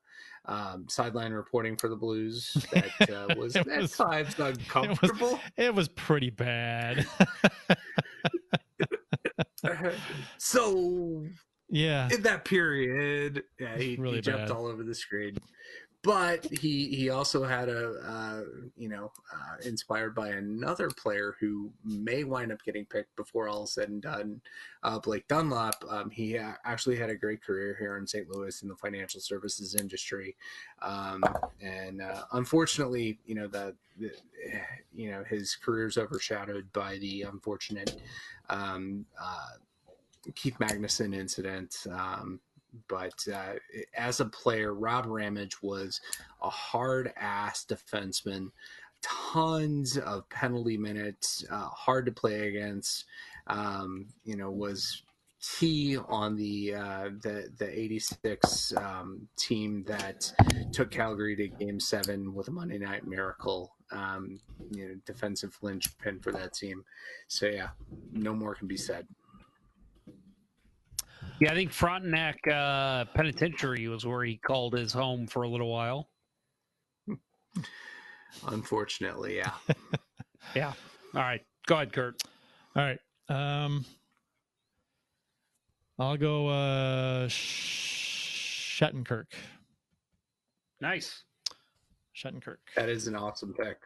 um, 0.46 0.86
sideline 0.88 1.32
reporting 1.32 1.76
for 1.76 1.88
the 1.88 1.96
Blues 1.96 2.52
that 2.72 3.10
uh, 3.10 3.34
was, 3.36 3.56
at 3.56 3.66
was, 3.66 3.92
times 3.92 4.38
uncomfortable. 4.38 5.28
It 5.28 5.32
was, 5.32 5.40
it 5.56 5.74
was 5.74 5.88
pretty 5.88 6.30
bad. 6.30 7.06
so 10.38 11.24
yeah, 11.68 12.08
in 12.12 12.22
that 12.22 12.44
period, 12.44 13.44
yeah, 13.58 13.76
he, 13.76 13.96
really 13.96 14.16
he 14.16 14.22
jumped 14.22 14.50
all 14.50 14.66
over 14.66 14.82
the 14.82 14.94
screen 14.94 15.38
but 16.02 16.44
he 16.46 16.88
he 16.88 17.10
also 17.10 17.44
had 17.44 17.68
a 17.68 17.94
uh, 18.04 18.42
you 18.76 18.88
know 18.88 19.12
uh, 19.32 19.56
inspired 19.64 20.14
by 20.14 20.30
another 20.30 20.88
player 20.90 21.36
who 21.38 21.70
may 21.84 22.24
wind 22.24 22.50
up 22.50 22.62
getting 22.64 22.84
picked 22.84 23.14
before 23.14 23.48
all 23.48 23.64
is 23.64 23.72
said 23.72 23.88
and 23.88 24.02
done, 24.02 24.40
uh, 24.82 24.98
Blake 24.98 25.28
Dunlop. 25.28 25.84
Um, 25.88 26.10
he 26.10 26.36
actually 26.36 26.96
had 26.96 27.08
a 27.08 27.14
great 27.14 27.42
career 27.42 27.76
here 27.78 27.96
in 27.98 28.06
St. 28.06 28.28
Louis 28.28 28.62
in 28.62 28.68
the 28.68 28.76
financial 28.76 29.20
services 29.20 29.76
industry, 29.76 30.36
um, 30.80 31.22
and 31.60 32.02
uh, 32.02 32.24
unfortunately, 32.32 33.18
you 33.24 33.36
know 33.36 33.46
the, 33.46 33.74
you 34.92 35.10
know 35.10 35.22
his 35.22 35.54
career 35.54 35.86
is 35.86 35.98
overshadowed 35.98 36.72
by 36.72 36.98
the 36.98 37.22
unfortunate 37.22 38.00
um, 38.50 39.06
uh, 39.20 39.50
Keith 40.34 40.56
Magnuson 40.58 41.14
incident. 41.14 41.86
Um, 41.90 42.40
but 42.88 43.26
uh, 43.32 43.54
as 43.96 44.20
a 44.20 44.26
player, 44.26 44.74
Rob 44.74 45.06
Ramage 45.06 45.62
was 45.62 46.00
a 46.40 46.50
hard 46.50 47.12
ass 47.16 47.64
defenseman, 47.64 48.50
tons 49.02 49.98
of 49.98 50.28
penalty 50.28 50.76
minutes, 50.76 51.44
uh, 51.50 51.68
hard 51.68 52.06
to 52.06 52.12
play 52.12 52.48
against. 52.48 53.04
Um, 53.46 54.06
you 54.24 54.36
know, 54.36 54.50
was 54.50 55.02
key 55.42 55.96
on 55.96 56.36
the 56.36 56.74
uh, 56.74 57.10
the 57.20 57.50
the 57.58 57.68
'86 57.68 58.72
um, 58.76 59.28
team 59.36 59.84
that 59.86 60.32
took 60.72 60.90
Calgary 60.90 61.36
to 61.36 61.48
Game 61.48 61.80
Seven 61.80 62.34
with 62.34 62.48
a 62.48 62.52
Monday 62.52 62.78
Night 62.78 63.06
Miracle. 63.06 63.74
Um, 63.90 64.40
you 64.70 64.88
know, 64.88 64.94
defensive 65.04 65.58
linchpin 65.60 66.20
for 66.20 66.32
that 66.32 66.54
team. 66.54 66.84
So 67.28 67.46
yeah, 67.46 67.70
no 68.12 68.34
more 68.34 68.54
can 68.54 68.68
be 68.68 68.76
said. 68.78 69.06
Yeah, 71.40 71.52
I 71.52 71.54
think 71.54 71.72
Frontenac 71.72 72.46
uh, 72.46 73.06
Penitentiary 73.14 73.88
was 73.88 74.06
where 74.06 74.24
he 74.24 74.36
called 74.36 74.74
his 74.74 74.92
home 74.92 75.26
for 75.26 75.42
a 75.42 75.48
little 75.48 75.70
while. 75.70 76.08
Unfortunately, 78.48 79.36
yeah. 79.36 79.52
yeah. 80.54 80.72
All 81.14 81.22
right. 81.22 81.44
Go 81.66 81.76
ahead, 81.76 81.92
Curt. 81.92 82.22
All 82.74 82.82
right. 82.82 82.98
Um, 83.28 83.84
I'll 85.98 86.16
go 86.16 86.48
uh, 86.48 87.28
Shattenkirk. 87.28 89.26
Nice. 90.80 91.24
Shattenkirk. 92.16 92.56
That 92.76 92.88
is 92.88 93.06
an 93.06 93.14
awesome 93.14 93.52
pick. 93.54 93.78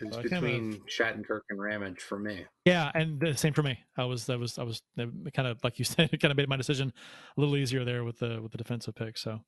It's 0.00 0.16
so 0.16 0.22
between 0.22 0.74
of, 0.74 0.86
Shattenkirk 0.86 1.42
and 1.50 1.60
Ramage 1.60 2.00
for 2.00 2.18
me. 2.18 2.44
Yeah, 2.64 2.90
and 2.94 3.20
the 3.20 3.36
same 3.36 3.52
for 3.52 3.62
me. 3.62 3.78
I 3.96 4.04
was, 4.04 4.28
I 4.28 4.36
was, 4.36 4.58
I 4.58 4.62
was 4.62 4.82
kind 4.96 5.48
of 5.48 5.58
like 5.62 5.78
you 5.78 5.84
said, 5.86 6.10
it 6.12 6.18
kind 6.18 6.30
of 6.30 6.36
made 6.36 6.48
my 6.48 6.56
decision 6.56 6.92
a 7.36 7.40
little 7.40 7.56
easier 7.56 7.84
there 7.84 8.04
with 8.04 8.18
the 8.18 8.40
with 8.42 8.52
the 8.52 8.58
defensive 8.58 8.94
pick. 8.94 9.18
So, 9.18 9.40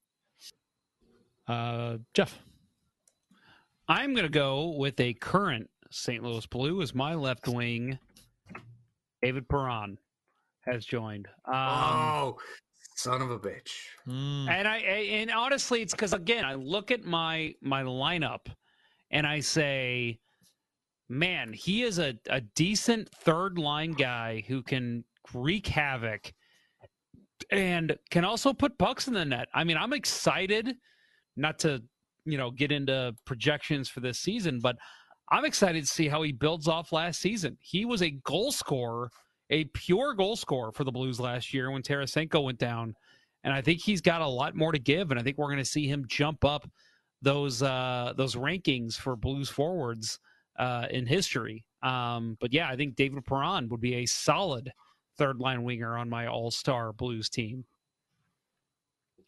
uh, 1.48 1.98
Jeff, 2.14 2.38
I'm 3.88 4.14
going 4.14 4.24
to 4.24 4.30
go 4.30 4.74
with 4.76 4.98
a 5.00 5.14
current 5.14 5.68
St. 5.90 6.22
Louis 6.22 6.46
Blue 6.46 6.82
as 6.82 6.94
my 6.94 7.14
left 7.14 7.48
wing. 7.48 7.98
David 9.22 9.48
Perron 9.48 9.98
has 10.66 10.84
joined. 10.84 11.28
Um, 11.46 11.54
oh, 11.54 12.36
son 12.96 13.22
of 13.22 13.30
a 13.30 13.38
bitch! 13.38 13.70
Mm. 14.08 14.48
And 14.48 14.68
I 14.68 14.78
and 14.78 15.30
honestly, 15.30 15.82
it's 15.82 15.92
because 15.92 16.12
again, 16.12 16.44
I 16.44 16.54
look 16.54 16.90
at 16.90 17.04
my 17.04 17.54
my 17.62 17.82
lineup 17.82 18.46
and 19.10 19.26
I 19.26 19.40
say 19.40 20.18
man, 21.08 21.52
he 21.52 21.82
is 21.82 21.98
a, 21.98 22.14
a 22.28 22.40
decent 22.40 23.08
third 23.10 23.58
line 23.58 23.92
guy 23.92 24.44
who 24.46 24.62
can 24.62 25.04
wreak 25.32 25.66
havoc 25.66 26.32
and 27.50 27.96
can 28.10 28.24
also 28.24 28.52
put 28.52 28.78
pucks 28.78 29.08
in 29.08 29.14
the 29.14 29.24
net. 29.24 29.48
I 29.54 29.64
mean, 29.64 29.76
I'm 29.76 29.92
excited 29.92 30.76
not 31.36 31.58
to, 31.60 31.82
you 32.24 32.38
know, 32.38 32.50
get 32.50 32.72
into 32.72 33.14
projections 33.24 33.88
for 33.88 34.00
this 34.00 34.18
season, 34.18 34.60
but 34.60 34.76
I'm 35.30 35.44
excited 35.44 35.82
to 35.82 35.90
see 35.90 36.08
how 36.08 36.22
he 36.22 36.32
builds 36.32 36.68
off 36.68 36.92
last 36.92 37.20
season. 37.20 37.56
He 37.60 37.84
was 37.84 38.02
a 38.02 38.10
goal 38.10 38.52
scorer, 38.52 39.10
a 39.50 39.64
pure 39.64 40.14
goal 40.14 40.36
scorer 40.36 40.72
for 40.72 40.84
the 40.84 40.92
Blues 40.92 41.18
last 41.20 41.52
year 41.52 41.70
when 41.70 41.82
Tarasenko 41.82 42.42
went 42.42 42.58
down. 42.58 42.94
And 43.42 43.52
I 43.52 43.60
think 43.60 43.80
he's 43.80 44.00
got 44.00 44.22
a 44.22 44.26
lot 44.26 44.54
more 44.54 44.72
to 44.72 44.78
give, 44.78 45.10
and 45.10 45.20
I 45.20 45.22
think 45.22 45.36
we're 45.36 45.48
going 45.48 45.58
to 45.58 45.64
see 45.64 45.86
him 45.86 46.06
jump 46.08 46.44
up 46.46 46.66
those 47.20 47.62
uh, 47.62 48.12
those 48.16 48.36
rankings 48.36 48.94
for 48.94 49.16
Blues 49.16 49.50
forwards 49.50 50.18
uh, 50.58 50.86
in 50.90 51.06
history. 51.06 51.64
Um, 51.82 52.36
but 52.40 52.52
yeah, 52.52 52.68
I 52.68 52.76
think 52.76 52.96
David 52.96 53.24
Perron 53.26 53.68
would 53.68 53.80
be 53.80 53.96
a 53.96 54.06
solid 54.06 54.72
third 55.16 55.38
line 55.38 55.62
winger 55.62 55.96
on 55.96 56.08
my 56.08 56.26
All 56.26 56.50
Star 56.50 56.92
Blues 56.92 57.28
team. 57.28 57.64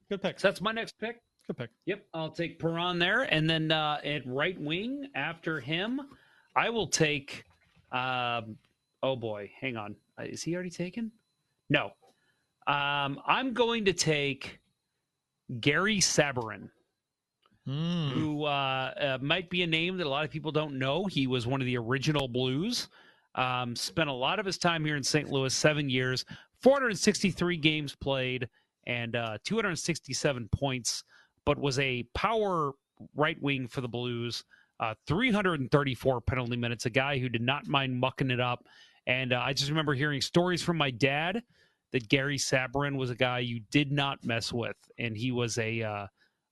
Good 0.08 0.22
pick. 0.22 0.40
So 0.40 0.48
that's 0.48 0.60
my 0.60 0.72
next 0.72 0.98
pick. 0.98 1.20
Good 1.46 1.56
pick. 1.56 1.70
Yep, 1.86 2.04
I'll 2.14 2.30
take 2.30 2.58
Perron 2.58 2.98
there, 2.98 3.22
and 3.22 3.48
then 3.48 3.70
uh, 3.70 3.98
at 4.04 4.26
right 4.26 4.60
wing 4.60 5.08
after 5.14 5.60
him, 5.60 6.00
I 6.56 6.70
will 6.70 6.88
take. 6.88 7.44
Um, 7.92 8.56
oh 9.02 9.16
boy, 9.16 9.50
hang 9.60 9.76
on. 9.76 9.96
Uh, 10.18 10.24
is 10.24 10.42
he 10.42 10.54
already 10.54 10.70
taken? 10.70 11.12
No. 11.68 11.90
Um, 12.66 13.20
I'm 13.26 13.52
going 13.52 13.84
to 13.84 13.92
take 13.92 14.58
Gary 15.60 15.98
Sabourin 15.98 16.68
mm. 17.68 18.10
who 18.10 18.44
uh, 18.44 18.92
uh, 19.00 19.18
might 19.20 19.50
be 19.50 19.62
a 19.62 19.66
name 19.66 19.96
that 19.96 20.06
a 20.06 20.10
lot 20.10 20.24
of 20.24 20.30
people 20.30 20.52
don't 20.52 20.78
know. 20.78 21.06
He 21.06 21.26
was 21.26 21.46
one 21.46 21.60
of 21.60 21.66
the 21.66 21.76
original 21.76 22.28
Blues. 22.28 22.88
Um, 23.34 23.76
spent 23.76 24.08
a 24.08 24.12
lot 24.12 24.38
of 24.38 24.46
his 24.46 24.58
time 24.58 24.84
here 24.84 24.96
in 24.96 25.02
St. 25.02 25.30
Louis, 25.30 25.52
seven 25.52 25.90
years, 25.90 26.24
463 26.62 27.58
games 27.58 27.94
played, 27.94 28.48
and 28.86 29.14
uh, 29.14 29.38
267 29.44 30.48
points. 30.52 31.04
But 31.44 31.58
was 31.58 31.78
a 31.78 32.04
power 32.14 32.72
right 33.14 33.40
wing 33.40 33.68
for 33.68 33.82
the 33.82 33.88
Blues. 33.88 34.42
Uh, 34.80 34.94
334 35.06 36.20
penalty 36.22 36.56
minutes. 36.56 36.86
A 36.86 36.90
guy 36.90 37.18
who 37.18 37.28
did 37.28 37.42
not 37.42 37.66
mind 37.66 37.98
mucking 37.98 38.30
it 38.30 38.40
up. 38.40 38.64
And 39.06 39.32
uh, 39.32 39.40
I 39.44 39.52
just 39.52 39.70
remember 39.70 39.94
hearing 39.94 40.20
stories 40.20 40.62
from 40.62 40.76
my 40.76 40.90
dad 40.90 41.42
that 41.92 42.08
Gary 42.08 42.36
Sabourin 42.36 42.96
was 42.96 43.10
a 43.10 43.14
guy 43.14 43.38
you 43.38 43.60
did 43.70 43.92
not 43.92 44.24
mess 44.24 44.52
with, 44.52 44.76
and 44.98 45.16
he 45.16 45.30
was 45.30 45.56
a 45.58 45.82
uh, 45.82 46.06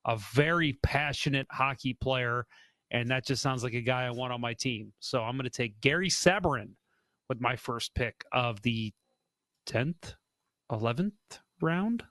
a 0.06 0.16
very 0.16 0.78
passionate 0.82 1.46
hockey 1.50 1.94
player. 1.94 2.46
And 2.90 3.10
that 3.10 3.26
just 3.26 3.42
sounds 3.42 3.64
like 3.64 3.74
a 3.74 3.80
guy 3.80 4.04
I 4.06 4.10
want 4.10 4.32
on 4.32 4.40
my 4.40 4.54
team. 4.54 4.92
So 5.00 5.22
I'm 5.22 5.36
going 5.36 5.44
to 5.44 5.50
take 5.50 5.80
Gary 5.80 6.08
Sabourin 6.08 6.70
with 7.28 7.40
my 7.40 7.56
first 7.56 7.94
pick 7.94 8.24
of 8.32 8.62
the 8.62 8.92
10th, 9.66 10.14
11th 10.70 11.12
round. 11.60 12.04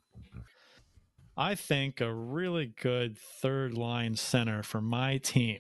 I 1.36 1.56
think 1.56 2.00
a 2.00 2.14
really 2.14 2.74
good 2.80 3.18
third 3.18 3.76
line 3.76 4.16
center 4.16 4.62
for 4.62 4.82
my 4.82 5.18
team, 5.18 5.60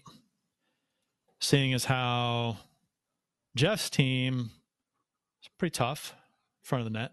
seeing 1.39 1.73
as 1.73 1.85
how 1.85 2.57
Jeff's 3.55 3.89
team 3.89 4.51
is 5.41 5.49
pretty 5.57 5.73
tough 5.73 6.13
in 6.15 6.67
front 6.67 6.85
of 6.85 6.93
the 6.93 6.99
net. 6.99 7.11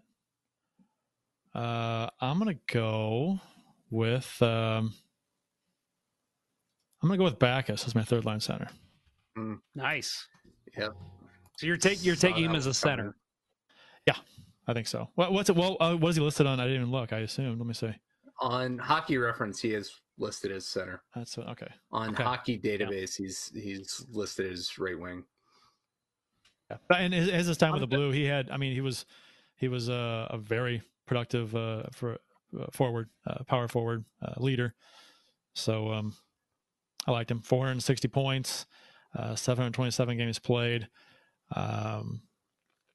Uh, 1.55 2.09
I'm 2.19 2.37
gonna 2.37 2.55
go 2.71 3.39
with 3.89 4.41
um, 4.41 4.93
I'm 7.01 7.07
gonna 7.09 7.17
go 7.17 7.23
with 7.23 7.39
Backes 7.39 7.85
as 7.85 7.95
my 7.95 8.03
third 8.03 8.25
line 8.25 8.39
center. 8.39 8.67
Mm, 9.37 9.59
Nice. 9.75 10.27
yep. 10.77 10.91
So 11.57 11.65
you're 11.67 11.77
taking 11.77 12.03
you're 12.03 12.15
Saw 12.15 12.27
taking 12.27 12.45
him 12.45 12.55
as 12.55 12.65
a 12.67 12.73
center. 12.73 13.03
coming. 13.03 13.13
Yeah, 14.07 14.15
I 14.67 14.73
think 14.73 14.87
so. 14.87 15.09
What, 15.15 15.31
what's 15.33 15.49
it? 15.49 15.55
Well, 15.55 15.77
uh, 15.79 15.95
what 15.95 16.09
is 16.09 16.15
he 16.15 16.21
listed 16.21 16.47
on? 16.47 16.59
I 16.59 16.63
didn't 16.65 16.81
even 16.81 16.91
look. 16.91 17.13
I 17.13 17.19
assumed. 17.19 17.57
Let 17.59 17.67
me 17.67 17.73
see. 17.73 17.93
On 18.39 18.77
Hockey 18.77 19.17
Reference, 19.17 19.59
he 19.61 19.73
is 19.73 19.91
listed 20.17 20.51
as 20.51 20.67
center. 20.67 21.03
That's 21.15 21.37
what- 21.37 21.47
okay. 21.49 21.67
On 21.91 22.09
Okay. 22.09 22.23
Hockey 22.23 22.59
Database, 22.59 23.15
he's 23.17 23.51
he's 23.53 24.05
listed 24.09 24.51
as 24.51 24.77
right 24.77 24.99
wing. 24.99 25.23
Yeah. 26.69 26.77
And 26.95 27.13
his, 27.13 27.29
his 27.29 27.47
his 27.47 27.57
time 27.57 27.73
with 27.73 27.81
the 27.81 27.87
blue, 27.87 28.11
he 28.11 28.25
had. 28.25 28.49
I 28.49 28.57
mean, 28.57 28.73
he 28.73 28.81
was 28.81 29.05
he 29.55 29.67
was 29.67 29.89
a, 29.89 30.27
a 30.31 30.37
very 30.37 30.81
productive 31.05 31.55
uh, 31.55 31.83
for 31.91 32.17
uh, 32.59 32.65
forward, 32.71 33.09
uh, 33.27 33.43
power 33.43 33.67
forward 33.67 34.03
uh, 34.21 34.33
leader. 34.37 34.73
So 35.53 35.91
um, 35.91 36.15
I 37.07 37.11
liked 37.11 37.31
him. 37.31 37.41
460 37.41 38.07
points, 38.07 38.65
uh, 39.15 39.35
727 39.35 40.17
games 40.17 40.39
played. 40.39 40.87
Um, 41.55 42.21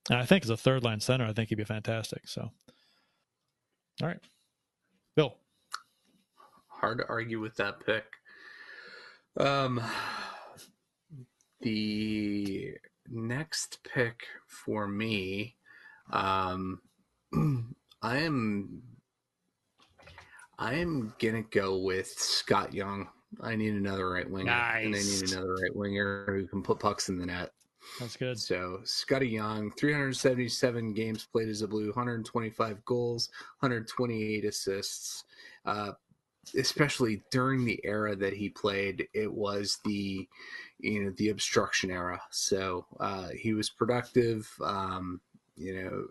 and 0.08 0.18
I 0.18 0.24
think 0.24 0.44
as 0.44 0.50
a 0.50 0.56
third 0.56 0.84
line 0.84 1.00
center, 1.00 1.24
I 1.24 1.32
think 1.32 1.48
he'd 1.48 1.56
be 1.56 1.64
fantastic. 1.64 2.28
So, 2.28 2.50
all 4.02 4.08
right, 4.08 4.20
Bill. 5.14 5.36
Hard 6.68 6.98
to 6.98 7.08
argue 7.08 7.40
with 7.40 7.56
that 7.56 7.84
pick. 7.84 8.04
Um, 9.38 9.82
the 11.60 12.74
next 13.08 13.78
pick 13.92 14.26
for 14.46 14.86
me, 14.86 15.56
um, 16.12 16.80
I 18.02 18.18
am, 18.18 18.82
I 20.58 20.74
am 20.74 21.14
gonna 21.18 21.42
go 21.42 21.78
with 21.78 22.08
Scott 22.08 22.72
Young. 22.72 23.08
I 23.40 23.56
need 23.56 23.74
another 23.74 24.10
right 24.10 24.28
winger, 24.28 24.50
and 24.50 24.94
I 24.94 24.98
need 24.98 25.32
another 25.32 25.54
right 25.54 25.74
winger 25.74 26.24
who 26.28 26.46
can 26.46 26.62
put 26.62 26.78
pucks 26.78 27.08
in 27.08 27.18
the 27.18 27.26
net. 27.26 27.50
That's 28.00 28.16
good. 28.16 28.38
So 28.38 28.80
Scotty 28.84 29.28
Young, 29.28 29.70
377 29.72 30.92
games 30.92 31.28
played 31.30 31.48
as 31.48 31.62
a 31.62 31.68
Blue, 31.68 31.86
125 31.86 32.84
goals, 32.84 33.30
128 33.60 34.44
assists. 34.44 35.24
Uh, 35.64 35.92
especially 36.56 37.22
during 37.30 37.64
the 37.64 37.80
era 37.84 38.14
that 38.14 38.32
he 38.32 38.48
played, 38.48 39.08
it 39.14 39.32
was 39.32 39.78
the 39.84 40.28
you 40.78 41.04
know 41.04 41.12
the 41.16 41.30
obstruction 41.30 41.90
era. 41.90 42.20
So 42.30 42.86
uh, 43.00 43.28
he 43.28 43.52
was 43.52 43.70
productive. 43.70 44.50
Um, 44.62 45.20
you 45.56 45.74
know, 45.74 46.06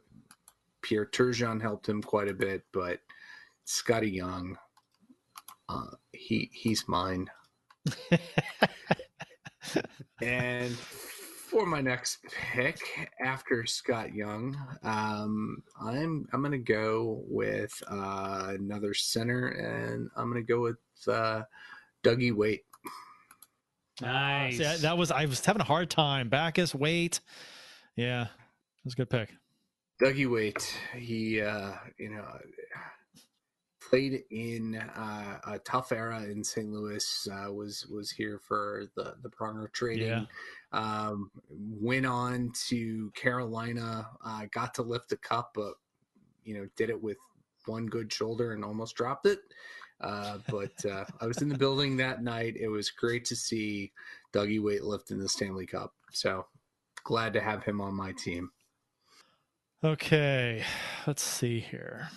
Pierre 0.82 1.06
Turgeon 1.06 1.62
helped 1.62 1.88
him 1.88 2.02
quite 2.02 2.28
a 2.28 2.34
bit, 2.34 2.64
but 2.74 3.00
Scotty 3.66 4.10
Young, 4.10 4.58
uh, 5.70 5.88
he 6.14 6.50
he's 6.54 6.88
mine. 6.88 7.28
and 10.22 10.76
for 10.76 11.66
my 11.66 11.82
next 11.82 12.18
pick 12.54 12.80
after 13.24 13.66
Scott 13.66 14.14
Young, 14.14 14.56
um, 14.84 15.64
I'm 15.82 16.28
I'm 16.34 16.42
gonna 16.42 16.58
go 16.58 17.24
with 17.28 17.72
uh, 17.88 18.48
another 18.60 18.94
center, 18.94 19.48
and 19.48 20.10
I'm 20.16 20.30
gonna 20.30 20.42
go 20.44 20.62
with 20.62 20.78
uh, 21.08 21.44
Dougie 22.04 22.34
Weight. 22.34 22.64
Nice. 24.02 24.58
See, 24.58 24.64
that- 24.64 24.80
that 24.82 24.98
was 24.98 25.12
I 25.12 25.26
was 25.26 25.44
having 25.46 25.62
a 25.62 25.66
hard 25.66 25.90
time. 25.90 26.30
Backes, 26.30 26.76
wait. 26.76 27.22
Yeah, 27.96 28.28
that's 28.84 28.94
a 28.94 28.98
good 28.98 29.10
pick. 29.10 29.34
Dougie 30.02 30.30
Weight, 30.30 30.76
he 30.96 31.40
uh, 31.42 31.72
you 31.98 32.10
know 32.10 32.26
played 33.90 34.24
in 34.32 34.76
uh, 34.76 35.40
a 35.46 35.60
tough 35.60 35.92
era 35.92 36.24
in 36.24 36.44
St. 36.44 36.72
Louis. 36.72 37.28
Uh, 37.32 37.52
was 37.52 37.86
was 37.88 38.12
here 38.12 38.40
for 38.40 38.86
the 38.96 39.16
the 39.22 39.30
Pronger 39.30 39.72
trading. 39.72 40.08
Yeah. 40.08 40.26
Um, 40.72 41.32
went 41.50 42.06
on 42.06 42.52
to 42.68 43.12
Carolina. 43.16 44.08
Uh, 44.24 44.46
got 44.52 44.74
to 44.76 44.82
lift 44.82 45.10
the 45.10 45.18
cup, 45.18 45.52
but 45.54 45.76
you 46.44 46.56
know 46.56 46.68
did 46.76 46.90
it 46.90 47.02
with 47.02 47.18
one 47.66 47.86
good 47.86 48.12
shoulder 48.12 48.54
and 48.54 48.64
almost 48.64 48.96
dropped 48.96 49.26
it. 49.26 49.40
Uh, 50.02 50.40
but 50.50 50.86
uh, 50.86 51.06
I 51.22 51.26
was 51.26 51.42
in 51.42 51.50
the 51.50 51.58
building 51.58 51.98
that 51.98 52.22
night. 52.22 52.58
It 52.60 52.68
was 52.68 52.90
great 52.90 53.26
to 53.26 53.36
see 53.36 53.92
Dougie 54.34 54.62
Weight 54.62 54.84
lifting 54.84 55.20
the 55.20 55.30
Stanley 55.30 55.66
Cup. 55.66 55.94
So 56.12 56.46
glad 57.04 57.34
to 57.34 57.42
have 57.42 57.64
him 57.64 57.80
on 57.80 57.94
my 57.94 58.12
team. 58.12 58.52
Okay, 59.84 60.64
let's 61.08 61.24
see 61.24 61.60
here. 61.60 62.10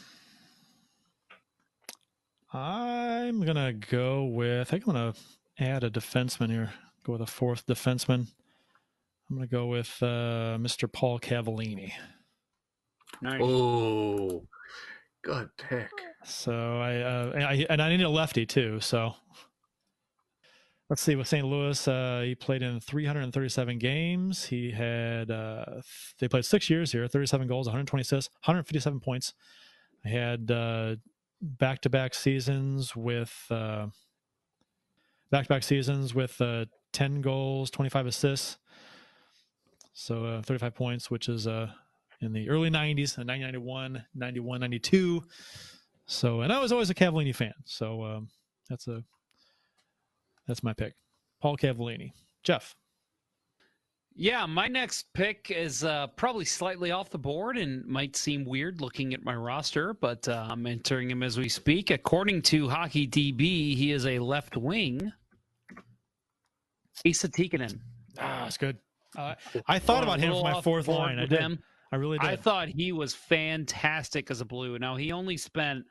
I'm 2.53 3.45
gonna 3.45 3.75
go 3.75 4.25
with. 4.25 4.61
I 4.61 4.65
think 4.65 4.87
I'm 4.87 4.95
gonna 4.95 5.15
add 5.59 5.85
a 5.85 5.91
defenseman 5.91 6.51
here. 6.51 6.73
Go 7.05 7.13
with 7.13 7.23
a 7.23 7.27
fourth 7.27 7.67
defenseman. 7.67 8.27
I'm 9.29 9.37
gonna 9.37 9.47
go 9.47 9.67
with 9.67 9.99
uh, 10.03 10.57
Mr. 10.59 10.91
Paul 10.91 11.21
Cavallini. 11.21 11.93
Nice. 13.21 13.41
Oh, 13.43 14.47
good 15.23 15.51
pick. 15.59 15.91
So 16.25 16.81
I, 16.81 16.97
uh, 17.01 17.33
and 17.35 17.45
I 17.45 17.67
and 17.69 17.83
I 17.83 17.91
need 17.91 18.03
a 18.03 18.09
lefty 18.09 18.47
too. 18.47 18.81
So 18.81 19.15
let's 20.89 21.03
see. 21.03 21.17
With 21.17 21.29
St. 21.29 21.47
Louis, 21.47 21.87
uh, 21.87 22.23
he 22.25 22.35
played 22.35 22.63
in 22.63 22.81
337 22.81 23.79
games. 23.79 24.45
He 24.47 24.71
had 24.71 25.31
uh, 25.31 25.83
they 26.19 26.29
played 26.29 26.47
six 26.47 26.71
years 26.71 26.93
here, 26.93 27.07
37 27.07 27.47
goals, 27.47 27.67
120 27.67 28.01
assists, 28.01 28.33
157 28.45 29.01
points. 29.01 29.35
I 30.03 30.09
had 30.09 30.51
uh, 31.41 31.47
back-to-back 31.59 32.15
seasons 32.15 32.95
with 32.95 33.47
uh, 33.51 33.87
back-to-back 35.31 35.63
seasons 35.63 36.15
with 36.15 36.41
uh, 36.41 36.67
10 36.93 37.21
goals, 37.21 37.71
25 37.71 38.07
assists. 38.07 38.59
So 39.93 40.25
uh, 40.25 40.43
35 40.43 40.75
points, 40.75 41.11
which 41.11 41.29
is 41.29 41.47
uh, 41.47 41.69
in 42.21 42.33
the 42.33 42.49
early 42.49 42.71
90s, 42.71 43.19
uh, 43.19 43.27
1991, 43.27 44.05
91, 44.15 44.61
92. 44.61 45.25
So, 46.07 46.41
and 46.41 46.53
I 46.53 46.61
was 46.61 46.73
always 46.73 46.91
a 46.91 46.95
Cavallini 46.95 47.35
fan. 47.35 47.55
So 47.65 48.05
um, 48.05 48.29
that's 48.69 48.87
a 48.89 49.03
that's 50.47 50.63
my 50.63 50.73
pick, 50.73 50.95
Paul 51.43 51.59
Cavallini. 51.59 52.13
Jeff, 52.43 52.75
Yeah, 54.21 54.47
my 54.47 54.67
next 54.67 55.13
pick 55.15 55.53
is 55.53 55.85
uh, 55.85 56.09
probably 56.09 56.45
slightly 56.45 56.91
off 56.91 57.09
the 57.09 57.19
board 57.19 57.57
and 57.57 57.87
might 57.87 58.17
seem 58.17 58.45
weird 58.45 58.81
looking 58.81 59.15
at 59.15 59.23
my 59.23 59.37
roster, 59.37 59.95
but 59.95 60.27
uh, 60.27 60.49
I'm 60.51 60.67
entering 60.67 61.09
him 61.09 61.23
as 61.23 61.39
we 61.39 61.49
speak. 61.49 61.93
According 61.93 62.43
to 62.43 62.69
Hockey 62.69 63.07
DB, 63.07 63.77
he 63.77 63.93
is 63.93 64.07
a 64.07 64.19
left 64.19 64.57
wing. 64.57 65.13
Esa 67.07 67.29
Tikkanen. 67.29 67.79
ah, 68.19 68.41
that's 68.43 68.57
good. 68.57 68.79
Uh, 69.17 69.37
I 69.69 69.79
thought 69.79 70.03
about 70.03 70.19
him 70.19 70.33
for 70.33 70.43
my 70.43 70.61
fourth 70.63 70.89
line. 70.89 71.21
I 71.21 71.27
did. 71.27 71.39
him. 71.39 71.61
I 71.93 71.97
really 71.97 72.19
did. 72.19 72.29
I 72.29 72.35
thought 72.35 72.67
he 72.67 72.91
was 72.91 73.15
fantastic 73.15 74.33
as 74.33 74.41
a 74.41 74.45
blue. 74.45 74.81
Now 74.81 74.97
he 74.97 75.13
only 75.13 75.37
spent 75.37 75.85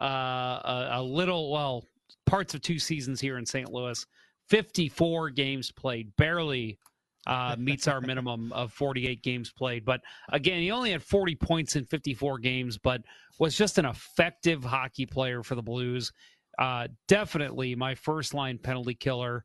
uh, 0.00 0.06
a, 0.06 0.88
a 0.92 1.02
little, 1.02 1.52
well, 1.52 1.84
parts 2.24 2.54
of 2.54 2.62
two 2.62 2.78
seasons 2.78 3.20
here 3.20 3.36
in 3.36 3.44
St. 3.44 3.70
Louis. 3.70 4.06
Fifty-four 4.48 5.28
games 5.30 5.70
played, 5.72 6.16
barely 6.16 6.78
uh, 7.26 7.56
meets 7.58 7.88
our 7.88 8.00
minimum 8.00 8.52
of 8.52 8.72
forty-eight 8.72 9.22
games 9.22 9.52
played. 9.52 9.84
But 9.84 10.00
again, 10.30 10.60
he 10.60 10.70
only 10.70 10.92
had 10.92 11.02
forty 11.02 11.34
points 11.34 11.76
in 11.76 11.84
fifty-four 11.84 12.38
games, 12.38 12.78
but 12.78 13.02
was 13.38 13.56
just 13.56 13.78
an 13.78 13.86
effective 13.86 14.64
hockey 14.64 15.06
player 15.06 15.42
for 15.42 15.54
the 15.54 15.62
Blues. 15.62 16.12
Uh, 16.58 16.88
definitely 17.06 17.74
my 17.74 17.94
first-line 17.94 18.58
penalty 18.58 18.94
killer, 18.94 19.44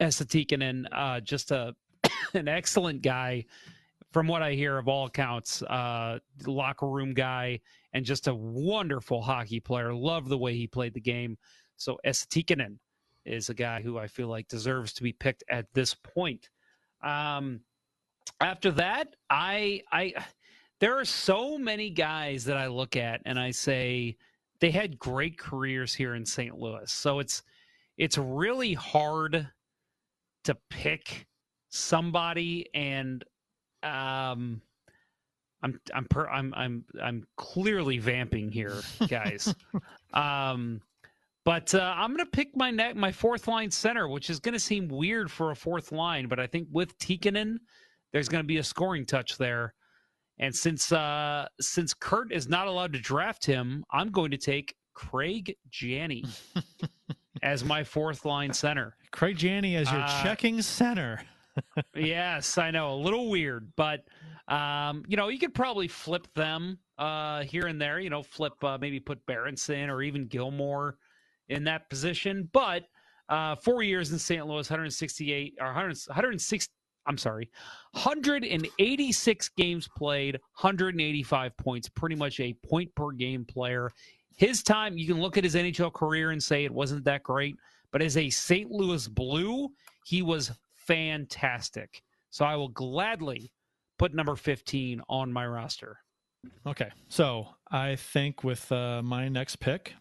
Esa 0.00 0.24
Tikkanen. 0.24 0.86
Uh, 0.92 1.20
just 1.20 1.50
a 1.50 1.74
an 2.34 2.48
excellent 2.48 3.02
guy 3.02 3.44
from 4.12 4.28
what 4.28 4.42
I 4.42 4.52
hear 4.52 4.78
of 4.78 4.88
all 4.88 5.06
accounts, 5.06 5.62
uh, 5.62 6.18
locker 6.46 6.88
room 6.88 7.12
guy 7.12 7.60
and 7.92 8.04
just 8.04 8.28
a 8.28 8.34
wonderful 8.34 9.20
hockey 9.20 9.60
player. 9.60 9.92
Love 9.92 10.28
the 10.28 10.38
way 10.38 10.54
he 10.54 10.66
played 10.66 10.94
the 10.94 11.00
game. 11.00 11.36
So 11.76 11.98
Esa 12.04 12.26
Tikkanen 12.28 12.78
is 13.24 13.50
a 13.50 13.54
guy 13.54 13.82
who 13.82 13.98
I 13.98 14.06
feel 14.06 14.28
like 14.28 14.48
deserves 14.48 14.92
to 14.94 15.02
be 15.02 15.12
picked 15.12 15.44
at 15.50 15.66
this 15.74 15.94
point. 15.94 16.48
Um, 17.02 17.60
after 18.40 18.70
that, 18.72 19.16
I 19.30 19.82
I 19.92 20.14
there 20.80 20.98
are 20.98 21.04
so 21.04 21.56
many 21.56 21.90
guys 21.90 22.44
that 22.44 22.56
I 22.56 22.66
look 22.66 22.96
at 22.96 23.22
and 23.24 23.38
I 23.38 23.50
say 23.50 24.16
they 24.60 24.70
had 24.70 24.98
great 24.98 25.38
careers 25.38 25.94
here 25.94 26.14
in 26.14 26.24
St. 26.26 26.58
Louis. 26.58 26.90
So 26.90 27.18
it's 27.18 27.42
it's 27.96 28.18
really 28.18 28.74
hard 28.74 29.48
to 30.44 30.56
pick 30.70 31.26
somebody 31.70 32.66
and 32.74 33.24
um 33.82 34.60
I'm 35.62 35.80
I'm 35.94 36.04
per, 36.06 36.28
I'm 36.28 36.52
I'm 36.54 36.84
I'm 37.02 37.26
clearly 37.36 37.98
vamping 37.98 38.52
here, 38.52 38.80
guys. 39.08 39.54
um 40.12 40.82
but 41.46 41.72
uh, 41.76 41.94
I'm 41.96 42.08
going 42.12 42.24
to 42.24 42.30
pick 42.30 42.56
my 42.56 42.72
neck, 42.72 42.96
my 42.96 43.12
fourth 43.12 43.46
line 43.46 43.70
center, 43.70 44.08
which 44.08 44.30
is 44.30 44.40
going 44.40 44.54
to 44.54 44.58
seem 44.58 44.88
weird 44.88 45.30
for 45.30 45.52
a 45.52 45.56
fourth 45.56 45.92
line, 45.92 46.26
but 46.26 46.40
I 46.40 46.48
think 46.48 46.66
with 46.72 46.98
Tikkanen, 46.98 47.58
there's 48.12 48.28
going 48.28 48.42
to 48.42 48.46
be 48.46 48.56
a 48.56 48.64
scoring 48.64 49.06
touch 49.06 49.38
there. 49.38 49.72
And 50.40 50.52
since 50.52 50.90
uh, 50.90 51.46
since 51.60 51.94
Curt 51.94 52.32
is 52.32 52.48
not 52.48 52.66
allowed 52.66 52.92
to 52.94 52.98
draft 52.98 53.46
him, 53.46 53.84
I'm 53.92 54.10
going 54.10 54.32
to 54.32 54.36
take 54.36 54.74
Craig 54.92 55.54
Janney 55.70 56.24
as 57.44 57.64
my 57.64 57.84
fourth 57.84 58.24
line 58.24 58.52
center. 58.52 58.96
Craig 59.12 59.36
Janney 59.36 59.76
as 59.76 59.88
your 59.92 60.00
Uh, 60.00 60.22
checking 60.24 60.60
center. 60.62 61.22
yes, 61.94 62.58
I 62.58 62.72
know, 62.72 62.92
a 62.92 62.96
little 62.98 63.30
weird, 63.30 63.72
but 63.76 64.00
um, 64.48 65.04
you 65.06 65.16
know, 65.16 65.28
you 65.28 65.38
could 65.38 65.54
probably 65.54 65.86
flip 65.86 66.26
them 66.34 66.80
uh, 66.98 67.44
here 67.44 67.68
and 67.68 67.80
there. 67.80 68.00
You 68.00 68.10
know, 68.10 68.24
flip 68.24 68.62
uh, 68.64 68.78
maybe 68.80 68.98
put 68.98 69.24
Berenson 69.26 69.90
or 69.90 70.02
even 70.02 70.26
Gilmour 70.26 70.96
in 71.48 71.64
that 71.64 71.88
position. 71.88 72.48
But 72.52 72.84
uh, 73.28 73.56
four 73.56 73.82
years 73.82 74.12
in 74.12 74.18
St. 74.18 74.46
Louis, 74.46 74.68
168 74.68 75.54
or 75.60 75.66
100, 75.66 75.98
106. 76.06 76.68
I'm 77.08 77.18
sorry, 77.18 77.48
186 77.92 79.48
games 79.50 79.88
played, 79.96 80.34
185 80.34 81.56
points, 81.56 81.88
pretty 81.88 82.16
much 82.16 82.40
a 82.40 82.52
point 82.68 82.92
per 82.96 83.12
game 83.12 83.44
player. 83.44 83.92
His 84.36 84.64
time, 84.64 84.98
you 84.98 85.06
can 85.06 85.20
look 85.20 85.38
at 85.38 85.44
his 85.44 85.54
NHL 85.54 85.92
career 85.92 86.32
and 86.32 86.42
say 86.42 86.64
it 86.64 86.72
wasn't 86.72 87.04
that 87.04 87.22
great, 87.22 87.56
but 87.92 88.02
as 88.02 88.16
a 88.16 88.28
St. 88.28 88.72
Louis 88.72 89.06
Blue, 89.06 89.68
he 90.04 90.22
was 90.22 90.50
fantastic. 90.74 92.02
So 92.30 92.44
I 92.44 92.56
will 92.56 92.68
gladly 92.68 93.52
put 93.98 94.12
number 94.12 94.34
15 94.34 95.00
on 95.08 95.32
my 95.32 95.46
roster. 95.46 95.98
Okay, 96.66 96.90
so 97.08 97.48
I 97.70 97.96
think 97.96 98.44
with 98.44 98.70
uh, 98.70 99.00
my 99.02 99.28
next 99.28 99.56
pick, 99.56 99.94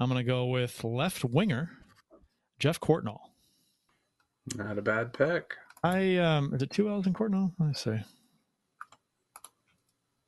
I'm 0.00 0.08
going 0.08 0.24
to 0.24 0.24
go 0.24 0.46
with 0.46 0.84
left 0.84 1.24
winger 1.24 1.70
Jeff 2.58 2.80
Courtnall. 2.80 3.18
Not 4.56 4.78
a 4.78 4.82
bad 4.82 5.12
pick. 5.12 5.54
I 5.82 6.16
um, 6.16 6.54
is 6.54 6.62
it 6.62 6.70
two 6.70 6.88
L's 6.88 7.06
in 7.06 7.14
Courtnall? 7.14 7.52
Let's 7.58 7.82
see. 7.84 7.98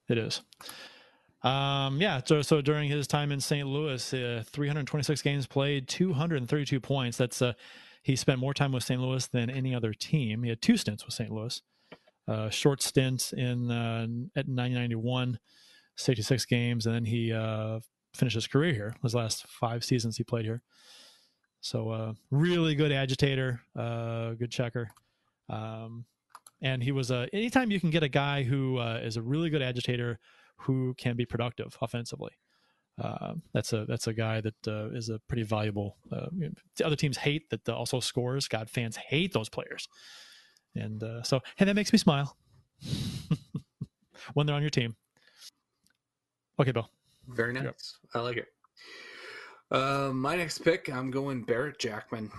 It 0.08 0.18
is. 0.18 0.42
Um, 1.42 2.00
yeah. 2.00 2.20
So 2.24 2.42
so 2.42 2.60
during 2.60 2.90
his 2.90 3.06
time 3.06 3.32
in 3.32 3.40
St. 3.40 3.66
Louis, 3.66 4.12
uh, 4.12 4.42
326 4.46 5.22
games 5.22 5.46
played, 5.46 5.88
232 5.88 6.80
points. 6.80 7.16
That's 7.16 7.40
uh, 7.40 7.54
he 8.02 8.16
spent 8.16 8.38
more 8.38 8.54
time 8.54 8.72
with 8.72 8.82
St. 8.82 9.00
Louis 9.00 9.26
than 9.28 9.50
any 9.50 9.74
other 9.74 9.92
team. 9.92 10.42
He 10.42 10.50
had 10.50 10.62
two 10.62 10.76
stints 10.76 11.04
with 11.04 11.14
St. 11.14 11.30
Louis. 11.30 11.60
Uh, 12.28 12.48
short 12.48 12.80
stint 12.82 13.32
in 13.32 13.70
uh, 13.70 14.06
at 14.36 14.46
991, 14.46 15.38
66 15.96 16.44
games, 16.46 16.86
and 16.86 16.94
then 16.94 17.04
he 17.04 17.32
uh, 18.14 18.16
finished 18.16 18.34
his 18.34 18.46
career 18.46 18.72
here. 18.72 18.94
His 19.02 19.14
last 19.14 19.46
five 19.46 19.84
seasons 19.84 20.16
he 20.16 20.24
played 20.24 20.44
here. 20.44 20.62
So 21.60 21.90
uh, 21.90 22.12
really 22.30 22.74
good 22.74 22.92
agitator, 22.92 23.60
uh, 23.76 24.32
good 24.32 24.50
checker. 24.50 24.90
Um, 25.48 26.06
and 26.62 26.82
he 26.82 26.92
was 26.92 27.10
a 27.10 27.28
anytime 27.32 27.70
you 27.70 27.80
can 27.80 27.90
get 27.90 28.02
a 28.02 28.08
guy 28.08 28.42
who 28.42 28.78
uh, 28.78 29.00
is 29.02 29.16
a 29.16 29.22
really 29.22 29.50
good 29.50 29.62
agitator 29.62 30.18
who 30.56 30.94
can 30.94 31.16
be 31.16 31.24
productive 31.24 31.76
offensively. 31.80 32.32
Uh, 33.02 33.34
that's 33.54 33.72
a 33.72 33.86
that's 33.86 34.06
a 34.06 34.12
guy 34.12 34.40
that 34.42 34.68
uh, 34.68 34.90
is 34.90 35.08
a 35.08 35.18
pretty 35.20 35.42
valuable. 35.42 35.96
Uh, 36.12 36.26
the 36.76 36.84
other 36.84 36.96
teams 36.96 37.16
hate 37.16 37.48
that 37.50 37.66
also 37.68 37.98
scores. 37.98 38.46
God, 38.46 38.68
fans 38.68 38.96
hate 38.96 39.32
those 39.32 39.48
players, 39.48 39.88
and 40.74 41.02
uh, 41.02 41.22
so 41.22 41.40
hey, 41.56 41.64
that 41.64 41.74
makes 41.74 41.92
me 41.92 41.98
smile 41.98 42.36
when 44.34 44.46
they're 44.46 44.56
on 44.56 44.62
your 44.62 44.70
team. 44.70 44.96
Okay, 46.58 46.72
Bill. 46.72 46.90
Very 47.28 47.52
nice. 47.52 47.98
I 48.14 48.20
like 48.20 48.36
it. 48.36 48.48
Uh, 49.70 50.10
my 50.12 50.36
next 50.36 50.58
pick, 50.58 50.88
I'm 50.92 51.10
going 51.10 51.42
Barrett 51.42 51.78
Jackman. 51.78 52.30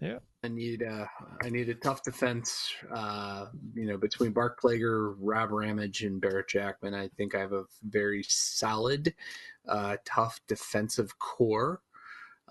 Yeah. 0.00 0.18
I 0.44 0.48
need 0.48 0.84
uh, 0.84 1.06
I 1.42 1.50
need 1.50 1.68
a 1.68 1.74
tough 1.74 2.04
defense. 2.04 2.72
Uh, 2.94 3.46
you 3.74 3.86
know, 3.86 3.96
between 3.96 4.32
Bark 4.32 4.60
Plager, 4.60 5.16
Rob 5.18 5.50
Ramage, 5.50 6.02
and 6.02 6.20
Barrett 6.20 6.48
Jackman, 6.48 6.94
I 6.94 7.08
think 7.16 7.34
I 7.34 7.40
have 7.40 7.52
a 7.52 7.64
very 7.82 8.22
solid, 8.28 9.12
uh, 9.68 9.96
tough 10.04 10.40
defensive 10.46 11.18
core. 11.18 11.80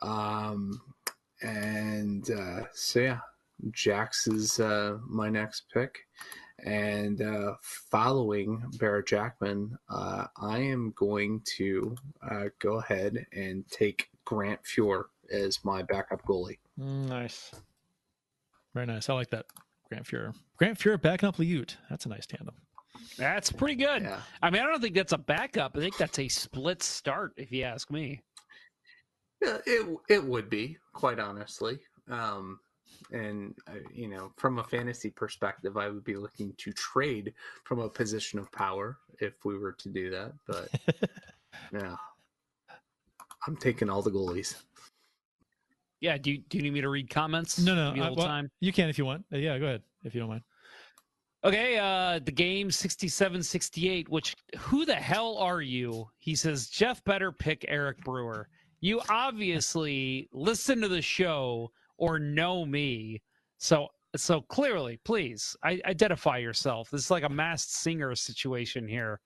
Um, 0.01 0.81
and 1.41 2.29
uh, 2.29 2.63
so 2.73 2.99
yeah, 2.99 3.19
Jax 3.71 4.27
is 4.27 4.59
uh, 4.59 4.97
my 5.07 5.29
next 5.29 5.63
pick. 5.73 5.99
And 6.63 7.21
uh, 7.21 7.55
following 7.61 8.63
Barrett 8.79 9.07
Jackman, 9.07 9.77
uh, 9.89 10.27
I 10.37 10.59
am 10.59 10.93
going 10.95 11.41
to 11.57 11.95
uh, 12.29 12.45
go 12.59 12.79
ahead 12.79 13.25
and 13.33 13.67
take 13.69 14.09
Grant 14.23 14.61
Fuhr 14.63 15.05
as 15.31 15.63
my 15.63 15.83
backup 15.83 16.23
goalie. 16.25 16.59
Nice. 16.77 17.51
Very 18.73 18.85
nice. 18.85 19.09
I 19.09 19.13
like 19.13 19.29
that. 19.29 19.45
Grant 19.89 20.05
Fuhrer. 20.05 20.33
Grant 20.57 20.79
Fuhrer 20.79 21.01
backing 21.01 21.29
up 21.29 21.37
Liut. 21.37 21.75
That's 21.89 22.05
a 22.05 22.09
nice 22.09 22.25
tandem. 22.25 22.55
That's 23.17 23.51
pretty 23.51 23.75
good. 23.75 24.03
Yeah. 24.03 24.19
I 24.41 24.49
mean, 24.49 24.61
I 24.61 24.65
don't 24.65 24.81
think 24.81 24.95
that's 24.95 25.13
a 25.13 25.17
backup. 25.17 25.77
I 25.77 25.79
think 25.79 25.97
that's 25.97 26.19
a 26.19 26.27
split 26.27 26.81
start, 26.81 27.33
if 27.37 27.51
you 27.51 27.63
ask 27.63 27.91
me. 27.91 28.21
Yeah, 29.41 29.57
it 29.65 29.97
it 30.09 30.23
would 30.23 30.49
be 30.49 30.77
quite 30.93 31.19
honestly. 31.19 31.79
Um, 32.09 32.59
and 33.11 33.53
uh, 33.67 33.73
you 33.93 34.07
know, 34.07 34.31
from 34.37 34.59
a 34.59 34.63
fantasy 34.63 35.09
perspective, 35.09 35.77
I 35.77 35.89
would 35.89 36.03
be 36.03 36.15
looking 36.15 36.53
to 36.57 36.71
trade 36.73 37.33
from 37.63 37.79
a 37.79 37.89
position 37.89 38.39
of 38.39 38.51
power 38.51 38.97
if 39.19 39.33
we 39.45 39.57
were 39.57 39.73
to 39.73 39.89
do 39.89 40.09
that. 40.09 40.33
But 40.47 40.69
yeah, 41.73 41.95
I'm 43.47 43.55
taking 43.57 43.89
all 43.89 44.01
the 44.01 44.11
goalies. 44.11 44.55
Yeah. 46.01 46.17
Do 46.17 46.31
you, 46.31 46.43
do 46.49 46.57
you 46.57 46.63
need 46.63 46.73
me 46.73 46.81
to 46.81 46.89
read 46.89 47.09
comments? 47.09 47.59
No, 47.59 47.75
no. 47.75 47.89
Give 47.89 47.97
you 47.97 48.03
a 48.03 48.05
I- 48.05 48.09
little 48.09 48.23
well, 48.23 48.27
time. 48.27 48.51
You 48.59 48.73
can 48.73 48.89
if 48.89 48.97
you 48.97 49.05
want. 49.05 49.25
Uh, 49.33 49.37
yeah, 49.37 49.57
go 49.57 49.65
ahead 49.65 49.81
if 50.03 50.13
you 50.13 50.19
don't 50.19 50.29
mind. 50.29 50.41
Okay, 51.43 51.77
uh 51.77 52.19
the 52.25 52.31
game 52.31 52.69
67-68, 52.69 54.09
which 54.09 54.35
who 54.57 54.83
the 54.83 54.95
hell 54.95 55.37
are 55.37 55.61
you? 55.61 56.09
He 56.17 56.33
says 56.33 56.67
Jeff 56.69 57.03
better 57.03 57.31
pick 57.31 57.65
Eric 57.67 58.03
Brewer. 58.03 58.49
You 58.81 58.99
obviously 59.09 60.27
listen 60.31 60.81
to 60.81 60.87
the 60.87 61.03
show 61.03 61.71
or 61.97 62.19
know 62.19 62.65
me. 62.65 63.21
So 63.57 63.87
so 64.15 64.41
clearly, 64.41 64.97
please, 65.03 65.57
I, 65.63 65.81
identify 65.85 66.37
yourself. 66.37 66.89
This 66.89 67.01
is 67.01 67.11
like 67.11 67.23
a 67.23 67.29
masked 67.29 67.71
singer 67.71 68.15
situation 68.15 68.87
here. 68.87 69.19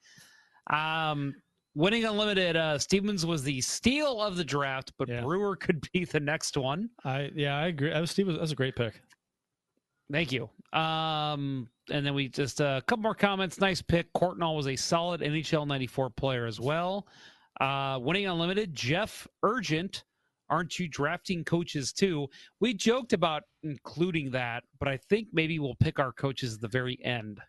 Um 0.71 1.33
winning 1.75 2.05
unlimited 2.05 2.55
uh 2.55 2.77
Stevens 2.77 3.25
was 3.25 3.43
the 3.43 3.61
steal 3.61 4.21
of 4.21 4.35
the 4.35 4.43
draft, 4.43 4.91
but 4.97 5.07
Yeah. 5.07 5.21
Brewer 5.21 5.55
could 5.65 5.87
be 5.93 6.05
the 6.05 6.19
next 6.19 6.57
one. 6.57 6.89
I 7.03 7.29
yeah, 7.35 7.57
I 7.57 7.67
agree. 7.67 7.89
That 7.91 8.01
was 8.01 8.11
Steve. 8.11 8.27
That 8.27 8.39
was 8.41 8.51
a 8.51 8.55
great 8.55 8.75
pick. 8.75 9.01
Thank 10.11 10.31
you. 10.31 10.49
Um, 10.73 11.69
and 11.91 12.05
then 12.05 12.13
we 12.15 12.29
just 12.29 12.61
uh, 12.61 12.79
a 12.79 12.81
couple 12.81 13.03
more 13.03 13.15
comments. 13.15 13.59
Nice 13.59 13.81
pick. 13.81 14.11
Courtnall 14.13 14.55
was 14.55 14.67
a 14.67 14.75
solid 14.75 15.21
NHL 15.21 15.67
94 15.67 16.09
player 16.11 16.45
as 16.47 16.59
well. 16.59 17.07
Uh, 17.61 17.99
winning 18.01 18.25
unlimited. 18.25 18.73
Jeff 18.73 19.27
Urgent. 19.43 20.03
Aren't 20.49 20.79
you 20.79 20.87
drafting 20.87 21.43
coaches 21.43 21.93
too? 21.93 22.27
We 22.59 22.73
joked 22.73 23.13
about 23.13 23.43
including 23.63 24.31
that, 24.31 24.63
but 24.79 24.87
I 24.87 24.97
think 24.97 25.27
maybe 25.31 25.59
we'll 25.59 25.75
pick 25.75 25.99
our 25.99 26.11
coaches 26.11 26.55
at 26.55 26.61
the 26.61 26.67
very 26.67 26.97
end. 27.03 27.39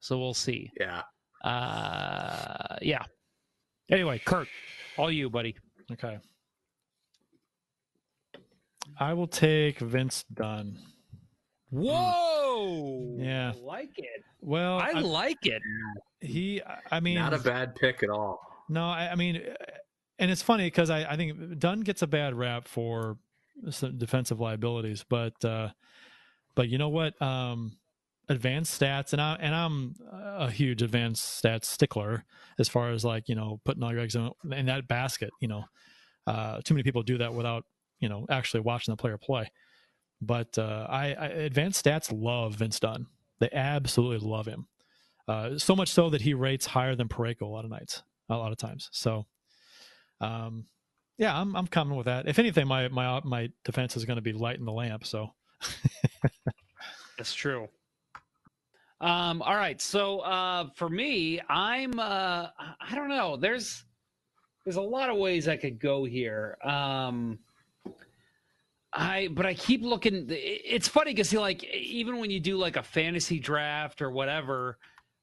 So 0.00 0.18
we'll 0.18 0.34
see. 0.34 0.70
Yeah. 0.78 1.02
Uh, 1.44 2.76
yeah. 2.82 3.02
Anyway, 3.90 4.20
Curt, 4.24 4.48
all 4.98 5.10
you, 5.10 5.30
buddy. 5.30 5.56
Okay. 5.92 6.18
I 8.98 9.12
will 9.14 9.26
take 9.28 9.78
Vince 9.80 10.24
Dunn. 10.32 10.78
Whoa! 11.70 13.16
Yeah. 13.18 13.52
I 13.54 13.60
like 13.60 13.98
it. 13.98 14.22
Well, 14.40 14.78
I 14.78 14.90
I'm- 14.90 15.02
like 15.04 15.44
it. 15.46 15.60
he. 16.20 16.62
I 16.90 17.00
mean, 17.00 17.16
Not 17.16 17.34
a 17.34 17.38
bad 17.38 17.74
pick 17.74 18.02
at 18.02 18.10
all. 18.10 18.40
No, 18.68 18.84
I, 18.84 19.10
I 19.12 19.14
mean, 19.14 19.36
uh, 19.36 19.54
and 20.18 20.30
it's 20.30 20.42
funny 20.42 20.66
because 20.66 20.90
I, 20.90 21.04
I 21.04 21.16
think 21.16 21.58
Dunn 21.58 21.80
gets 21.80 22.02
a 22.02 22.06
bad 22.06 22.34
rap 22.34 22.68
for 22.68 23.18
some 23.70 23.98
defensive 23.98 24.40
liabilities, 24.40 25.04
but 25.08 25.44
uh, 25.44 25.70
but 26.54 26.68
you 26.68 26.78
know 26.78 26.88
what? 26.88 27.20
Um, 27.20 27.76
advanced 28.28 28.80
stats, 28.80 29.12
and 29.12 29.20
I 29.20 29.36
and 29.40 29.54
I'm 29.54 29.94
a 30.12 30.50
huge 30.50 30.82
advanced 30.82 31.42
stats 31.42 31.64
stickler 31.64 32.24
as 32.58 32.68
far 32.68 32.90
as 32.90 33.04
like 33.04 33.28
you 33.28 33.34
know 33.34 33.60
putting 33.64 33.82
all 33.82 33.92
your 33.92 34.02
eggs 34.02 34.16
in, 34.16 34.30
in 34.52 34.66
that 34.66 34.88
basket. 34.88 35.30
You 35.40 35.48
know, 35.48 35.64
uh, 36.26 36.60
too 36.64 36.74
many 36.74 36.82
people 36.82 37.02
do 37.02 37.18
that 37.18 37.34
without 37.34 37.64
you 38.00 38.08
know 38.08 38.26
actually 38.30 38.60
watching 38.60 38.92
the 38.92 38.96
player 38.96 39.18
play. 39.18 39.50
But 40.22 40.56
uh, 40.56 40.86
I, 40.88 41.12
I 41.12 41.26
advanced 41.26 41.84
stats 41.84 42.10
love 42.12 42.54
Vince 42.54 42.80
Dunn. 42.80 43.06
They 43.38 43.50
absolutely 43.52 44.26
love 44.26 44.46
him. 44.46 44.66
Uh, 45.28 45.58
so 45.58 45.76
much 45.76 45.90
so 45.90 46.08
that 46.10 46.22
he 46.22 46.34
rates 46.34 46.66
higher 46.66 46.94
than 46.94 47.08
Parayko 47.08 47.42
a 47.42 47.46
lot 47.46 47.64
of 47.64 47.70
nights, 47.70 48.02
a 48.28 48.36
lot 48.36 48.52
of 48.52 48.58
times. 48.58 48.88
So, 48.92 49.26
um, 50.20 50.66
yeah, 51.18 51.38
I'm 51.38 51.56
I'm 51.56 51.66
coming 51.66 51.96
with 51.96 52.06
that. 52.06 52.28
If 52.28 52.38
anything, 52.38 52.66
my 52.66 52.88
my 52.88 53.20
my 53.24 53.50
defense 53.64 53.96
is 53.96 54.04
going 54.04 54.16
to 54.16 54.22
be 54.22 54.32
lighting 54.32 54.64
the 54.64 54.72
lamp. 54.72 55.06
So, 55.06 55.30
That's 57.18 57.34
true. 57.34 57.68
Um, 59.00 59.42
all 59.42 59.56
right. 59.56 59.80
So 59.80 60.20
uh, 60.20 60.68
for 60.74 60.88
me, 60.88 61.40
I'm 61.48 61.98
uh, 61.98 62.48
I 62.80 62.94
don't 62.94 63.08
know. 63.08 63.36
There's 63.36 63.84
there's 64.64 64.76
a 64.76 64.82
lot 64.82 65.10
of 65.10 65.16
ways 65.16 65.48
I 65.48 65.56
could 65.56 65.78
go 65.78 66.04
here. 66.04 66.56
Um, 66.62 67.38
I 68.92 69.28
but 69.28 69.46
I 69.46 69.54
keep 69.54 69.82
looking. 69.82 70.26
It's 70.28 70.88
funny 70.88 71.12
because 71.12 71.32
like 71.34 71.64
even 71.64 72.18
when 72.18 72.30
you 72.30 72.40
do 72.40 72.56
like 72.56 72.76
a 72.76 72.82
fantasy 72.82 73.38
draft 73.38 74.00
or 74.00 74.10
whatever, 74.10 74.78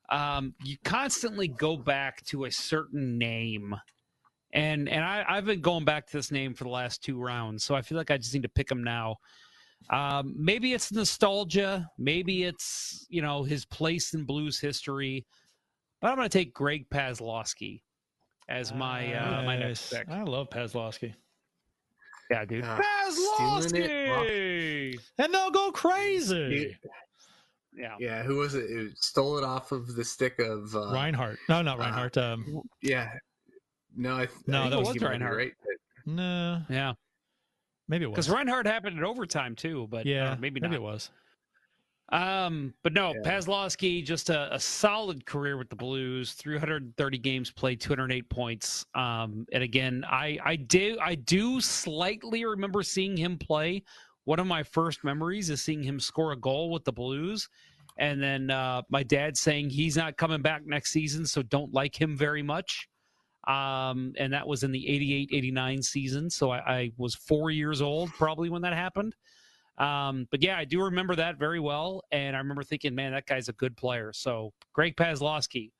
um, 0.09 0.53
you 0.63 0.77
constantly 0.83 1.47
go 1.47 1.75
back 1.75 2.23
to 2.27 2.45
a 2.45 2.51
certain 2.51 3.17
name. 3.17 3.75
And 4.53 4.87
and 4.87 5.03
I, 5.03 5.25
I've 5.27 5.45
been 5.45 5.61
going 5.61 5.83
back 5.83 6.07
to 6.07 6.17
this 6.17 6.31
name 6.31 6.53
for 6.53 6.63
the 6.63 6.69
last 6.69 7.03
two 7.03 7.19
rounds, 7.19 7.63
so 7.63 7.75
I 7.75 7.81
feel 7.81 7.97
like 7.97 8.11
I 8.11 8.17
just 8.17 8.33
need 8.33 8.43
to 8.43 8.49
pick 8.49 8.71
him 8.71 8.83
now. 8.83 9.17
Um, 9.89 10.35
maybe 10.37 10.73
it's 10.73 10.91
nostalgia. 10.91 11.89
Maybe 11.97 12.43
it's 12.43 13.05
you 13.09 13.21
know 13.21 13.43
his 13.43 13.65
place 13.65 14.13
in 14.13 14.25
blues 14.25 14.59
history. 14.59 15.25
But 16.01 16.09
I'm 16.09 16.17
going 16.17 16.29
to 16.29 16.37
take 16.37 16.53
Greg 16.53 16.89
Paslawski 16.89 17.81
as 18.47 18.73
my 18.73 19.13
uh, 19.15 19.43
my 19.43 19.57
next 19.57 19.91
pick. 19.91 20.07
I 20.09 20.23
love 20.23 20.49
Paslawski. 20.49 21.13
Yeah, 22.29 22.45
dude. 22.45 22.63
Uh, 22.63 22.79
stealing 23.09 23.85
Paslawski. 23.85 24.99
And 25.17 25.33
they'll 25.33 25.51
go 25.51 25.71
crazy. 25.71 26.77
Yeah. 27.75 27.95
Yeah, 27.99 28.23
who 28.23 28.35
was 28.37 28.53
it? 28.55 28.65
it 28.69 28.97
stole 28.97 29.37
it 29.37 29.43
off 29.43 29.71
of 29.71 29.95
the 29.95 30.03
stick 30.03 30.39
of 30.39 30.75
uh, 30.75 30.91
Reinhardt. 30.91 31.39
No, 31.49 31.61
not 31.61 31.79
Reinhardt. 31.79 32.17
Um, 32.17 32.61
Yeah, 32.81 33.09
no, 33.95 34.15
I, 34.17 34.25
th- 34.25 34.37
No, 34.47 34.63
I 34.63 34.69
that 34.69 34.79
was 34.79 34.87
was 34.93 35.01
Reinhardt. 35.01 35.37
right? 35.37 35.53
no, 36.05 36.61
Yeah. 36.69 36.93
maybe 37.87 38.05
it 38.05 38.07
was. 38.07 38.15
Because 38.15 38.29
Reinhardt 38.29 38.65
happened 38.67 38.97
in 38.97 39.03
overtime 39.03 39.55
too, 39.55 39.87
but 39.89 40.05
yeah, 40.05 40.31
uh, 40.31 40.35
maybe, 40.35 40.59
maybe 40.59 40.67
not. 40.71 40.75
it 40.75 40.81
was. 40.81 41.09
Um, 42.11 42.73
but 42.83 42.93
no, 42.93 43.13
Yeah. 43.13 43.21
Paslawski 43.21 44.05
just 44.05 44.29
a, 44.29 44.53
a 44.53 44.59
solid 44.59 45.25
career 45.25 45.57
with 45.57 45.69
the 45.69 45.75
Blues. 45.75 46.33
330 46.33 47.17
games 47.17 47.49
played, 47.49 47.79
208 47.81 48.29
points. 48.29 48.85
Um, 48.93 49.45
and 49.51 49.63
again, 49.63 50.03
I 50.07 50.37
I 50.43 50.55
do 50.57 50.97
I 51.01 51.15
do 51.15 51.59
slightly 51.61 52.45
remember 52.45 52.83
seeing 52.83 53.17
him 53.17 53.37
play. 53.37 53.83
One 54.25 54.39
of 54.39 54.47
my 54.47 54.63
first 54.63 55.03
memories 55.03 55.49
is 55.49 55.61
seeing 55.61 55.81
him 55.81 55.99
score 55.99 56.33
a 56.33 56.37
goal 56.37 56.69
with 56.71 56.83
the 56.85 56.93
Blues, 56.93 57.49
and 57.97 58.21
then 58.21 58.51
uh, 58.51 58.81
my 58.89 59.01
dad 59.03 59.35
saying 59.35 59.69
he's 59.69 59.97
not 59.97 60.15
coming 60.17 60.41
back 60.41 60.65
next 60.65 60.91
season, 60.91 61.25
so 61.25 61.41
don't 61.41 61.73
like 61.73 61.99
him 61.99 62.15
very 62.15 62.43
much. 62.43 62.87
Um, 63.47 64.13
and 64.17 64.31
that 64.31 64.47
was 64.47 64.63
in 64.63 64.71
the 64.71 64.87
88 64.87 65.29
89 65.33 65.81
season. 65.81 66.29
So 66.29 66.51
I, 66.51 66.57
I 66.57 66.91
was 66.97 67.15
four 67.15 67.51
years 67.51 67.81
old 67.81 68.09
probably 68.13 68.49
when 68.49 68.61
that 68.61 68.73
happened. 68.73 69.15
Um, 69.77 70.27
but 70.29 70.43
yeah, 70.43 70.57
I 70.57 70.65
do 70.65 70.83
remember 70.83 71.15
that 71.15 71.37
very 71.39 71.59
well, 71.59 72.03
and 72.11 72.35
I 72.35 72.39
remember 72.39 72.63
thinking, 72.63 72.93
man, 72.93 73.11
that 73.13 73.25
guy's 73.25 73.49
a 73.49 73.53
good 73.53 73.75
player. 73.75 74.11
So 74.13 74.53
Greg 74.73 74.95
Paslawski 74.95 75.71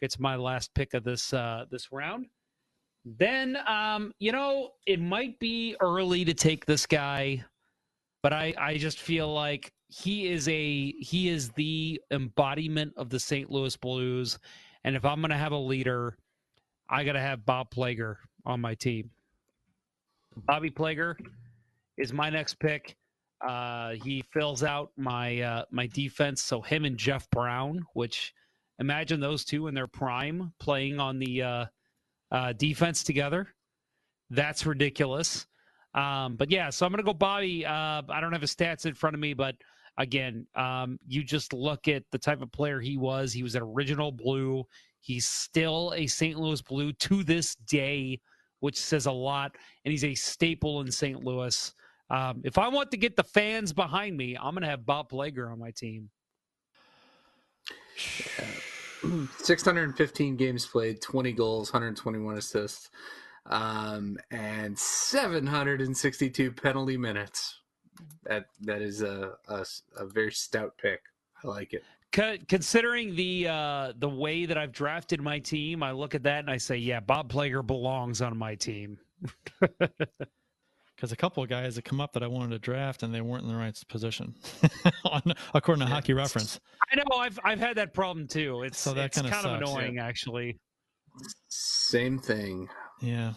gets 0.00 0.18
my 0.18 0.36
last 0.36 0.74
pick 0.74 0.94
of 0.94 1.04
this 1.04 1.32
uh, 1.32 1.66
this 1.70 1.92
round. 1.92 2.26
Then, 3.04 3.58
um, 3.66 4.12
you 4.18 4.32
know, 4.32 4.70
it 4.86 4.98
might 5.00 5.38
be 5.38 5.76
early 5.80 6.24
to 6.24 6.32
take 6.32 6.64
this 6.64 6.86
guy, 6.86 7.44
but 8.22 8.32
I 8.32 8.54
I 8.58 8.78
just 8.78 8.98
feel 8.98 9.32
like 9.32 9.72
he 9.88 10.32
is 10.32 10.48
a 10.48 10.92
he 10.92 11.28
is 11.28 11.50
the 11.50 12.00
embodiment 12.10 12.94
of 12.96 13.10
the 13.10 13.20
St. 13.20 13.50
Louis 13.50 13.76
Blues, 13.76 14.38
and 14.84 14.96
if 14.96 15.04
I'm 15.04 15.20
gonna 15.20 15.36
have 15.36 15.52
a 15.52 15.58
leader, 15.58 16.16
I 16.88 17.04
gotta 17.04 17.20
have 17.20 17.46
Bob 17.46 17.70
Plager 17.70 18.16
on 18.44 18.60
my 18.60 18.74
team. 18.74 19.10
Bobby 20.36 20.70
Plager 20.70 21.14
is 21.96 22.12
my 22.12 22.30
next 22.30 22.58
pick. 22.58 22.96
Uh, 23.46 23.92
he 24.02 24.22
fills 24.32 24.62
out 24.62 24.92
my 24.96 25.40
uh, 25.40 25.64
my 25.70 25.86
defense. 25.88 26.42
So 26.42 26.60
him 26.62 26.84
and 26.84 26.96
Jeff 26.96 27.28
Brown, 27.30 27.84
which 27.94 28.32
imagine 28.78 29.20
those 29.20 29.44
two 29.44 29.68
in 29.68 29.74
their 29.74 29.86
prime 29.86 30.52
playing 30.58 30.98
on 30.98 31.18
the 31.18 31.42
uh, 31.42 31.66
uh, 32.30 32.52
defense 32.54 33.02
together. 33.02 33.48
That's 34.30 34.66
ridiculous. 34.66 35.46
Um, 35.94 36.36
but 36.36 36.50
yeah, 36.50 36.70
so 36.70 36.86
I'm 36.86 36.92
gonna 36.92 37.02
go 37.02 37.14
Bobby. 37.14 37.64
Uh, 37.64 38.02
I 38.08 38.20
don't 38.20 38.32
have 38.32 38.40
his 38.40 38.54
stats 38.54 38.86
in 38.86 38.94
front 38.94 39.14
of 39.14 39.20
me, 39.20 39.34
but 39.34 39.56
again, 39.98 40.46
um, 40.56 40.98
you 41.06 41.22
just 41.22 41.52
look 41.52 41.86
at 41.88 42.02
the 42.10 42.18
type 42.18 42.42
of 42.42 42.50
player 42.50 42.80
he 42.80 42.96
was. 42.96 43.32
He 43.32 43.42
was 43.42 43.54
an 43.54 43.62
original 43.62 44.10
blue. 44.10 44.64
He's 45.04 45.28
still 45.28 45.92
a 45.94 46.06
St. 46.06 46.38
Louis 46.38 46.62
Blue 46.62 46.90
to 46.94 47.22
this 47.22 47.56
day, 47.56 48.22
which 48.60 48.80
says 48.80 49.04
a 49.04 49.12
lot. 49.12 49.54
And 49.84 49.92
he's 49.92 50.02
a 50.02 50.14
staple 50.14 50.80
in 50.80 50.90
St. 50.90 51.22
Louis. 51.22 51.74
Um, 52.08 52.40
if 52.42 52.56
I 52.56 52.68
want 52.68 52.90
to 52.92 52.96
get 52.96 53.14
the 53.14 53.22
fans 53.22 53.74
behind 53.74 54.16
me, 54.16 54.34
I'm 54.34 54.54
going 54.54 54.62
to 54.62 54.68
have 54.68 54.86
Bob 54.86 55.10
Plager 55.10 55.52
on 55.52 55.58
my 55.58 55.72
team. 55.72 56.08
615 59.42 60.36
games 60.36 60.64
played, 60.64 61.02
20 61.02 61.32
goals, 61.32 61.70
121 61.70 62.38
assists, 62.38 62.88
um, 63.44 64.16
and 64.30 64.78
762 64.78 66.50
penalty 66.50 66.96
minutes. 66.96 67.60
That 68.24 68.46
that 68.62 68.80
is 68.80 69.02
a, 69.02 69.34
a 69.48 69.66
a 69.96 70.06
very 70.06 70.32
stout 70.32 70.78
pick. 70.78 71.02
I 71.44 71.48
like 71.48 71.74
it. 71.74 71.84
Co- 72.14 72.36
Considering 72.48 73.16
the 73.16 73.48
uh, 73.48 73.92
the 73.98 74.08
way 74.08 74.46
that 74.46 74.56
I've 74.56 74.70
drafted 74.72 75.20
my 75.20 75.40
team, 75.40 75.82
I 75.82 75.90
look 75.90 76.14
at 76.14 76.22
that 76.22 76.38
and 76.38 76.48
I 76.50 76.56
say, 76.56 76.76
yeah, 76.76 77.00
Bob 77.00 77.30
Plager 77.30 77.66
belongs 77.66 78.22
on 78.22 78.38
my 78.38 78.54
team. 78.54 78.98
Because 80.96 81.10
a 81.10 81.16
couple 81.16 81.42
of 81.42 81.48
guys 81.48 81.74
that 81.74 81.84
come 81.84 82.00
up 82.00 82.12
that 82.12 82.22
I 82.22 82.28
wanted 82.28 82.50
to 82.50 82.58
draft 82.60 83.02
and 83.02 83.12
they 83.12 83.20
weren't 83.20 83.42
in 83.42 83.48
the 83.48 83.56
right 83.56 83.76
position, 83.88 84.32
on, 85.04 85.34
according 85.52 85.84
to 85.84 85.92
Hockey 85.92 86.12
Reference. 86.12 86.60
I 86.92 86.94
know 86.94 87.16
I've 87.18 87.36
I've 87.42 87.58
had 87.58 87.76
that 87.78 87.92
problem 87.92 88.28
too. 88.28 88.62
It's 88.62 88.78
So 88.78 88.94
that 88.94 89.06
it's 89.06 89.16
kinda 89.20 89.36
of 89.36 89.42
sucks, 89.42 89.56
annoying 89.56 89.98
actually. 89.98 90.56
Same 91.48 92.20
thing. 92.20 92.68
Yeah. 93.00 93.32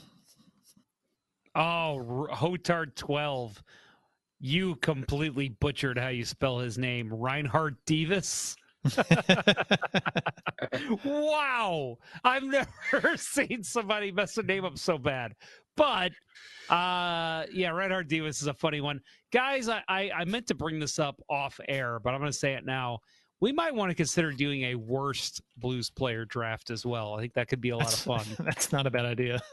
Oh, 1.56 2.28
R- 2.30 2.36
Hotard 2.36 2.94
twelve. 2.95 3.62
You 4.40 4.76
completely 4.76 5.49
butchered 5.49 5.98
how 5.98 6.10
you 6.10 6.26
spell 6.26 6.60
his 6.60 6.78
name, 6.78 7.12
Reinhard 7.12 7.76
Davis. 7.88 8.56
Wow, 11.03 11.97
I've 12.23 12.43
never 12.43 13.18
seen 13.18 13.64
somebody 13.64 14.11
mess 14.11 14.38
a 14.38 14.43
name 14.43 14.65
up 14.65 14.77
so 14.77 14.97
bad. 14.97 15.34
But 15.76 16.11
uh, 16.69 17.45
yeah, 17.51 17.69
Reinhard 17.69 18.07
Davis 18.07 18.41
is 18.41 18.47
a 18.47 18.53
funny 18.53 18.81
one, 18.81 18.99
guys. 19.31 19.69
I, 19.69 19.81
I 19.88 20.11
I 20.11 20.26
meant 20.26 20.47
to 20.47 20.55
bring 20.55 20.80
this 20.80 20.99
up 20.99 21.22
off 21.30 21.59
air, 21.68 21.99
but 22.03 22.14
I'm 22.14 22.19
going 22.19 22.31
to 22.31 22.38
say 22.38 22.53
it 22.53 22.65
now. 22.65 22.99
We 23.39 23.51
might 23.51 23.76
want 23.76 23.91
to 23.91 23.95
consider 23.95 24.31
doing 24.31 24.64
a 24.64 24.76
worst 24.76 25.41
blues 25.57 25.91
player 25.91 26.26
draft 26.26 26.72
as 26.72 26.85
well. 26.88 27.14
I 27.14 27.22
think 27.22 27.34
that 27.34 27.47
could 27.47 27.61
be 27.61 27.69
a 27.69 27.77
lot 27.77 27.93
of 27.93 27.99
fun. 27.99 28.26
That's 28.39 28.72
not 28.72 28.88
a 28.88 28.91
bad 28.91 29.05
idea. 29.05 29.39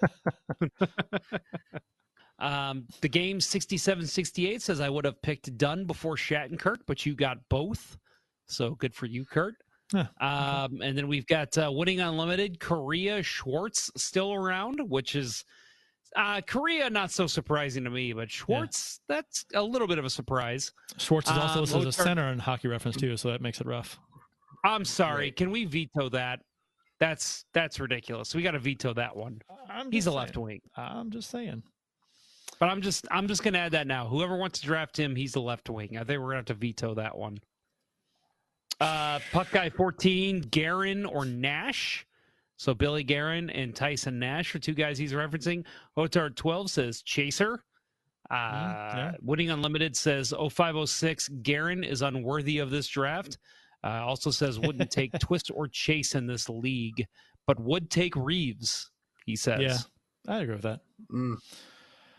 Um, 2.39 2.87
the 3.01 3.09
game 3.09 3.41
67 3.41 4.07
68 4.07 4.61
says 4.61 4.81
I 4.81 4.89
would 4.89 5.05
have 5.05 5.23
picked 5.23 5.57
Dunn 5.57 5.85
before 5.85 6.17
Shattenkirk, 6.17 6.79
but 6.87 7.07
you 7.07 7.15
got 7.15 7.39
both. 7.49 7.97
So 8.47 8.75
good 8.75 8.95
for 8.95 9.07
you, 9.07 9.25
Curt. 9.25 9.55
Yeah, 9.93 10.07
Um, 10.21 10.81
and 10.83 10.97
then 10.97 11.09
we've 11.09 11.27
got 11.27 11.57
uh, 11.59 11.71
Winning 11.73 12.01
Unlimited, 12.01 12.59
Korea 12.59 13.23
Schwartz 13.23 13.91
still 13.97 14.33
around, 14.33 14.81
which 14.89 15.15
is 15.15 15.45
uh, 16.17 16.41
Korea, 16.47 16.89
not 16.89 17.11
so 17.11 17.27
surprising 17.27 17.85
to 17.85 17.91
me, 17.91 18.13
but 18.13 18.31
Schwartz, 18.31 19.01
that's 19.09 19.45
a 19.55 19.63
little 19.63 19.87
bit 19.89 19.99
of 19.99 20.05
a 20.05 20.11
surprise. 20.11 20.73
Schwartz 20.97 21.31
is 21.31 21.37
also 21.37 21.55
Um, 21.55 21.61
listed 21.63 21.81
as 21.87 21.99
a 21.99 22.03
center 22.03 22.29
in 22.33 22.39
Hockey 22.39 22.69
Reference 22.69 22.97
too, 22.97 23.17
so 23.17 23.31
that 23.31 23.41
makes 23.41 23.61
it 23.61 23.67
rough. 23.67 23.99
I'm 24.65 24.85
sorry. 24.85 25.31
Can 25.31 25.51
we 25.51 25.65
veto 25.67 26.09
that? 26.11 26.41
That's 27.01 27.45
that's 27.53 27.79
ridiculous. 27.81 28.35
We 28.35 28.43
got 28.43 28.53
to 28.53 28.59
veto 28.61 28.95
that 28.95 29.15
one. 29.15 29.43
I'm 29.69 29.91
He's 29.91 30.07
a 30.07 30.11
just 30.11 30.17
left 30.17 30.37
wing. 30.39 30.61
I'm 30.77 31.11
just 31.11 31.29
saying. 31.29 31.63
But 32.61 32.71
I'm 32.71 32.81
just 32.81 33.07
I'm 33.11 33.27
just 33.27 33.43
gonna 33.43 33.59
add 33.59 33.73
that 33.73 33.87
now. 33.87 34.07
Whoever 34.07 34.37
wants 34.37 34.61
to 34.61 34.67
draft 34.67 34.97
him, 34.99 35.15
he's 35.17 35.33
the 35.33 35.41
left 35.43 35.69
wing. 35.69 35.99
I 35.99 36.05
think 36.05 36.21
we're 36.21 36.27
gonna 36.29 36.37
have 36.37 36.45
to 36.47 36.55
veto 36.55 36.95
that 36.95 37.19
one. 37.19 37.39
Uh 38.81 39.19
Puck 39.33 39.51
Guy 39.51 39.71
14, 39.71 40.41
Guerin 40.51 41.07
or 41.07 41.25
Nash. 41.25 42.07
So 42.57 42.75
Billy 42.75 43.03
Guerin 43.05 43.51
and 43.51 43.75
Tyson 43.75 44.19
Nash 44.19 44.55
are 44.55 44.59
two 44.59 44.75
guys 44.75 44.99
he's 44.99 45.13
referencing. 45.13 45.65
Otard 45.97 46.37
12 46.37 46.71
says 46.71 47.03
Chaser. 47.03 47.65
Uh 48.31 48.35
yeah. 48.35 49.13
Winning 49.23 49.51
Unlimited 49.51 49.97
says 49.97 50.31
0506 50.33 51.29
Guerin 51.43 51.85
is 51.85 52.03
unworthy 52.03 52.59
of 52.59 52.71
this 52.71 52.89
draft. 52.89 53.39
Uh, 53.83 54.03
also 54.03 54.31
says 54.31 54.59
wouldn't 54.59 54.91
take 54.91 55.13
twist 55.19 55.51
or 55.55 55.69
chase 55.69 56.15
in 56.15 56.27
this 56.27 56.49
league, 56.49 57.07
but 57.47 57.61
would 57.61 57.91
take 57.91 58.17
Reeves, 58.17 58.91
he 59.27 59.37
says. 59.37 59.61
Yeah, 59.61 59.77
I 60.35 60.39
agree 60.39 60.55
with 60.55 60.63
that. 60.63 60.81
Mm. 61.13 61.37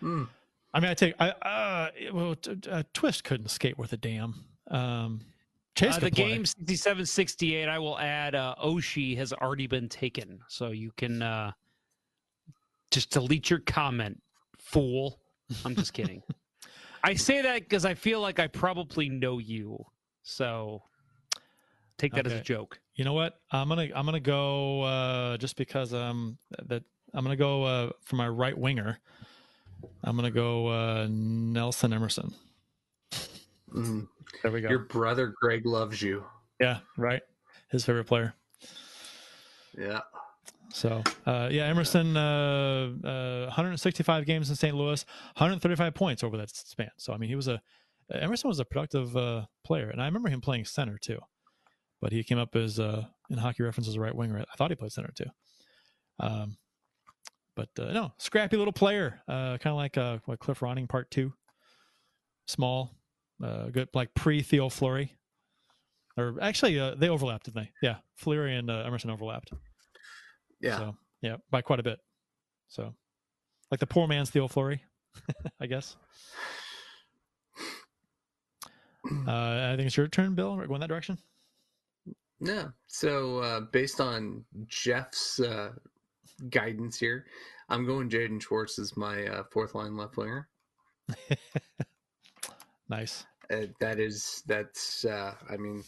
Mm. 0.03 0.27
I 0.75 0.79
mean, 0.79 0.91
I 0.91 0.93
take 0.93 1.15
I 1.19 1.29
uh 1.29 1.89
well, 2.13 2.35
t- 2.35 2.55
t- 2.55 2.69
uh, 2.69 2.83
Twist 2.93 3.23
couldn't 3.23 3.49
skate 3.49 3.79
worth 3.79 3.93
a 3.93 3.97
damn. 3.97 4.45
Um, 4.69 5.21
Chase 5.75 5.95
Uh, 5.95 5.99
the 5.99 6.11
play. 6.11 6.29
game 6.29 6.45
67 6.45 7.05
68, 7.05 7.67
I 7.67 7.79
will 7.79 7.99
add 7.99 8.33
uh, 8.35 8.55
Oshie 8.63 9.17
has 9.17 9.33
already 9.33 9.67
been 9.67 9.89
taken. 9.89 10.39
So 10.47 10.69
you 10.69 10.91
can 10.95 11.21
uh, 11.21 11.51
just 12.91 13.09
delete 13.11 13.49
your 13.49 13.59
comment, 13.59 14.21
fool. 14.57 15.19
I'm 15.65 15.75
just 15.75 15.93
kidding. 15.93 16.21
I 17.03 17.13
say 17.13 17.41
that 17.41 17.59
because 17.59 17.85
I 17.85 17.93
feel 17.93 18.19
like 18.21 18.39
I 18.39 18.47
probably 18.47 19.09
know 19.09 19.37
you. 19.37 19.85
So 20.23 20.81
take 21.97 22.13
that 22.13 22.25
as 22.25 22.33
a 22.33 22.41
joke. 22.41 22.79
You 22.95 23.03
know 23.05 23.13
what? 23.13 23.39
I'm 23.51 23.67
gonna 23.69 23.89
I'm 23.93 24.05
gonna 24.05 24.19
go 24.19 24.81
uh, 24.81 25.37
just 25.37 25.55
because 25.55 25.93
um 25.93 26.37
that 26.67 26.83
I'm 27.13 27.23
gonna 27.23 27.35
go 27.35 27.63
uh, 27.63 27.89
for 28.01 28.15
my 28.15 28.27
right 28.27 28.57
winger. 28.57 28.99
I'm 30.03 30.15
gonna 30.15 30.31
go 30.31 30.67
uh, 30.67 31.07
Nelson 31.09 31.93
Emerson. 31.93 32.33
Mm. 33.75 34.07
There 34.41 34.51
we 34.51 34.61
go. 34.61 34.69
Your 34.69 34.79
brother 34.79 35.33
Greg 35.41 35.65
loves 35.65 36.01
you. 36.01 36.23
yeah, 36.59 36.79
right. 36.97 37.21
His 37.69 37.85
favorite 37.85 38.05
player. 38.05 38.33
Yeah. 39.77 40.01
So 40.69 41.03
uh, 41.25 41.49
yeah, 41.51 41.65
Emerson, 41.65 42.17
uh, 42.17 42.91
uh, 43.03 43.45
165 43.45 44.25
games 44.25 44.49
in 44.49 44.55
St. 44.55 44.75
Louis, 44.75 45.05
135 45.35 45.93
points 45.93 46.23
over 46.23 46.37
that 46.37 46.49
span. 46.49 46.91
So 46.97 47.13
I 47.13 47.17
mean, 47.17 47.29
he 47.29 47.35
was 47.35 47.47
a 47.47 47.61
Emerson 48.11 48.47
was 48.47 48.59
a 48.59 48.65
productive 48.65 49.15
uh, 49.17 49.45
player, 49.63 49.89
and 49.89 50.01
I 50.01 50.05
remember 50.05 50.29
him 50.29 50.41
playing 50.41 50.65
center 50.65 50.97
too. 50.97 51.19
But 52.01 52.11
he 52.11 52.23
came 52.23 52.37
up 52.37 52.55
as 52.55 52.79
uh, 52.79 53.05
in 53.29 53.37
hockey 53.37 53.63
reference 53.63 53.87
as 53.87 53.95
a 53.95 53.99
right 53.99 54.15
winger. 54.15 54.39
I 54.39 54.55
thought 54.57 54.69
he 54.69 54.75
played 54.75 54.91
center 54.91 55.11
too. 55.15 55.29
Um, 56.19 56.57
but 57.55 57.69
uh, 57.79 57.93
no, 57.93 58.13
scrappy 58.17 58.57
little 58.57 58.73
player, 58.73 59.21
uh, 59.27 59.57
kind 59.57 59.67
of 59.67 59.75
like 59.75 59.97
uh, 59.97 60.19
what 60.25 60.39
Cliff 60.39 60.59
Ronning 60.59 60.87
Part 60.87 61.09
Two. 61.09 61.33
Small, 62.47 62.93
uh, 63.43 63.67
good 63.67 63.89
like 63.93 64.13
pre 64.13 64.41
Theo 64.41 64.69
Fleury, 64.69 65.13
or 66.17 66.37
actually 66.41 66.79
uh, 66.79 66.95
they 66.95 67.09
overlapped, 67.09 67.45
didn't 67.45 67.63
they? 67.63 67.71
Yeah, 67.81 67.97
Fleury 68.15 68.55
and 68.55 68.69
uh, 68.69 68.83
Emerson 68.85 69.09
overlapped. 69.09 69.51
Yeah. 70.61 70.77
So, 70.77 70.95
yeah, 71.21 71.35
by 71.51 71.61
quite 71.61 71.79
a 71.79 71.83
bit. 71.83 71.99
So, 72.67 72.93
like 73.71 73.79
the 73.79 73.87
poor 73.87 74.07
man's 74.07 74.29
Theo 74.29 74.47
Fleury, 74.47 74.81
I 75.59 75.67
guess. 75.67 75.95
Uh, 79.27 79.69
I 79.71 79.75
think 79.75 79.85
it's 79.85 79.97
your 79.97 80.07
turn, 80.07 80.33
Bill. 80.33 80.57
We're 80.57 80.65
going 80.65 80.79
that 80.79 80.87
direction. 80.87 81.19
Yeah. 82.39 82.69
So 82.87 83.39
uh, 83.39 83.59
based 83.71 84.01
on 84.01 84.43
Jeff's 84.67 85.39
uh, 85.39 85.73
guidance 86.49 86.99
here, 86.99 87.25
I'm 87.69 87.85
going 87.85 88.09
Jaden 88.09 88.41
Schwartz 88.41 88.79
as 88.79 88.97
my 88.97 89.25
uh, 89.27 89.43
fourth 89.51 89.75
line 89.75 89.95
left 89.95 90.17
winger. 90.17 90.47
Nice. 92.89 93.25
Uh, 93.51 93.67
that 93.79 93.99
is 93.99 94.43
that's 94.47 95.05
uh, 95.05 95.33
I 95.49 95.57
mean, 95.57 95.83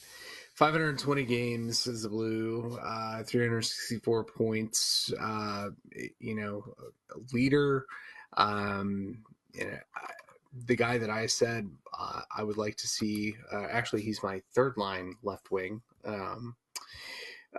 520 0.56 1.24
games 1.26 1.88
as 1.88 2.06
a 2.06 2.10
blue, 2.10 2.78
uh, 2.84 3.24
364 3.24 4.24
points. 4.26 5.11
Uh, 5.19 5.69
you 6.19 6.36
know, 6.36 6.64
leader. 7.34 7.86
Um, 8.36 9.24
you 9.53 9.65
know, 9.65 9.78
I- 9.95 10.11
the 10.65 10.76
guy 10.76 10.98
that 10.98 11.10
I 11.11 11.28
said 11.28 11.69
uh, 11.99 12.22
I 12.36 12.41
would 12.44 12.57
like 12.57 12.78
to 12.78 12.88
see. 12.88 13.36
Uh, 13.52 13.65
actually, 13.65 14.02
he's 14.02 14.24
my 14.24 14.41
third 14.53 14.76
line 14.78 15.14
left 15.22 15.52
wing. 15.52 15.82
Um, 16.03 16.56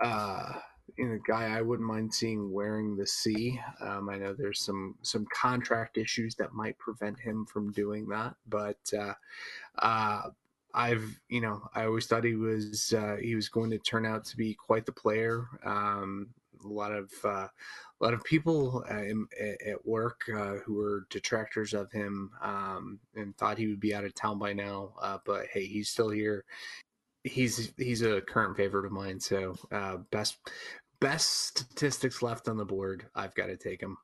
uh, 0.01 0.55
you 0.99 1.09
know, 1.09 1.19
guy 1.27 1.57
I 1.57 1.63
wouldn't 1.63 1.89
mind 1.89 2.13
seeing 2.13 2.53
wearing 2.53 2.97
the 2.97 3.07
C. 3.07 3.61
Um, 3.81 4.09
I 4.09 4.17
know 4.17 4.35
there's 4.35 4.61
some 4.61 4.97
some 5.03 5.27
contract 5.33 5.97
issues 5.97 6.35
that 6.37 6.53
might 6.53 6.77
prevent 6.79 7.19
him 7.19 7.47
from 7.47 7.73
doing 7.73 8.09
that, 8.09 8.35
but 8.49 8.79
uh, 8.99 9.15
uh, 9.79 10.31
I've 10.75 11.19
you 11.29 11.41
know 11.41 11.63
I 11.75 11.85
always 11.85 12.07
thought 12.07 12.25
he 12.25 12.35
was 12.35 12.93
uh, 12.93 13.17
he 13.21 13.35
was 13.35 13.49
going 13.49 13.71
to 13.71 13.79
turn 13.79 14.05
out 14.05 14.25
to 14.27 14.37
be 14.37 14.55
quite 14.55 14.87
the 14.87 14.93
player. 14.93 15.47
Um, 15.65 16.29
a 16.65 16.69
lot 16.69 16.93
of 16.93 17.13
uh, 17.25 17.49
a 18.01 18.05
lot 18.05 18.15
of 18.15 18.25
people 18.25 18.85
uh, 18.91 19.03
in, 19.03 19.27
at 19.41 19.85
work 19.87 20.23
uh, 20.35 20.57
who 20.65 20.75
were 20.75 21.07
detractors 21.11 21.75
of 21.75 21.91
him 21.93 22.31
um, 22.43 22.99
and 23.15 23.37
thought 23.37 23.59
he 23.59 23.67
would 23.67 23.81
be 23.81 23.95
out 23.95 24.05
of 24.05 24.15
town 24.15 24.39
by 24.39 24.53
now. 24.53 24.93
Uh, 25.01 25.19
but 25.25 25.47
hey, 25.53 25.67
he's 25.67 25.89
still 25.89 26.11
here. 26.11 26.45
He's 27.25 27.73
he's 27.77 28.03
a 28.03 28.21
current 28.21 28.57
favorite 28.57 28.87
of 28.87 28.93
mine. 28.93 29.21
So 29.21 29.57
uh, 29.73 29.99
best 30.11 30.39
best 31.01 31.49
statistics 31.49 32.23
left 32.23 32.49
on 32.49 32.57
the 32.57 32.65
board. 32.65 33.07
I've 33.15 33.35
got 33.35 33.47
to 33.47 33.57
take 33.57 33.81
him. 33.81 33.97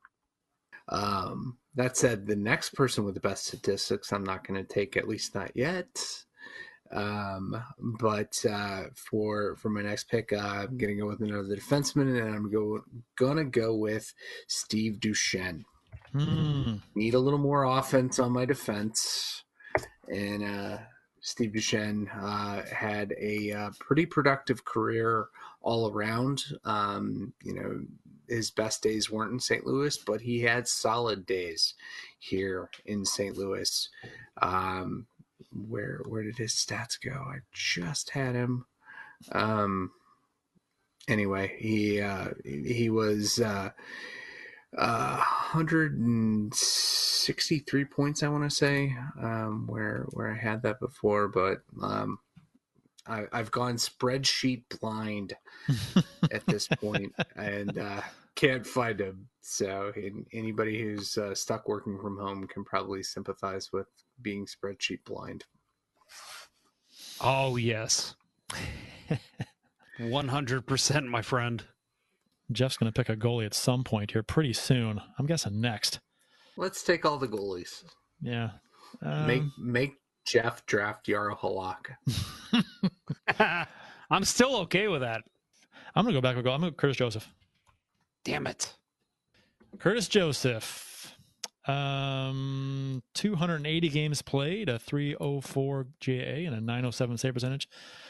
Um, 0.89 1.57
that 1.75 1.97
said, 1.97 2.27
the 2.27 2.35
next 2.35 2.73
person 2.73 3.03
with 3.03 3.15
the 3.15 3.19
best 3.19 3.45
statistics, 3.45 4.13
I'm 4.13 4.23
not 4.23 4.47
going 4.47 4.63
to 4.63 4.73
take 4.73 4.95
at 4.97 5.07
least 5.07 5.35
not 5.35 5.51
yet. 5.55 5.87
Um, 6.91 7.61
but 7.99 8.43
uh, 8.49 8.83
for 8.95 9.55
for 9.55 9.69
my 9.69 9.81
next 9.81 10.07
pick, 10.07 10.31
uh, 10.31 10.37
I'm 10.37 10.77
going 10.77 10.95
to 10.95 11.01
go 11.01 11.07
with 11.07 11.21
another 11.21 11.55
defenseman, 11.55 12.21
and 12.21 12.35
I'm 12.35 12.51
go 12.51 12.81
gonna 13.17 13.43
go 13.43 13.75
with 13.75 14.13
Steve 14.47 14.99
Duchesne. 14.99 15.65
Hmm. 16.11 16.75
Need 16.93 17.15
a 17.15 17.19
little 17.19 17.39
more 17.39 17.63
offense 17.63 18.19
on 18.19 18.31
my 18.31 18.45
defense, 18.45 19.43
and 20.07 20.43
uh, 20.43 20.77
Steve 21.21 21.53
Duchesne 21.53 22.07
uh, 22.09 22.61
had 22.71 23.13
a 23.19 23.51
uh, 23.51 23.71
pretty 23.79 24.05
productive 24.05 24.63
career 24.63 25.27
all 25.65 25.91
around. 25.91 26.43
Um, 26.63 27.33
you 27.43 27.53
know, 27.53 27.81
his 28.29 28.51
best 28.51 28.81
days 28.81 29.11
weren't 29.11 29.33
in 29.33 29.39
St. 29.39 29.65
Louis, 29.65 29.97
but 29.97 30.21
he 30.21 30.41
had 30.41 30.67
solid 30.67 31.25
days 31.25 31.73
here 32.19 32.69
in 32.85 33.03
St. 33.03 33.35
Louis. 33.35 33.89
Um, 34.41 35.07
where 35.51 36.01
where 36.07 36.23
did 36.23 36.37
his 36.37 36.53
stats 36.53 36.97
go? 37.03 37.11
I 37.11 37.39
just 37.51 38.11
had 38.11 38.35
him. 38.35 38.65
Um, 39.31 39.91
anyway, 41.07 41.55
he 41.59 41.99
uh, 41.99 42.29
he 42.43 42.89
was 42.89 43.39
uh, 43.39 43.71
uh, 44.77 45.15
163 45.53 47.85
points. 47.85 48.21
I 48.21 48.27
want 48.27 48.43
to 48.43 48.55
say 48.55 48.95
um, 49.21 49.65
where 49.67 50.05
where 50.11 50.31
I 50.31 50.37
had 50.37 50.61
that 50.63 50.79
before, 50.79 51.27
but 51.27 51.59
um, 51.81 52.19
I, 53.07 53.25
I've 53.31 53.51
gone 53.51 53.75
spreadsheet 53.75 54.63
blind 54.79 55.35
at 56.31 56.45
this 56.47 56.67
point 56.67 57.13
and 57.35 57.77
uh, 57.77 58.01
can't 58.35 58.65
find 58.65 58.99
him. 58.99 59.27
So 59.41 59.91
and 59.95 60.25
anybody 60.33 60.81
who's 60.81 61.17
uh, 61.17 61.35
stuck 61.35 61.67
working 61.67 61.99
from 61.99 62.17
home 62.17 62.47
can 62.47 62.63
probably 62.63 63.03
sympathize 63.03 63.71
with 63.71 63.87
being 64.21 64.45
spreadsheet 64.45 65.03
blind. 65.05 65.45
Oh, 67.21 67.55
yes. 67.55 68.15
100%, 69.99 71.05
my 71.05 71.21
friend. 71.21 71.63
Jeff's 72.51 72.77
going 72.77 72.91
to 72.91 73.03
pick 73.03 73.09
a 73.09 73.17
goalie 73.17 73.45
at 73.45 73.53
some 73.53 73.83
point 73.83 74.11
here 74.11 74.23
pretty 74.23 74.53
soon. 74.53 75.01
I'm 75.17 75.25
guessing 75.25 75.61
next. 75.61 75.99
Let's 76.57 76.83
take 76.83 77.05
all 77.05 77.17
the 77.17 77.27
goalies. 77.27 77.83
Yeah. 78.21 78.51
make 79.01 79.41
Um, 79.41 79.53
make 79.57 79.93
Jeff 80.25 80.65
draft 80.65 81.07
Yara 81.07 81.35
Halak. 81.35 81.95
I'm 84.09 84.23
still 84.23 84.55
okay 84.57 84.87
with 84.87 85.01
that. 85.01 85.23
I'm 85.95 86.03
going 86.03 86.13
to 86.13 86.17
go 86.17 86.21
back 86.21 86.35
and 86.35 86.43
go. 86.43 86.51
I'm 86.51 86.61
going 86.61 86.71
to 86.71 86.75
go 86.75 86.79
Curtis 86.81 86.97
Joseph. 86.97 87.27
Damn 88.23 88.47
it. 88.47 88.73
Curtis 89.79 90.07
Joseph. 90.07 91.15
Um, 91.67 93.01
280 93.15 93.89
games 93.89 94.21
played, 94.21 94.69
a 94.69 94.77
304 94.77 95.87
GA, 95.99 96.45
and 96.45 96.55
a 96.55 96.61
907 96.61 97.17
save 97.17 97.33
percentage. 97.33 97.67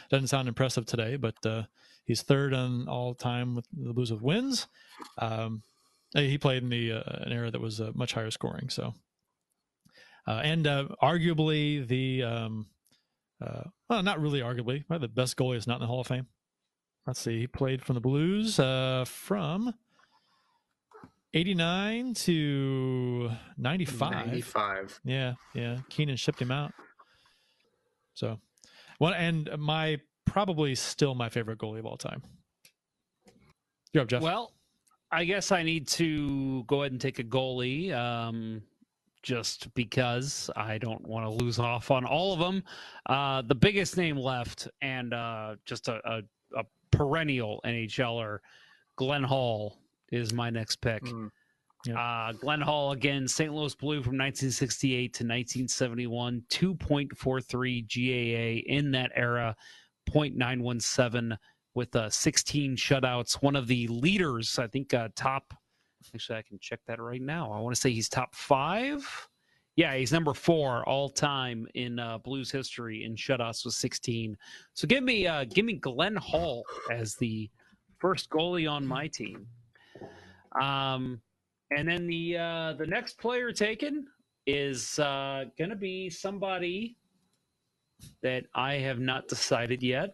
Doesn't 0.10 0.28
sound 0.28 0.48
impressive 0.48 0.86
today, 0.86 1.16
but 1.16 1.36
uh, 1.46 1.64
he's 2.04 2.22
third 2.22 2.54
on 2.54 2.88
all 2.90 3.14
time 3.14 3.56
with 3.56 3.66
the 3.72 3.94
Blues 3.94 4.12
with 4.12 4.22
wins. 4.22 4.68
Um, 5.18 5.64
he 6.14 6.38
played 6.38 6.64
in 6.64 6.70
the 6.70 6.94
uh, 6.94 7.04
an 7.06 7.32
era 7.32 7.52
that 7.52 7.62
was 7.62 7.80
uh, 7.80 7.92
much 7.94 8.14
higher 8.14 8.32
scoring. 8.32 8.70
So, 8.70 8.94
uh, 10.28 10.42
and 10.44 10.68
uh, 10.68 10.88
arguably 11.02 11.88
the 11.88 12.24
um, 12.24 12.68
uh, 13.42 13.64
well, 13.90 14.04
not 14.04 14.20
really 14.22 14.40
arguably, 14.40 14.86
probably 14.88 15.08
the 15.08 15.14
best 15.14 15.38
goalie 15.38 15.58
is 15.58 15.68
not 15.68 15.76
in 15.76 15.82
the 15.82 15.88
Hall 15.88 16.02
of 16.02 16.08
Fame. 16.08 16.28
Let's 17.06 17.20
see, 17.20 17.40
he 17.40 17.48
played 17.48 17.84
from 17.84 17.96
the 17.96 18.02
Blues 18.02 18.60
uh, 18.60 19.06
from 19.08 19.74
89 21.34 22.14
to 22.16 23.32
95. 23.58 24.12
95. 24.28 25.02
Yeah, 25.04 25.34
yeah. 25.54 25.78
Keenan 25.90 26.16
shipped 26.16 26.42
him 26.42 26.52
out. 26.52 26.72
So, 28.14 28.40
one 28.98 29.14
and 29.14 29.50
my 29.60 30.00
probably 30.26 30.74
still 30.74 31.14
my 31.14 31.30
favorite 31.30 31.60
goalie 31.60 31.80
of 31.80 31.86
all 31.86 31.98
time. 31.98 32.24
You're 33.94 34.04
up, 34.04 34.10
Jeff. 34.10 34.22
Well, 34.22 34.54
I 35.12 35.26
guess 35.26 35.52
I 35.52 35.64
need 35.64 35.88
to 35.90 36.64
go 36.64 36.82
ahead 36.82 36.94
and 36.94 37.00
take 37.00 37.20
a 37.20 37.24
goalie 37.24 37.94
um, 37.94 38.64
just 39.26 39.74
because 39.74 40.52
I 40.56 40.78
don't 40.78 41.06
want 41.08 41.26
to 41.26 41.44
lose 41.44 41.58
off 41.58 41.90
on 41.90 42.06
all 42.06 42.32
of 42.32 42.40
them. 42.40 42.64
Uh, 43.08 43.42
the 43.42 43.56
biggest 43.56 43.98
name 43.98 44.18
left 44.18 44.68
and 44.84 45.16
uh, 45.16 45.56
just 45.66 45.88
a, 45.88 46.00
a, 46.06 46.60
a 46.60 46.64
perennial 46.92 47.60
NHLer, 47.66 48.38
Glenn 48.96 49.24
Hall, 49.24 49.80
is 50.12 50.32
my 50.32 50.52
next 50.52 50.76
pick. 50.76 51.04
Mm. 51.04 51.32
Yep. 51.88 51.98
Uh, 52.00 52.32
Glenn 52.34 52.62
Hall 52.62 52.92
again, 52.92 53.28
St. 53.28 53.52
Louis 53.52 53.74
Blue 53.74 54.04
from 54.04 54.18
1968 54.18 55.14
to 55.14 55.24
1971, 55.24 56.44
2.43 56.50 57.82
GAA 57.90 58.72
in 58.72 58.92
that 58.92 59.12
era, 59.16 59.56
0.917 60.10 61.36
with 61.74 61.96
uh, 61.96 62.12
16 62.12 62.76
shutouts. 62.76 63.42
One 63.42 63.56
of 63.56 63.66
the 63.66 63.88
leaders, 63.88 64.60
I 64.60 64.68
think, 64.68 64.94
uh, 64.94 65.10
top. 65.16 65.56
Actually, 66.14 66.40
I 66.40 66.42
can 66.44 66.60
check 66.60 66.80
that 66.88 67.00
right 67.00 67.22
now. 67.22 67.52
I 67.52 67.60
want 67.60 67.76
to 67.76 67.82
say 67.82 67.92
he's 67.92 68.10
top 68.10 68.36
five. 68.36 69.28
Yeah, 69.76 69.96
he's 69.96 70.12
number 70.12 70.34
four 70.34 70.88
all 70.88 71.10
time 71.10 71.68
in 71.76 72.00
uh, 72.00 72.18
Blues 72.20 72.50
history 72.50 73.04
in 73.04 73.16
shutouts 73.16 73.66
with 73.66 73.74
16. 73.74 74.38
So 74.74 74.88
give 74.88 75.04
me, 75.04 75.28
uh, 75.28 75.46
give 75.46 75.66
me 75.66 75.74
Glenn 75.74 76.16
Hall 76.16 76.64
as 76.92 77.16
the 77.16 77.50
first 78.00 78.30
goalie 78.30 78.70
on 78.70 78.86
my 78.86 79.08
team. 79.08 79.48
Um, 80.62 81.22
and 81.76 81.88
then 81.88 82.08
the 82.08 82.38
uh, 82.38 82.74
the 82.78 82.86
next 82.86 83.18
player 83.18 83.52
taken 83.52 84.06
is 84.46 85.00
uh, 85.00 85.46
going 85.58 85.72
to 85.72 85.76
be 85.76 86.10
somebody 86.10 86.98
that 88.22 88.46
I 88.54 88.76
have 88.76 89.00
not 89.00 89.28
decided 89.28 89.82
yet. 89.82 90.12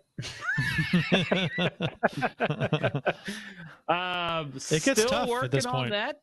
Um, 3.88 4.53
It 4.56 4.84
gets 4.84 5.02
still 5.02 5.10
tough 5.10 5.43
at 5.43 5.52
this 5.52 5.65
on 5.65 5.73
point. 5.73 5.91
that, 5.91 6.22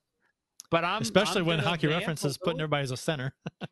but 0.70 0.84
I'm 0.84 1.02
Especially 1.02 1.40
I'm 1.40 1.46
when 1.46 1.58
hockey 1.58 1.86
reference 1.86 2.24
is 2.24 2.38
putting 2.38 2.60
everybody 2.60 2.82
as 2.82 2.90
a 2.90 2.96
center. 2.96 3.34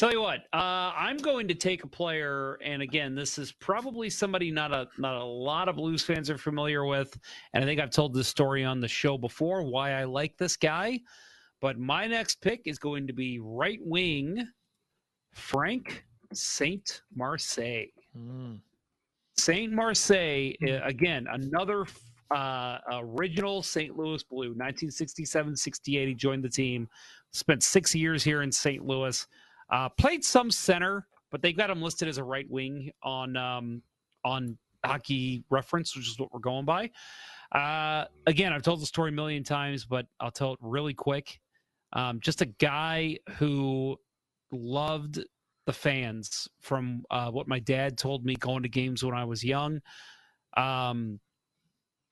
Tell 0.00 0.10
you 0.10 0.22
what, 0.22 0.40
uh, 0.54 0.94
I'm 0.96 1.18
going 1.18 1.46
to 1.48 1.54
take 1.54 1.84
a 1.84 1.86
player, 1.86 2.54
and 2.64 2.80
again, 2.80 3.14
this 3.14 3.36
is 3.36 3.52
probably 3.52 4.08
somebody 4.08 4.50
not 4.50 4.72
a 4.72 4.88
not 4.96 5.16
a 5.16 5.22
lot 5.22 5.68
of 5.68 5.76
Blues 5.76 6.02
fans 6.02 6.30
are 6.30 6.38
familiar 6.38 6.86
with, 6.86 7.18
and 7.52 7.62
I 7.62 7.66
think 7.66 7.80
I've 7.82 7.90
told 7.90 8.14
this 8.14 8.26
story 8.26 8.64
on 8.64 8.80
the 8.80 8.88
show 8.88 9.18
before 9.18 9.62
why 9.62 9.92
I 9.92 10.04
like 10.04 10.38
this 10.38 10.56
guy. 10.56 11.00
But 11.60 11.78
my 11.78 12.06
next 12.06 12.40
pick 12.40 12.62
is 12.64 12.78
going 12.78 13.06
to 13.08 13.12
be 13.12 13.40
right 13.40 13.78
wing 13.82 14.48
Frank 15.34 16.06
Saint 16.32 17.02
Marseille. 17.14 17.92
Mm. 18.16 18.60
Saint 19.40 19.72
Marseille, 19.72 20.52
uh, 20.66 20.80
again, 20.84 21.26
another 21.32 21.86
uh, 22.30 22.78
original 22.92 23.62
St. 23.62 23.96
Louis 23.96 24.22
Blue, 24.22 24.48
1967 24.48 25.56
68. 25.56 26.08
He 26.08 26.14
joined 26.14 26.44
the 26.44 26.48
team, 26.48 26.88
spent 27.32 27.62
six 27.62 27.94
years 27.94 28.22
here 28.22 28.42
in 28.42 28.52
St. 28.52 28.84
Louis, 28.84 29.26
uh, 29.70 29.88
played 29.88 30.24
some 30.24 30.50
center, 30.50 31.06
but 31.30 31.42
they've 31.42 31.56
got 31.56 31.70
him 31.70 31.80
listed 31.80 32.08
as 32.08 32.18
a 32.18 32.24
right 32.24 32.48
wing 32.50 32.90
on 33.02 33.36
um, 33.36 33.82
on 34.24 34.58
hockey 34.84 35.42
reference, 35.50 35.96
which 35.96 36.08
is 36.08 36.18
what 36.18 36.32
we're 36.32 36.40
going 36.40 36.64
by. 36.64 36.90
Uh, 37.52 38.04
again, 38.26 38.52
I've 38.52 38.62
told 38.62 38.80
the 38.80 38.86
story 38.86 39.10
a 39.10 39.14
million 39.14 39.42
times, 39.42 39.84
but 39.84 40.06
I'll 40.20 40.30
tell 40.30 40.52
it 40.52 40.58
really 40.60 40.94
quick. 40.94 41.40
Um, 41.92 42.20
just 42.20 42.42
a 42.42 42.46
guy 42.46 43.16
who 43.38 43.96
loved 44.52 45.20
the 45.70 45.78
fans 45.78 46.48
from 46.60 47.04
uh, 47.12 47.30
what 47.30 47.46
my 47.46 47.60
dad 47.60 47.96
told 47.96 48.24
me 48.24 48.34
going 48.34 48.64
to 48.64 48.68
games 48.68 49.04
when 49.04 49.14
I 49.14 49.24
was 49.24 49.44
young. 49.44 49.80
Um, 50.56 51.20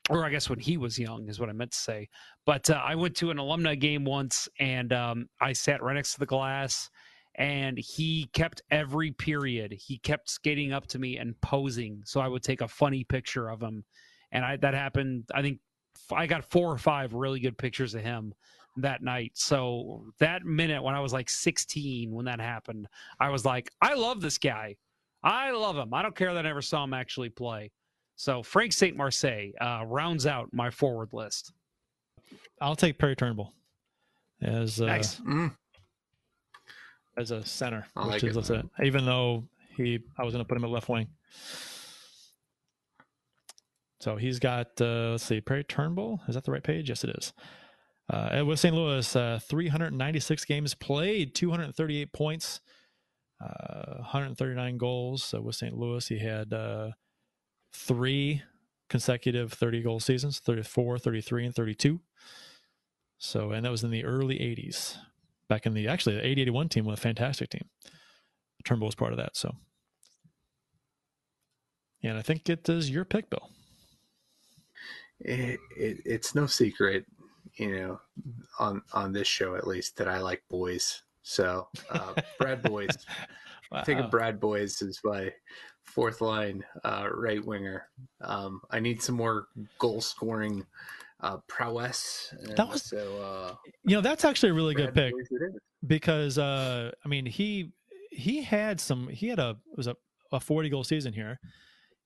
or 0.09 0.25
I 0.25 0.31
guess 0.31 0.49
when 0.49 0.61
he 0.61 0.77
was 0.77 0.97
young 0.97 1.29
is 1.29 1.41
what 1.41 1.49
I 1.49 1.53
meant 1.53 1.73
to 1.73 1.79
say. 1.79 2.09
But 2.47 2.71
uh, 2.71 2.81
I 2.81 2.95
went 2.95 3.17
to 3.17 3.33
an 3.33 3.39
alumni 3.39 3.75
game 3.75 4.05
once 4.05 4.49
and 4.61 4.93
um, 4.93 5.29
I 5.41 5.55
sat 5.55 5.83
right 5.83 5.95
next 5.95 6.13
to 6.13 6.21
the 6.21 6.27
glass 6.27 6.89
and 7.35 7.77
he 7.77 8.31
kept 8.33 8.63
every 8.71 9.11
period, 9.11 9.73
he 9.73 9.99
kept 9.99 10.31
skating 10.31 10.73
up 10.73 10.87
to 10.89 11.01
me 11.01 11.17
and 11.17 11.39
posing. 11.41 12.03
So 12.05 12.21
I 12.21 12.29
would 12.29 12.45
take 12.45 12.61
a 12.61 12.69
funny 12.69 13.03
picture 13.03 13.49
of 13.49 13.61
him. 13.61 13.85
And 14.31 14.45
I, 14.45 14.57
that 14.59 14.75
happened, 14.75 15.25
I 15.35 15.43
think 15.43 15.59
I 16.13 16.29
got 16.29 16.49
four 16.49 16.71
or 16.73 16.79
five 16.79 17.13
really 17.13 17.41
good 17.41 17.59
pictures 17.59 17.97
of 17.97 18.03
him 18.03 18.35
that 18.77 19.03
night. 19.03 19.33
So 19.35 20.05
that 20.21 20.45
minute 20.45 20.83
when 20.83 20.95
I 20.95 21.01
was 21.01 21.13
like 21.13 21.29
16, 21.29 22.13
when 22.13 22.27
that 22.27 22.41
happened, 22.41 22.87
I 23.19 23.31
was 23.31 23.45
like, 23.45 23.71
I 23.81 23.95
love 23.95 24.21
this 24.21 24.39
guy. 24.39 24.77
I 25.23 25.51
love 25.51 25.77
him. 25.77 25.93
I 25.93 26.03
don't 26.03 26.15
care 26.15 26.33
that 26.35 26.45
I 26.45 26.49
never 26.49 26.63
saw 26.63 26.85
him 26.85 26.95
actually 26.95 27.31
play. 27.31 27.73
So 28.17 28.43
Frank 28.43 28.73
Saint 28.73 28.97
Marseille 28.97 29.51
uh, 29.61 29.83
rounds 29.87 30.27
out 30.27 30.49
my 30.53 30.71
forward 30.71 31.11
list. 31.13 31.53
I'll 32.61 32.77
take 32.77 32.99
Perry 32.99 33.17
Turnbull 33.17 33.53
as 34.43 34.81
uh, 34.81 34.87
Nice. 34.87 35.17
Mm. 35.21 35.55
as 37.17 37.31
a 37.31 37.45
center, 37.45 37.87
I 37.97 38.03
which 38.07 38.23
like 38.23 38.31
is 38.31 38.37
it. 38.37 38.49
that's. 38.49 38.67
Even 38.85 39.05
though 39.07 39.45
he, 39.77 39.99
I 40.19 40.25
was 40.25 40.35
going 40.35 40.45
to 40.45 40.49
put 40.49 40.57
him 40.57 40.65
at 40.65 40.71
left 40.71 40.89
wing. 40.89 41.09
So 44.01 44.17
he's 44.17 44.39
got 44.39 44.81
uh, 44.81 45.11
let's 45.13 45.25
see, 45.25 45.41
Perry 45.41 45.65
Turnbull. 45.65 46.21
Is 46.29 46.35
that 46.37 46.45
the 46.45 46.53
right 46.53 46.63
page? 46.63 46.89
Yes, 46.89 47.03
it 47.05 47.11
is. 47.19 47.33
Uh, 48.11 48.43
with 48.47 48.59
St. 48.59 48.75
Louis, 48.75 49.17
uh, 49.17 49.39
396 49.43 50.45
games 50.47 50.75
played, 50.75 51.35
238 51.35 52.13
points, 52.13 52.61
uh, 53.43 53.97
139 53.99 54.79
goals. 54.79 55.23
So 55.23 55.43
with 55.43 55.57
St. 55.57 55.77
Louis, 55.77 56.07
he 56.09 56.19
had 56.19 56.53
uh, 56.53 56.91
three 57.73 58.43
consecutive 58.89 59.53
30 59.53 59.83
goal 59.83 60.01
seasons 60.01 60.39
34, 60.39 60.99
33, 60.99 61.47
and 61.47 61.55
32. 61.55 62.01
So, 63.19 63.51
and 63.51 63.65
that 63.65 63.71
was 63.71 63.85
in 63.85 63.91
the 63.91 64.05
early 64.05 64.37
80s. 64.37 64.97
Back 65.49 65.67
in 65.67 65.75
the 65.75 65.89
actually, 65.89 66.17
the 66.17 66.27
80 66.27 66.43
81 66.43 66.69
team 66.69 66.85
was 66.85 66.99
a 66.99 67.03
fantastic 67.03 67.51
team. 67.51 67.69
Turnbull 68.65 68.87
was 68.87 68.95
part 68.95 69.13
of 69.13 69.19
that. 69.19 69.37
So, 69.37 69.55
and 72.03 72.17
I 72.17 72.23
think 72.23 72.49
it 72.49 72.69
is 72.69 72.91
your 72.91 73.05
pick, 73.05 73.29
Bill. 73.31 73.51
it, 75.21 75.59
it, 75.77 75.99
it's 76.05 76.35
no 76.35 76.47
secret, 76.47 77.05
you 77.59 77.77
know, 77.81 78.01
on 78.59 78.83
on 78.93 79.13
this 79.13 79.29
show 79.29 79.55
at 79.57 79.67
least 79.67 79.97
that 79.97 80.09
I 80.09 80.19
like 80.19 80.43
boys. 80.49 81.03
So 81.23 81.69
uh, 81.91 82.15
Brad 82.39 82.63
Boyes, 82.63 82.97
I 83.73 83.83
think 83.85 83.99
Wow. 84.01 84.05
of 84.07 84.11
Brad 84.11 84.41
Boys 84.41 84.81
as 84.83 84.99
my 85.05 85.33
fourth 85.83 86.21
line 86.21 86.65
uh, 86.85 87.09
right 87.13 87.45
winger. 87.45 87.89
Um, 88.21 88.63
I 88.71 88.81
need 88.81 89.03
some 89.03 89.15
more 89.17 89.49
goal 89.79 90.01
scoring 90.01 90.65
uh, 91.21 91.39
prowess. 91.49 92.33
and 92.41 92.57
That 92.57 92.69
was- 92.69 92.83
so. 92.85 93.21
Uh, 93.21 93.55
You 93.85 93.97
know, 93.97 94.01
that's 94.01 94.25
actually 94.25 94.51
a 94.51 94.55
really 94.55 94.75
good 94.75 94.95
pick. 94.95 95.13
Is. 95.19 95.29
because 95.87 96.39
uh 96.39 96.91
I 97.05 97.09
mean 97.09 97.27
he 97.27 97.73
he 98.11 98.43
had 98.43 98.81
some 98.81 99.09
he 99.09 99.29
had 99.29 99.39
a 99.39 99.51
it 99.73 99.77
was 99.77 99.87
a, 99.87 99.97
a 100.33 100.41
40 100.41 100.69
goal 100.71 100.83
season 100.85 101.13
here 101.13 101.39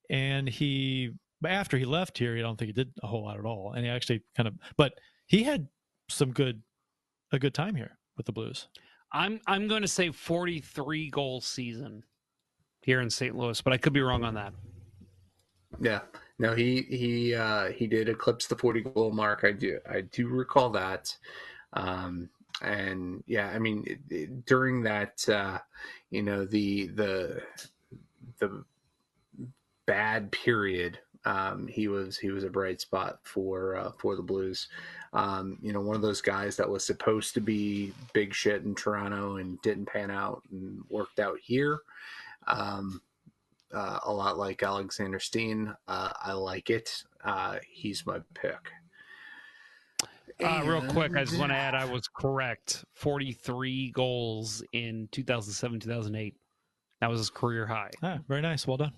and 0.09 0.47
he 0.47 1.11
but 1.41 1.51
after 1.51 1.77
he 1.77 1.85
left 1.85 2.17
here 2.17 2.37
I 2.37 2.41
don't 2.41 2.57
think 2.57 2.67
he 2.67 2.73
did 2.73 2.91
a 3.01 3.07
whole 3.07 3.23
lot 3.23 3.39
at 3.39 3.45
all 3.45 3.73
and 3.73 3.83
he 3.85 3.89
actually 3.89 4.21
kind 4.35 4.47
of 4.47 4.53
but 4.77 4.93
he 5.33 5.41
had 5.43 5.67
some 6.09 6.31
good 6.31 6.61
a 7.31 7.39
good 7.39 7.55
time 7.55 7.73
here 7.73 7.97
with 8.17 8.27
the 8.27 8.31
Blues. 8.31 8.67
I'm 9.11 9.41
I'm 9.47 9.67
going 9.67 9.81
to 9.81 9.87
say 9.87 10.11
43 10.11 11.09
goal 11.09 11.41
season 11.41 12.03
here 12.83 13.01
in 13.01 13.09
St. 13.09 13.35
Louis, 13.35 13.59
but 13.59 13.73
I 13.73 13.77
could 13.77 13.93
be 13.93 14.01
wrong 14.01 14.23
on 14.23 14.35
that. 14.35 14.53
Yeah. 15.81 16.01
No, 16.37 16.53
he 16.53 16.83
he 16.83 17.33
uh, 17.33 17.71
he 17.71 17.87
did 17.87 18.09
eclipse 18.09 18.45
the 18.45 18.55
forty 18.55 18.81
goal 18.81 19.11
mark. 19.11 19.43
I 19.43 19.53
do 19.53 19.79
I 19.89 20.01
do 20.01 20.27
recall 20.27 20.69
that. 20.71 21.15
Um, 21.73 22.29
and 22.61 23.23
yeah, 23.25 23.47
I 23.47 23.57
mean 23.57 23.83
it, 23.87 23.99
it- 24.09 24.45
during 24.45 24.83
that, 24.83 25.27
uh, 25.29 25.57
you 26.11 26.21
know 26.21 26.45
the 26.45 26.87
the 26.87 27.41
the 28.39 28.63
bad 29.87 30.31
period. 30.31 30.99
Um, 31.25 31.67
he 31.67 31.87
was 31.87 32.17
he 32.17 32.29
was 32.29 32.43
a 32.43 32.49
bright 32.49 32.81
spot 32.81 33.19
for 33.23 33.77
uh, 33.77 33.91
for 33.97 34.15
the 34.15 34.21
Blues. 34.21 34.67
Um, 35.13 35.57
you 35.61 35.71
know, 35.73 35.81
one 35.81 35.95
of 35.95 36.01
those 36.01 36.21
guys 36.21 36.55
that 36.57 36.67
was 36.69 36.83
supposed 36.85 37.33
to 37.35 37.39
be 37.41 37.93
big 38.13 38.33
shit 38.33 38.63
in 38.63 38.73
Toronto 38.75 39.37
and 39.37 39.61
didn't 39.61 39.85
pan 39.85 40.09
out 40.09 40.41
and 40.51 40.81
worked 40.89 41.19
out 41.19 41.37
here. 41.41 41.79
Um, 42.47 42.99
uh, 43.73 43.99
a 44.03 44.11
lot 44.11 44.37
like 44.37 44.61
Alexander 44.63 45.19
Steen. 45.19 45.73
Uh, 45.87 46.09
I 46.21 46.33
like 46.33 46.69
it. 46.69 47.03
Uh, 47.23 47.57
he's 47.67 48.05
my 48.05 48.19
pick. 48.33 48.57
Uh, 50.43 50.63
real 50.65 50.81
quick, 50.91 51.11
I 51.15 51.21
just 51.21 51.33
And- 51.33 51.39
want 51.41 51.51
to 51.51 51.55
add 51.57 51.75
I 51.75 51.85
was 51.91 52.07
correct. 52.07 52.83
43 52.95 53.91
goals 53.91 54.63
in 54.73 55.07
2007 55.11 55.79
2008. 55.79 56.35
That 57.01 57.09
was 57.09 57.19
his 57.19 57.29
career 57.29 57.67
high. 57.67 57.91
Ah, 58.01 58.19
very 58.27 58.41
nice. 58.41 58.65
Well 58.65 58.77
done. 58.77 58.93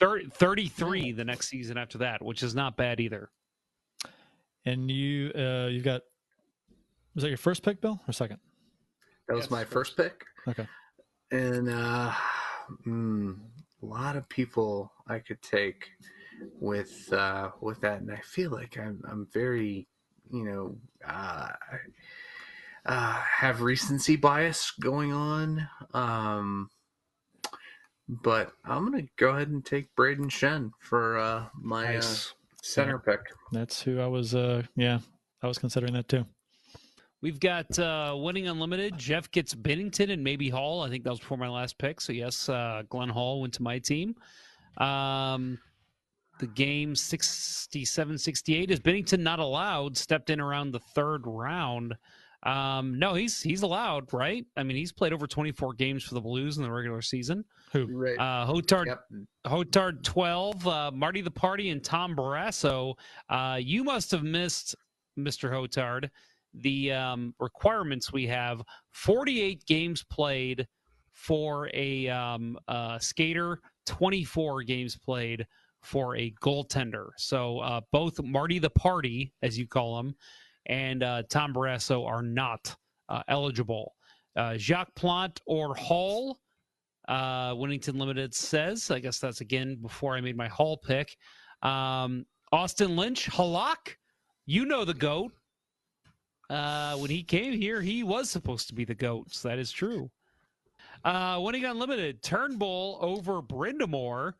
Thir 0.00 0.22
33 0.30 1.12
the 1.12 1.24
next 1.24 1.48
season 1.48 1.76
after 1.76 1.98
that, 1.98 2.22
which 2.24 2.42
is 2.44 2.54
not 2.54 2.76
bad 2.76 3.00
either. 3.00 3.30
And 4.68 4.90
you 4.90 5.32
uh 5.34 5.68
you've 5.70 5.84
got 5.84 6.02
was 7.14 7.22
that 7.22 7.28
your 7.28 7.38
first 7.38 7.62
pick, 7.62 7.80
Bill, 7.80 7.98
or 8.06 8.12
second? 8.12 8.38
That 9.26 9.34
was 9.34 9.44
Yes, 9.44 9.50
my 9.50 9.64
first. 9.64 9.96
first 9.96 9.96
pick. 9.96 10.24
Okay. 10.46 10.66
And 11.30 11.68
uh, 11.70 12.12
mm, 12.86 13.38
a 13.82 13.86
lot 13.86 14.16
of 14.16 14.28
people 14.28 14.92
I 15.06 15.20
could 15.20 15.40
take 15.40 15.88
with 16.60 17.10
uh, 17.12 17.50
with 17.60 17.80
that, 17.80 18.00
and 18.02 18.12
I 18.12 18.20
feel 18.20 18.50
like 18.50 18.78
I'm 18.78 19.02
I'm 19.10 19.26
very, 19.32 19.88
you 20.30 20.44
know, 20.44 20.76
uh, 21.06 21.48
uh, 22.84 23.12
have 23.22 23.62
recency 23.62 24.16
bias 24.16 24.72
going 24.78 25.12
on. 25.12 25.66
Um, 25.94 26.68
but 28.08 28.52
I'm 28.64 28.84
gonna 28.84 29.08
go 29.16 29.30
ahead 29.30 29.48
and 29.48 29.64
take 29.64 29.94
Brayden 29.96 30.30
Schenn 30.30 30.72
for 30.78 31.18
uh, 31.18 31.46
my 31.54 31.86
uh, 31.86 31.92
Nice. 31.92 32.34
Center 32.62 32.98
pick. 32.98 33.20
That's 33.52 33.80
who 33.82 34.00
I 34.00 34.06
was 34.06 34.34
uh 34.34 34.62
yeah, 34.76 34.98
I 35.42 35.46
was 35.46 35.58
considering 35.58 35.94
that 35.94 36.08
too. 36.08 36.24
We've 37.20 37.40
got 37.40 37.76
uh, 37.80 38.14
winning 38.16 38.46
unlimited. 38.46 38.96
Jeff 38.96 39.28
gets 39.32 39.52
Binnington 39.52 40.12
and 40.12 40.22
maybe 40.22 40.48
Hall. 40.48 40.82
I 40.82 40.88
think 40.88 41.02
that 41.02 41.10
was 41.10 41.18
before 41.18 41.36
my 41.36 41.48
last 41.48 41.76
pick. 41.76 42.00
So 42.00 42.12
yes, 42.12 42.48
uh, 42.48 42.84
Glenn 42.88 43.08
Hall 43.08 43.40
went 43.40 43.54
to 43.54 43.62
my 43.62 43.80
team. 43.80 44.14
Um, 44.76 45.58
the 46.38 46.46
game 46.46 46.94
67-68 46.94 48.70
is 48.70 48.78
Binnington 48.78 49.18
not 49.18 49.40
allowed. 49.40 49.96
Stepped 49.96 50.30
in 50.30 50.40
around 50.40 50.70
the 50.70 50.78
third 50.78 51.22
round. 51.26 51.96
Um, 52.44 52.98
no, 52.98 53.14
he's 53.14 53.40
he's 53.42 53.62
allowed, 53.62 54.12
right? 54.12 54.46
I 54.56 54.62
mean, 54.62 54.76
he's 54.76 54.92
played 54.92 55.12
over 55.12 55.26
24 55.26 55.74
games 55.74 56.04
for 56.04 56.14
the 56.14 56.20
Blues 56.20 56.56
in 56.56 56.62
the 56.62 56.70
regular 56.70 57.02
season. 57.02 57.44
Who? 57.72 57.86
Right. 57.86 58.18
Uh, 58.18 58.46
Hotard, 58.46 58.86
Yep. 58.86 59.00
Hotard 59.46 60.02
12, 60.04 60.66
uh, 60.66 60.90
Marty 60.92 61.20
the 61.20 61.30
Party, 61.30 61.70
and 61.70 61.82
Tom 61.82 62.14
Barrasso. 62.14 62.94
Uh, 63.28 63.58
you 63.60 63.82
must 63.82 64.10
have 64.12 64.22
missed, 64.22 64.76
Mr. 65.18 65.50
Hotard, 65.50 66.10
the 66.54 66.92
um, 66.92 67.34
requirements 67.40 68.12
we 68.12 68.26
have 68.26 68.62
48 68.92 69.64
games 69.66 70.04
played 70.04 70.66
for 71.12 71.68
a 71.74 72.08
um, 72.08 72.56
uh, 72.68 72.98
skater, 73.00 73.60
24 73.86 74.62
games 74.62 74.96
played 74.96 75.44
for 75.82 76.16
a 76.16 76.32
goaltender. 76.40 77.08
So 77.16 77.58
uh, 77.58 77.80
both 77.92 78.22
Marty 78.22 78.58
the 78.60 78.70
Party, 78.70 79.32
as 79.42 79.58
you 79.58 79.66
call 79.66 79.98
him, 79.98 80.14
and 80.68 81.02
uh, 81.02 81.22
Tom 81.28 81.52
Barrasso 81.54 82.06
are 82.06 82.22
not 82.22 82.74
uh, 83.08 83.22
eligible. 83.28 83.94
Uh, 84.36 84.56
Jacques 84.56 84.94
Plante 84.94 85.40
or 85.46 85.74
Hall, 85.74 86.38
uh, 87.08 87.52
Winnington 87.54 87.98
Limited 87.98 88.34
says. 88.34 88.90
I 88.90 89.00
guess 89.00 89.18
that's 89.18 89.40
again 89.40 89.78
before 89.80 90.16
I 90.16 90.20
made 90.20 90.36
my 90.36 90.48
Hall 90.48 90.76
pick. 90.76 91.16
Um, 91.62 92.26
Austin 92.52 92.96
Lynch, 92.96 93.28
Halak, 93.30 93.96
you 94.46 94.64
know 94.64 94.84
the 94.84 94.94
GOAT. 94.94 95.32
Uh, 96.48 96.96
when 96.96 97.10
he 97.10 97.22
came 97.22 97.52
here, 97.52 97.80
he 97.82 98.02
was 98.02 98.30
supposed 98.30 98.68
to 98.68 98.74
be 98.74 98.84
the 98.84 98.94
GOAT. 98.94 99.32
So 99.32 99.48
that 99.48 99.58
is 99.58 99.70
true. 99.70 100.10
Uh, 101.04 101.38
winning 101.42 101.64
unlimited, 101.64 102.22
Turnbull 102.22 102.98
over 103.00 103.42
Brind'Amour. 103.42 104.32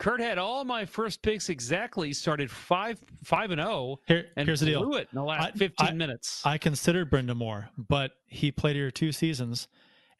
Curt 0.00 0.20
had 0.20 0.38
all 0.38 0.64
my 0.64 0.84
first 0.84 1.22
picks 1.22 1.48
exactly. 1.50 2.12
Started 2.12 2.50
five 2.50 2.98
five 3.22 3.50
and 3.52 3.60
zero, 3.60 3.98
Here, 4.06 4.26
and 4.36 4.48
here's 4.48 4.60
the 4.60 4.66
deal. 4.66 4.82
blew 4.82 4.96
it 4.96 5.08
in 5.12 5.16
the 5.16 5.22
last 5.22 5.48
I- 5.54 5.58
fifteen 5.58 5.88
I- 5.88 5.92
minutes. 5.92 6.42
I 6.44 6.58
considered 6.58 7.10
Brind'Amour, 7.10 7.68
but 7.76 8.12
he 8.26 8.50
played 8.50 8.76
here 8.76 8.90
two 8.90 9.12
seasons, 9.12 9.68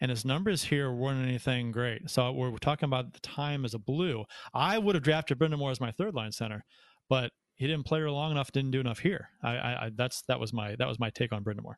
and 0.01 0.11
his 0.11 0.25
numbers 0.25 0.63
here 0.65 0.93
weren't 0.93 1.27
anything 1.27 1.73
great. 1.73 2.09
So 2.11 2.31
we're, 2.31 2.51
we're 2.51 2.59
talking 2.59 2.87
about 2.87 3.15
the 3.15 3.21
time 3.21 3.65
as 3.65 3.75
a 3.75 3.79
blue. 3.79 4.25
I 4.55 4.79
would 4.79 4.95
have 4.95 5.03
drafted 5.03 5.39
Brind'Amour 5.39 5.71
as 5.71 5.81
my 5.81 5.91
third 5.93 6.15
line 6.15 6.31
center, 6.33 6.63
but 7.09 7.33
he 7.55 7.67
didn't 7.67 7.85
play 7.87 8.01
her 8.01 8.11
long 8.11 8.31
enough, 8.33 8.53
didn't 8.53 8.71
do 8.73 8.81
enough 8.81 8.99
here. 8.99 9.31
I, 9.43 9.57
I, 9.57 9.85
I 9.87 9.91
that's 9.97 10.23
that 10.29 10.39
was 10.39 10.53
my 10.53 10.77
that 10.77 10.87
was 10.89 11.01
my 11.01 11.09
take 11.11 11.33
on 11.33 11.43
Brind'Amour. 11.43 11.75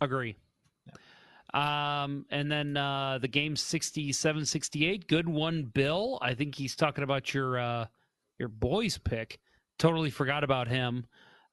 Agree. 0.00 0.36
Um, 1.54 2.26
and 2.30 2.50
then 2.50 2.76
uh, 2.76 3.18
the 3.20 3.28
game 3.28 3.56
67 3.56 4.44
68. 4.44 5.08
Good 5.08 5.28
one, 5.28 5.64
Bill. 5.64 6.18
I 6.20 6.34
think 6.34 6.54
he's 6.54 6.76
talking 6.76 7.04
about 7.04 7.32
your 7.32 7.58
uh, 7.58 7.86
your 8.38 8.48
boys 8.48 8.98
pick. 8.98 9.38
Totally 9.78 10.10
forgot 10.10 10.44
about 10.44 10.68
him. 10.68 11.06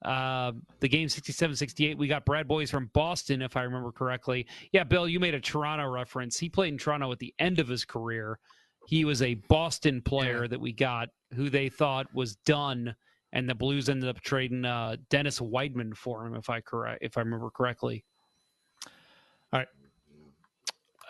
Uh, 0.03 0.51
the 0.81 0.89
game 0.89 1.07
67 1.07 1.55
68. 1.55 1.97
We 1.97 2.07
got 2.07 2.25
Brad 2.25 2.47
Boyes 2.47 2.69
from 2.69 2.91
Boston, 2.93 3.41
if 3.41 3.55
I 3.55 3.63
remember 3.63 3.91
correctly. 3.91 4.45
Yeah, 4.71 4.83
Bill, 4.83 5.07
you 5.07 5.19
made 5.19 5.33
a 5.33 5.39
Toronto 5.39 5.87
reference. 5.87 6.37
He 6.37 6.49
played 6.49 6.73
in 6.73 6.77
Toronto 6.77 7.11
at 7.11 7.19
the 7.19 7.33
end 7.39 7.59
of 7.59 7.67
his 7.67 7.85
career. 7.85 8.39
He 8.87 9.05
was 9.05 9.21
a 9.21 9.35
Boston 9.49 10.01
player 10.01 10.47
that 10.47 10.59
we 10.59 10.71
got 10.71 11.09
who 11.33 11.49
they 11.49 11.69
thought 11.69 12.13
was 12.13 12.35
done, 12.35 12.95
and 13.33 13.49
the 13.49 13.55
Blues 13.55 13.89
ended 13.89 14.09
up 14.09 14.21
trading 14.21 14.63
uh, 14.63 14.97
Dennis 15.09 15.39
Wideman 15.39 15.95
for 15.95 16.25
him, 16.25 16.35
if 16.35 16.49
I 16.49 16.61
correct, 16.61 16.99
if 17.01 17.17
I 17.17 17.21
remember 17.21 17.49
correctly. 17.49 18.03
All 19.53 19.59
right. 19.59 19.67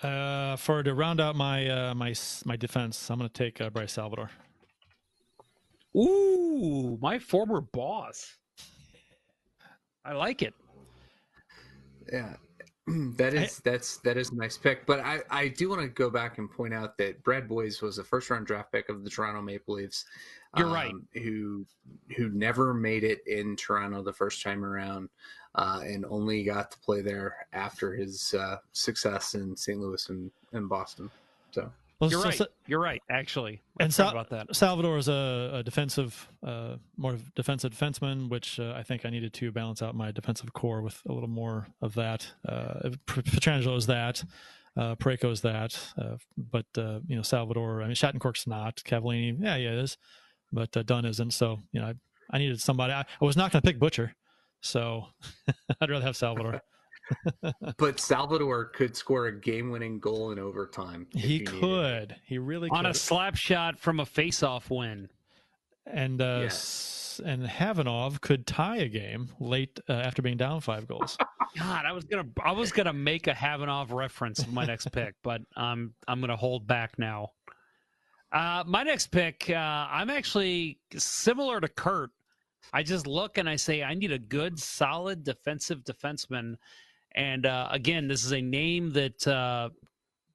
Uh, 0.03 0.55
for 0.57 0.83
to 0.83 0.93
round 0.93 1.21
out 1.21 1.35
my 1.35 1.67
uh, 1.67 1.93
my 1.95 2.13
my 2.45 2.55
defense, 2.55 3.09
I'm 3.09 3.17
going 3.17 3.29
to 3.29 3.33
take 3.33 3.61
uh, 3.61 3.69
Bryce 3.69 3.93
Salvador. 3.93 4.29
Ooh, 5.95 6.97
my 7.01 7.17
former 7.17 7.61
boss. 7.61 8.35
I 10.03 10.13
like 10.13 10.41
it. 10.41 10.53
Yeah, 12.11 12.35
that 12.87 13.33
is 13.33 13.59
that's 13.59 13.97
that 13.99 14.17
is 14.17 14.31
a 14.31 14.35
nice 14.35 14.57
pick. 14.57 14.85
But 14.85 14.99
I 14.99 15.21
I 15.29 15.47
do 15.47 15.69
want 15.69 15.81
to 15.81 15.87
go 15.87 16.09
back 16.09 16.37
and 16.37 16.51
point 16.51 16.73
out 16.73 16.97
that 16.97 17.23
Brad 17.23 17.47
Boyes 17.47 17.81
was 17.81 17.97
a 17.97 18.03
first 18.03 18.29
round 18.29 18.45
draft 18.45 18.71
pick 18.71 18.89
of 18.89 19.03
the 19.03 19.09
Toronto 19.09 19.41
Maple 19.41 19.75
Leafs. 19.75 20.05
You're 20.57 20.67
right. 20.67 20.91
um, 20.91 21.07
Who 21.15 21.65
who 22.15 22.29
never 22.29 22.73
made 22.73 23.03
it 23.03 23.25
in 23.27 23.55
Toronto 23.55 24.03
the 24.03 24.13
first 24.13 24.43
time 24.43 24.63
around, 24.63 25.09
uh, 25.55 25.81
and 25.83 26.05
only 26.09 26.43
got 26.43 26.71
to 26.71 26.77
play 26.79 27.01
there 27.01 27.47
after 27.53 27.93
his 27.93 28.33
uh, 28.33 28.57
success 28.73 29.35
in 29.35 29.55
St. 29.55 29.79
Louis 29.79 30.07
and, 30.09 30.31
and 30.53 30.67
Boston. 30.69 31.09
So 31.51 31.71
Well, 31.99 32.11
You're 32.11 32.19
so- 32.21 32.25
right. 32.29 32.37
so- 32.37 32.47
You're 32.67 32.79
right. 32.81 33.01
Actually, 33.09 33.61
I 33.79 33.83
and 33.85 33.93
forgot 33.93 34.09
Sal- 34.11 34.19
about 34.19 34.29
that. 34.31 34.55
Salvador 34.55 34.97
is 34.97 35.07
a, 35.07 35.51
a 35.55 35.63
defensive, 35.63 36.27
uh, 36.45 36.75
more 36.97 37.13
of 37.13 37.33
defensive 37.35 37.71
defenseman, 37.73 38.29
which 38.29 38.59
uh, 38.59 38.73
I 38.75 38.83
think 38.83 39.05
I 39.05 39.09
needed 39.09 39.33
to 39.33 39.51
balance 39.51 39.81
out 39.81 39.95
my 39.95 40.11
defensive 40.11 40.51
core 40.53 40.81
with 40.81 41.01
a 41.07 41.13
little 41.13 41.29
more 41.29 41.67
of 41.81 41.93
that. 41.95 42.27
Uh, 42.47 42.89
P- 43.07 43.21
Pietrangelo 43.21 43.77
is 43.77 43.85
that, 43.87 44.23
uh, 44.77 44.95
Parayko 44.95 45.31
is 45.31 45.39
that, 45.41 45.79
uh, 45.97 46.17
but 46.37 46.65
uh, 46.77 46.99
you 47.07 47.15
know 47.15 47.21
Salvador. 47.21 47.81
I 47.81 47.85
mean 47.85 47.95
Shattenkirk's 47.95 48.45
not. 48.45 48.75
Cavallini, 48.85 49.37
yeah, 49.39 49.55
yeah, 49.55 49.69
it 49.71 49.79
is, 49.79 49.97
but 50.51 50.75
uh, 50.75 50.83
Dunn 50.83 51.05
isn't. 51.05 51.31
So 51.31 51.59
you 51.71 51.79
know 51.79 51.87
I, 51.87 51.93
I 52.29 52.39
needed 52.39 52.59
somebody. 52.59 52.91
I, 52.91 53.01
I 53.21 53.23
was 53.25 53.37
not 53.37 53.53
going 53.53 53.61
to 53.61 53.65
pick 53.65 53.79
Butcher, 53.79 54.13
so 54.65 55.05
I'd 55.81 55.89
rather 55.89 56.05
have 56.05 56.15
Salvador. 56.17 56.61
but 57.77 57.99
Salvador 57.99 58.65
could 58.65 58.95
score 58.95 59.27
a 59.27 59.39
game 59.39 59.69
winning 59.69 59.99
goal 59.99 60.31
in 60.31 60.39
overtime. 60.39 61.07
he 61.13 61.33
you 61.33 61.39
needed 61.39 61.59
could. 61.59 62.15
He 62.25 62.37
really 62.39 62.69
could. 62.69 62.75
On 62.77 62.83
could. 62.85 62.91
a 62.95 62.97
slap 62.97 63.35
shot 63.35 63.77
from 63.79 63.99
a 63.99 64.05
face-off 64.05 64.69
win. 64.71 65.09
and 65.85 66.19
uh, 66.21 66.39
Yeah. 66.41 66.45
s- 66.47 66.91
and 67.23 67.47
Khavanov 67.47 68.19
could 68.19 68.45
tie 68.45 68.77
a 68.77 68.89
game 68.89 69.29
late 69.39 69.79
uh, 69.87 69.93
after 69.93 70.21
being 70.21 70.35
down 70.35 70.59
five 70.59 70.85
goals. 70.85 71.15
God, 71.57 71.85
I 71.85 71.93
was 71.93 72.03
gonna, 72.03 72.25
I 72.43 72.51
was 72.51 72.73
gonna 72.73 72.91
make 72.91 73.27
a 73.27 73.33
Khavanov 73.33 73.91
reference 73.93 74.39
in 74.43 74.53
my 74.53 74.65
next 74.65 74.91
pick, 74.91 75.13
but 75.23 75.39
I'm, 75.55 75.93
I'm 76.09 76.19
gonna 76.19 76.35
hold 76.35 76.67
back 76.67 76.99
now. 76.99 77.29
Uh, 78.33 78.63
my 78.67 78.83
next 78.83 79.11
pick, 79.11 79.49
uh, 79.49 79.53
I'm 79.53 80.09
actually 80.09 80.79
similar 80.97 81.61
to 81.61 81.69
Curt. 81.69 82.09
I 82.73 82.83
just 82.83 83.07
look 83.07 83.37
and 83.37 83.49
I 83.49 83.55
say 83.55 83.83
I 83.83 83.93
need 83.93 84.11
a 84.11 84.19
good, 84.19 84.59
solid 84.59 85.23
defensive 85.23 85.83
defenseman. 85.83 86.55
And 87.15 87.45
uh, 87.45 87.67
again, 87.71 88.07
this 88.07 88.25
is 88.25 88.31
a 88.33 88.41
name 88.41 88.91
that 88.93 89.25
uh, 89.27 89.69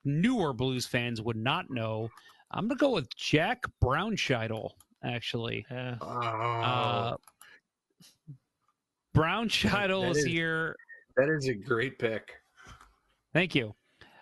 newer 0.04 0.52
Blues 0.52 0.86
fans 0.86 1.20
would 1.20 1.36
not 1.36 1.66
know. 1.70 2.08
I'm 2.52 2.66
gonna 2.68 2.78
go 2.78 2.90
with 2.90 3.14
Jack 3.16 3.64
Brownschidle. 3.82 4.70
Actually, 5.04 5.64
Yeah. 5.70 5.96
Oh, 6.00 6.06
uh, 6.06 7.16
Brownschidle 9.16 10.02
That 10.02 10.10
is 10.10 10.18
is- 10.18 10.24
here. 10.24 10.76
that 11.16 11.28
is 11.28 11.48
a 11.48 11.54
great 11.54 11.98
pick. 11.98 12.32
Thank 13.32 13.54
you. 13.54 13.74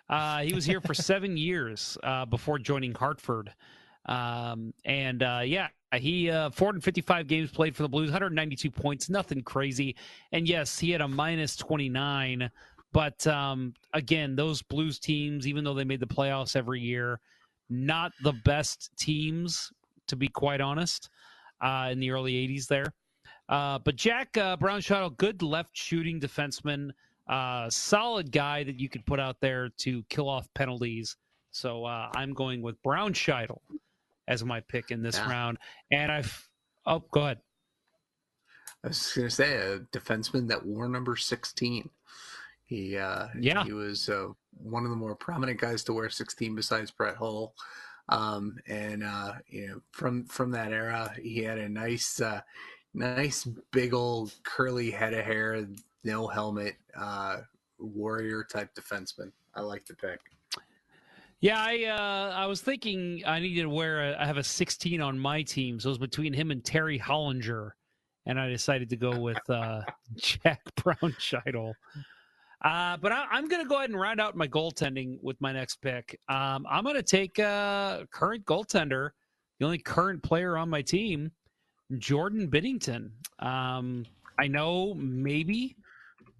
Uh, 0.09 0.41
he 0.41 0.53
was 0.53 0.65
here 0.65 0.81
for 0.81 0.93
seven 0.93 1.37
years 1.37 1.97
uh, 2.03 2.25
before 2.25 2.57
joining 2.59 2.93
Hartford. 2.93 3.53
Um, 4.05 4.73
and 4.85 5.21
uh, 5.21 5.41
yeah, 5.45 5.67
he 5.97 6.29
uh, 6.29 6.51
455 6.51 7.27
games 7.27 7.51
played 7.51 7.75
for 7.75 7.83
the 7.83 7.89
Blues, 7.89 8.11
192 8.11 8.69
points, 8.69 9.09
nothing 9.09 9.41
crazy. 9.41 9.95
And 10.31 10.47
yes, 10.47 10.77
he 10.77 10.91
had 10.91 11.01
a 11.01 11.07
minus 11.07 11.55
29. 11.55 12.49
But 12.91 13.25
um, 13.27 13.73
again, 13.93 14.35
those 14.35 14.61
Blues 14.61 14.99
teams, 14.99 15.47
even 15.47 15.63
though 15.63 15.73
they 15.73 15.83
made 15.83 15.99
the 15.99 16.07
playoffs 16.07 16.55
every 16.55 16.79
year, 16.79 17.19
not 17.69 18.11
the 18.23 18.33
best 18.45 18.91
teams, 18.97 19.71
to 20.07 20.15
be 20.15 20.27
quite 20.27 20.61
honest, 20.61 21.09
uh, 21.61 21.89
in 21.91 21.99
the 21.99 22.11
early 22.11 22.33
80s 22.33 22.67
there. 22.67 22.93
Uh, 23.47 23.79
but 23.79 23.95
Jack 23.95 24.37
uh, 24.37 24.55
good 25.17 25.41
left 25.41 25.75
shooting 25.75 26.19
defenseman, 26.19 26.91
uh, 27.27 27.69
solid 27.69 28.31
guy 28.31 28.63
that 28.63 28.79
you 28.79 28.89
could 28.89 29.05
put 29.05 29.19
out 29.19 29.37
there 29.39 29.69
to 29.77 30.03
kill 30.09 30.29
off 30.29 30.47
penalties. 30.53 31.15
So 31.51 31.85
uh, 31.85 32.09
I'm 32.15 32.33
going 32.33 32.61
with 32.61 32.81
Brownschidle 32.83 33.59
as 34.29 34.45
my 34.45 34.61
pick 34.61 34.91
in 34.91 35.01
this 35.01 35.17
Yeah. 35.17 35.29
round. 35.29 35.57
And 35.91 36.09
I've 36.11 36.47
oh, 36.85 36.99
go 37.11 37.21
ahead. 37.25 37.39
I 38.83 38.87
was 38.89 39.11
gonna 39.13 39.29
say 39.29 39.55
a 39.57 39.79
defenseman 39.79 40.47
that 40.47 40.65
wore 40.65 40.87
number 40.87 41.17
sixteen. 41.17 41.89
He 42.65 42.95
uh 42.95 43.27
Yeah. 43.37 43.65
he 43.65 43.73
was 43.73 44.07
uh, 44.07 44.27
one 44.51 44.85
of 44.85 44.91
the 44.91 44.95
more 44.95 45.15
prominent 45.15 45.59
guys 45.59 45.83
to 45.85 45.93
wear 45.93 46.09
sixteen 46.09 46.55
besides 46.55 46.91
Brett 46.91 47.17
Hull. 47.17 47.55
Um 48.07 48.57
and 48.67 49.03
uh 49.03 49.33
you 49.47 49.67
know 49.67 49.81
from 49.91 50.25
from 50.27 50.51
that 50.51 50.71
era 50.71 51.13
he 51.21 51.39
had 51.43 51.57
a 51.57 51.67
nice 51.67 52.21
uh 52.21 52.41
nice 52.93 53.43
big 53.71 53.93
old 53.93 54.33
curly 54.43 54.91
head 54.91 55.13
of 55.13 55.25
hair, 55.25 55.67
no 56.03 56.27
helmet, 56.27 56.75
uh 56.95 57.37
warrior 57.79 58.43
type 58.43 58.73
defenseman. 58.75 59.31
I 59.55 59.61
like 59.61 59.85
the 59.85 59.95
pick. 59.95 60.19
Yeah, 61.41 61.57
I 61.57 61.85
uh, 61.85 62.33
I 62.35 62.45
was 62.47 62.61
thinking 62.61 63.23
I 63.25 63.39
needed 63.39 63.61
to 63.61 63.69
wear. 63.69 64.11
A, 64.11 64.21
I 64.21 64.25
have 64.25 64.37
a 64.37 64.43
16 64.43 64.99
on 64.99 65.17
my 65.17 65.41
team, 65.41 65.79
so 65.79 65.87
it 65.89 65.91
was 65.91 65.97
between 65.97 66.33
him 66.33 66.51
and 66.51 66.63
Terry 66.63 66.99
Hollinger, 66.99 67.71
and 68.25 68.37
I 68.37 68.49
decided 68.49 68.89
to 68.89 68.97
go 68.97 69.17
with 69.17 69.39
uh, 69.49 69.81
Jack 70.15 70.61
Brownschidle. 70.75 71.73
Uh, 72.63 72.97
but 72.97 73.13
I, 73.13 73.37
am 73.37 73.47
going 73.47 73.63
to 73.63 73.69
go 73.69 73.77
ahead 73.77 73.89
and 73.89 73.97
round 73.97 74.19
out 74.19 74.35
my 74.35 74.47
goaltending 74.47 75.17
with 75.21 75.39
my 75.39 75.53
next 75.53 75.77
pick. 75.77 76.19
Um, 76.27 76.67
I'm 76.69 76.83
going 76.83 76.97
to 76.97 77.03
take 77.03 77.39
uh, 77.39 78.05
current 78.11 78.45
goaltender, 78.45 79.11
the 79.59 79.65
only 79.65 79.77
current 79.77 80.21
player 80.21 80.57
on 80.57 80.69
my 80.69 80.81
team, 80.81 81.31
Jordan 81.97 82.51
Binnington. 82.51 83.11
Um, 83.39 84.05
I 84.37 84.47
know 84.47 84.93
maybe 84.95 85.77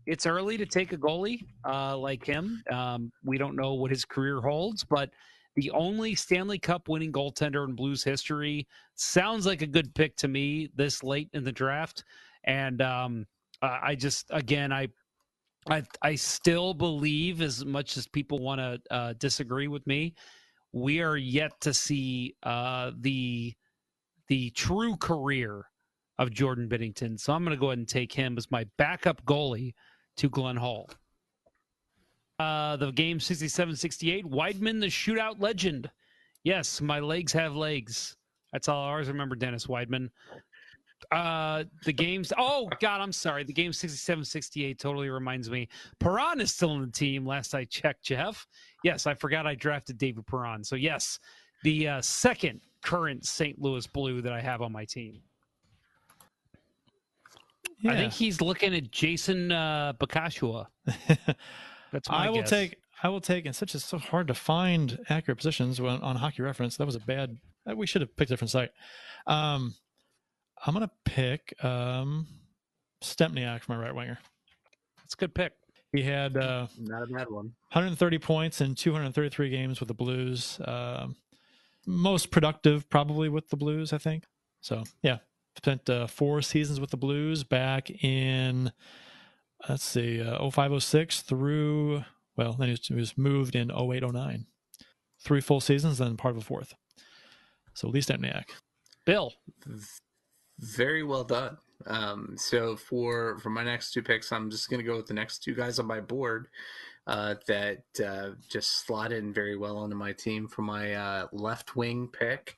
it's 0.10 0.26
early 0.26 0.58
to 0.58 0.66
take 0.66 0.92
a 0.92 0.98
goalie 0.98 1.46
uh, 1.66 1.96
like 1.96 2.26
him. 2.26 2.64
Um, 2.72 3.12
we 3.24 3.38
don't 3.38 3.56
know 3.56 3.76
what 3.76 3.92
his 3.92 4.06
career 4.06 4.42
holds, 4.42 4.84
but 4.84 5.12
the 5.56 5.70
only 5.72 6.16
Stanley 6.16 6.58
Cup 6.58 6.90
winning 6.90 7.12
goaltender 7.12 7.68
in 7.68 7.76
Blues 7.76 8.04
history 8.04 8.68
sounds 8.96 9.46
like 9.46 9.62
a 9.62 9.68
good 9.68 9.94
pick 9.94 10.16
to 10.18 10.28
me 10.28 10.70
this 10.76 11.04
late 11.04 11.30
in 11.34 11.44
the 11.44 11.52
draft. 11.52 12.04
And 12.46 12.82
um, 12.82 13.28
I 13.62 13.94
just, 13.94 14.26
again, 14.32 14.74
I 14.74 14.88
I 15.70 15.84
I 16.02 16.16
still 16.16 16.74
believe, 16.74 17.42
as 17.42 17.64
much 17.64 17.98
as 17.98 18.08
people 18.08 18.40
want 18.40 18.60
to 18.62 18.80
uh, 18.90 19.14
disagree 19.20 19.68
with 19.68 19.86
me, 19.86 20.16
we 20.74 21.02
are 21.02 21.18
yet 21.18 21.52
to 21.62 21.74
see 21.74 22.36
uh, 22.42 22.92
the 23.00 23.54
the 24.28 24.50
true 24.52 24.96
career 24.98 25.66
of 26.18 26.32
Jordan 26.32 26.68
Binnington. 26.68 27.20
So 27.20 27.34
I'm 27.34 27.44
going 27.44 27.56
to 27.56 27.60
go 27.60 27.68
ahead 27.68 27.80
and 27.80 27.88
take 27.88 28.14
him 28.14 28.38
as 28.38 28.50
my 28.50 28.66
backup 28.78 29.24
goalie 29.26 29.74
to 30.20 30.30
Glenn 30.30 30.58
Hall. 30.58 30.90
Uh, 32.40 32.76
the 32.78 32.92
game 32.92 33.20
67-68, 33.20 34.26
Wideman, 34.26 34.80
the 34.80 34.88
shootout 34.88 35.42
legend. 35.42 35.90
Yes, 36.44 36.82
my 36.82 37.00
legs 37.00 37.34
have 37.34 37.56
legs. 37.56 38.16
That's 38.52 38.68
all 38.68 38.84
I 38.84 38.92
always 38.92 39.08
remember, 39.08 39.36
Dennis 39.36 39.68
Wideman. 39.68 40.10
Uh, 41.12 41.64
the 41.86 41.94
games. 41.94 42.34
Oh 42.38 42.70
God, 42.82 43.00
I'm 43.00 43.14
sorry. 43.14 43.46
The 43.46 43.54
game 43.54 43.72
67-68 43.72 44.78
totally 44.78 45.10
reminds 45.10 45.50
me. 45.50 45.70
Perron 46.00 46.42
is 46.42 46.54
still 46.54 46.74
in 46.74 46.82
the 46.82 46.92
team. 46.92 47.26
Last 47.26 47.56
I 47.56 47.64
checked, 47.66 48.04
Jeff. 48.04 48.46
Yes, 48.84 49.08
I 49.08 49.14
forgot 49.14 49.48
I 49.48 49.56
drafted 49.56 49.98
David 49.98 50.28
Perron. 50.28 50.64
So 50.64 50.76
yes, 50.76 51.20
the 51.64 51.88
uh, 51.88 52.02
second 52.02 52.60
current 52.84 53.26
St. 53.26 53.60
Louis 53.62 53.88
Blue 53.88 54.22
that 54.22 54.34
I 54.34 54.42
have 54.42 54.62
on 54.62 54.74
my 54.74 54.84
team. 54.84 55.22
Yeah. 57.82 57.92
I 57.92 57.96
think 57.96 58.14
he's 58.14 58.42
looking 58.42 58.76
at 58.76 58.92
Jason 58.92 59.52
uh, 59.52 59.94
Bacashihua. 60.00 60.68
That's 61.92 62.10
I 62.10 62.30
will 62.30 62.42
guess. 62.42 62.50
take. 62.50 62.78
I 63.02 63.10
will 63.10 63.22
take. 63.22 63.46
And 63.46 63.56
such 63.56 63.74
is 63.74 63.84
so 63.84 63.98
hard 63.98 64.28
to 64.28 64.34
find 64.34 65.00
accurate 65.10 65.38
positions 65.38 65.80
when, 65.80 66.02
on 66.02 66.18
Hockey 66.18 66.42
Reference. 66.42 66.78
That 66.78 66.86
was 66.86 66.96
a 66.96 67.00
bad. 67.00 67.38
We 67.76 67.88
should 67.88 68.02
have 68.02 68.16
picked 68.16 68.32
a 68.32 68.34
different 68.34 68.52
site. 68.52 68.72
Um, 69.28 69.76
I'm 70.66 70.74
gonna 70.74 70.92
pick 71.06 71.54
um, 71.64 72.28
Stempniak 73.02 73.62
for 73.62 73.74
my 73.74 73.80
right 73.80 73.96
winger. 73.96 74.20
That's 74.98 75.14
a 75.14 75.18
good 75.18 75.34
pick. 75.34 75.54
He 75.94 76.04
had 76.04 76.38
uh, 76.38 76.68
not 76.78 77.04
a 77.04 77.08
bad 77.08 77.30
one. 77.30 77.46
130 77.72 78.20
points 78.20 78.62
in 78.62 78.76
233 78.76 79.50
games 79.50 79.80
with 79.80 79.88
the 79.88 79.94
Blues. 79.94 80.60
Uh, 80.60 81.08
most 81.88 82.30
productive, 82.30 82.90
probably 82.90 83.30
with 83.30 83.50
the 83.50 83.58
Blues, 83.58 83.94
I 83.94 83.98
think. 83.98 84.26
So 84.62 84.84
yeah, 85.02 85.18
spent 85.60 85.90
uh, 85.90 86.08
four 86.08 86.42
seasons 86.42 86.80
with 86.80 86.90
the 86.90 86.98
Blues 86.98 87.44
back 87.44 87.90
in 88.04 88.72
let's 89.68 89.84
see, 89.84 90.22
uh, 90.22 90.50
0506 90.50 91.22
through 91.22 92.04
well, 92.40 92.54
then 92.54 92.70
he 92.70 92.72
was, 92.72 92.88
he 92.88 92.94
was 92.94 93.18
moved 93.18 93.54
in 93.54 93.70
0809. 93.70 94.46
Three 95.20 95.42
full 95.42 95.60
seasons, 95.60 95.98
then 95.98 96.16
part 96.16 96.36
of 96.36 96.42
a 96.42 96.46
fourth. 96.46 96.74
So 97.74 97.90
Lee 97.90 98.00
Stempniak. 98.00 98.46
Bill. 99.06 99.34
Very 100.58 101.04
well 101.04 101.26
done. 101.26 101.58
Um, 101.86 102.36
so 102.38 102.78
for 102.78 103.38
for 103.40 103.50
my 103.50 103.64
next 103.64 103.92
two 103.92 104.02
picks, 104.02 104.32
I'm 104.32 104.50
just 104.50 104.70
going 104.70 104.80
to 104.80 104.86
go 104.86 104.96
with 104.96 105.08
the 105.08 105.14
next 105.14 105.40
two 105.40 105.54
guys 105.54 105.80
on 105.80 105.86
my 105.86 106.00
board 106.00 106.48
uh, 107.08 107.36
that 107.48 107.84
uh, 108.06 108.30
just 108.50 108.86
slot 108.86 109.12
in 109.12 109.34
very 109.34 109.58
well 109.58 109.78
onto 109.78 109.98
my 109.98 110.14
team 110.14 110.48
for 110.48 110.62
my 110.62 110.94
uh, 110.94 111.28
left 111.34 111.76
wing 111.76 112.08
pick. 112.08 112.58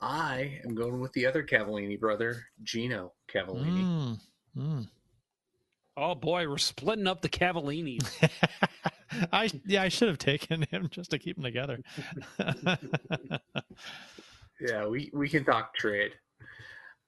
I 0.00 0.60
am 0.64 0.74
going 0.74 1.00
with 1.00 1.12
the 1.12 1.26
other 1.26 1.42
Cavallini 1.42 1.98
brother, 1.98 2.44
Gino 2.62 3.12
Cavallini. 3.32 3.84
Mm, 3.84 4.20
mm. 4.56 4.88
Oh 5.96 6.14
boy, 6.14 6.48
we're 6.48 6.58
splitting 6.58 7.06
up 7.06 7.22
the 7.22 7.28
Cavallinis. 7.28 8.28
I 9.32 9.50
yeah, 9.64 9.82
I 9.82 9.88
should 9.88 10.08
have 10.08 10.18
taken 10.18 10.62
him 10.70 10.88
just 10.90 11.10
to 11.12 11.18
keep 11.18 11.36
them 11.36 11.44
together. 11.44 11.78
yeah, 14.60 14.86
we 14.86 15.10
we 15.14 15.28
can 15.28 15.44
talk 15.44 15.74
trade. 15.74 16.12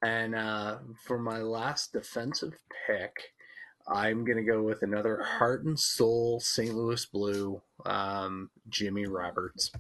And 0.03 0.35
uh, 0.35 0.79
for 1.05 1.19
my 1.19 1.39
last 1.39 1.93
defensive 1.93 2.53
pick, 2.87 3.13
I'm 3.89 4.25
going 4.25 4.37
to 4.37 4.45
go 4.45 4.63
with 4.63 4.83
another 4.83 5.23
heart 5.23 5.65
and 5.65 5.79
soul 5.79 6.39
St. 6.39 6.75
Louis 6.75 7.05
Blue, 7.07 7.63
um, 7.87 8.51
Jimmy 8.69 9.07
Roberts. 9.07 9.73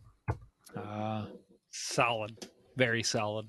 Uh, 0.74 1.26
solid. 1.70 2.48
Very 2.76 3.02
solid. 3.02 3.48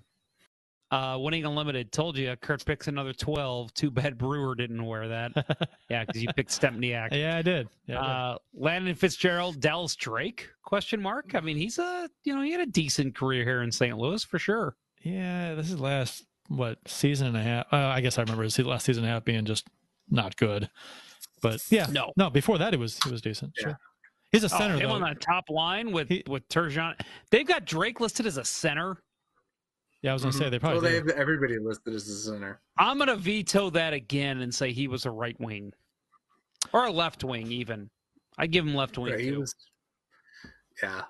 Uh, 0.90 1.18
winning 1.20 1.44
unlimited 1.44 1.92
told 1.92 2.18
you 2.18 2.34
Curt 2.38 2.64
picks 2.66 2.88
another 2.88 3.12
12. 3.12 3.74
Too 3.74 3.92
bad 3.92 4.18
Brewer 4.18 4.56
didn't 4.56 4.86
wear 4.86 5.10
that. 5.10 5.32
yeah, 5.90 6.06
because 6.06 6.22
you 6.22 6.30
picked 6.34 6.50
Stempniak. 6.50 7.12
Yeah, 7.12 7.38
I 7.38 7.42
did. 7.42 7.68
Yeah, 7.88 8.00
I 8.00 8.02
did. 8.02 8.10
Uh, 8.10 8.38
Landon 8.54 8.96
Fitzgerald, 8.96 9.60
Dallas 9.60 9.98
Drake? 9.98 10.50
Question 10.64 11.02
mark. 11.02 11.36
I 11.36 11.42
mean, 11.42 11.58
he's 11.58 11.78
a 11.78 12.10
you 12.24 12.34
know 12.34 12.42
he 12.42 12.52
had 12.52 12.62
a 12.62 12.66
decent 12.66 13.16
career 13.16 13.44
here 13.44 13.64
in 13.64 13.72
St. 13.72 13.98
Louis 13.98 14.24
for 14.24 14.40
sure. 14.40 14.78
Yeah, 15.04 15.56
this 15.56 15.70
is 15.70 15.80
last 15.80 16.26
what 16.48 16.78
season 16.88 17.28
and 17.28 17.38
a 17.38 17.44
half. 17.44 17.66
Uh, 17.72 17.78
I 17.88 18.00
guess 18.00 18.18
I 18.18 18.22
remember 18.22 18.44
his 18.44 18.58
last 18.60 18.86
season 18.86 19.04
and 19.04 19.12
a 19.12 19.14
half 19.14 19.26
being 19.26 19.44
just 19.44 19.68
not 20.10 20.38
good. 20.38 20.70
But 21.42 21.62
yeah, 21.70 21.88
no, 21.92 22.14
no. 22.16 22.30
Before 22.30 22.58
that, 22.58 22.74
it 22.74 22.80
was 22.80 22.98
it 23.06 23.12
was 23.12 23.22
decent. 23.22 23.54
Yeah. 23.58 23.64
Sure. 23.64 23.80
He's 24.32 24.44
a 24.44 24.50
center. 24.50 24.76
Oh, 24.76 24.78
him 24.78 24.90
though. 24.90 24.96
on 24.96 25.02
that 25.02 25.22
top 25.22 25.50
line 25.50 25.92
with 25.92 26.10
he, 26.10 26.24
with 26.28 26.48
Turgeon. 26.50 27.00
They've 27.32 27.48
got 27.48 27.66
Drake 27.66 28.00
listed 28.00 28.26
as 28.26 28.38
a 28.38 28.46
center. 28.46 29.02
Yeah, 30.02 30.12
I 30.12 30.14
was 30.14 30.22
gonna 30.22 30.34
mm-hmm. 30.34 30.44
say 30.44 30.50
they 30.50 30.60
probably. 30.60 30.82
Well, 30.82 30.90
they 30.90 30.96
have 30.98 31.10
everybody 31.10 31.58
listed 31.60 31.94
as 31.96 32.08
a 32.08 32.16
center. 32.16 32.60
I'm 32.78 32.98
gonna 33.00 33.16
veto 33.16 33.70
that 33.72 33.94
again 33.94 34.42
and 34.42 34.54
say 34.54 34.72
he 34.72 34.88
was 34.88 35.06
a 35.06 35.12
right 35.12 35.40
wing, 35.40 35.74
or 36.74 36.86
a 36.86 36.92
left 36.92 37.24
wing 37.24 37.52
even. 37.52 37.90
I 38.38 38.48
give 38.48 38.66
him 38.66 38.76
left 38.76 38.98
wing 38.98 39.18
too. 39.18 39.40
Was, 39.40 39.56
yeah, 40.84 41.02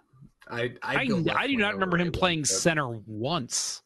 I 0.49 0.73
I, 0.81 0.95
I, 0.95 1.23
I 1.35 1.47
do 1.47 1.57
not 1.57 1.73
remember 1.73 1.97
him 1.97 2.11
playing 2.11 2.45
center 2.45 2.88
once. 3.05 3.84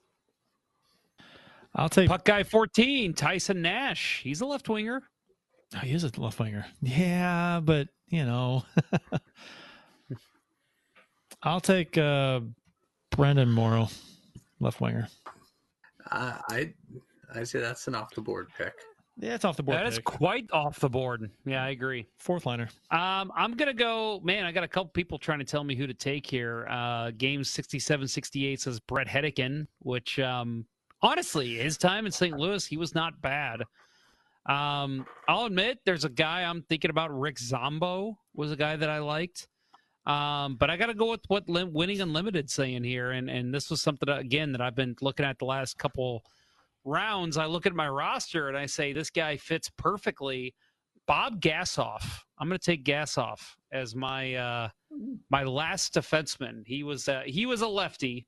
I'll 1.75 1.89
take 1.89 2.09
puck 2.09 2.25
guy 2.25 2.43
14, 2.43 3.13
Tyson 3.13 3.61
Nash. 3.61 4.21
He's 4.23 4.41
a 4.41 4.45
left 4.45 4.67
winger. 4.67 5.01
Oh, 5.75 5.79
he 5.79 5.93
is 5.93 6.03
a 6.03 6.11
left 6.19 6.39
winger. 6.39 6.65
Yeah, 6.81 7.61
but 7.63 7.87
you 8.09 8.25
know, 8.25 8.65
I'll 11.43 11.61
take 11.61 11.97
uh, 11.97 12.41
Brenden 13.11 13.49
Morrow, 13.49 13.87
left 14.61 14.81
winger. 14.81 15.07
Uh, 16.11 16.37
I 16.49 16.73
I 17.33 17.43
say 17.43 17.59
that's 17.59 17.87
an 17.87 17.95
off 17.95 18.13
the 18.13 18.21
board 18.21 18.47
pick. 18.57 18.73
Yeah, 19.17 19.35
it's 19.35 19.45
off 19.45 19.57
the 19.57 19.63
board. 19.63 19.77
That 19.77 19.85
pick. 19.85 19.93
is 19.93 19.99
quite 19.99 20.49
off 20.51 20.79
the 20.79 20.89
board. 20.89 21.29
Yeah, 21.45 21.63
I 21.63 21.69
agree. 21.69 22.07
Fourth 22.17 22.45
liner. 22.45 22.69
Um, 22.89 23.31
I'm 23.35 23.55
gonna 23.55 23.73
go. 23.73 24.19
Man, 24.23 24.45
I 24.45 24.51
got 24.51 24.63
a 24.63 24.67
couple 24.67 24.89
people 24.89 25.17
trying 25.17 25.39
to 25.39 25.45
tell 25.45 25.63
me 25.63 25.75
who 25.75 25.87
to 25.87 25.93
take 25.93 26.25
here. 26.25 26.67
Uh, 26.69 27.11
game 27.11 27.41
67-68 27.41 28.59
says 28.59 28.79
Bret 28.79 29.07
Hedican, 29.07 29.67
which 29.79 30.19
um, 30.19 30.65
honestly, 31.01 31.55
his 31.55 31.77
time 31.77 32.05
in 32.05 32.11
St. 32.11 32.37
Louis, 32.37 32.65
he 32.65 32.77
was 32.77 32.95
not 32.95 33.21
bad. 33.21 33.63
Um, 34.47 35.05
I'll 35.27 35.45
admit, 35.45 35.79
there's 35.85 36.03
a 36.03 36.09
guy 36.09 36.43
I'm 36.43 36.63
thinking 36.63 36.89
about. 36.89 37.17
Rick 37.17 37.39
Zombo 37.39 38.17
was 38.33 38.51
a 38.51 38.55
guy 38.55 38.75
that 38.75 38.89
I 38.89 38.99
liked. 38.99 39.47
Um, 40.05 40.55
but 40.55 40.69
I 40.69 40.77
got 40.77 40.87
to 40.87 40.93
go 40.93 41.11
with 41.11 41.21
what 41.27 41.47
Lim- 41.47 41.73
Winning 41.73 42.01
Unlimited 42.01 42.49
saying 42.49 42.83
here, 42.83 43.11
and 43.11 43.29
and 43.29 43.53
this 43.53 43.69
was 43.69 43.81
something 43.81 44.09
again 44.09 44.51
that 44.53 44.61
I've 44.61 44.75
been 44.75 44.95
looking 45.01 45.25
at 45.25 45.37
the 45.37 45.45
last 45.45 45.77
couple 45.77 46.23
rounds. 46.83 47.37
I 47.37 47.45
look 47.45 47.65
at 47.65 47.73
my 47.73 47.87
roster 47.87 48.47
and 48.47 48.57
I 48.57 48.65
say 48.65 48.93
this 48.93 49.09
guy 49.09 49.37
fits 49.37 49.69
perfectly. 49.77 50.53
Bob 51.07 51.41
Gassoff. 51.41 52.23
I'm 52.37 52.47
going 52.47 52.59
to 52.59 52.65
take 52.65 52.85
Gassoff 52.85 53.55
as 53.71 53.95
my 53.95 54.35
uh, 54.35 54.69
my 55.29 55.43
last 55.43 55.93
defenseman. 55.93 56.63
He 56.65 56.83
was 56.83 57.07
uh, 57.07 57.23
he 57.25 57.45
was 57.45 57.61
a 57.61 57.67
lefty. 57.67 58.27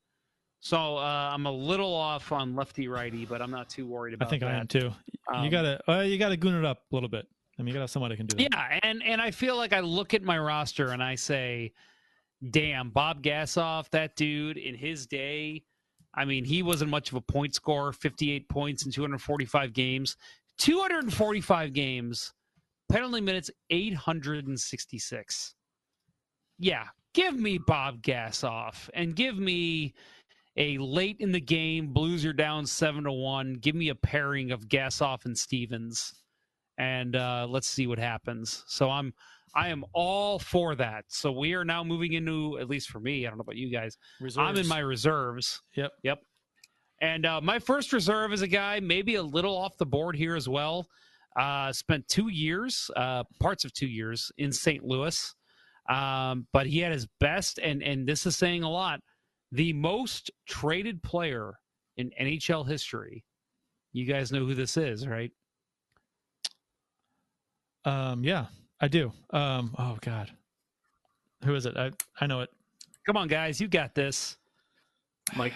So 0.60 0.98
uh, 0.98 1.32
I'm 1.34 1.46
a 1.46 1.52
little 1.52 1.94
off 1.94 2.32
on 2.32 2.56
lefty 2.56 2.88
righty, 2.88 3.26
but 3.26 3.42
I'm 3.42 3.52
not 3.52 3.70
too 3.70 3.86
worried 3.86 4.14
about. 4.14 4.26
It. 4.26 4.28
I 4.28 4.30
think 4.30 4.42
that. 4.42 4.52
I 4.52 4.60
am 4.60 4.68
too. 4.68 4.92
Um, 5.34 5.44
you 5.44 5.52
gotta 5.52 5.80
uh, 5.90 6.02
you 6.02 6.18
gotta 6.18 6.38
goon 6.38 6.56
it 6.56 6.66
up 6.66 6.80
a 6.92 6.96
little 6.96 7.10
bit. 7.10 7.28
I 7.58 7.62
mean, 7.62 7.68
you 7.68 7.74
gotta 7.74 7.84
have 7.84 7.90
somebody 7.90 8.16
can 8.16 8.26
do 8.26 8.38
that. 8.38 8.50
Yeah, 8.52 8.80
and 8.84 9.04
and 9.04 9.22
I 9.22 9.32
feel 9.32 9.56
like 9.56 9.74
I 9.74 9.80
look 9.80 10.14
at 10.14 10.24
my 10.24 10.38
roster 10.38 10.90
and 10.90 11.04
I 11.04 11.16
say, 11.16 11.74
"Damn, 12.52 12.90
Bob 12.90 13.22
Gassoff, 13.22 13.90
that 13.92 14.16
dude 14.16 14.58
in 14.58 14.76
his 14.76 15.06
day." 15.06 15.64
I 16.16 16.26
mean, 16.26 16.46
he 16.46 16.62
wasn't 16.64 16.92
much 16.92 17.10
of 17.10 17.16
a 17.16 17.22
point 17.22 17.56
scorer. 17.56 17.92
58 17.92 18.48
points 18.50 18.86
in 18.86 18.92
245 18.92 19.74
games, 19.74 20.16
245 20.60 21.74
games, 21.74 22.34
penalty 22.90 23.22
minutes 23.22 23.50
866. 23.70 25.56
Yeah, 26.60 26.88
give 27.14 27.36
me 27.36 27.58
Bob 27.58 28.02
Gassoff 28.02 28.90
and 28.94 29.16
give 29.16 29.38
me 29.38 29.94
a 30.56 30.78
late 30.78 31.18
in 31.20 31.32
the 31.32 31.42
game, 31.42 31.88
Blues 31.94 32.26
are 32.26 32.34
down 32.34 32.66
seven 32.66 33.06
to 33.06 33.12
one. 33.12 33.56
Give 33.56 33.76
me 33.76 33.90
a 33.90 33.96
pairing 33.96 34.52
of 34.52 34.68
Gassoff 34.68 35.26
and 35.26 35.38
Stevens, 35.38 36.14
and 36.78 37.16
uh, 37.16 37.48
let's 37.50 37.68
see 37.68 37.88
what 37.88 38.00
happens. 38.00 38.64
So 38.68 38.90
I'm 38.90 39.14
I 39.56 39.70
am 39.70 39.86
all 39.94 40.40
for 40.40 40.76
that. 40.76 41.06
So 41.10 41.32
we 41.32 41.54
are 41.54 41.64
now 41.64 41.84
moving 41.84 42.14
into 42.14 42.58
at 42.60 42.68
least 42.68 42.90
for 42.90 43.00
me. 43.00 43.26
I 43.26 43.30
don't 43.30 43.38
know 43.38 43.44
about 43.44 43.56
you 43.56 43.72
guys. 43.72 43.98
Reserves. 44.20 44.50
I'm 44.50 44.58
in 44.58 44.68
my 44.68 44.80
reserves. 44.80 45.62
Yep. 45.76 45.92
Yep. 46.04 46.20
And 47.02 47.26
uh, 47.26 47.42
my 47.42 47.60
first 47.60 47.94
reserve 47.94 48.34
is 48.34 48.42
a 48.42 48.48
guy 48.48 48.80
maybe 48.80 49.16
a 49.16 49.24
little 49.24 49.56
off 49.56 49.78
the 49.78 49.86
board 49.86 50.16
here 50.16 50.36
as 50.36 50.50
well. 50.50 50.88
Uh, 51.38 51.72
spent 51.72 52.08
two 52.08 52.30
years, 52.30 52.90
uh, 52.96 53.24
parts 53.40 53.66
of 53.66 53.74
two 53.74 53.88
years 53.88 54.32
in 54.38 54.52
St. 54.52 54.84
Louis, 54.84 55.34
um, 55.90 56.48
but 56.54 56.68
he 56.68 56.80
had 56.80 56.92
his 56.92 57.08
best, 57.20 57.58
and 57.58 57.82
and 57.82 58.08
this 58.08 58.26
is 58.26 58.36
saying 58.36 58.64
a 58.64 58.70
lot. 58.70 59.00
The 59.52 59.74
most 59.74 60.32
traded 60.48 61.02
player 61.04 61.54
in 61.98 62.12
NHL 62.20 62.68
history. 62.68 63.24
You 63.92 64.06
guys 64.06 64.32
know 64.32 64.46
who 64.46 64.54
this 64.54 64.78
is, 64.78 65.08
right? 65.08 65.32
Um, 67.86 68.24
yeah, 68.24 68.46
I 68.80 68.88
do. 68.88 69.12
Um, 69.32 69.74
oh 69.78 69.98
God, 70.02 70.32
who 71.44 71.56
is 71.56 71.66
it? 71.66 71.76
I 71.78 71.92
I 72.20 72.28
know 72.28 72.42
it. 72.42 72.50
Come 73.06 73.18
on, 73.18 73.28
guys, 73.28 73.60
you 73.60 73.68
got 73.68 73.94
this. 73.96 74.38
Mike 75.38 75.54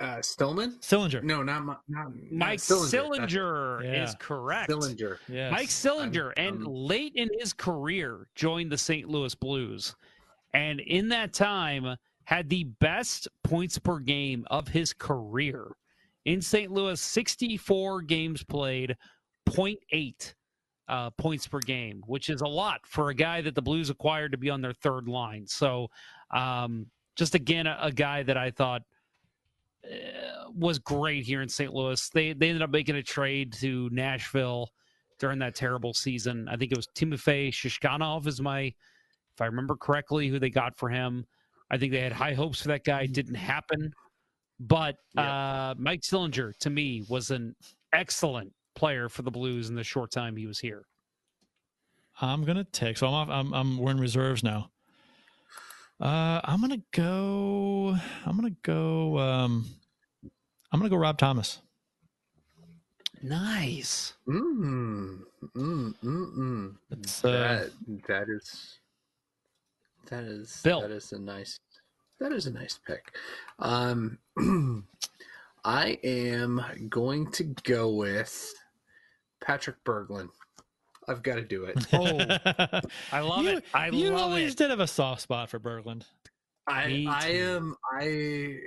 uh, 0.00 0.22
Stillman? 0.22 0.78
Sillinger. 0.80 1.22
No, 1.24 1.42
not, 1.42 1.64
not, 1.66 1.80
not 1.88 2.12
Mike 2.30 2.60
Sillinger. 2.60 3.18
Sillinger 3.28 3.84
Yeah. 3.84 4.04
is 4.04 4.14
correct. 4.20 4.70
Sillinger. 4.70 5.18
Yes. 5.28 5.50
Mike 5.50 5.68
Sillinger, 5.68 6.32
I'm- 6.38 6.54
and 6.54 6.62
I'm- 6.62 6.72
late 6.72 7.12
in 7.16 7.28
his 7.38 7.52
career, 7.52 8.28
joined 8.36 8.70
the 8.70 8.78
St. 8.78 9.08
Louis 9.08 9.34
Blues, 9.34 9.94
and 10.54 10.78
in 10.80 11.08
that 11.08 11.32
time 11.32 11.96
had 12.24 12.48
the 12.48 12.64
best 12.64 13.26
points 13.42 13.76
per 13.78 13.98
game 13.98 14.46
of 14.50 14.68
his 14.68 14.92
career. 14.92 15.72
In 16.24 16.40
St. 16.40 16.70
Louis, 16.70 17.00
64 17.00 18.02
games 18.02 18.44
played, 18.44 18.96
0.8 19.48 20.34
uh, 20.88 21.10
points 21.10 21.46
per 21.46 21.60
game, 21.60 22.02
which 22.06 22.30
is 22.30 22.40
a 22.40 22.46
lot 22.46 22.80
for 22.84 23.10
a 23.10 23.14
guy 23.14 23.40
that 23.42 23.54
the 23.54 23.62
Blues 23.62 23.90
acquired 23.90 24.32
to 24.32 24.38
be 24.38 24.50
on 24.50 24.60
their 24.60 24.72
third 24.72 25.08
line. 25.08 25.46
So, 25.46 25.88
um, 26.30 26.86
just 27.16 27.34
again, 27.34 27.66
a, 27.66 27.78
a 27.80 27.92
guy 27.92 28.22
that 28.22 28.36
I 28.36 28.50
thought 28.50 28.82
uh, 29.84 30.50
was 30.54 30.78
great 30.78 31.24
here 31.24 31.42
in 31.42 31.48
St. 31.48 31.72
Louis. 31.72 32.08
They 32.10 32.32
they 32.32 32.48
ended 32.48 32.62
up 32.62 32.70
making 32.70 32.96
a 32.96 33.02
trade 33.02 33.52
to 33.54 33.88
Nashville 33.92 34.70
during 35.18 35.38
that 35.40 35.54
terrible 35.54 35.92
season. 35.92 36.48
I 36.48 36.56
think 36.56 36.72
it 36.72 36.76
was 36.76 36.88
Timofey 36.94 37.50
Shishkanov 37.50 38.26
is 38.26 38.40
my, 38.40 38.60
if 38.60 39.40
I 39.40 39.46
remember 39.46 39.76
correctly, 39.76 40.28
who 40.28 40.38
they 40.38 40.50
got 40.50 40.76
for 40.76 40.88
him. 40.88 41.26
I 41.70 41.76
think 41.76 41.92
they 41.92 42.00
had 42.00 42.12
high 42.12 42.34
hopes 42.34 42.62
for 42.62 42.68
that 42.68 42.84
guy. 42.84 43.02
It 43.02 43.12
didn't 43.12 43.34
happen. 43.34 43.92
But 44.60 44.96
uh, 45.16 45.74
Mike 45.76 46.00
Sillinger, 46.00 46.56
to 46.58 46.70
me, 46.70 47.04
was 47.08 47.30
an 47.30 47.54
excellent 47.92 48.52
player 48.78 49.08
for 49.08 49.22
the 49.22 49.30
Blues 49.30 49.68
in 49.68 49.74
the 49.74 49.82
short 49.82 50.12
time 50.12 50.36
he 50.36 50.46
was 50.46 50.60
here. 50.60 50.86
I'm 52.20 52.44
gonna 52.44 52.64
take. 52.64 52.96
So 52.96 53.08
I'm 53.08 53.12
off. 53.12 53.28
I'm, 53.28 53.52
I'm 53.52 53.78
we're 53.78 53.90
in 53.90 53.98
reserves 53.98 54.44
now. 54.44 54.70
Uh, 56.00 56.40
I'm 56.44 56.60
gonna 56.60 56.82
go. 56.92 57.96
I'm 58.24 58.36
gonna 58.36 58.54
go. 58.62 59.18
Um, 59.18 59.66
I'm 60.72 60.78
gonna 60.78 60.90
go. 60.90 60.96
Rob 60.96 61.18
Thomas. 61.18 61.60
Nice. 63.20 64.14
Mm, 64.28 65.22
mm, 65.56 65.94
mm, 66.04 66.38
mm. 66.38 66.76
It's, 66.92 67.24
uh, 67.24 67.30
that 67.30 68.06
that 68.06 68.26
is 68.28 68.78
that 70.08 70.22
is 70.22 70.60
Bill. 70.62 70.82
that 70.82 70.92
is 70.92 71.12
a 71.12 71.18
nice 71.18 71.58
that 72.20 72.30
is 72.32 72.46
a 72.46 72.52
nice 72.52 72.78
pick. 72.86 73.14
Um, 73.58 74.18
I 75.64 75.98
am 76.04 76.62
going 76.88 77.30
to 77.32 77.44
go 77.64 77.90
with 77.90 78.54
Patrick 79.40 79.82
Berglund. 79.84 80.30
I've 81.08 81.22
got 81.22 81.36
to 81.36 81.42
do 81.42 81.64
it. 81.64 81.86
Oh, 81.92 82.80
I 83.12 83.20
love 83.20 83.44
you, 83.44 83.50
it. 83.58 83.64
I 83.72 83.88
you 83.88 84.10
love 84.10 84.20
always 84.20 84.52
it. 84.52 84.58
did 84.58 84.70
have 84.70 84.80
a 84.80 84.86
soft 84.86 85.22
spot 85.22 85.48
for 85.48 85.58
Berglund. 85.58 86.04
I 86.66 87.06
I 87.08 87.28
am 87.30 87.76
I 87.98 88.58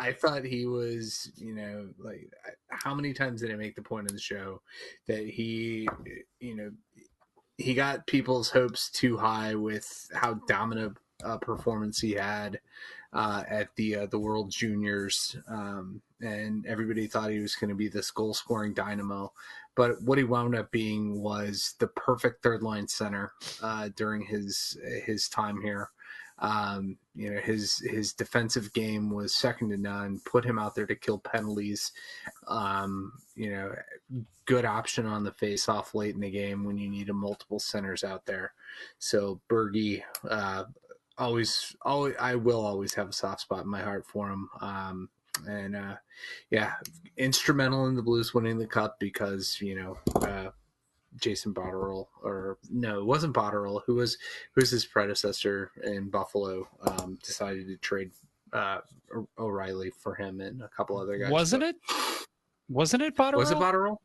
I 0.00 0.12
thought 0.12 0.44
he 0.44 0.64
was 0.66 1.30
you 1.36 1.54
know 1.54 1.88
like 1.98 2.30
how 2.70 2.94
many 2.94 3.12
times 3.12 3.42
did 3.42 3.50
I 3.52 3.56
make 3.56 3.76
the 3.76 3.82
point 3.82 4.08
in 4.08 4.14
the 4.14 4.20
show 4.20 4.62
that 5.06 5.26
he 5.26 5.86
you 6.40 6.54
know 6.54 6.70
he 7.58 7.74
got 7.74 8.06
people's 8.06 8.48
hopes 8.50 8.88
too 8.88 9.18
high 9.18 9.54
with 9.54 10.08
how 10.14 10.34
dominant 10.46 10.96
a 11.22 11.38
performance 11.38 12.00
he 12.00 12.12
had 12.12 12.60
uh, 13.12 13.42
at 13.48 13.74
the 13.76 13.96
uh, 13.96 14.06
the 14.06 14.18
World 14.18 14.50
Juniors 14.50 15.36
um, 15.48 16.00
and 16.20 16.66
everybody 16.66 17.06
thought 17.06 17.30
he 17.30 17.40
was 17.40 17.54
going 17.54 17.70
to 17.70 17.76
be 17.76 17.88
this 17.88 18.10
goal 18.10 18.34
scoring 18.34 18.74
dynamo 18.74 19.32
but 19.74 20.02
what 20.02 20.18
he 20.18 20.24
wound 20.24 20.56
up 20.56 20.70
being 20.70 21.20
was 21.20 21.74
the 21.78 21.86
perfect 21.88 22.42
third 22.42 22.62
line 22.62 22.88
center 22.88 23.32
uh, 23.62 23.88
during 23.96 24.22
his 24.22 24.78
his 25.04 25.28
time 25.28 25.60
here 25.60 25.90
um, 26.40 26.96
you 27.14 27.34
know, 27.34 27.40
his 27.40 27.78
his 27.78 28.12
defensive 28.12 28.72
game 28.72 29.10
was 29.10 29.34
second 29.34 29.70
to 29.70 29.76
none. 29.76 30.20
Put 30.24 30.44
him 30.44 30.58
out 30.58 30.74
there 30.74 30.86
to 30.86 30.94
kill 30.94 31.18
penalties. 31.18 31.92
Um, 32.46 33.12
you 33.34 33.50
know, 33.50 33.74
good 34.44 34.64
option 34.64 35.04
on 35.04 35.24
the 35.24 35.32
face-off 35.32 35.94
late 35.94 36.14
in 36.14 36.20
the 36.20 36.30
game 36.30 36.64
when 36.64 36.78
you 36.78 36.88
need 36.88 37.10
a 37.10 37.12
multiple 37.12 37.58
centers 37.58 38.04
out 38.04 38.24
there. 38.24 38.52
So 38.98 39.40
Bergie, 39.50 40.02
uh, 40.28 40.64
always, 41.18 41.74
always, 41.82 42.14
I 42.20 42.36
will 42.36 42.64
always 42.64 42.94
have 42.94 43.08
a 43.08 43.12
soft 43.12 43.42
spot 43.42 43.64
in 43.64 43.70
my 43.70 43.82
heart 43.82 44.06
for 44.06 44.28
him. 44.28 44.48
Um, 44.60 45.08
and 45.46 45.76
uh, 45.76 45.96
yeah, 46.50 46.74
instrumental 47.16 47.86
in 47.86 47.94
the 47.94 48.02
Blues 48.02 48.34
winning 48.34 48.58
the 48.58 48.66
cup 48.66 48.98
because 48.98 49.60
you 49.60 49.74
know. 49.74 49.98
Uh, 50.16 50.50
Jason 51.16 51.52
Botterill, 51.52 52.06
or 52.22 52.58
no, 52.70 53.00
it 53.00 53.04
wasn't 53.04 53.34
Botterill. 53.34 53.80
Who 53.86 53.96
was 53.96 54.18
who 54.52 54.60
was 54.60 54.70
his 54.70 54.84
predecessor 54.84 55.72
in 55.82 56.10
Buffalo? 56.10 56.68
Um, 56.82 57.18
decided 57.24 57.66
to 57.66 57.76
trade 57.78 58.10
uh, 58.52 58.80
O'Reilly 59.38 59.90
for 59.90 60.14
him 60.14 60.40
and 60.40 60.62
a 60.62 60.68
couple 60.68 60.96
other 60.96 61.18
guys. 61.18 61.30
Wasn't 61.32 61.62
But- 61.62 61.70
it? 61.70 62.26
Wasn't 62.68 63.02
it 63.02 63.16
Botterill? 63.16 63.38
Was 63.38 63.50
it 63.50 63.56
Botterill? 63.56 63.96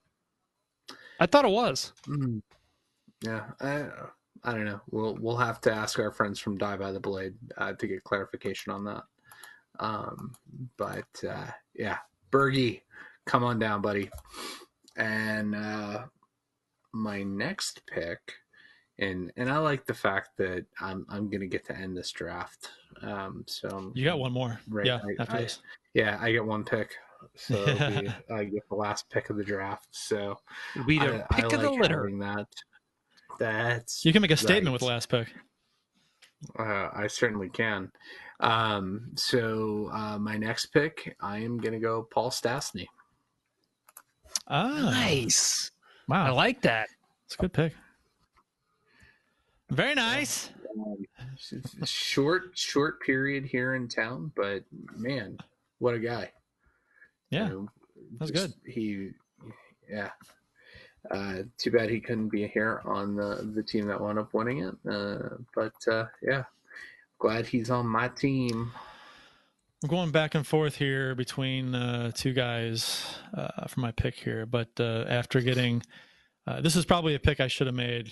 I 1.19 1.26
thought 1.26 1.45
it 1.45 1.51
was. 1.51 1.91
Mm. 2.07 2.41
Yeah, 3.22 3.43
I, 3.61 3.85
I 4.43 4.53
don't 4.53 4.65
know. 4.65 4.81
We'll 4.89 5.15
we'll 5.19 5.38
have 5.38 5.61
to 5.61 5.73
ask 5.73 5.99
our 5.99 6.11
friends 6.11 6.39
from 6.39 6.57
Die 6.57 6.77
by 6.77 6.91
the 6.91 6.99
Blade 6.99 7.35
uh, 7.57 7.73
to 7.73 7.88
get 7.88 8.03
clarification 8.05 8.72
on 8.72 8.85
that. 8.85 9.03
Um, 9.80 10.34
but 10.78 11.08
uh, 11.28 11.48
yeah, 11.74 11.98
Bergie, 12.32 12.82
come 13.26 13.44
on 13.44 13.60
down, 13.60 13.82
buddy. 13.82 14.10
And 14.95 15.56
uh, 15.56 16.04
my 16.94 17.24
next 17.24 17.82
pick, 17.88 18.20
and 19.00 19.32
and 19.38 19.50
I 19.50 19.58
like 19.58 19.86
the 19.86 19.94
fact 19.94 20.30
that 20.38 20.66
I'm 20.80 21.06
I'm 21.10 21.30
gonna 21.30 21.48
get 21.48 21.66
to 21.68 21.76
end 21.76 21.98
this 21.98 22.12
draft. 22.12 22.70
Um, 23.02 23.44
so 23.48 23.91
You 23.95 24.06
got 24.06 24.20
one 24.20 24.32
more. 24.32 24.60
Right, 24.68 24.86
Yeah. 24.86 25.00
I- 25.04 25.22
after 25.22 25.36
I- 25.38 25.41
this. 25.41 25.60
yeah, 25.95 26.18
I 26.22 26.32
get 26.32 26.45
one 26.45 26.64
pick. 26.64 26.91
So 27.36 27.66
be, 27.66 27.74
I 28.34 28.44
get 28.44 28.68
the 28.70 28.76
last 28.76 29.10
pick 29.10 29.30
of 29.32 29.38
the 29.38 29.44
draft. 29.44 29.88
So 29.91 30.38
be 30.86 31.00
I- 31.00 31.24
pick 31.32 31.45
I 31.45 31.56
of 31.56 31.62
the 31.62 31.70
like 31.72 31.80
litter. 31.82 32.04
having 32.04 32.20
That 32.20 32.48
that's 33.40 34.06
You 34.06 34.14
can 34.14 34.22
make 34.22 34.30
a 34.32 34.38
statement 34.38 34.68
right. 34.68 34.74
with 34.74 34.82
the 34.82 34.86
last 34.88 35.10
pick. 35.10 35.34
Uh, 36.60 36.90
I 36.94 37.08
certainly 37.08 37.50
can. 37.50 37.91
Um, 38.44 39.11
so 39.15 39.90
uh, 39.94 40.18
my 40.20 40.38
next 40.38 40.68
pick, 40.68 41.15
I 41.22 41.38
am 41.40 41.57
gonna 41.57 41.80
go 41.80 42.03
Paul 42.11 42.30
Stastny. 42.30 42.88
Ah, 44.48 44.91
Nice. 44.91 45.72
wow. 46.10 46.26
I 46.26 46.30
like 46.32 46.61
that. 46.64 46.90
It's 47.26 47.36
a 47.36 47.38
good 47.38 47.53
pick. 47.53 47.74
Very 49.70 49.95
nice. 49.95 50.49
Um, 50.78 51.06
short, 51.86 52.52
short 52.53 52.99
period 53.02 53.45
here 53.45 53.76
in 53.76 53.88
town, 53.88 54.32
but 54.36 54.64
man, 54.98 55.38
what 55.80 55.94
a 55.95 55.99
guy! 55.99 56.32
Yeah, 57.30 57.48
You 57.48 57.53
know, 57.53 57.70
that's 58.20 58.32
just- 58.32 58.57
He, 58.65 59.11
yeah. 59.90 60.10
Uh, 61.11 61.44
too 61.57 61.70
bad 61.72 61.90
he 61.90 61.99
couldn't 61.99 62.30
be 62.30 62.48
here 62.48 62.82
on 62.86 63.15
the 63.15 63.49
the 63.56 63.61
team 63.64 63.88
that 63.88 63.99
wound 63.99 64.18
up 64.20 64.34
winning 64.34 64.60
it. 64.60 64.76
Uh, 64.90 65.38
but 65.53 65.74
uh, 65.88 66.06
yeah, 66.22 66.44
glad 67.24 67.48
he's 67.48 67.70
on 67.70 67.88
my 67.88 68.10
team. 68.10 68.74
I'm 69.82 69.90
going 69.90 70.12
back 70.12 70.36
and 70.36 70.45
forth 70.45 70.76
here 70.76 71.16
between 71.16 71.74
uh, 71.74 72.12
two 72.14 72.34
guys 72.34 73.02
uh, 73.34 73.66
for 73.68 73.80
my 73.80 73.91
pick 73.91 74.16
here, 74.16 74.45
but 74.45 74.68
uh, 74.78 75.06
after 75.08 75.40
getting 75.40 75.82
uh, 76.45 76.60
this 76.60 76.76
is 76.76 76.84
probably 76.84 77.16
a 77.16 77.20
pick 77.20 77.40
I 77.40 77.48
should 77.48 77.68
have 77.68 77.78
made 77.78 78.12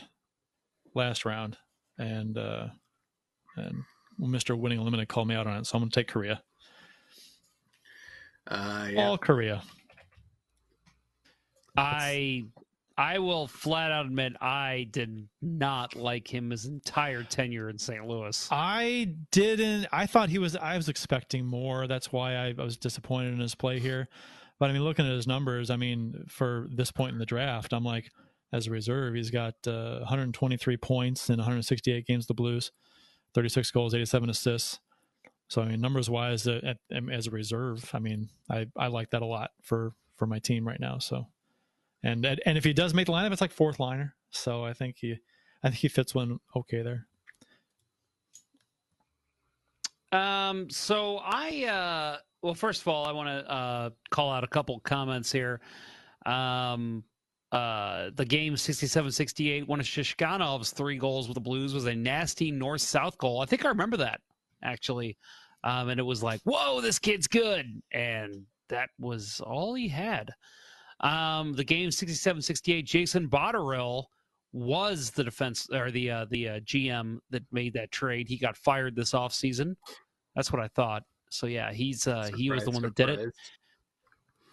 last 0.95 1.25
round, 1.25 1.57
and 1.97 2.37
uh, 2.37 2.67
and 3.57 3.83
Mr. 4.17 4.57
Winning 4.57 4.79
Unlimited 4.79 5.09
called 5.09 5.27
me 5.27 5.35
out 5.35 5.45
on 5.45 5.57
it, 5.57 5.65
so 5.65 5.77
I'm 5.77 5.81
going 5.81 5.91
to 5.91 5.99
take 5.99 6.09
Kariya. 6.09 6.39
Uh, 8.47 8.87
yeah. 8.91 9.01
All 9.01 9.17
Kariya. 9.17 9.61
I 11.75 12.45
I 13.01 13.17
will 13.17 13.47
flat 13.47 13.91
out 13.91 14.05
admit 14.05 14.33
I 14.39 14.87
did 14.91 15.27
not 15.41 15.95
like 15.95 16.31
him 16.31 16.51
his 16.51 16.65
entire 16.65 17.23
tenure 17.23 17.67
in 17.67 17.79
St. 17.79 18.05
Louis. 18.05 18.47
I 18.51 19.15
didn't. 19.31 19.87
I 19.91 20.05
thought 20.05 20.29
he 20.29 20.37
was. 20.37 20.55
I 20.55 20.77
was 20.77 20.87
expecting 20.87 21.43
more. 21.43 21.87
That's 21.87 22.11
why 22.11 22.35
I, 22.35 22.53
I 22.55 22.63
was 22.63 22.77
disappointed 22.77 23.33
in 23.33 23.39
his 23.39 23.55
play 23.55 23.79
here. 23.79 24.07
But 24.59 24.69
I 24.69 24.73
mean, 24.73 24.83
looking 24.83 25.07
at 25.07 25.13
his 25.13 25.25
numbers, 25.25 25.71
I 25.71 25.77
mean, 25.77 26.25
for 26.27 26.67
this 26.71 26.91
point 26.91 27.13
in 27.13 27.17
the 27.17 27.25
draft, 27.25 27.73
I'm 27.73 27.83
like, 27.83 28.11
as 28.53 28.67
a 28.67 28.69
reserve, 28.69 29.15
he's 29.15 29.31
got 29.31 29.55
uh, 29.65 29.97
123 30.01 30.77
points 30.77 31.27
in 31.31 31.37
168 31.37 32.05
games. 32.05 32.27
The 32.27 32.35
Blues, 32.35 32.71
36 33.33 33.71
goals, 33.71 33.95
87 33.95 34.29
assists. 34.29 34.79
So 35.47 35.63
I 35.63 35.69
mean, 35.69 35.81
numbers 35.81 36.07
wise, 36.07 36.45
uh, 36.45 36.75
as 37.11 37.25
a 37.25 37.31
reserve, 37.31 37.89
I 37.95 37.99
mean, 37.99 38.29
I 38.47 38.67
I 38.77 38.87
like 38.87 39.09
that 39.09 39.23
a 39.23 39.25
lot 39.25 39.49
for 39.63 39.93
for 40.17 40.27
my 40.27 40.37
team 40.37 40.67
right 40.67 40.79
now. 40.79 40.99
So, 40.99 41.25
and 42.03 42.25
and 42.25 42.57
if 42.57 42.63
he 42.63 42.73
does 42.73 42.93
make 42.93 43.07
the 43.07 43.13
lineup, 43.13 43.31
it's 43.31 43.41
like 43.41 43.51
fourth 43.51 43.79
liner. 43.79 44.15
So 44.31 44.63
I 44.63 44.73
think 44.73 44.97
he, 44.99 45.15
I 45.63 45.69
think 45.69 45.79
he 45.79 45.87
fits 45.87 46.15
one 46.15 46.39
okay 46.55 46.81
there. 46.81 47.07
Um. 50.11 50.69
So 50.69 51.19
I 51.23 51.65
uh. 51.65 52.17
Well, 52.41 52.55
first 52.55 52.81
of 52.81 52.87
all, 52.87 53.05
I 53.05 53.11
want 53.11 53.29
to 53.29 53.51
uh, 53.51 53.89
call 54.09 54.31
out 54.31 54.43
a 54.43 54.47
couple 54.47 54.79
comments 54.79 55.31
here. 55.31 55.61
Um, 56.25 57.03
uh, 57.51 58.09
the 58.15 58.25
game 58.25 58.55
67-68, 58.55 59.67
one 59.67 59.79
of 59.79 59.85
Shishkanov's 59.85 60.71
three 60.71 60.97
goals 60.97 61.27
with 61.27 61.35
the 61.35 61.41
Blues 61.41 61.71
was 61.71 61.85
a 61.85 61.93
nasty 61.93 62.49
north-south 62.49 63.19
goal. 63.19 63.41
I 63.41 63.45
think 63.45 63.63
I 63.63 63.67
remember 63.67 63.97
that 63.97 64.21
actually. 64.63 65.17
Um, 65.63 65.89
and 65.89 65.99
it 65.99 66.03
was 66.03 66.23
like, 66.23 66.41
whoa, 66.43 66.81
this 66.81 66.99
kid's 66.99 67.27
good. 67.27 67.81
And 67.91 68.45
that 68.69 68.89
was 68.99 69.41
all 69.45 69.73
he 69.73 69.87
had. 69.87 70.31
Um, 71.01 71.53
the 71.53 71.63
game 71.63 71.89
67-68, 71.89 72.83
Jason 72.85 73.27
Botterill 73.27 74.05
was 74.53 75.11
the 75.11 75.23
defense 75.23 75.67
or 75.71 75.91
the 75.91 76.09
uh, 76.11 76.25
the 76.29 76.49
uh, 76.49 76.59
GM 76.59 77.19
that 77.29 77.43
made 77.51 77.73
that 77.73 77.91
trade. 77.91 78.27
He 78.27 78.37
got 78.37 78.57
fired 78.57 78.95
this 78.95 79.11
offseason. 79.11 79.75
That's 80.35 80.51
what 80.51 80.61
I 80.61 80.67
thought. 80.69 81.03
So 81.29 81.47
yeah, 81.47 81.71
he's 81.71 82.07
uh, 82.07 82.23
surprise, 82.23 82.39
he 82.39 82.51
was 82.51 82.63
the 82.65 82.71
one 82.71 82.81
surprise. 82.81 82.93
that 82.95 83.17
did 83.17 83.27
it. 83.27 83.33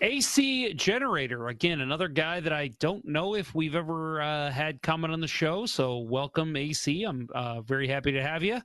AC 0.00 0.74
Generator 0.74 1.48
again, 1.48 1.80
another 1.80 2.06
guy 2.06 2.38
that 2.38 2.52
I 2.52 2.68
don't 2.78 3.04
know 3.04 3.34
if 3.34 3.52
we've 3.54 3.74
ever 3.74 4.20
uh, 4.20 4.50
had 4.50 4.80
comment 4.82 5.12
on 5.12 5.20
the 5.20 5.26
show. 5.26 5.66
So 5.66 5.98
welcome, 5.98 6.54
AC. 6.56 7.02
I'm 7.02 7.28
uh, 7.34 7.62
very 7.62 7.88
happy 7.88 8.12
to 8.12 8.22
have 8.22 8.44
you. 8.44 8.60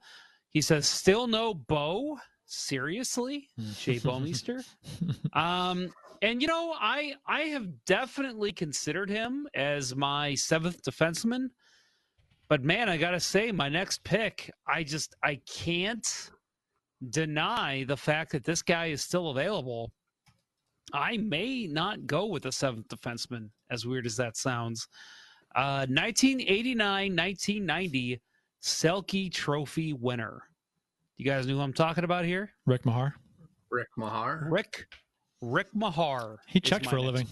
He 0.52 0.62
says, 0.62 0.88
"Still 0.88 1.28
no 1.28 1.54
Bo." 1.54 2.18
Seriously, 2.46 3.48
Jay 3.80 3.96
Bouwmeester. 4.00 4.64
um, 5.34 5.92
and 6.24 6.42
you 6.42 6.48
know, 6.48 6.74
I 6.80 7.16
I 7.28 7.42
have 7.42 7.68
definitely 7.86 8.54
considered 8.54 9.10
him 9.10 9.46
as 9.54 9.94
my 9.96 10.34
seventh 10.36 10.82
defenseman. 10.82 11.50
But 12.48 12.64
man, 12.64 12.88
I 12.88 12.98
gotta 12.98 13.20
say, 13.20 13.52
my 13.52 13.68
next 13.68 14.04
pick, 14.06 14.50
I 14.66 14.84
just 14.84 15.16
I 15.22 15.42
can't 15.46 16.32
deny 17.10 17.84
the 17.84 17.98
fact 17.98 18.32
that 18.32 18.46
this 18.46 18.62
guy 18.62 18.88
is 18.88 19.02
still 19.04 19.30
available. 19.32 19.92
I 20.94 21.18
may 21.18 21.68
not 21.68 22.06
go 22.08 22.26
with 22.26 22.44
the 22.44 22.52
seventh 22.52 22.88
defenseman, 22.88 23.50
as 23.70 23.86
weird 23.86 24.06
as 24.06 24.16
that 24.18 24.38
sounds. 24.38 24.88
Uh, 25.56 25.86
1989 25.90 27.16
1990 27.16 28.22
Selke 28.64 29.32
Trophy 29.32 29.92
winner. 29.92 30.42
You 31.18 31.26
guys 31.26 31.46
know 31.46 31.56
who 31.56 31.62
I'm 31.62 31.74
talking 31.74 32.06
about 32.06 32.24
here? 32.24 32.52
Rick 32.66 32.84
Meagher. 32.84 33.14
Rick 33.70 33.90
Meagher. 33.98 34.50
Rick 34.50 34.88
Rick 35.44 35.74
Meagher. 35.76 36.38
He 36.48 36.60
checked 36.60 36.90
for 36.90 36.98
a 36.98 37.02
living. 37.02 37.28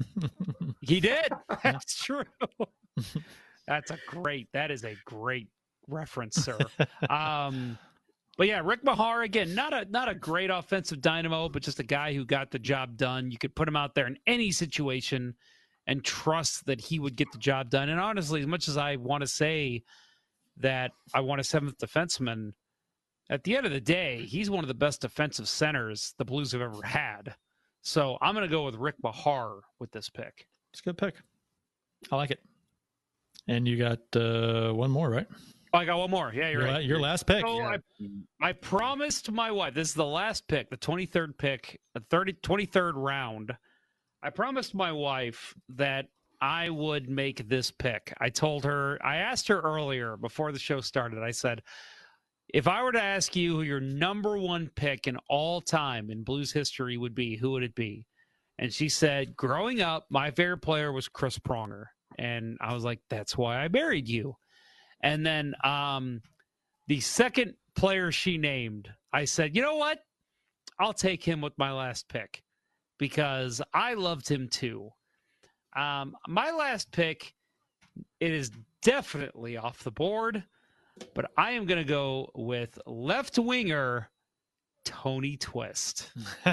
he 0.80 1.00
did. 1.00 1.28
That's 1.62 2.02
true. 2.02 2.24
That's 3.66 3.90
a 3.90 3.98
great. 4.06 4.48
That 4.52 4.70
is 4.70 4.84
a 4.84 4.96
great 5.04 5.48
reference, 5.88 6.36
sir. 6.36 6.58
Um, 7.08 7.78
but 8.38 8.46
yeah, 8.46 8.62
Rick 8.64 8.84
Meagher 8.84 9.24
again, 9.24 9.54
not 9.54 9.74
a 9.74 9.84
not 9.90 10.08
a 10.08 10.14
great 10.14 10.50
offensive 10.50 11.00
dynamo, 11.00 11.48
but 11.48 11.62
just 11.62 11.78
a 11.80 11.84
guy 11.84 12.14
who 12.14 12.24
got 12.24 12.50
the 12.50 12.58
job 12.58 12.96
done. 12.96 13.30
You 13.30 13.38
could 13.38 13.54
put 13.54 13.68
him 13.68 13.76
out 13.76 13.94
there 13.94 14.06
in 14.06 14.16
any 14.26 14.50
situation 14.50 15.34
and 15.86 16.02
trust 16.04 16.66
that 16.66 16.80
he 16.80 16.98
would 16.98 17.16
get 17.16 17.30
the 17.32 17.38
job 17.38 17.68
done. 17.68 17.88
And 17.88 18.00
honestly, 18.00 18.40
as 18.40 18.46
much 18.46 18.68
as 18.68 18.76
I 18.76 18.96
want 18.96 19.22
to 19.22 19.26
say 19.26 19.82
that 20.58 20.92
I 21.12 21.20
want 21.20 21.40
a 21.40 21.44
seventh 21.44 21.78
defenseman, 21.78 22.52
at 23.32 23.44
the 23.44 23.56
end 23.56 23.64
of 23.64 23.72
the 23.72 23.80
day, 23.80 24.26
he's 24.26 24.50
one 24.50 24.62
of 24.62 24.68
the 24.68 24.74
best 24.74 25.00
defensive 25.00 25.48
centers 25.48 26.14
the 26.18 26.24
Blues 26.24 26.52
have 26.52 26.60
ever 26.60 26.82
had. 26.82 27.34
So 27.80 28.18
I'm 28.20 28.34
going 28.34 28.46
to 28.46 28.54
go 28.54 28.66
with 28.66 28.74
Rick 28.74 28.96
Meagher 29.02 29.60
with 29.80 29.90
this 29.90 30.10
pick. 30.10 30.46
It's 30.70 30.80
a 30.80 30.84
good 30.84 30.98
pick. 30.98 31.14
I 32.10 32.16
like 32.16 32.30
it. 32.30 32.40
And 33.48 33.66
you 33.66 33.78
got 33.78 34.00
uh, 34.14 34.72
one 34.72 34.90
more, 34.90 35.08
right? 35.08 35.26
Oh, 35.72 35.78
I 35.78 35.86
got 35.86 35.98
one 35.98 36.10
more. 36.10 36.30
Yeah, 36.34 36.50
you're 36.50 36.60
your, 36.60 36.70
right. 36.70 36.84
Your 36.84 37.00
last 37.00 37.26
pick. 37.26 37.40
So 37.40 37.56
yeah. 37.56 37.78
I, 38.42 38.48
I 38.48 38.52
promised 38.52 39.32
my 39.32 39.50
wife, 39.50 39.72
this 39.72 39.88
is 39.88 39.94
the 39.94 40.04
last 40.04 40.46
pick, 40.46 40.68
the 40.68 40.76
23rd 40.76 41.38
pick, 41.38 41.80
the 41.94 42.00
30, 42.10 42.34
23rd 42.34 42.92
round. 42.96 43.56
I 44.22 44.28
promised 44.28 44.74
my 44.74 44.92
wife 44.92 45.54
that 45.70 46.08
I 46.42 46.68
would 46.68 47.08
make 47.08 47.48
this 47.48 47.70
pick. 47.70 48.12
I 48.20 48.28
told 48.28 48.64
her, 48.64 48.98
I 49.02 49.16
asked 49.16 49.48
her 49.48 49.60
earlier 49.60 50.18
before 50.18 50.52
the 50.52 50.58
show 50.58 50.82
started, 50.82 51.22
I 51.22 51.30
said, 51.30 51.62
if 52.52 52.68
I 52.68 52.82
were 52.82 52.92
to 52.92 53.02
ask 53.02 53.34
you 53.34 53.56
who 53.56 53.62
your 53.62 53.80
number 53.80 54.36
one 54.36 54.70
pick 54.74 55.06
in 55.06 55.16
all 55.28 55.60
time 55.60 56.10
in 56.10 56.22
Blues 56.22 56.52
history 56.52 56.96
would 56.96 57.14
be, 57.14 57.36
who 57.36 57.52
would 57.52 57.62
it 57.62 57.74
be? 57.74 58.06
And 58.58 58.72
she 58.72 58.88
said, 58.88 59.36
growing 59.36 59.80
up, 59.80 60.06
my 60.10 60.30
favorite 60.30 60.58
player 60.58 60.92
was 60.92 61.08
Chris 61.08 61.38
Pronger. 61.38 61.86
And 62.18 62.58
I 62.60 62.74
was 62.74 62.84
like, 62.84 63.00
that's 63.08 63.36
why 63.36 63.56
I 63.56 63.68
married 63.68 64.08
you. 64.08 64.36
And 65.02 65.24
then 65.24 65.54
um, 65.64 66.20
the 66.86 67.00
second 67.00 67.54
player 67.74 68.12
she 68.12 68.36
named, 68.36 68.90
I 69.12 69.24
said, 69.24 69.56
you 69.56 69.62
know 69.62 69.76
what? 69.76 70.00
I'll 70.78 70.92
take 70.92 71.24
him 71.24 71.40
with 71.40 71.56
my 71.56 71.72
last 71.72 72.08
pick 72.08 72.42
because 72.98 73.62
I 73.72 73.94
loved 73.94 74.28
him 74.28 74.48
too. 74.48 74.90
Um, 75.74 76.14
my 76.28 76.50
last 76.50 76.92
pick, 76.92 77.34
it 78.20 78.30
is 78.30 78.50
definitely 78.82 79.56
off 79.56 79.84
the 79.84 79.90
board, 79.90 80.44
but 81.14 81.30
I 81.36 81.52
am 81.52 81.66
going 81.66 81.78
to 81.78 81.88
go 81.88 82.30
with 82.34 82.78
left 82.86 83.38
winger 83.38 84.10
Tony 84.84 85.36
Twist. 85.36 86.10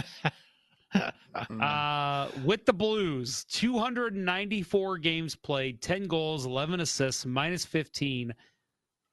uh, 1.61 2.27
with 2.43 2.65
the 2.65 2.73
Blues, 2.73 3.45
294 3.45 4.97
games 4.97 5.35
played, 5.35 5.81
10 5.81 6.07
goals, 6.07 6.45
11 6.45 6.80
assists, 6.80 7.26
minus 7.26 7.65
15, 7.65 8.34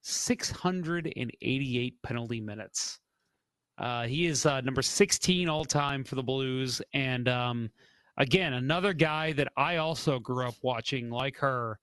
688 0.03 2.03
penalty 2.03 2.41
minutes. 2.41 3.01
Uh, 3.79 4.05
he 4.05 4.27
is 4.27 4.47
uh, 4.47 4.61
number 4.63 4.83
16 4.83 5.49
all 5.49 5.65
time 5.65 6.05
for 6.05 6.15
the 6.15 6.23
Blues. 6.23 6.81
And 6.95 7.29
um, 7.29 7.71
again, 8.17 8.55
another 8.55 8.93
guy 8.93 9.33
that 9.33 9.49
I 9.57 9.77
also 9.77 10.19
grew 10.19 10.47
up 10.47 10.55
watching 10.63 11.11
like 11.11 11.37
her. 11.39 11.79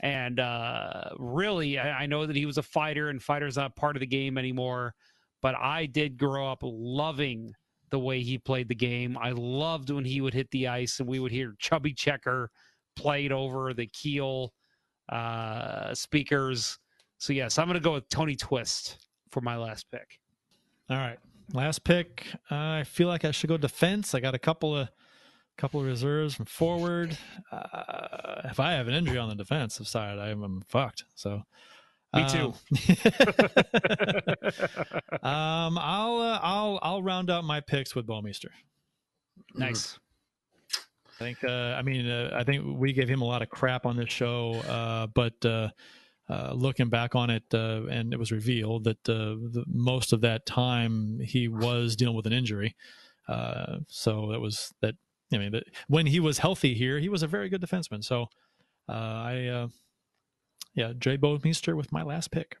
And 0.00 0.40
uh, 0.40 1.10
really, 1.18 1.78
I, 1.78 2.02
I 2.02 2.06
know 2.06 2.26
that 2.26 2.36
he 2.36 2.46
was 2.46 2.58
a 2.58 2.62
fighter, 2.62 3.10
and 3.10 3.22
fighter's 3.22 3.56
not 3.56 3.76
part 3.76 3.96
of 3.96 4.00
the 4.00 4.06
game 4.06 4.38
anymore. 4.38 4.94
But 5.42 5.54
I 5.54 5.86
did 5.86 6.18
grow 6.18 6.50
up 6.50 6.60
loving 6.62 7.54
the 7.90 7.98
way 7.98 8.22
he 8.22 8.38
played 8.38 8.68
the 8.68 8.74
game. 8.74 9.18
I 9.18 9.30
loved 9.30 9.90
when 9.90 10.04
he 10.04 10.20
would 10.20 10.34
hit 10.34 10.50
the 10.50 10.68
ice 10.68 11.00
and 11.00 11.08
we 11.08 11.18
would 11.18 11.32
hear 11.32 11.54
Chubby 11.58 11.92
Checker 11.92 12.50
played 12.94 13.32
over 13.32 13.74
the 13.74 13.86
Kiel 13.86 14.52
uh, 15.08 15.94
speakers. 15.94 16.78
So, 17.18 17.32
yes, 17.32 17.58
I'm 17.58 17.66
going 17.66 17.74
to 17.74 17.84
go 17.84 17.94
with 17.94 18.08
Tony 18.08 18.36
Twist 18.36 19.08
for 19.30 19.40
my 19.40 19.56
last 19.56 19.86
pick. 19.90 20.20
All 20.88 20.96
right. 20.96 21.18
Last 21.52 21.84
pick. 21.84 22.26
Uh, 22.50 22.54
I 22.54 22.84
feel 22.84 23.08
like 23.08 23.24
I 23.24 23.32
should 23.32 23.48
go 23.48 23.56
defense. 23.56 24.14
I 24.14 24.20
got 24.20 24.34
a 24.34 24.38
couple 24.38 24.76
of 24.76 24.88
couple 25.60 25.78
of 25.80 25.86
reserves 25.86 26.34
from 26.34 26.46
forward. 26.46 27.18
Uh, 27.52 28.40
if 28.44 28.58
I 28.58 28.72
have 28.72 28.88
an 28.88 28.94
injury 28.94 29.18
on 29.18 29.28
the 29.28 29.34
defensive 29.34 29.86
side, 29.86 30.18
I'm, 30.18 30.42
I'm 30.42 30.62
fucked. 30.62 31.04
So 31.14 31.42
me 32.14 32.26
too. 32.28 32.54
Um, 35.22 35.30
um, 35.30 35.78
I'll 35.78 36.18
uh, 36.18 36.40
I'll 36.42 36.78
I'll 36.82 37.02
round 37.02 37.30
out 37.30 37.44
my 37.44 37.60
picks 37.60 37.94
with 37.94 38.06
Bouwmeester. 38.06 38.48
Nice. 39.54 39.98
I 40.74 41.18
think. 41.18 41.44
Uh, 41.44 41.74
I 41.78 41.82
mean, 41.82 42.08
uh, 42.08 42.30
I 42.34 42.42
think 42.42 42.64
we 42.66 42.92
gave 42.92 43.08
him 43.08 43.20
a 43.20 43.26
lot 43.26 43.42
of 43.42 43.50
crap 43.50 43.86
on 43.86 43.96
this 43.96 44.10
show, 44.10 44.54
uh, 44.66 45.06
but 45.08 45.34
uh, 45.44 45.68
uh, 46.28 46.52
looking 46.54 46.88
back 46.88 47.14
on 47.14 47.30
it, 47.30 47.44
and 47.52 48.12
it 48.12 48.18
was 48.18 48.32
revealed 48.32 48.84
that 48.84 49.04
the, 49.04 49.64
most 49.68 50.12
of 50.12 50.22
that 50.22 50.46
time 50.46 51.20
he 51.20 51.48
was 51.48 51.94
dealing 51.94 52.16
with 52.16 52.26
an 52.26 52.32
injury. 52.32 52.74
so 53.88 54.30
that 54.32 54.40
was 54.40 54.72
that. 54.80 54.94
I 55.32 55.38
mean, 55.38 55.52
that 55.52 55.64
when 55.88 56.06
he 56.06 56.20
was 56.20 56.38
healthy 56.38 56.74
here, 56.74 56.98
he 56.98 57.08
was 57.08 57.22
a 57.22 57.26
very 57.26 57.48
good 57.48 57.62
defenseman. 57.62 58.02
So 58.04 58.26
I 58.88 59.68
yeah, 60.74 60.92
Jay 60.98 61.16
Bouwmeester 61.16 61.76
with 61.76 61.92
my 61.92 62.02
last 62.02 62.30
pick. 62.30 62.56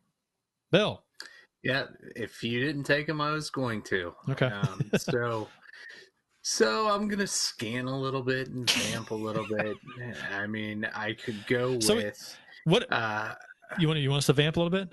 Bill. 0.70 1.02
Yeah, 1.62 1.86
if 2.16 2.42
you 2.42 2.64
didn't 2.64 2.84
take 2.84 3.08
him, 3.08 3.20
I 3.20 3.32
was 3.32 3.50
going 3.50 3.82
to. 3.82 4.14
Okay. 4.30 4.46
Um, 4.46 4.90
so 4.96 5.48
So 6.42 6.88
I'm 6.88 7.06
gonna 7.08 7.26
scan 7.26 7.86
a 7.86 7.98
little 7.98 8.22
bit 8.22 8.48
and 8.48 8.68
vamp 8.70 9.10
a 9.10 9.14
little 9.14 9.46
bit. 9.46 9.76
I 10.32 10.46
mean, 10.46 10.86
I 10.94 11.12
could 11.12 11.46
go 11.46 11.78
So, 11.80 11.96
with 11.96 12.36
What 12.64 12.90
uh, 12.90 13.34
you 13.78 13.88
want? 13.88 14.00
You 14.00 14.10
want 14.10 14.20
us 14.20 14.26
to 14.26 14.32
vamp 14.32 14.56
a 14.56 14.60
little 14.60 14.70
bit? 14.70 14.88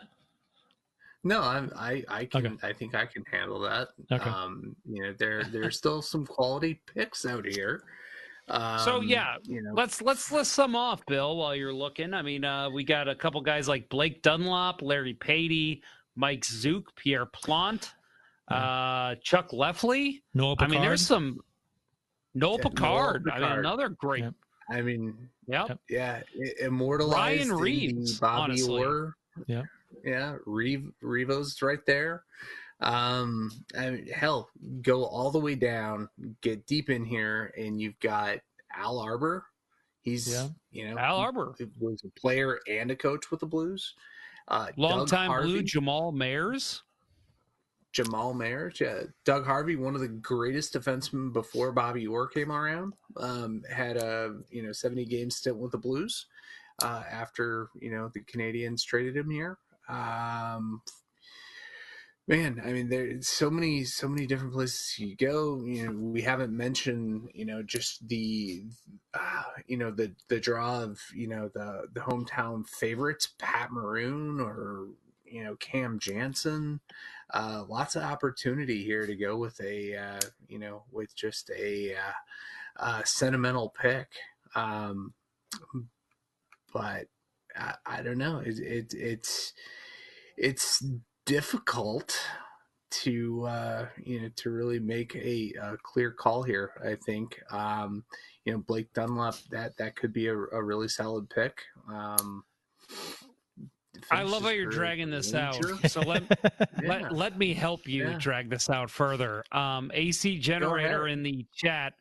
No. 1.24 1.42
I'm, 1.42 1.72
I 1.76 2.04
I 2.08 2.26
can 2.26 2.46
Okay. 2.46 2.68
I 2.68 2.74
think 2.74 2.96
I 2.96 3.06
can 3.06 3.24
handle 3.32 3.60
that. 3.62 3.90
Okay. 4.12 4.30
Um, 4.30 4.76
you 4.90 5.04
know, 5.04 5.14
there 5.18 5.44
there's 5.52 5.78
still 5.78 6.02
some 6.02 6.26
quality 6.26 6.82
picks 6.94 7.26
out 7.26 7.46
here. 7.46 7.84
Um, 8.50 8.80
So 8.80 9.02
yeah, 9.02 9.36
you 9.44 9.62
know, 9.62 9.72
let's 9.74 10.02
let's 10.02 10.32
list 10.32 10.54
some 10.54 10.76
off, 10.76 11.06
Bill, 11.06 11.36
while 11.36 11.56
you're 11.56 11.74
looking. 11.74 12.14
I 12.14 12.22
mean, 12.22 12.46
uh, 12.46 12.70
we 12.70 12.84
got 12.84 13.08
a 13.10 13.16
couple 13.16 13.42
guys 13.42 13.68
like 13.68 13.90
Blake 13.90 14.22
Dunlop, 14.22 14.82
Larry 14.82 15.14
Patey, 15.16 15.82
Mike 16.16 16.42
Zuke, 16.42 16.86
Pierre 16.96 17.26
Plante, 17.26 17.90
uh, 18.48 19.16
Chuck 19.22 19.50
Lefley. 19.52 20.22
Noah 20.34 20.56
I 20.60 20.68
mean, 20.68 20.82
there's 20.82 21.06
some 21.06 21.40
Noel 22.36 22.54
Yeah, 22.54 22.58
Noel 22.58 22.70
Picard. 22.72 23.30
I 23.34 23.40
mean, 23.40 23.52
another 23.60 23.90
great. 23.90 24.24
Yep. 24.24 24.34
I 24.70 24.82
mean, 24.82 25.30
Yep. 25.48 25.80
yeah, 25.90 26.22
i- 26.42 26.64
immortalized 26.66 27.16
Ryan 27.18 27.42
in 27.42 27.48
the 27.50 27.56
Reaves, 27.56 28.20
Bobby 28.20 28.42
honestly. 28.52 28.84
Orr. 28.84 29.16
Yeah. 29.48 29.64
Yeah, 30.04 30.38
Reeve, 30.46 30.92
Revo's 31.04 31.62
right 31.62 31.86
there. 31.86 32.24
Um, 32.80 33.52
I 33.78 33.90
mean, 33.90 34.08
hell, 34.08 34.50
go 34.82 35.04
all 35.06 35.32
the 35.32 35.40
way 35.40 35.56
down, 35.56 36.10
get 36.42 36.66
deep 36.68 36.90
in 36.90 37.04
here, 37.04 37.52
and 37.58 37.82
you've 37.82 38.00
got 38.00 38.38
Al 38.76 39.00
Arbour. 39.00 39.46
He's 40.02 40.32
Yeah. 40.32 40.48
you 40.72 40.90
know 40.90 40.98
Al 40.98 41.18
he 41.18 41.24
Arbour, 41.24 41.56
was 41.80 42.04
a 42.06 42.20
player 42.20 42.60
and 42.70 42.92
a 42.92 42.96
coach 42.96 43.32
with 43.32 43.40
the 43.40 43.46
Blues. 43.46 43.96
Uh, 44.48 44.68
Doug 44.68 44.78
longtime 44.78 45.30
Harvey, 45.30 45.48
Blue 45.48 45.64
Jamal 45.64 46.14
Mayers. 46.14 46.82
Jamal 47.94 48.34
Mayers, 48.36 48.80
yeah. 48.80 49.04
Doug 49.26 49.46
Harvey, 49.46 49.76
one 49.76 49.96
of 49.96 50.02
the 50.02 50.08
greatest 50.08 50.74
defensemen 50.74 51.34
before 51.34 51.72
Bobby 51.72 52.06
Orr 52.06 52.28
came 52.28 52.52
around, 52.52 52.94
um, 53.18 53.64
had 53.74 53.98
a 53.98 54.38
you 54.50 54.62
know 54.62 54.72
seventy 54.72 55.04
game 55.04 55.32
stint 55.32 55.58
with 55.58 55.72
the 55.72 55.78
Blues 55.78 56.28
uh, 56.84 57.04
after 57.10 57.70
you 57.82 57.90
know 57.92 58.12
the 58.14 58.22
Canadiens 58.22 58.86
traded 58.86 59.18
him 59.18 59.30
here. 59.30 59.58
Um, 59.88 60.82
man, 62.28 62.62
I 62.64 62.72
mean, 62.72 62.90
there's 62.90 63.28
so 63.28 63.50
many 63.50 63.84
so 63.84 64.08
many 64.08 64.28
different 64.28 64.54
places 64.54 65.00
you 65.00 65.16
go. 65.16 65.64
You 65.64 65.86
know, 65.86 65.92
we 65.92 66.22
haven't 66.22 66.56
mentioned 66.56 67.30
you 67.34 67.46
know 67.46 67.64
just 67.64 68.08
the 68.08 68.64
uh, 69.14 69.44
you 69.68 69.78
know 69.78 69.92
the 69.92 70.14
the 70.28 70.40
draw 70.40 70.84
of 70.84 71.00
you 71.16 71.28
know 71.28 71.50
the 71.54 71.88
the 71.94 72.02
hometown 72.02 72.68
favorites, 72.68 73.30
Pat 73.40 73.72
Maroon 73.72 74.40
or 74.40 74.88
you 75.26 75.44
know 75.44 75.56
Cam 75.56 76.00
Janssen 76.00 76.80
uh, 77.34 77.64
lots 77.68 77.96
of 77.96 78.04
opportunity 78.04 78.84
here 78.84 79.06
to 79.06 79.16
go 79.16 79.36
with 79.38 79.60
a 79.62 79.96
uh, 79.96 80.20
you 80.48 80.60
know 80.60 80.84
with 80.92 81.16
just 81.16 81.50
a 81.52 81.94
uh, 81.94 82.80
uh, 82.80 83.04
sentimental 83.04 83.70
pick 83.70 84.08
um, 84.56 85.14
but 86.74 87.08
I, 87.58 87.76
I 87.86 88.02
don't 88.04 88.18
know 88.20 88.40
it, 88.40 88.60
it 88.60 88.94
it's 88.96 89.54
it's 90.38 90.84
difficult 91.26 92.20
to 92.90 93.46
uh, 93.46 93.88
you 94.04 94.22
know 94.22 94.30
to 94.38 94.50
really 94.52 94.80
make 94.80 95.16
a, 95.16 95.54
a 95.62 95.78
clear 95.84 96.12
call 96.12 96.44
here 96.44 96.72
I 96.84 96.96
think 96.96 97.42
um, 97.52 98.06
you 98.46 98.54
know 98.54 98.60
Blake 98.60 98.94
Dunlop 98.94 99.36
that 99.52 99.78
that 99.78 99.96
could 99.96 100.14
be 100.14 100.28
a, 100.28 100.36
a 100.36 100.64
really 100.64 100.88
solid 100.90 101.30
pick 101.30 101.64
um, 101.90 102.44
I 104.12 104.24
love 104.24 104.44
how 104.44 104.50
you're 104.50 104.68
dragging 104.68 105.10
this 105.10 105.34
out. 105.34 105.88
So 105.88 106.04
let 106.04 106.24
Yeah. 106.82 106.90
let, 106.90 107.12
let 107.12 107.38
me 107.38 107.54
help 107.54 107.88
you 107.88 108.10
Yeah. 108.10 108.18
drag 108.20 108.50
this 108.50 108.70
out 108.70 108.90
further. 108.90 109.44
Um, 109.52 109.92
AC 109.94 110.40
generator 110.40 111.08
in 111.08 111.24
the 111.24 111.46
chat. 111.54 111.94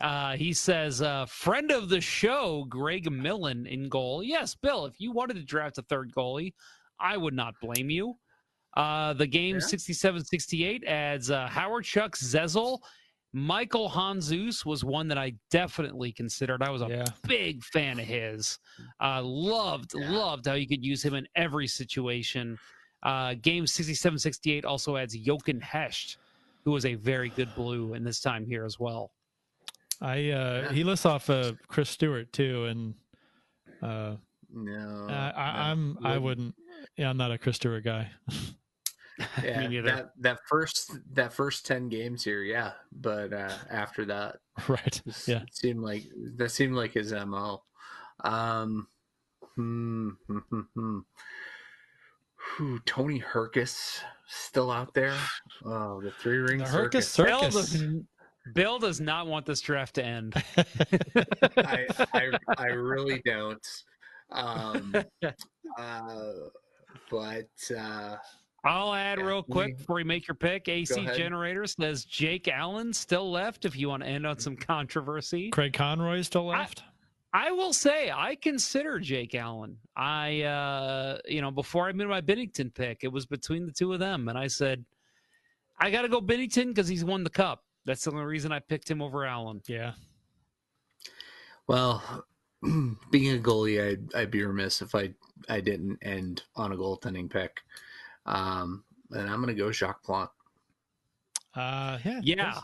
Uh, 0.00 0.36
he 0.36 0.52
says, 0.52 1.02
uh, 1.02 1.26
friend 1.26 1.70
of 1.72 1.88
the 1.88 2.00
show, 2.00 2.64
Greg 2.68 3.10
Millen 3.10 3.66
in 3.66 3.88
goal. 3.88 4.22
Yes, 4.22 4.54
Bill, 4.54 4.86
if 4.86 4.94
you 5.00 5.10
wanted 5.12 5.34
to 5.34 5.44
draft 5.44 5.78
a 5.78 5.82
third 5.82 6.12
goalie, 6.16 6.52
I 7.00 7.16
would 7.16 7.34
not 7.34 7.54
blame 7.60 7.90
you. 7.90 8.14
Uh, 8.76 9.12
the 9.14 9.26
game 9.26 9.56
Yeah. 9.56 9.60
67 9.66 10.24
68 10.24 10.84
adds 10.84 11.30
uh, 11.30 11.48
Howard 11.48 11.84
Chuck 11.84 12.16
Zezel. 12.16 12.78
Michael 13.32 13.90
Handzus 13.90 14.64
was 14.64 14.84
one 14.84 15.08
that 15.08 15.18
I 15.18 15.34
definitely 15.50 16.12
considered. 16.12 16.62
I 16.62 16.70
was 16.70 16.80
a 16.82 16.88
Yeah. 16.88 17.04
big 17.26 17.62
fan 17.64 17.98
of 17.98 18.06
his. 18.06 18.58
Uh, 19.02 19.20
loved, 19.22 19.92
Yeah. 19.94 20.10
loved 20.10 20.46
how 20.46 20.54
you 20.54 20.66
could 20.68 20.84
use 20.84 21.02
him 21.04 21.14
in 21.14 21.26
every 21.34 21.66
situation. 21.66 22.56
Uh, 23.02 23.34
game 23.34 23.66
67 23.66 24.18
68 24.18 24.64
also 24.64 24.96
adds 24.96 25.16
Jochen 25.16 25.60
Hecht, 25.60 26.18
who 26.64 26.70
was 26.70 26.84
a 26.86 26.94
very 26.94 27.30
good 27.30 27.52
blue 27.54 27.94
in 27.94 28.04
this 28.04 28.20
time 28.20 28.46
here 28.46 28.64
as 28.64 28.78
well. 28.78 29.10
I 30.00 30.30
uh, 30.30 30.62
Yeah. 30.64 30.72
he 30.72 30.84
lists 30.84 31.06
off 31.06 31.28
uh, 31.30 31.52
Chris 31.66 31.90
Stewart 31.90 32.32
too, 32.32 32.66
and 32.66 32.94
uh, 33.82 34.16
no 34.50 35.06
I, 35.08 35.12
I, 35.12 35.52
no, 35.52 35.70
I'm 35.72 35.98
I 36.04 36.18
wouldn't. 36.18 36.22
wouldn't. 36.22 36.54
Yeah, 36.96 37.10
I'm 37.10 37.16
not 37.16 37.32
a 37.32 37.38
Chris 37.38 37.56
Stewart 37.56 37.84
guy. 37.84 38.10
yeah, 39.42 39.66
neither. 39.66 39.88
that 39.90 40.10
that 40.20 40.38
first 40.48 40.92
that 41.14 41.32
first 41.32 41.66
ten 41.66 41.88
games 41.88 42.22
here, 42.22 42.42
yeah. 42.42 42.72
But 42.92 43.32
uh, 43.32 43.52
after 43.70 44.04
that, 44.06 44.36
right? 44.68 45.02
it 45.06 45.24
Yeah. 45.28 45.42
seemed 45.52 45.80
like 45.80 46.04
that 46.36 46.50
seemed 46.50 46.74
like 46.74 46.92
his 46.92 47.12
mo. 47.12 47.62
Um, 48.24 48.86
hmm, 49.56 50.10
hmm, 50.26 50.38
hmm, 50.50 50.60
hmm. 50.74 50.98
Whew, 52.56 52.80
Tony 52.86 53.20
Hrkac 53.20 54.00
still 54.28 54.70
out 54.70 54.94
there. 54.94 55.16
Oh, 55.64 56.00
the 56.00 56.10
three 56.12 56.38
ring 56.38 56.58
The 56.58 56.64
Hrkac 56.64 57.02
circus. 57.02 57.08
Circus. 57.08 57.82
Does, 58.48 58.54
Bill 58.54 58.78
does 58.78 59.00
not 59.00 59.26
want 59.26 59.46
this 59.46 59.60
draft 59.60 59.94
to 59.96 60.04
end. 60.04 60.34
I, 61.56 61.86
I 62.12 62.30
I 62.56 62.66
really 62.66 63.20
don't. 63.24 63.66
Um, 64.30 64.94
uh, 65.78 66.32
but 67.10 67.48
uh, 67.76 68.16
I'll 68.64 68.92
add 68.94 69.18
Yeah, 69.18 69.24
real 69.24 69.42
quick 69.42 69.68
me- 69.68 69.72
before 69.74 69.98
you 70.00 70.04
make 70.04 70.26
your 70.28 70.34
pick. 70.34 70.68
AC 70.68 71.00
ahead. 71.00 71.16
Generator 71.16 71.66
says 71.66 72.04
Jake 72.04 72.48
Allen 72.48 72.92
still 72.92 73.30
left 73.30 73.64
if 73.64 73.76
you 73.76 73.88
want 73.88 74.02
to 74.02 74.08
end 74.08 74.26
on 74.26 74.38
some 74.38 74.56
controversy. 74.56 75.50
Craig 75.50 75.72
Conroy 75.72 76.18
is 76.18 76.26
still 76.26 76.50
I- 76.50 76.58
left. 76.60 76.82
I 77.34 77.50
will 77.52 77.74
say 77.74 78.10
I 78.10 78.36
consider 78.36 78.98
Jake 78.98 79.34
Allen. 79.34 79.76
I 79.94 80.42
uh 80.42 81.18
you 81.26 81.42
know, 81.42 81.50
before 81.50 81.86
I 81.86 81.92
made 81.92 82.08
my 82.08 82.22
Binnington 82.22 82.72
pick, 82.74 83.00
it 83.04 83.08
was 83.12 83.26
between 83.26 83.66
the 83.66 83.72
two 83.72 83.92
of 83.92 83.98
them 84.00 84.28
and 84.28 84.38
I 84.38 84.46
said 84.46 84.82
I 85.78 85.90
got 85.90 86.02
to 86.02 86.08
go 86.08 86.20
Binnington 86.22 86.74
cuz 86.74 86.88
he's 86.88 87.04
won 87.04 87.24
the 87.24 87.30
cup. 87.30 87.62
That's 87.84 88.04
the 88.04 88.10
only 88.10 88.24
reason 88.24 88.52
I 88.52 88.58
picked 88.60 88.90
him 88.90 89.00
over 89.00 89.24
Allen. 89.24 89.62
yeah. 89.66 89.92
well, 91.66 92.26
being 92.62 93.36
a 93.36 93.40
goalie, 93.40 93.82
I'd 93.82 94.14
I'd 94.14 94.30
be 94.30 94.44
remiss 94.44 94.82
if 94.82 94.94
I 94.94 95.10
I 95.48 95.60
didn't 95.60 95.98
end 96.02 96.42
on 96.56 96.72
a 96.72 96.76
goaltending 96.76 97.30
pick. 97.30 97.60
Um, 98.26 98.84
and 99.10 99.30
I'm 99.30 99.40
gonna 99.40 99.54
go 99.54 99.70
Jacques 99.70 100.02
Plante. 100.02 100.30
Uh, 101.54 101.98
yeah. 102.04 102.20
Yeah. 102.22 102.60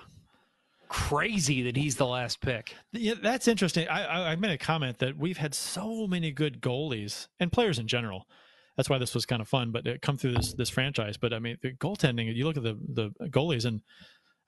Crazy 0.88 1.62
that 1.62 1.76
he's 1.76 1.96
the 1.96 2.06
last 2.06 2.40
pick. 2.40 2.74
Yeah, 2.92 3.14
that's 3.20 3.48
interesting. 3.48 3.88
I, 3.88 4.04
I 4.04 4.32
I 4.32 4.36
made 4.36 4.52
a 4.52 4.58
comment 4.58 4.98
that 4.98 5.16
we've 5.16 5.38
had 5.38 5.54
so 5.54 6.06
many 6.06 6.30
good 6.30 6.60
goalies 6.60 7.28
and 7.40 7.50
players 7.50 7.78
in 7.78 7.88
general. 7.88 8.26
That's 8.76 8.90
why 8.90 8.98
this 8.98 9.14
was 9.14 9.24
kind 9.24 9.40
of 9.40 9.48
fun. 9.48 9.70
But 9.70 9.86
it 9.86 10.02
come 10.02 10.18
through 10.18 10.34
this 10.34 10.54
this 10.54 10.70
franchise. 10.70 11.16
But 11.16 11.32
I 11.32 11.38
mean, 11.38 11.56
the 11.62 11.72
goaltending. 11.72 12.34
You 12.34 12.44
look 12.44 12.56
at 12.56 12.62
the 12.62 12.78
the 12.88 13.10
goalies, 13.28 13.64
and 13.64 13.80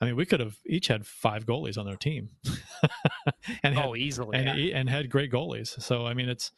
I 0.01 0.05
mean, 0.05 0.17
we 0.17 0.27
could 0.27 0.41
have 0.41 0.59
each 0.67 0.89
had 0.89 1.07
five 1.07 1.47
goalies 1.47 1.79
on 1.79 1.87
their 1.87 1.97
team, 1.97 2.29
and 3.63 3.75
had, 3.75 3.85
Oh, 3.87 3.97
easily. 3.97 4.37
and 4.39 4.59
e- 4.59 4.73
and 4.73 4.89
had 4.91 5.09
great 5.11 5.33
goalies. 5.33 5.81
So 5.83 6.07
I 6.07 6.15
mean, 6.15 6.29
it's 6.29 6.53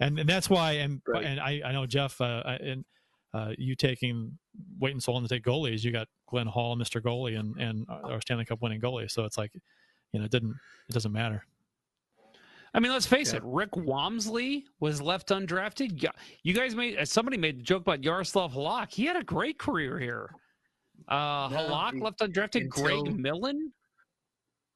and, 0.00 0.18
and 0.18 0.28
that's 0.28 0.48
why 0.48 0.72
and 0.72 1.00
Right. 1.06 1.24
and 1.24 1.40
I 1.40 1.60
I 1.64 1.72
know 1.72 1.86
Jeff 1.86 2.20
uh, 2.20 2.42
and 2.60 2.84
uh, 3.32 3.52
you 3.58 3.74
taking 3.74 4.38
waiting 4.78 5.00
so 5.00 5.12
long 5.12 5.22
to 5.22 5.28
take 5.28 5.42
goalies. 5.44 5.82
You 5.82 5.90
got 5.90 6.06
Glenn 6.28 6.46
Hall, 6.46 6.76
Mister 6.76 7.00
Goalie, 7.00 7.38
and 7.38 7.56
and 7.60 7.86
our 7.88 8.20
Stanley 8.20 8.44
Cup 8.44 8.62
winning 8.62 8.80
goalie. 8.80 9.10
So 9.10 9.24
it's 9.24 9.36
like, 9.38 9.52
you 10.12 10.20
know, 10.20 10.26
it 10.26 10.30
didn't 10.30 10.54
it 10.88 10.92
doesn't 10.92 11.12
matter. 11.12 11.44
I 12.76 12.80
mean, 12.80 12.90
let's 12.92 13.06
face 13.06 13.32
Yeah. 13.32 13.38
it. 13.38 13.42
Rick 13.44 13.72
Wamsley 13.72 14.64
was 14.80 15.00
left 15.00 15.28
undrafted. 15.28 16.04
You 16.42 16.54
guys 16.54 16.74
made 16.74 16.98
uh, 16.98 17.04
somebody 17.04 17.36
made 17.36 17.58
the 17.58 17.62
joke 17.62 17.82
about 17.82 18.02
Yaroslav 18.04 18.52
Halak. 18.52 18.92
He 18.92 19.04
had 19.06 19.16
a 19.16 19.22
great 19.24 19.58
career 19.58 19.98
here. 19.98 20.30
Uh, 21.08 21.48
No, 21.50 21.56
Halak 21.68 21.94
he- 21.94 22.00
left 22.00 22.18
undrafted. 22.20 22.68
Greg 22.68 22.98
until- 22.98 23.14
Millen. 23.14 23.72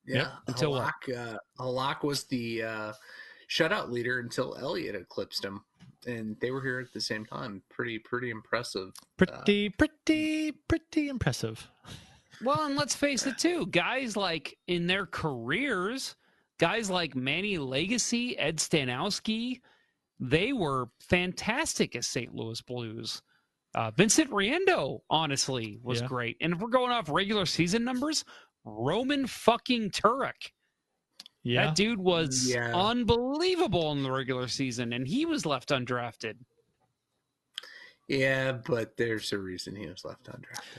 Yeah, 0.07 0.37
until 0.47 0.73
what? 0.73 0.95
Halak, 1.07 1.35
uh, 1.35 1.39
Halak 1.59 2.03
was 2.03 2.25
the 2.25 2.63
uh, 2.63 2.93
shutout 3.51 3.91
leader 3.91 4.21
until 4.21 4.57
Elliott 4.59 4.95
eclipsed 4.95 5.45
him, 5.45 5.65
and 6.07 6.35
they 6.41 6.51
were 6.51 6.63
here 6.63 6.81
at 6.81 6.93
the 6.95 7.01
same 7.01 7.27
time. 7.27 7.63
Pretty 7.69 7.99
pretty 7.99 8.31
impressive. 8.31 8.93
Pretty 9.19 9.69
pretty 9.71 10.53
pretty 10.53 11.09
impressive. 11.11 11.69
Well, 12.43 12.65
and 12.67 12.77
let's 12.77 12.95
face 12.95 13.27
it 13.27 13.37
too. 13.37 13.67
Guys 13.67 14.17
like 14.17 14.57
in 14.67 14.87
their 14.87 15.05
careers, 15.05 16.15
guys 16.59 16.89
like 16.89 17.15
Manny 17.15 17.59
Legace, 17.59 18.35
Ed 18.39 18.57
Staniowski, 18.59 19.61
they 20.21 20.53
were 20.55 20.89
fantastic 21.01 21.97
as 21.97 22.07
St. 22.07 22.35
Louis 22.35 22.61
Blues. 22.63 23.21
Uh, 23.75 23.91
Vincent 23.93 24.31
Riendeau, 24.31 25.01
honestly, 25.11 25.79
was 25.83 26.01
Yeah. 26.01 26.07
great. 26.07 26.37
And 26.41 26.55
if 26.55 26.59
we're 26.61 26.69
going 26.69 26.91
off 26.91 27.09
regular 27.09 27.47
season 27.47 27.85
numbers, 27.85 28.25
Roman 28.65 29.27
fucking 29.27 29.91
Turek. 29.91 30.53
Yeah. 31.43 31.67
That 31.67 31.77
dude 31.77 31.99
was 31.99 32.49
Yeah. 32.51 32.75
unbelievable 32.77 33.93
in 33.93 34.03
the 34.03 34.11
regular 34.11 34.49
season, 34.49 34.93
and 34.93 35.07
he 35.07 35.25
was 35.27 35.47
left 35.47 35.69
undrafted. 35.69 36.37
Yeah, 38.09 38.53
but 38.53 38.97
there's 38.97 39.33
a 39.33 39.39
reason 39.39 39.77
he 39.77 39.87
was 39.87 40.05
left 40.05 40.25
undrafted. 40.25 40.79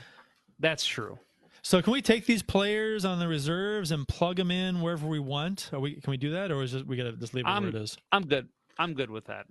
That's 0.58 0.84
true. 0.84 1.18
So 1.62 1.80
can 1.82 1.92
we 1.92 2.02
take 2.02 2.26
these 2.26 2.42
players 2.42 3.04
on 3.04 3.18
the 3.18 3.28
reserves 3.28 3.92
and 3.92 4.06
plug 4.08 4.36
them 4.36 4.50
in 4.50 4.80
wherever 4.80 5.06
we 5.06 5.18
want? 5.20 5.70
Are 5.72 5.80
we 5.80 5.94
can 6.00 6.10
we 6.10 6.16
do 6.16 6.30
that, 6.32 6.50
or 6.50 6.62
is 6.62 6.74
it, 6.74 6.86
we 6.86 6.96
gotta 6.96 7.12
just 7.12 7.34
leave 7.34 7.44
it 7.46 7.48
I'm- 7.48 7.62
where 7.62 7.68
it 7.70 7.74
is? 7.76 7.96
I'm 8.12 8.26
good. 8.26 8.48
I'm 8.78 8.94
good 8.94 9.10
with 9.10 9.26
that. 9.26 9.46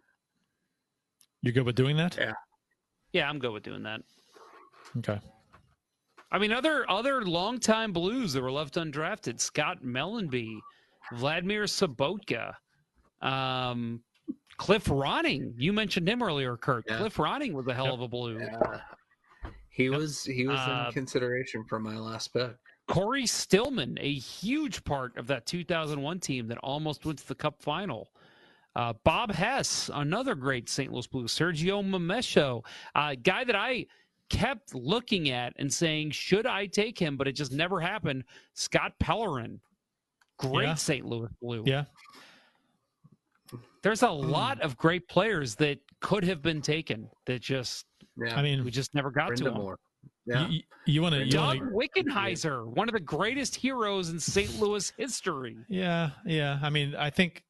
You're 1.42 1.54
good 1.54 1.66
with 1.66 1.76
doing 1.76 1.98
that? 1.98 2.18
Yeah. 2.18 2.34
Yeah, 3.14 3.30
I'm 3.30 3.40
good 3.40 3.52
with 3.52 3.64
doing 3.64 3.84
that. 3.84 4.02
Okay. 4.98 5.20
I 6.32 6.38
mean, 6.38 6.52
other 6.52 6.90
other 6.90 7.24
longtime 7.26 7.92
Blues 7.92 8.34
that 8.34 8.42
were 8.42 8.52
left 8.52 8.76
undrafted: 8.76 9.40
Scott 9.40 9.84
Mellanby, 9.84 10.60
Vladimir 11.14 11.64
Sobotka, 11.64 12.54
um, 13.22 14.02
Cliff 14.58 14.86
Ronning. 14.86 15.54
You 15.58 15.74
mentioned 15.74 16.08
him 16.08 16.22
earlier, 16.22 16.56
Curt. 16.56 16.86
Yeah. 16.88 16.98
Cliff 16.98 17.16
Ronning 17.18 17.54
was 17.54 17.68
a 17.68 17.74
hell 17.74 17.86
Yep. 17.86 17.94
of 17.96 18.02
a 18.02 18.08
Blue. 18.08 18.40
Yeah. 18.40 18.82
He 19.70 19.90
was 19.90 20.24
he 20.24 20.46
was 20.46 20.60
Uh, 20.60 20.86
in 20.88 20.94
consideration 20.94 21.64
for 21.66 21.80
my 21.80 21.96
last 21.98 22.28
pick. 22.34 22.56
Cory 22.88 23.26
Stillman, 23.26 23.98
a 24.02 24.14
huge 24.14 24.84
part 24.84 25.16
of 25.18 25.28
that 25.28 25.46
2001 25.46 26.20
team 26.20 26.48
that 26.48 26.58
almost 26.60 27.06
went 27.06 27.20
to 27.20 27.28
the 27.28 27.36
Cup 27.36 27.62
final. 27.62 28.12
Uh, 28.76 28.94
Bob 29.04 29.32
Hess, 29.32 29.90
another 29.94 30.36
great 30.36 30.70
St. 30.70 30.92
Louis 30.92 31.08
Blues. 31.08 31.34
Sergio 31.36 31.84
Momesso, 31.84 32.64
a 32.96 33.16
guy 33.16 33.44
that 33.44 33.56
I 33.56 33.86
kept 34.30 34.76
looking 34.76 35.32
at 35.32 35.54
and 35.58 35.74
saying, 35.74 36.12
should 36.12 36.46
I 36.46 36.68
take 36.68 36.98
him? 36.98 37.18
But 37.18 37.28
it 37.28 37.34
just 37.34 37.52
never 37.52 37.80
happened. 37.80 38.24
Scott 38.54 38.94
Pellerin, 39.00 39.60
great 40.38 40.68
Yeah. 40.68 40.76
St. 40.76 41.06
Louis 41.06 41.30
Blue. 41.42 41.64
Yeah. 41.66 41.86
There's 43.82 44.04
a 44.04 44.10
lot 44.10 44.62
of 44.62 44.78
great 44.78 45.08
players 45.08 45.56
that 45.56 45.80
could 46.02 46.24
have 46.24 46.42
been 46.42 46.62
taken 46.62 47.10
that 47.26 47.42
just 47.42 47.86
Yeah. 48.18 48.38
I 48.38 48.42
mean, 48.42 48.64
we 48.64 48.72
just 48.72 48.94
never 48.94 49.10
got 49.10 49.36
to 49.36 49.44
them. 49.46 49.54
Moore. 49.56 49.80
Yeah. 50.26 50.48
you, 50.48 50.62
you 50.86 51.02
want 51.02 51.16
to 51.16 51.26
you 51.26 51.32
Doug 51.32 51.60
wanna, 51.60 51.72
Wickenheiser, 51.72 52.68
one 52.68 52.88
of 52.88 52.94
the 52.94 53.00
greatest 53.00 53.56
heroes 53.56 54.10
in 54.10 54.20
St. 54.20 54.60
Louis 54.60 54.92
history. 54.98 55.58
Yeah, 55.70 56.12
yeah. 56.26 56.60
I 56.62 56.70
mean, 56.70 56.96
I 56.96 57.10
think, 57.10 57.44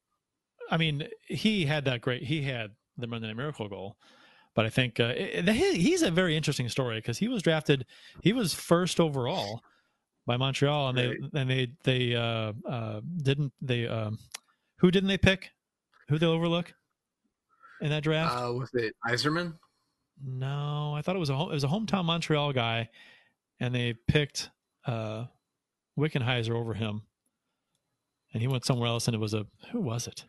I 0.70 0.76
mean, 0.76 1.08
he 1.26 1.66
had 1.66 1.84
that 1.86 2.00
great. 2.00 2.22
He 2.22 2.42
had 2.42 2.70
the 2.96 3.06
Monday 3.06 3.26
Night 3.26 3.36
Miracle 3.36 3.68
goal, 3.68 3.96
but 4.54 4.64
I 4.66 4.70
think 4.70 5.00
uh, 5.00 5.12
it, 5.16 5.48
he- 5.48 5.78
he's 5.78 6.02
a 6.02 6.10
very 6.10 6.36
interesting 6.36 6.68
story 6.68 6.98
because 6.98 7.18
he 7.18 7.28
was 7.28 7.42
drafted. 7.42 7.86
He 8.22 8.32
was 8.32 8.54
first 8.54 9.00
overall 9.00 9.62
by 10.26 10.36
Montreal, 10.36 10.88
and 10.90 10.98
they 10.98 11.16
and 11.40 11.50
they 11.50 11.72
they 11.84 12.14
uh, 12.14 12.52
uh, 12.68 13.00
didn't 13.22 13.52
they 13.60 13.86
um, 13.88 14.18
who 14.78 14.90
didn't 14.90 15.08
they 15.08 15.18
pick? 15.18 15.50
Who 16.08 16.18
they 16.18 16.26
overlook 16.26 16.72
in 17.80 17.90
that 17.90 18.02
draft? 18.02 18.36
Uh, 18.36 18.52
was 18.52 18.70
it 18.74 18.94
Yzerman? 19.08 19.54
No, 20.24 20.92
I 20.94 21.02
thought 21.02 21.16
it 21.16 21.20
was 21.20 21.30
a 21.30 21.34
it 21.34 21.48
was 21.50 21.64
a 21.64 21.68
hometown 21.68 22.04
Montreal 22.04 22.52
guy, 22.52 22.88
and 23.58 23.74
they 23.74 23.94
picked 24.06 24.50
uh, 24.86 25.24
Wickenheiser 25.98 26.50
over 26.54 26.74
him, 26.74 27.02
and 28.34 28.42
he 28.42 28.48
went 28.48 28.64
somewhere 28.66 28.88
else, 28.88 29.08
and 29.08 29.14
it 29.14 29.18
was 29.20 29.34
a 29.34 29.46
who 29.72 29.80
was 29.80 30.06
it? 30.06 30.24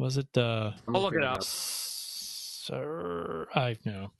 Was 0.00 0.16
it? 0.16 0.36
Uh, 0.36 0.72
I'm 0.88 0.96
I'll 0.96 1.02
look 1.02 1.14
it 1.14 1.22
up. 1.22 1.42
Sir, 1.42 3.46
I 3.54 3.76
know, 3.84 4.12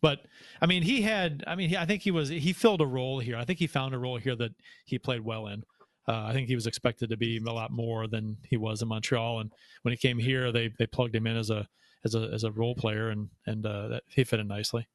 but 0.00 0.20
I 0.62 0.66
mean, 0.66 0.82
he 0.82 1.02
had. 1.02 1.42
I 1.46 1.56
mean, 1.56 1.70
he, 1.70 1.76
I 1.76 1.86
think 1.86 2.02
he 2.02 2.12
was. 2.12 2.28
He 2.28 2.52
filled 2.52 2.80
a 2.80 2.86
role 2.86 3.18
here. 3.18 3.36
I 3.36 3.44
think 3.44 3.58
he 3.58 3.66
found 3.66 3.94
a 3.94 3.98
role 3.98 4.16
here 4.16 4.36
that 4.36 4.52
he 4.84 4.96
played 4.98 5.22
well 5.22 5.48
in. 5.48 5.64
Uh, 6.06 6.24
I 6.26 6.32
think 6.32 6.46
he 6.48 6.54
was 6.54 6.66
expected 6.68 7.10
to 7.10 7.16
be 7.16 7.38
a 7.38 7.52
lot 7.52 7.72
more 7.72 8.06
than 8.06 8.36
he 8.48 8.56
was 8.56 8.80
in 8.82 8.88
Montreal, 8.88 9.40
and 9.40 9.50
when 9.82 9.92
he 9.92 9.98
came 9.98 10.18
here, 10.18 10.52
they 10.52 10.70
they 10.78 10.86
plugged 10.86 11.16
him 11.16 11.26
in 11.26 11.36
as 11.36 11.50
a 11.50 11.66
as 12.04 12.14
a 12.14 12.30
as 12.32 12.44
a 12.44 12.52
role 12.52 12.76
player, 12.76 13.10
and 13.10 13.28
and 13.46 13.66
uh, 13.66 13.88
that 13.88 14.02
he 14.08 14.22
fit 14.22 14.38
in 14.38 14.46
nicely. 14.46 14.86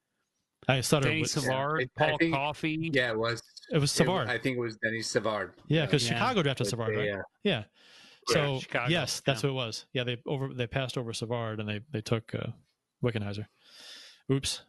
I 0.69 0.79
Sutter, 0.81 1.09
Danny 1.09 1.21
was- 1.21 1.31
Savard, 1.31 1.89
I- 1.97 2.03
I 2.05 2.09
Paul 2.09 2.17
think- 2.17 2.33
Coffey. 2.33 2.91
Yeah, 2.93 3.11
it 3.11 3.17
was. 3.19 3.41
it 3.71 3.77
was 3.79 3.91
it- 3.91 3.95
Savard. 3.95 4.29
I 4.29 4.37
think 4.37 4.57
it 4.57 4.61
was 4.61 4.77
Denny 4.77 5.01
Savard. 5.01 5.53
yeah, 5.67 5.85
because 5.85 6.05
Yeah. 6.07 6.13
Chicago 6.15 6.43
drafted 6.43 6.67
Savard, 6.67 6.95
right? 6.95 7.09
uh, 7.09 7.21
Yeah. 7.43 7.63
So 8.27 8.59
Chicago, 8.59 8.89
yes, 8.89 9.21
that's 9.25 9.43
yeah. 9.43 9.49
who 9.49 9.53
it 9.53 9.57
was. 9.57 9.85
Yeah, 9.93 10.03
they 10.03 10.17
over 10.27 10.53
they 10.53 10.67
passed 10.67 10.97
over 10.97 11.13
Savard 11.13 11.59
and 11.59 11.67
they 11.67 11.81
they 11.91 12.01
took 12.01 12.33
uh, 12.35 12.47
Wickenheiser. 13.03 13.45
Oops. 14.31 14.61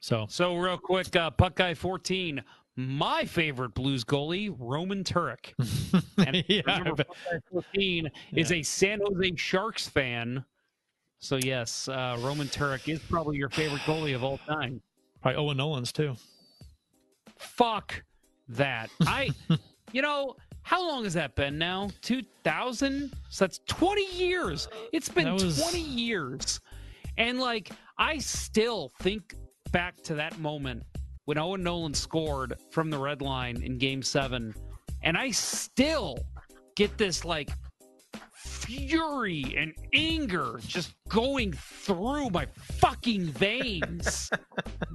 So 0.00 0.26
So 0.28 0.56
real 0.56 0.78
quick, 0.78 1.14
uh, 1.16 1.30
Puck 1.30 1.56
Guy 1.56 1.74
14, 1.74 2.42
my 2.76 3.24
favorite 3.24 3.74
Blues 3.74 4.04
goalie, 4.04 4.54
Roman 4.56 5.04
Turek. 5.04 5.54
And 6.18 6.44
yeah, 6.48 6.62
remember. 6.66 7.04
Puck 7.04 7.16
Guy 7.30 7.38
14 7.52 8.10
is 8.32 8.52
a 8.52 8.62
San 8.62 9.00
Jose 9.04 9.36
Sharks 9.36 9.88
fan. 9.88 10.44
So 11.20 11.36
yes, 11.36 11.88
uh, 11.88 12.16
Roman 12.20 12.48
Turek 12.48 12.88
is 12.88 13.00
probably 13.00 13.36
your 13.36 13.48
favorite 13.48 13.82
goalie 13.82 14.14
of 14.14 14.22
all 14.22 14.38
time. 14.38 14.80
probably 15.22 15.38
Owen 15.38 15.56
Nolan's 15.56 15.92
too. 15.92 16.16
Fuck 17.38 18.02
that. 18.48 18.90
I, 19.02 19.30
you 19.92 20.02
know, 20.02 20.36
how 20.68 20.86
long 20.86 21.04
has 21.04 21.14
that 21.14 21.34
been 21.34 21.56
now? 21.56 21.88
2000? 22.02 23.10
So 23.30 23.46
that's 23.46 23.58
20 23.68 24.04
years. 24.12 24.68
It's 24.92 25.08
been 25.08 25.32
was- 25.32 25.62
20 25.62 25.80
years. 25.80 26.60
And 27.16 27.40
like, 27.40 27.70
I 27.96 28.18
still 28.18 28.92
think 29.00 29.34
back 29.72 29.96
to 30.02 30.14
that 30.16 30.38
moment 30.38 30.82
when 31.24 31.38
Owen 31.38 31.62
Nolan 31.62 31.94
scored 31.94 32.52
from 32.70 32.90
the 32.90 32.98
red 32.98 33.22
line 33.22 33.62
in 33.62 33.78
game 33.78 34.02
seven. 34.02 34.54
And 35.02 35.16
I 35.16 35.30
still 35.30 36.18
get 36.76 36.98
this 36.98 37.24
like 37.24 37.48
fury 38.34 39.54
and 39.56 39.72
anger 39.94 40.60
just 40.66 40.92
going 41.08 41.54
through 41.54 42.28
my 42.28 42.44
fucking 42.76 43.24
veins. 43.24 44.30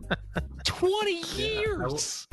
20 0.65 1.21
years. 1.35 2.27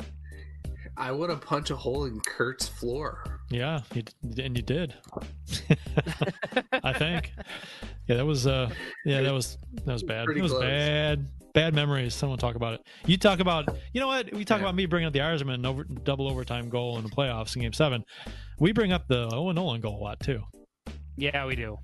I 1.01 1.11
want 1.11 1.31
to 1.31 1.37
punch 1.47 1.71
a 1.71 1.75
hole 1.75 2.05
in 2.05 2.19
Curt's 2.21 2.67
floor. 2.67 3.41
Yeah, 3.49 3.81
you, 3.95 4.03
and 4.37 4.55
you 4.55 4.61
did. 4.61 4.93
I 6.83 6.93
think. 6.93 7.33
Yeah, 8.07 8.17
that 8.17 8.25
was 8.25 8.45
uh 8.45 8.69
yeah, 9.03 9.21
that 9.21 9.33
was 9.33 9.57
that 9.85 9.91
was 9.93 10.03
bad. 10.03 10.25
Pretty 10.25 10.39
it 10.41 10.43
was 10.43 10.51
close. 10.51 10.63
bad. 10.63 11.27
Bad 11.53 11.73
memories. 11.73 12.13
Someone 12.13 12.37
talk 12.37 12.55
about 12.55 12.75
it. 12.75 12.81
You 13.07 13.17
talk 13.17 13.39
about 13.39 13.67
you 13.93 13.99
know 13.99 14.07
what? 14.07 14.31
We 14.31 14.45
talk 14.45 14.59
Yeah. 14.59 14.65
about 14.65 14.75
me 14.75 14.85
bringing 14.85 15.07
up 15.07 15.13
the 15.13 15.19
Yzerman 15.19 15.65
over 15.65 15.83
double 15.83 16.29
overtime 16.29 16.69
goal 16.69 16.97
in 16.99 17.03
the 17.03 17.09
playoffs 17.09 17.55
in 17.55 17.63
game 17.63 17.73
seven. 17.73 18.03
We 18.59 18.71
bring 18.71 18.91
up 18.93 19.07
the 19.07 19.27
Owen 19.33 19.55
Nolan 19.55 19.81
goal 19.81 19.97
a 19.99 20.03
lot 20.03 20.19
too. 20.19 20.43
Yeah, 21.17 21.47
we 21.47 21.55
do. 21.55 21.77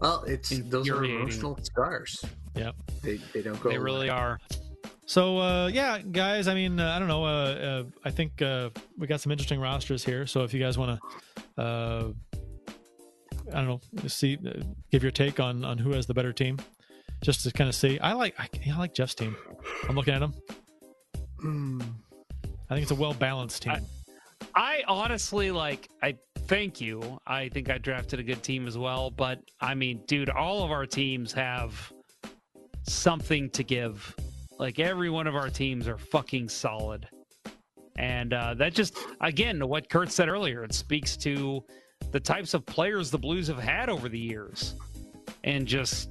Well, 0.00 0.24
it's 0.24 0.50
those 0.68 0.88
are 0.90 1.02
emotional 1.02 1.58
scars. 1.62 2.22
Yep. 2.54 2.74
They 3.02 3.16
they 3.32 3.40
don't 3.40 3.58
go. 3.62 3.70
They 3.70 3.78
really 3.78 4.10
are. 4.10 4.38
So 5.06 5.38
uh, 5.38 5.68
yeah, 5.68 5.98
guys. 5.98 6.48
I 6.48 6.54
mean, 6.54 6.80
uh, 6.80 6.94
I 6.94 6.98
don't 6.98 7.08
know. 7.08 7.24
Uh, 7.24 7.28
uh, 7.28 7.84
I 8.04 8.10
think 8.10 8.42
uh, 8.42 8.70
we 8.98 9.06
got 9.06 9.20
some 9.20 9.32
interesting 9.32 9.60
rosters 9.60 10.04
here. 10.04 10.26
So 10.26 10.42
if 10.42 10.52
you 10.52 10.60
guys 10.60 10.76
want 10.76 11.00
to, 11.56 11.62
uh, 11.62 12.08
I 13.52 13.54
don't 13.62 13.68
know, 13.68 14.08
see, 14.08 14.38
give 14.90 15.02
your 15.02 15.12
take 15.12 15.38
on 15.38 15.64
on 15.64 15.78
who 15.78 15.92
has 15.92 16.06
the 16.06 16.14
better 16.14 16.32
team, 16.32 16.58
just 17.22 17.42
to 17.44 17.52
kind 17.52 17.68
of 17.68 17.74
see. 17.74 17.98
I 18.00 18.12
like 18.14 18.34
I, 18.38 18.48
I 18.70 18.78
like 18.78 18.94
Jeff's 18.94 19.14
team. 19.14 19.36
I'm 19.88 19.94
looking 19.94 20.14
at 20.14 20.22
him. 20.22 20.34
Hmm. 21.40 21.80
I 22.68 22.74
think 22.74 22.82
it's 22.82 22.90
a 22.90 22.96
well 22.96 23.14
balanced 23.14 23.62
team. 23.62 23.86
I 24.54 24.82
honestly 24.88 25.50
like 25.50 25.88
I 26.02 26.16
thank 26.46 26.80
you. 26.80 27.20
I 27.26 27.48
think 27.48 27.70
I 27.70 27.78
drafted 27.78 28.20
a 28.20 28.22
good 28.22 28.42
team 28.42 28.66
as 28.66 28.76
well, 28.76 29.10
but 29.10 29.40
I 29.60 29.74
mean, 29.74 30.02
dude, 30.06 30.30
all 30.30 30.64
of 30.64 30.70
our 30.70 30.86
teams 30.86 31.32
have 31.32 31.92
something 32.88 33.50
to 33.50 33.62
give. 33.62 34.14
Like 34.58 34.78
every 34.78 35.10
one 35.10 35.26
of 35.26 35.34
our 35.34 35.50
teams 35.50 35.86
are 35.88 35.98
fucking 35.98 36.48
solid. 36.48 37.08
And 37.98 38.32
uh, 38.32 38.54
that 38.54 38.74
just 38.74 38.96
again 39.20 39.66
what 39.66 39.88
Curt 39.88 40.10
said 40.10 40.28
earlier, 40.28 40.64
it 40.64 40.74
speaks 40.74 41.16
to 41.18 41.64
the 42.12 42.20
types 42.20 42.54
of 42.54 42.64
players 42.66 43.10
the 43.10 43.18
Blues 43.18 43.48
have 43.48 43.58
had 43.58 43.88
over 43.88 44.08
the 44.08 44.18
years. 44.18 44.74
And 45.44 45.66
just 45.66 46.10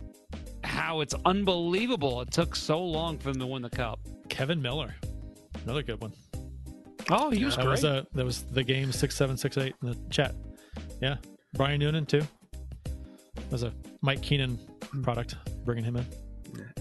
how 0.63 1.01
it's 1.01 1.13
unbelievable 1.25 2.21
it 2.21 2.31
took 2.31 2.55
so 2.55 2.83
long 2.83 3.17
for 3.17 3.31
them 3.31 3.39
to 3.39 3.47
win 3.47 3.61
the 3.61 3.69
cup. 3.69 3.99
Kevin 4.29 4.61
Miller, 4.61 4.95
another 5.63 5.83
good 5.83 6.01
one. 6.01 6.13
Oh, 7.11 7.29
he 7.29 7.45
was 7.45 7.55
that 7.55 7.61
great. 7.63 7.71
was 7.71 7.85
uh, 7.85 8.03
that 8.13 8.25
was 8.25 8.43
the 8.43 8.63
game 8.63 8.91
six 8.91 9.15
seven 9.15 9.37
six 9.37 9.57
eight 9.57 9.75
in 9.83 9.89
the 9.89 9.97
chat. 10.09 10.35
Yeah, 11.01 11.17
Brian 11.53 11.79
Noonan 11.79 12.05
too. 12.05 12.23
was 13.51 13.63
a 13.63 13.71
Mike 14.01 14.21
Keenan 14.21 14.59
product, 15.03 15.35
bringing 15.63 15.83
him 15.83 15.97
in. 15.97 16.05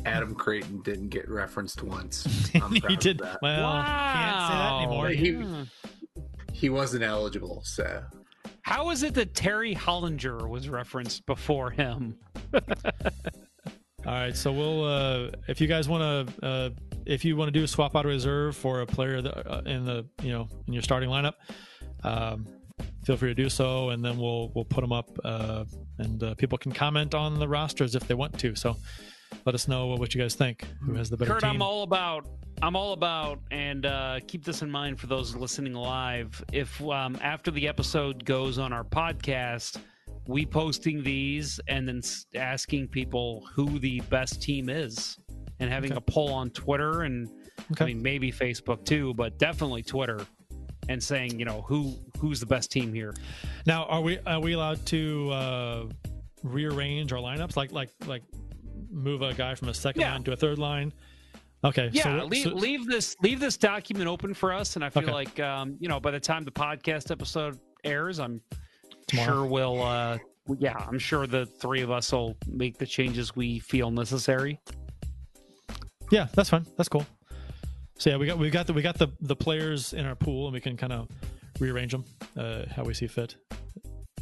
Adam 0.04 0.34
Creighton 0.34 0.82
didn't 0.82 1.08
get 1.08 1.28
referenced 1.28 1.82
once. 1.82 2.26
I'm 2.54 2.60
proud 2.60 2.84
he 2.88 2.94
of 2.94 3.00
did 3.00 3.18
that. 3.18 3.38
well. 3.42 3.72
Can't 3.82 4.48
say 4.48 4.54
that 4.54 4.82
anymore. 4.82 5.08
He, 5.08 5.44
he 6.52 6.70
wasn't 6.70 7.04
eligible, 7.04 7.62
so 7.64 8.04
How 8.62 8.90
is 8.90 9.02
it 9.02 9.14
that 9.14 9.34
Terry 9.34 9.74
Hollinger 9.74 10.48
was 10.48 10.68
referenced 10.68 11.26
before 11.26 11.70
him? 11.70 12.16
All 12.54 14.12
right, 14.12 14.36
so 14.36 14.52
we'll 14.52 14.84
uh, 14.84 15.30
if 15.48 15.60
you 15.60 15.66
guys 15.66 15.88
want 15.88 16.28
to 16.28 16.46
uh, 16.46 16.70
if 17.06 17.24
you 17.24 17.36
want 17.36 17.48
to 17.48 17.58
do 17.58 17.64
a 17.64 17.68
swap 17.68 17.96
out 17.96 18.04
of 18.04 18.10
reserve 18.10 18.54
for 18.54 18.82
a 18.82 18.86
player 18.86 19.22
that, 19.22 19.50
uh, 19.50 19.62
in 19.64 19.84
the 19.86 20.06
you 20.22 20.30
know 20.30 20.48
in 20.66 20.74
your 20.74 20.82
starting 20.82 21.08
lineup, 21.08 21.34
um, 22.02 22.46
feel 23.04 23.16
free 23.16 23.30
to 23.30 23.34
do 23.34 23.48
so, 23.48 23.90
and 23.90 24.04
then 24.04 24.18
we'll 24.18 24.50
we'll 24.54 24.66
put 24.66 24.82
them 24.82 24.92
up, 24.92 25.08
uh, 25.24 25.64
and 25.98 26.22
uh, 26.22 26.34
people 26.34 26.58
can 26.58 26.70
comment 26.70 27.14
on 27.14 27.38
the 27.38 27.48
rosters 27.48 27.94
if 27.94 28.06
they 28.06 28.14
want 28.14 28.38
to. 28.40 28.54
So 28.54 28.76
let 29.44 29.54
us 29.54 29.68
know 29.68 29.86
what 29.88 30.14
you 30.14 30.20
guys 30.20 30.34
think. 30.34 30.66
Who 30.84 30.94
has 30.94 31.10
the 31.10 31.16
better 31.16 31.32
Curt, 31.32 31.42
team? 31.42 31.50
I'm 31.50 31.62
all 31.62 31.82
about. 31.82 32.26
I'm 32.62 32.76
all 32.76 32.92
about, 32.92 33.40
and 33.50 33.84
uh, 33.84 34.20
keep 34.28 34.44
this 34.44 34.62
in 34.62 34.70
mind 34.70 34.98
for 35.00 35.06
those 35.08 35.34
listening 35.34 35.74
live. 35.74 36.42
If 36.52 36.80
um, 36.82 37.18
after 37.20 37.50
the 37.50 37.66
episode 37.66 38.24
goes 38.24 38.58
on 38.58 38.72
our 38.72 38.84
podcast, 38.84 39.78
we 40.28 40.46
posting 40.46 41.02
these 41.02 41.58
and 41.68 41.86
then 41.86 42.00
asking 42.36 42.88
people 42.88 43.44
who 43.52 43.78
the 43.80 44.00
best 44.02 44.40
team 44.40 44.68
is, 44.68 45.18
and 45.58 45.68
having 45.68 45.92
Okay. 45.92 45.98
a 45.98 46.00
poll 46.12 46.32
on 46.32 46.50
Twitter 46.50 47.02
and 47.02 47.28
Okay. 47.72 47.84
I 47.84 47.86
mean 47.88 48.02
maybe 48.02 48.30
Facebook 48.32 48.84
too, 48.84 49.14
but 49.14 49.38
definitely 49.38 49.82
Twitter, 49.82 50.24
and 50.88 51.02
saying 51.02 51.38
you 51.38 51.44
know 51.44 51.62
who 51.62 51.94
who's 52.18 52.38
the 52.40 52.46
best 52.46 52.70
team 52.70 52.92
here. 52.94 53.14
Now, 53.66 53.84
are 53.86 54.00
we 54.00 54.18
are 54.26 54.40
we 54.40 54.52
allowed 54.54 54.84
to 54.86 55.30
uh, 55.30 55.84
rearrange 56.42 57.12
our 57.12 57.18
lineups, 57.20 57.56
like 57.56 57.72
like 57.72 57.90
like 58.06 58.22
move 58.94 59.22
a 59.22 59.34
guy 59.34 59.54
from 59.54 59.68
a 59.68 59.74
second 59.74 60.00
Yeah. 60.02 60.12
line 60.12 60.24
to 60.24 60.32
a 60.32 60.36
third 60.36 60.58
line? 60.58 60.92
Okay, 61.64 61.88
Yeah, 61.92 62.20
so, 62.20 62.26
leave, 62.26 62.44
so- 62.44 62.54
leave 62.54 62.86
this 62.86 63.16
leave 63.22 63.40
this 63.40 63.56
document 63.56 64.06
open 64.08 64.34
for 64.34 64.52
us, 64.52 64.76
and 64.76 64.84
I 64.84 64.90
feel 64.90 65.04
Okay. 65.04 65.12
like 65.12 65.40
um, 65.40 65.76
you 65.80 65.88
know 65.88 65.98
by 66.00 66.10
the 66.10 66.20
time 66.20 66.44
the 66.44 66.50
podcast 66.52 67.10
episode 67.10 67.58
airs, 67.84 68.18
I'm 68.20 68.40
Tomorrow. 69.08 69.26
sure 69.32 69.46
we'll 69.46 69.82
uh, 69.82 70.18
yeah, 70.58 70.76
I'm 70.76 70.98
sure 70.98 71.26
the 71.26 71.46
three 71.46 71.80
of 71.80 71.90
us 71.90 72.12
will 72.12 72.36
make 72.46 72.76
the 72.78 72.86
changes 72.86 73.34
we 73.34 73.58
feel 73.60 73.90
necessary. 73.90 74.60
Yeah, 76.10 76.28
that's 76.34 76.50
fine. 76.50 76.66
That's 76.76 76.88
cool. 76.88 77.06
So 77.96 78.10
yeah, 78.10 78.16
we 78.16 78.26
got 78.26 78.38
we 78.38 78.50
got 78.50 78.66
the 78.66 78.72
we 78.74 78.82
got 78.82 78.98
the 78.98 79.08
the 79.20 79.36
players 79.36 79.92
in 79.94 80.04
our 80.04 80.14
pool, 80.16 80.46
and 80.46 80.52
we 80.54 80.60
can 80.60 80.76
kind 80.76 80.92
of 80.92 81.08
rearrange 81.60 81.92
them 81.92 82.04
uh, 82.36 82.64
how 82.74 82.84
we 82.84 82.92
see 82.92 83.06
fit. 83.06 83.36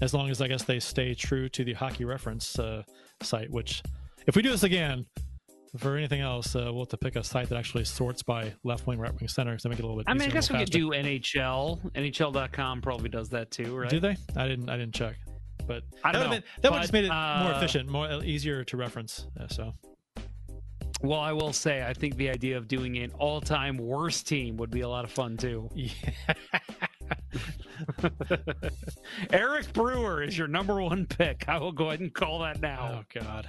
As 0.00 0.14
long 0.14 0.30
as 0.30 0.40
I 0.40 0.48
guess 0.48 0.62
they 0.64 0.78
stay 0.80 1.14
true 1.14 1.48
to 1.50 1.64
the 1.64 1.72
hockey 1.72 2.04
reference 2.04 2.58
uh, 2.58 2.82
site. 3.22 3.50
Which, 3.50 3.82
if 4.26 4.36
we 4.36 4.42
do 4.42 4.50
this 4.50 4.62
again, 4.62 5.06
for 5.78 5.96
anything 5.96 6.20
else, 6.20 6.54
uh, 6.54 6.64
we'll 6.66 6.80
have 6.82 6.88
to 6.90 6.96
pick 6.98 7.16
a 7.16 7.24
site 7.24 7.48
that 7.48 7.56
actually 7.56 7.84
sorts 7.84 8.22
by 8.22 8.52
left 8.62 8.86
wing, 8.86 8.98
right 8.98 9.12
wing, 9.18 9.26
center, 9.28 9.56
to 9.56 9.68
make 9.68 9.78
it 9.78 9.82
a 9.82 9.86
little 9.86 9.96
bit. 9.96 10.08
I 10.08 10.12
mean, 10.14 10.28
I 10.28 10.32
guess 10.32 10.50
we 10.50 10.58
little 10.58 10.66
could 10.66 10.72
do 10.72 10.90
NHL. 10.90 11.92
NHL.com 11.92 12.82
probably 12.82 13.08
does 13.08 13.30
that 13.30 13.50
too, 13.50 13.76
right? 13.76 13.88
Do 13.88 13.98
they? 14.00 14.16
I 14.36 14.46
didn't. 14.48 14.68
I 14.68 14.76
didn't 14.76 14.94
check. 14.94 15.16
But 15.66 15.84
I 16.04 16.12
that 16.12 16.18
don't 16.18 16.28
would've 16.28 16.30
know, 16.30 16.30
been- 16.30 16.44
that 16.62 16.70
would 16.72 16.76
but, 16.78 16.80
just 16.82 16.92
made 16.92 17.04
it 17.04 17.08
more 17.08 17.16
uh, 17.16 17.56
efficient, 17.56 17.88
more 17.88 18.06
uh, 18.06 18.20
easier 18.22 18.64
to 18.64 18.76
reference. 18.76 19.26
Uh, 19.40 19.46
so 19.48 19.72
Well, 21.02 21.20
I 21.20 21.32
will 21.32 21.52
say, 21.52 21.84
I 21.86 21.94
think 21.94 22.16
the 22.16 22.28
idea 22.28 22.56
of 22.58 22.68
doing 22.68 22.98
an 22.98 23.10
all-time 23.12 23.78
worst 23.78 24.26
team 24.28 24.56
would 24.58 24.70
be 24.70 24.80
a 24.82 24.88
lot 24.88 25.04
of 25.04 25.10
fun 25.12 25.36
too. 25.36 25.70
yeah. 25.74 25.90
Eric 29.32 29.72
Brewer 29.72 30.22
is 30.22 30.36
your 30.36 30.48
number 30.48 30.80
one 30.82 31.06
pick. 31.06 31.48
I 31.48 31.58
will 31.58 31.72
go 31.72 31.88
ahead 31.88 32.00
and 32.00 32.12
call 32.12 32.40
that 32.40 32.60
now. 32.60 33.00
Oh 33.02 33.20
God. 33.20 33.48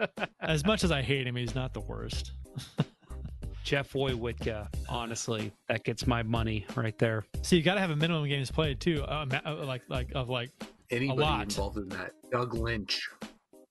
as 0.40 0.64
much 0.64 0.84
as 0.84 0.90
I 0.92 1.02
hate 1.02 1.26
him, 1.26 1.36
he's 1.36 1.54
not 1.54 1.72
the 1.74 1.80
worst. 1.80 2.32
Jeff 3.64 3.92
Wojciechowski, 3.92 4.66
honestly, 4.88 5.52
that 5.68 5.84
gets 5.84 6.06
my 6.06 6.22
money 6.22 6.64
right 6.74 6.96
there. 6.98 7.24
See, 7.42 7.56
you 7.56 7.62
got 7.62 7.74
to 7.74 7.80
have 7.80 7.90
a 7.90 7.96
minimum 7.96 8.26
games 8.28 8.50
played 8.50 8.80
too, 8.80 9.04
ma- 9.08 9.40
uh, 9.44 9.64
like 9.66 9.82
like 9.88 10.10
of 10.14 10.28
like 10.30 10.50
Anybody 10.90 11.20
a 11.20 11.24
lot. 11.24 11.42
involved 11.42 11.76
in 11.76 11.88
that? 11.90 12.12
Doug 12.30 12.54
Lynch. 12.54 13.08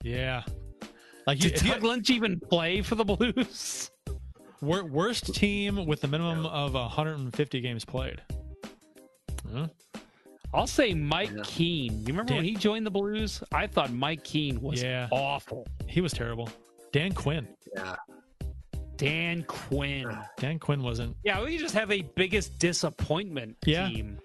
Yeah, 0.03 0.43
like 1.25 1.43
you, 1.43 1.49
Did 1.49 1.59
if 1.59 1.65
you- 1.65 1.73
Doug 1.73 1.83
Lynch 1.83 2.09
even 2.11 2.39
play 2.39 2.81
for 2.83 2.93
the 2.95 3.03
Blues? 3.05 3.89
worst 4.61 5.33
team 5.35 5.85
with 5.87 6.01
the 6.01 6.07
minimum 6.07 6.45
of 6.45 6.73
150 6.73 7.61
games 7.61 7.83
played. 7.85 8.21
Huh? 9.51 9.67
I'll 10.53 10.67
say 10.67 10.93
Mike 10.93 11.31
Yeah. 11.35 11.41
Keane. 11.43 11.99
You 12.01 12.07
remember 12.07 12.29
Dan- 12.29 12.37
when 12.37 12.45
he 12.45 12.55
joined 12.55 12.85
the 12.85 12.91
Blues? 12.91 13.43
I 13.51 13.67
thought 13.67 13.91
Mike 13.91 14.23
Keane 14.23 14.61
was 14.61 14.81
Yeah. 14.81 15.07
awful. 15.11 15.67
He 15.87 16.01
was 16.01 16.13
terrible. 16.13 16.49
Dan 16.91 17.11
Quinn. 17.13 17.47
Yeah. 17.75 17.95
Dan 18.95 19.43
Quinn. 19.43 20.17
Dan 20.37 20.57
Quinn 20.59 20.81
wasn't. 20.81 21.15
Yeah, 21.23 21.43
we 21.43 21.51
could 21.53 21.59
just 21.61 21.75
have 21.75 21.91
a 21.91 22.01
biggest 22.15 22.57
disappointment 22.59 23.57
Yeah. 23.65 23.87
team. 23.89 24.19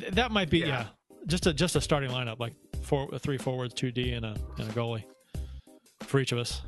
th- 0.00 0.12
That 0.12 0.30
might 0.30 0.50
be 0.50 0.60
yeah. 0.60 0.66
Yeah. 0.66 0.86
Just 1.26 1.46
a 1.46 1.52
just 1.52 1.74
a 1.76 1.80
starting 1.80 2.10
lineup 2.10 2.38
like 2.38 2.54
four 2.82 3.08
three 3.18 3.36
forwards, 3.38 3.74
two 3.74 3.90
D, 3.90 4.12
and 4.12 4.24
a 4.24 4.36
and 4.58 4.68
a 4.70 4.72
goalie 4.72 5.04
for 6.02 6.20
each 6.20 6.32
of 6.32 6.38
us. 6.38 6.62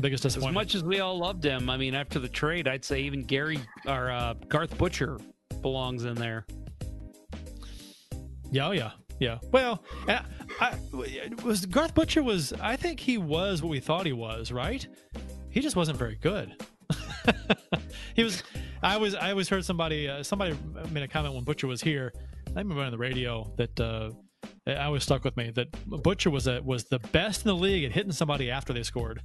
Biggest 0.00 0.24
As 0.24 0.38
much 0.38 0.74
as 0.74 0.82
we 0.82 1.00
all 1.00 1.18
loved 1.18 1.44
him, 1.44 1.68
I 1.68 1.76
mean, 1.76 1.94
after 1.94 2.18
the 2.18 2.28
trade, 2.28 2.66
I'd 2.66 2.84
say 2.86 3.02
even 3.02 3.22
Gary 3.24 3.58
or 3.86 4.10
uh, 4.10 4.32
Garth 4.48 4.78
Butcher 4.78 5.18
belongs 5.60 6.04
in 6.06 6.14
there. 6.14 6.46
Yeah, 8.50 8.68
oh 8.68 8.72
yeah, 8.72 8.90
yeah. 9.18 9.38
Well, 9.52 9.82
I, 10.08 10.22
I, 10.60 10.74
was 11.44 11.66
Garth 11.66 11.94
Butcher 11.94 12.22
was. 12.22 12.52
I 12.54 12.76
think 12.76 12.98
he 12.98 13.18
was 13.18 13.62
what 13.62 13.70
we 13.70 13.80
thought 13.80 14.06
he 14.06 14.12
was. 14.12 14.50
Right? 14.50 14.86
He 15.50 15.60
just 15.60 15.76
wasn't 15.76 15.98
very 15.98 16.16
good. 16.16 16.54
he 18.16 18.24
was. 18.24 18.42
I 18.82 18.96
was. 18.96 19.14
I 19.14 19.30
always 19.30 19.48
heard 19.48 19.64
somebody. 19.64 20.08
Uh, 20.08 20.22
somebody 20.22 20.56
made 20.90 21.04
a 21.04 21.08
comment 21.08 21.34
when 21.34 21.44
Butcher 21.44 21.66
was 21.66 21.80
here. 21.80 22.12
I 22.48 22.58
remember 22.58 22.82
on 22.82 22.90
the 22.90 22.98
radio 22.98 23.52
that. 23.56 23.78
Uh, 23.78 24.10
I 24.66 24.84
always 24.84 25.02
stuck 25.02 25.24
with 25.24 25.36
me 25.36 25.50
that 25.50 25.68
Butcher 25.86 26.30
was 26.30 26.46
a, 26.46 26.60
was 26.62 26.84
the 26.84 26.98
best 26.98 27.44
in 27.44 27.48
the 27.48 27.54
league 27.54 27.84
at 27.84 27.92
hitting 27.92 28.12
somebody 28.12 28.50
after 28.50 28.72
they 28.72 28.82
scored. 28.82 29.22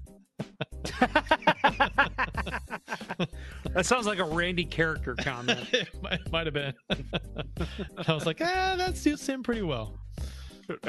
That 3.76 3.86
sounds 3.86 4.08
like 4.08 4.20
a 4.20 4.24
Randy 4.24 4.64
character 4.64 5.16
comment. 5.16 5.68
it 5.74 5.90
might, 6.02 6.32
might 6.32 6.48
have 6.48 6.54
been. 6.54 6.74
I 8.08 8.14
was 8.14 8.26
like, 8.26 8.40
ah, 8.42 8.76
that 8.78 8.96
suits 8.96 9.28
him 9.28 9.44
pretty 9.44 9.64
well. 9.64 10.00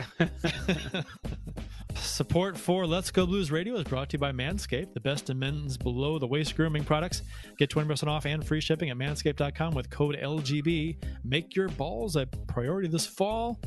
Support 1.97 2.57
for 2.57 2.87
Let's 2.87 3.11
Go 3.11 3.27
Blues 3.27 3.51
Radio 3.51 3.75
is 3.75 3.83
brought 3.85 4.11
to 4.11 4.15
you 4.15 4.21
by 4.21 4.31
Manscaped, 4.31 4.95
the 4.95 5.01
best 5.01 5.31
in 5.31 5.39
men's 5.41 5.77
below 5.77 6.21
the 6.21 6.29
waist 6.29 6.55
grooming 6.55 6.85
products. 6.85 7.23
Get 7.59 7.71
20% 7.71 8.07
off 8.07 8.25
and 8.25 8.47
free 8.47 8.61
shipping 8.61 8.91
at 8.91 8.97
manscaped.com 8.97 9.75
with 9.75 9.91
code 9.91 10.17
LGB. 10.17 11.03
Make 11.25 11.57
your 11.57 11.69
balls 11.71 12.15
a 12.15 12.27
priority 12.47 12.87
this 12.87 13.07
fall. 13.07 13.61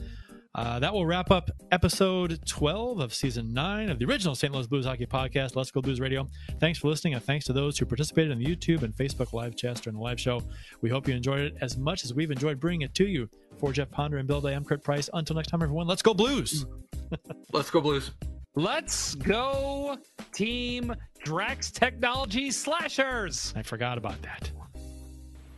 Uh, 0.60 0.78
that 0.78 0.94
will 0.94 1.06
wrap 1.06 1.32
up 1.32 1.50
episode 1.72 2.38
12 2.46 3.00
of 3.00 3.14
season 3.14 3.54
9 3.54 3.90
of 3.90 3.98
the 3.98 4.04
original 4.04 4.36
St. 4.36 4.54
Louis 4.54 4.68
Blues 4.68 4.86
Hockey 4.86 5.06
Podcast, 5.06 5.56
Let's 5.56 5.72
Go 5.72 5.82
Blues 5.82 6.02
Radio. 6.02 6.28
Thanks 6.60 6.78
for 6.78 6.90
listening, 6.90 7.14
and 7.14 7.24
thanks 7.24 7.46
to 7.46 7.54
those 7.54 7.78
who 7.78 7.86
participated 7.86 8.30
in 8.30 8.40
the 8.40 8.46
YouTube 8.46 8.84
and 8.84 8.94
Facebook 8.94 9.32
live 9.32 9.56
chats 9.56 9.80
during 9.80 9.96
the 9.96 10.04
live 10.04 10.20
show. 10.20 10.44
We 10.82 10.90
hope 10.90 11.08
you 11.08 11.16
enjoyed 11.16 11.40
it 11.40 11.56
as 11.62 11.78
much 11.78 12.04
as 12.04 12.14
we've 12.14 12.30
enjoyed 12.30 12.60
bringing 12.60 12.82
it 12.82 12.94
to 12.96 13.08
you. 13.08 13.30
For 13.58 13.72
Jeff 13.72 13.90
Ponder 13.90 14.18
and 14.18 14.28
Bill 14.28 14.42
Day, 14.42 14.54
I'm 14.54 14.66
Curt 14.66 14.84
Price. 14.84 15.10
Until 15.14 15.38
next 15.38 15.48
time, 15.48 15.64
everyone, 15.64 15.88
let's 15.88 16.02
go 16.02 16.14
Blues! 16.14 16.66
Let's 17.54 17.72
go 17.72 17.80
Blues. 17.80 18.12
Let's 18.56 19.16
go, 19.16 19.98
Team 20.34 20.94
Drax 21.24 21.72
Technology 21.72 22.52
Slashers. 22.52 23.54
I 23.56 23.64
forgot 23.64 23.98
about 23.98 24.22
that. 24.24 24.52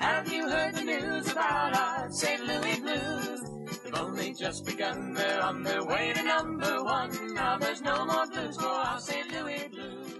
Have 0.00 0.32
you 0.32 0.48
heard 0.48 0.74
the 0.74 0.82
news 0.82 1.30
about 1.30 1.76
our 1.76 2.10
St. 2.10 2.44
Louis 2.44 2.80
Blues? 2.80 3.40
They've 3.84 3.94
only 3.94 4.34
just 4.34 4.66
begun, 4.66 5.14
they're 5.14 5.40
on 5.42 5.62
their 5.62 5.84
way 5.84 6.12
to 6.14 6.22
number 6.22 6.82
one. 6.82 7.34
Now 7.34 7.58
there's 7.58 7.80
no 7.80 8.04
more 8.04 8.26
blues 8.26 8.56
for 8.56 8.66
our 8.66 8.98
St. 9.00 9.30
Louis 9.32 9.68
Blues. 9.68 10.13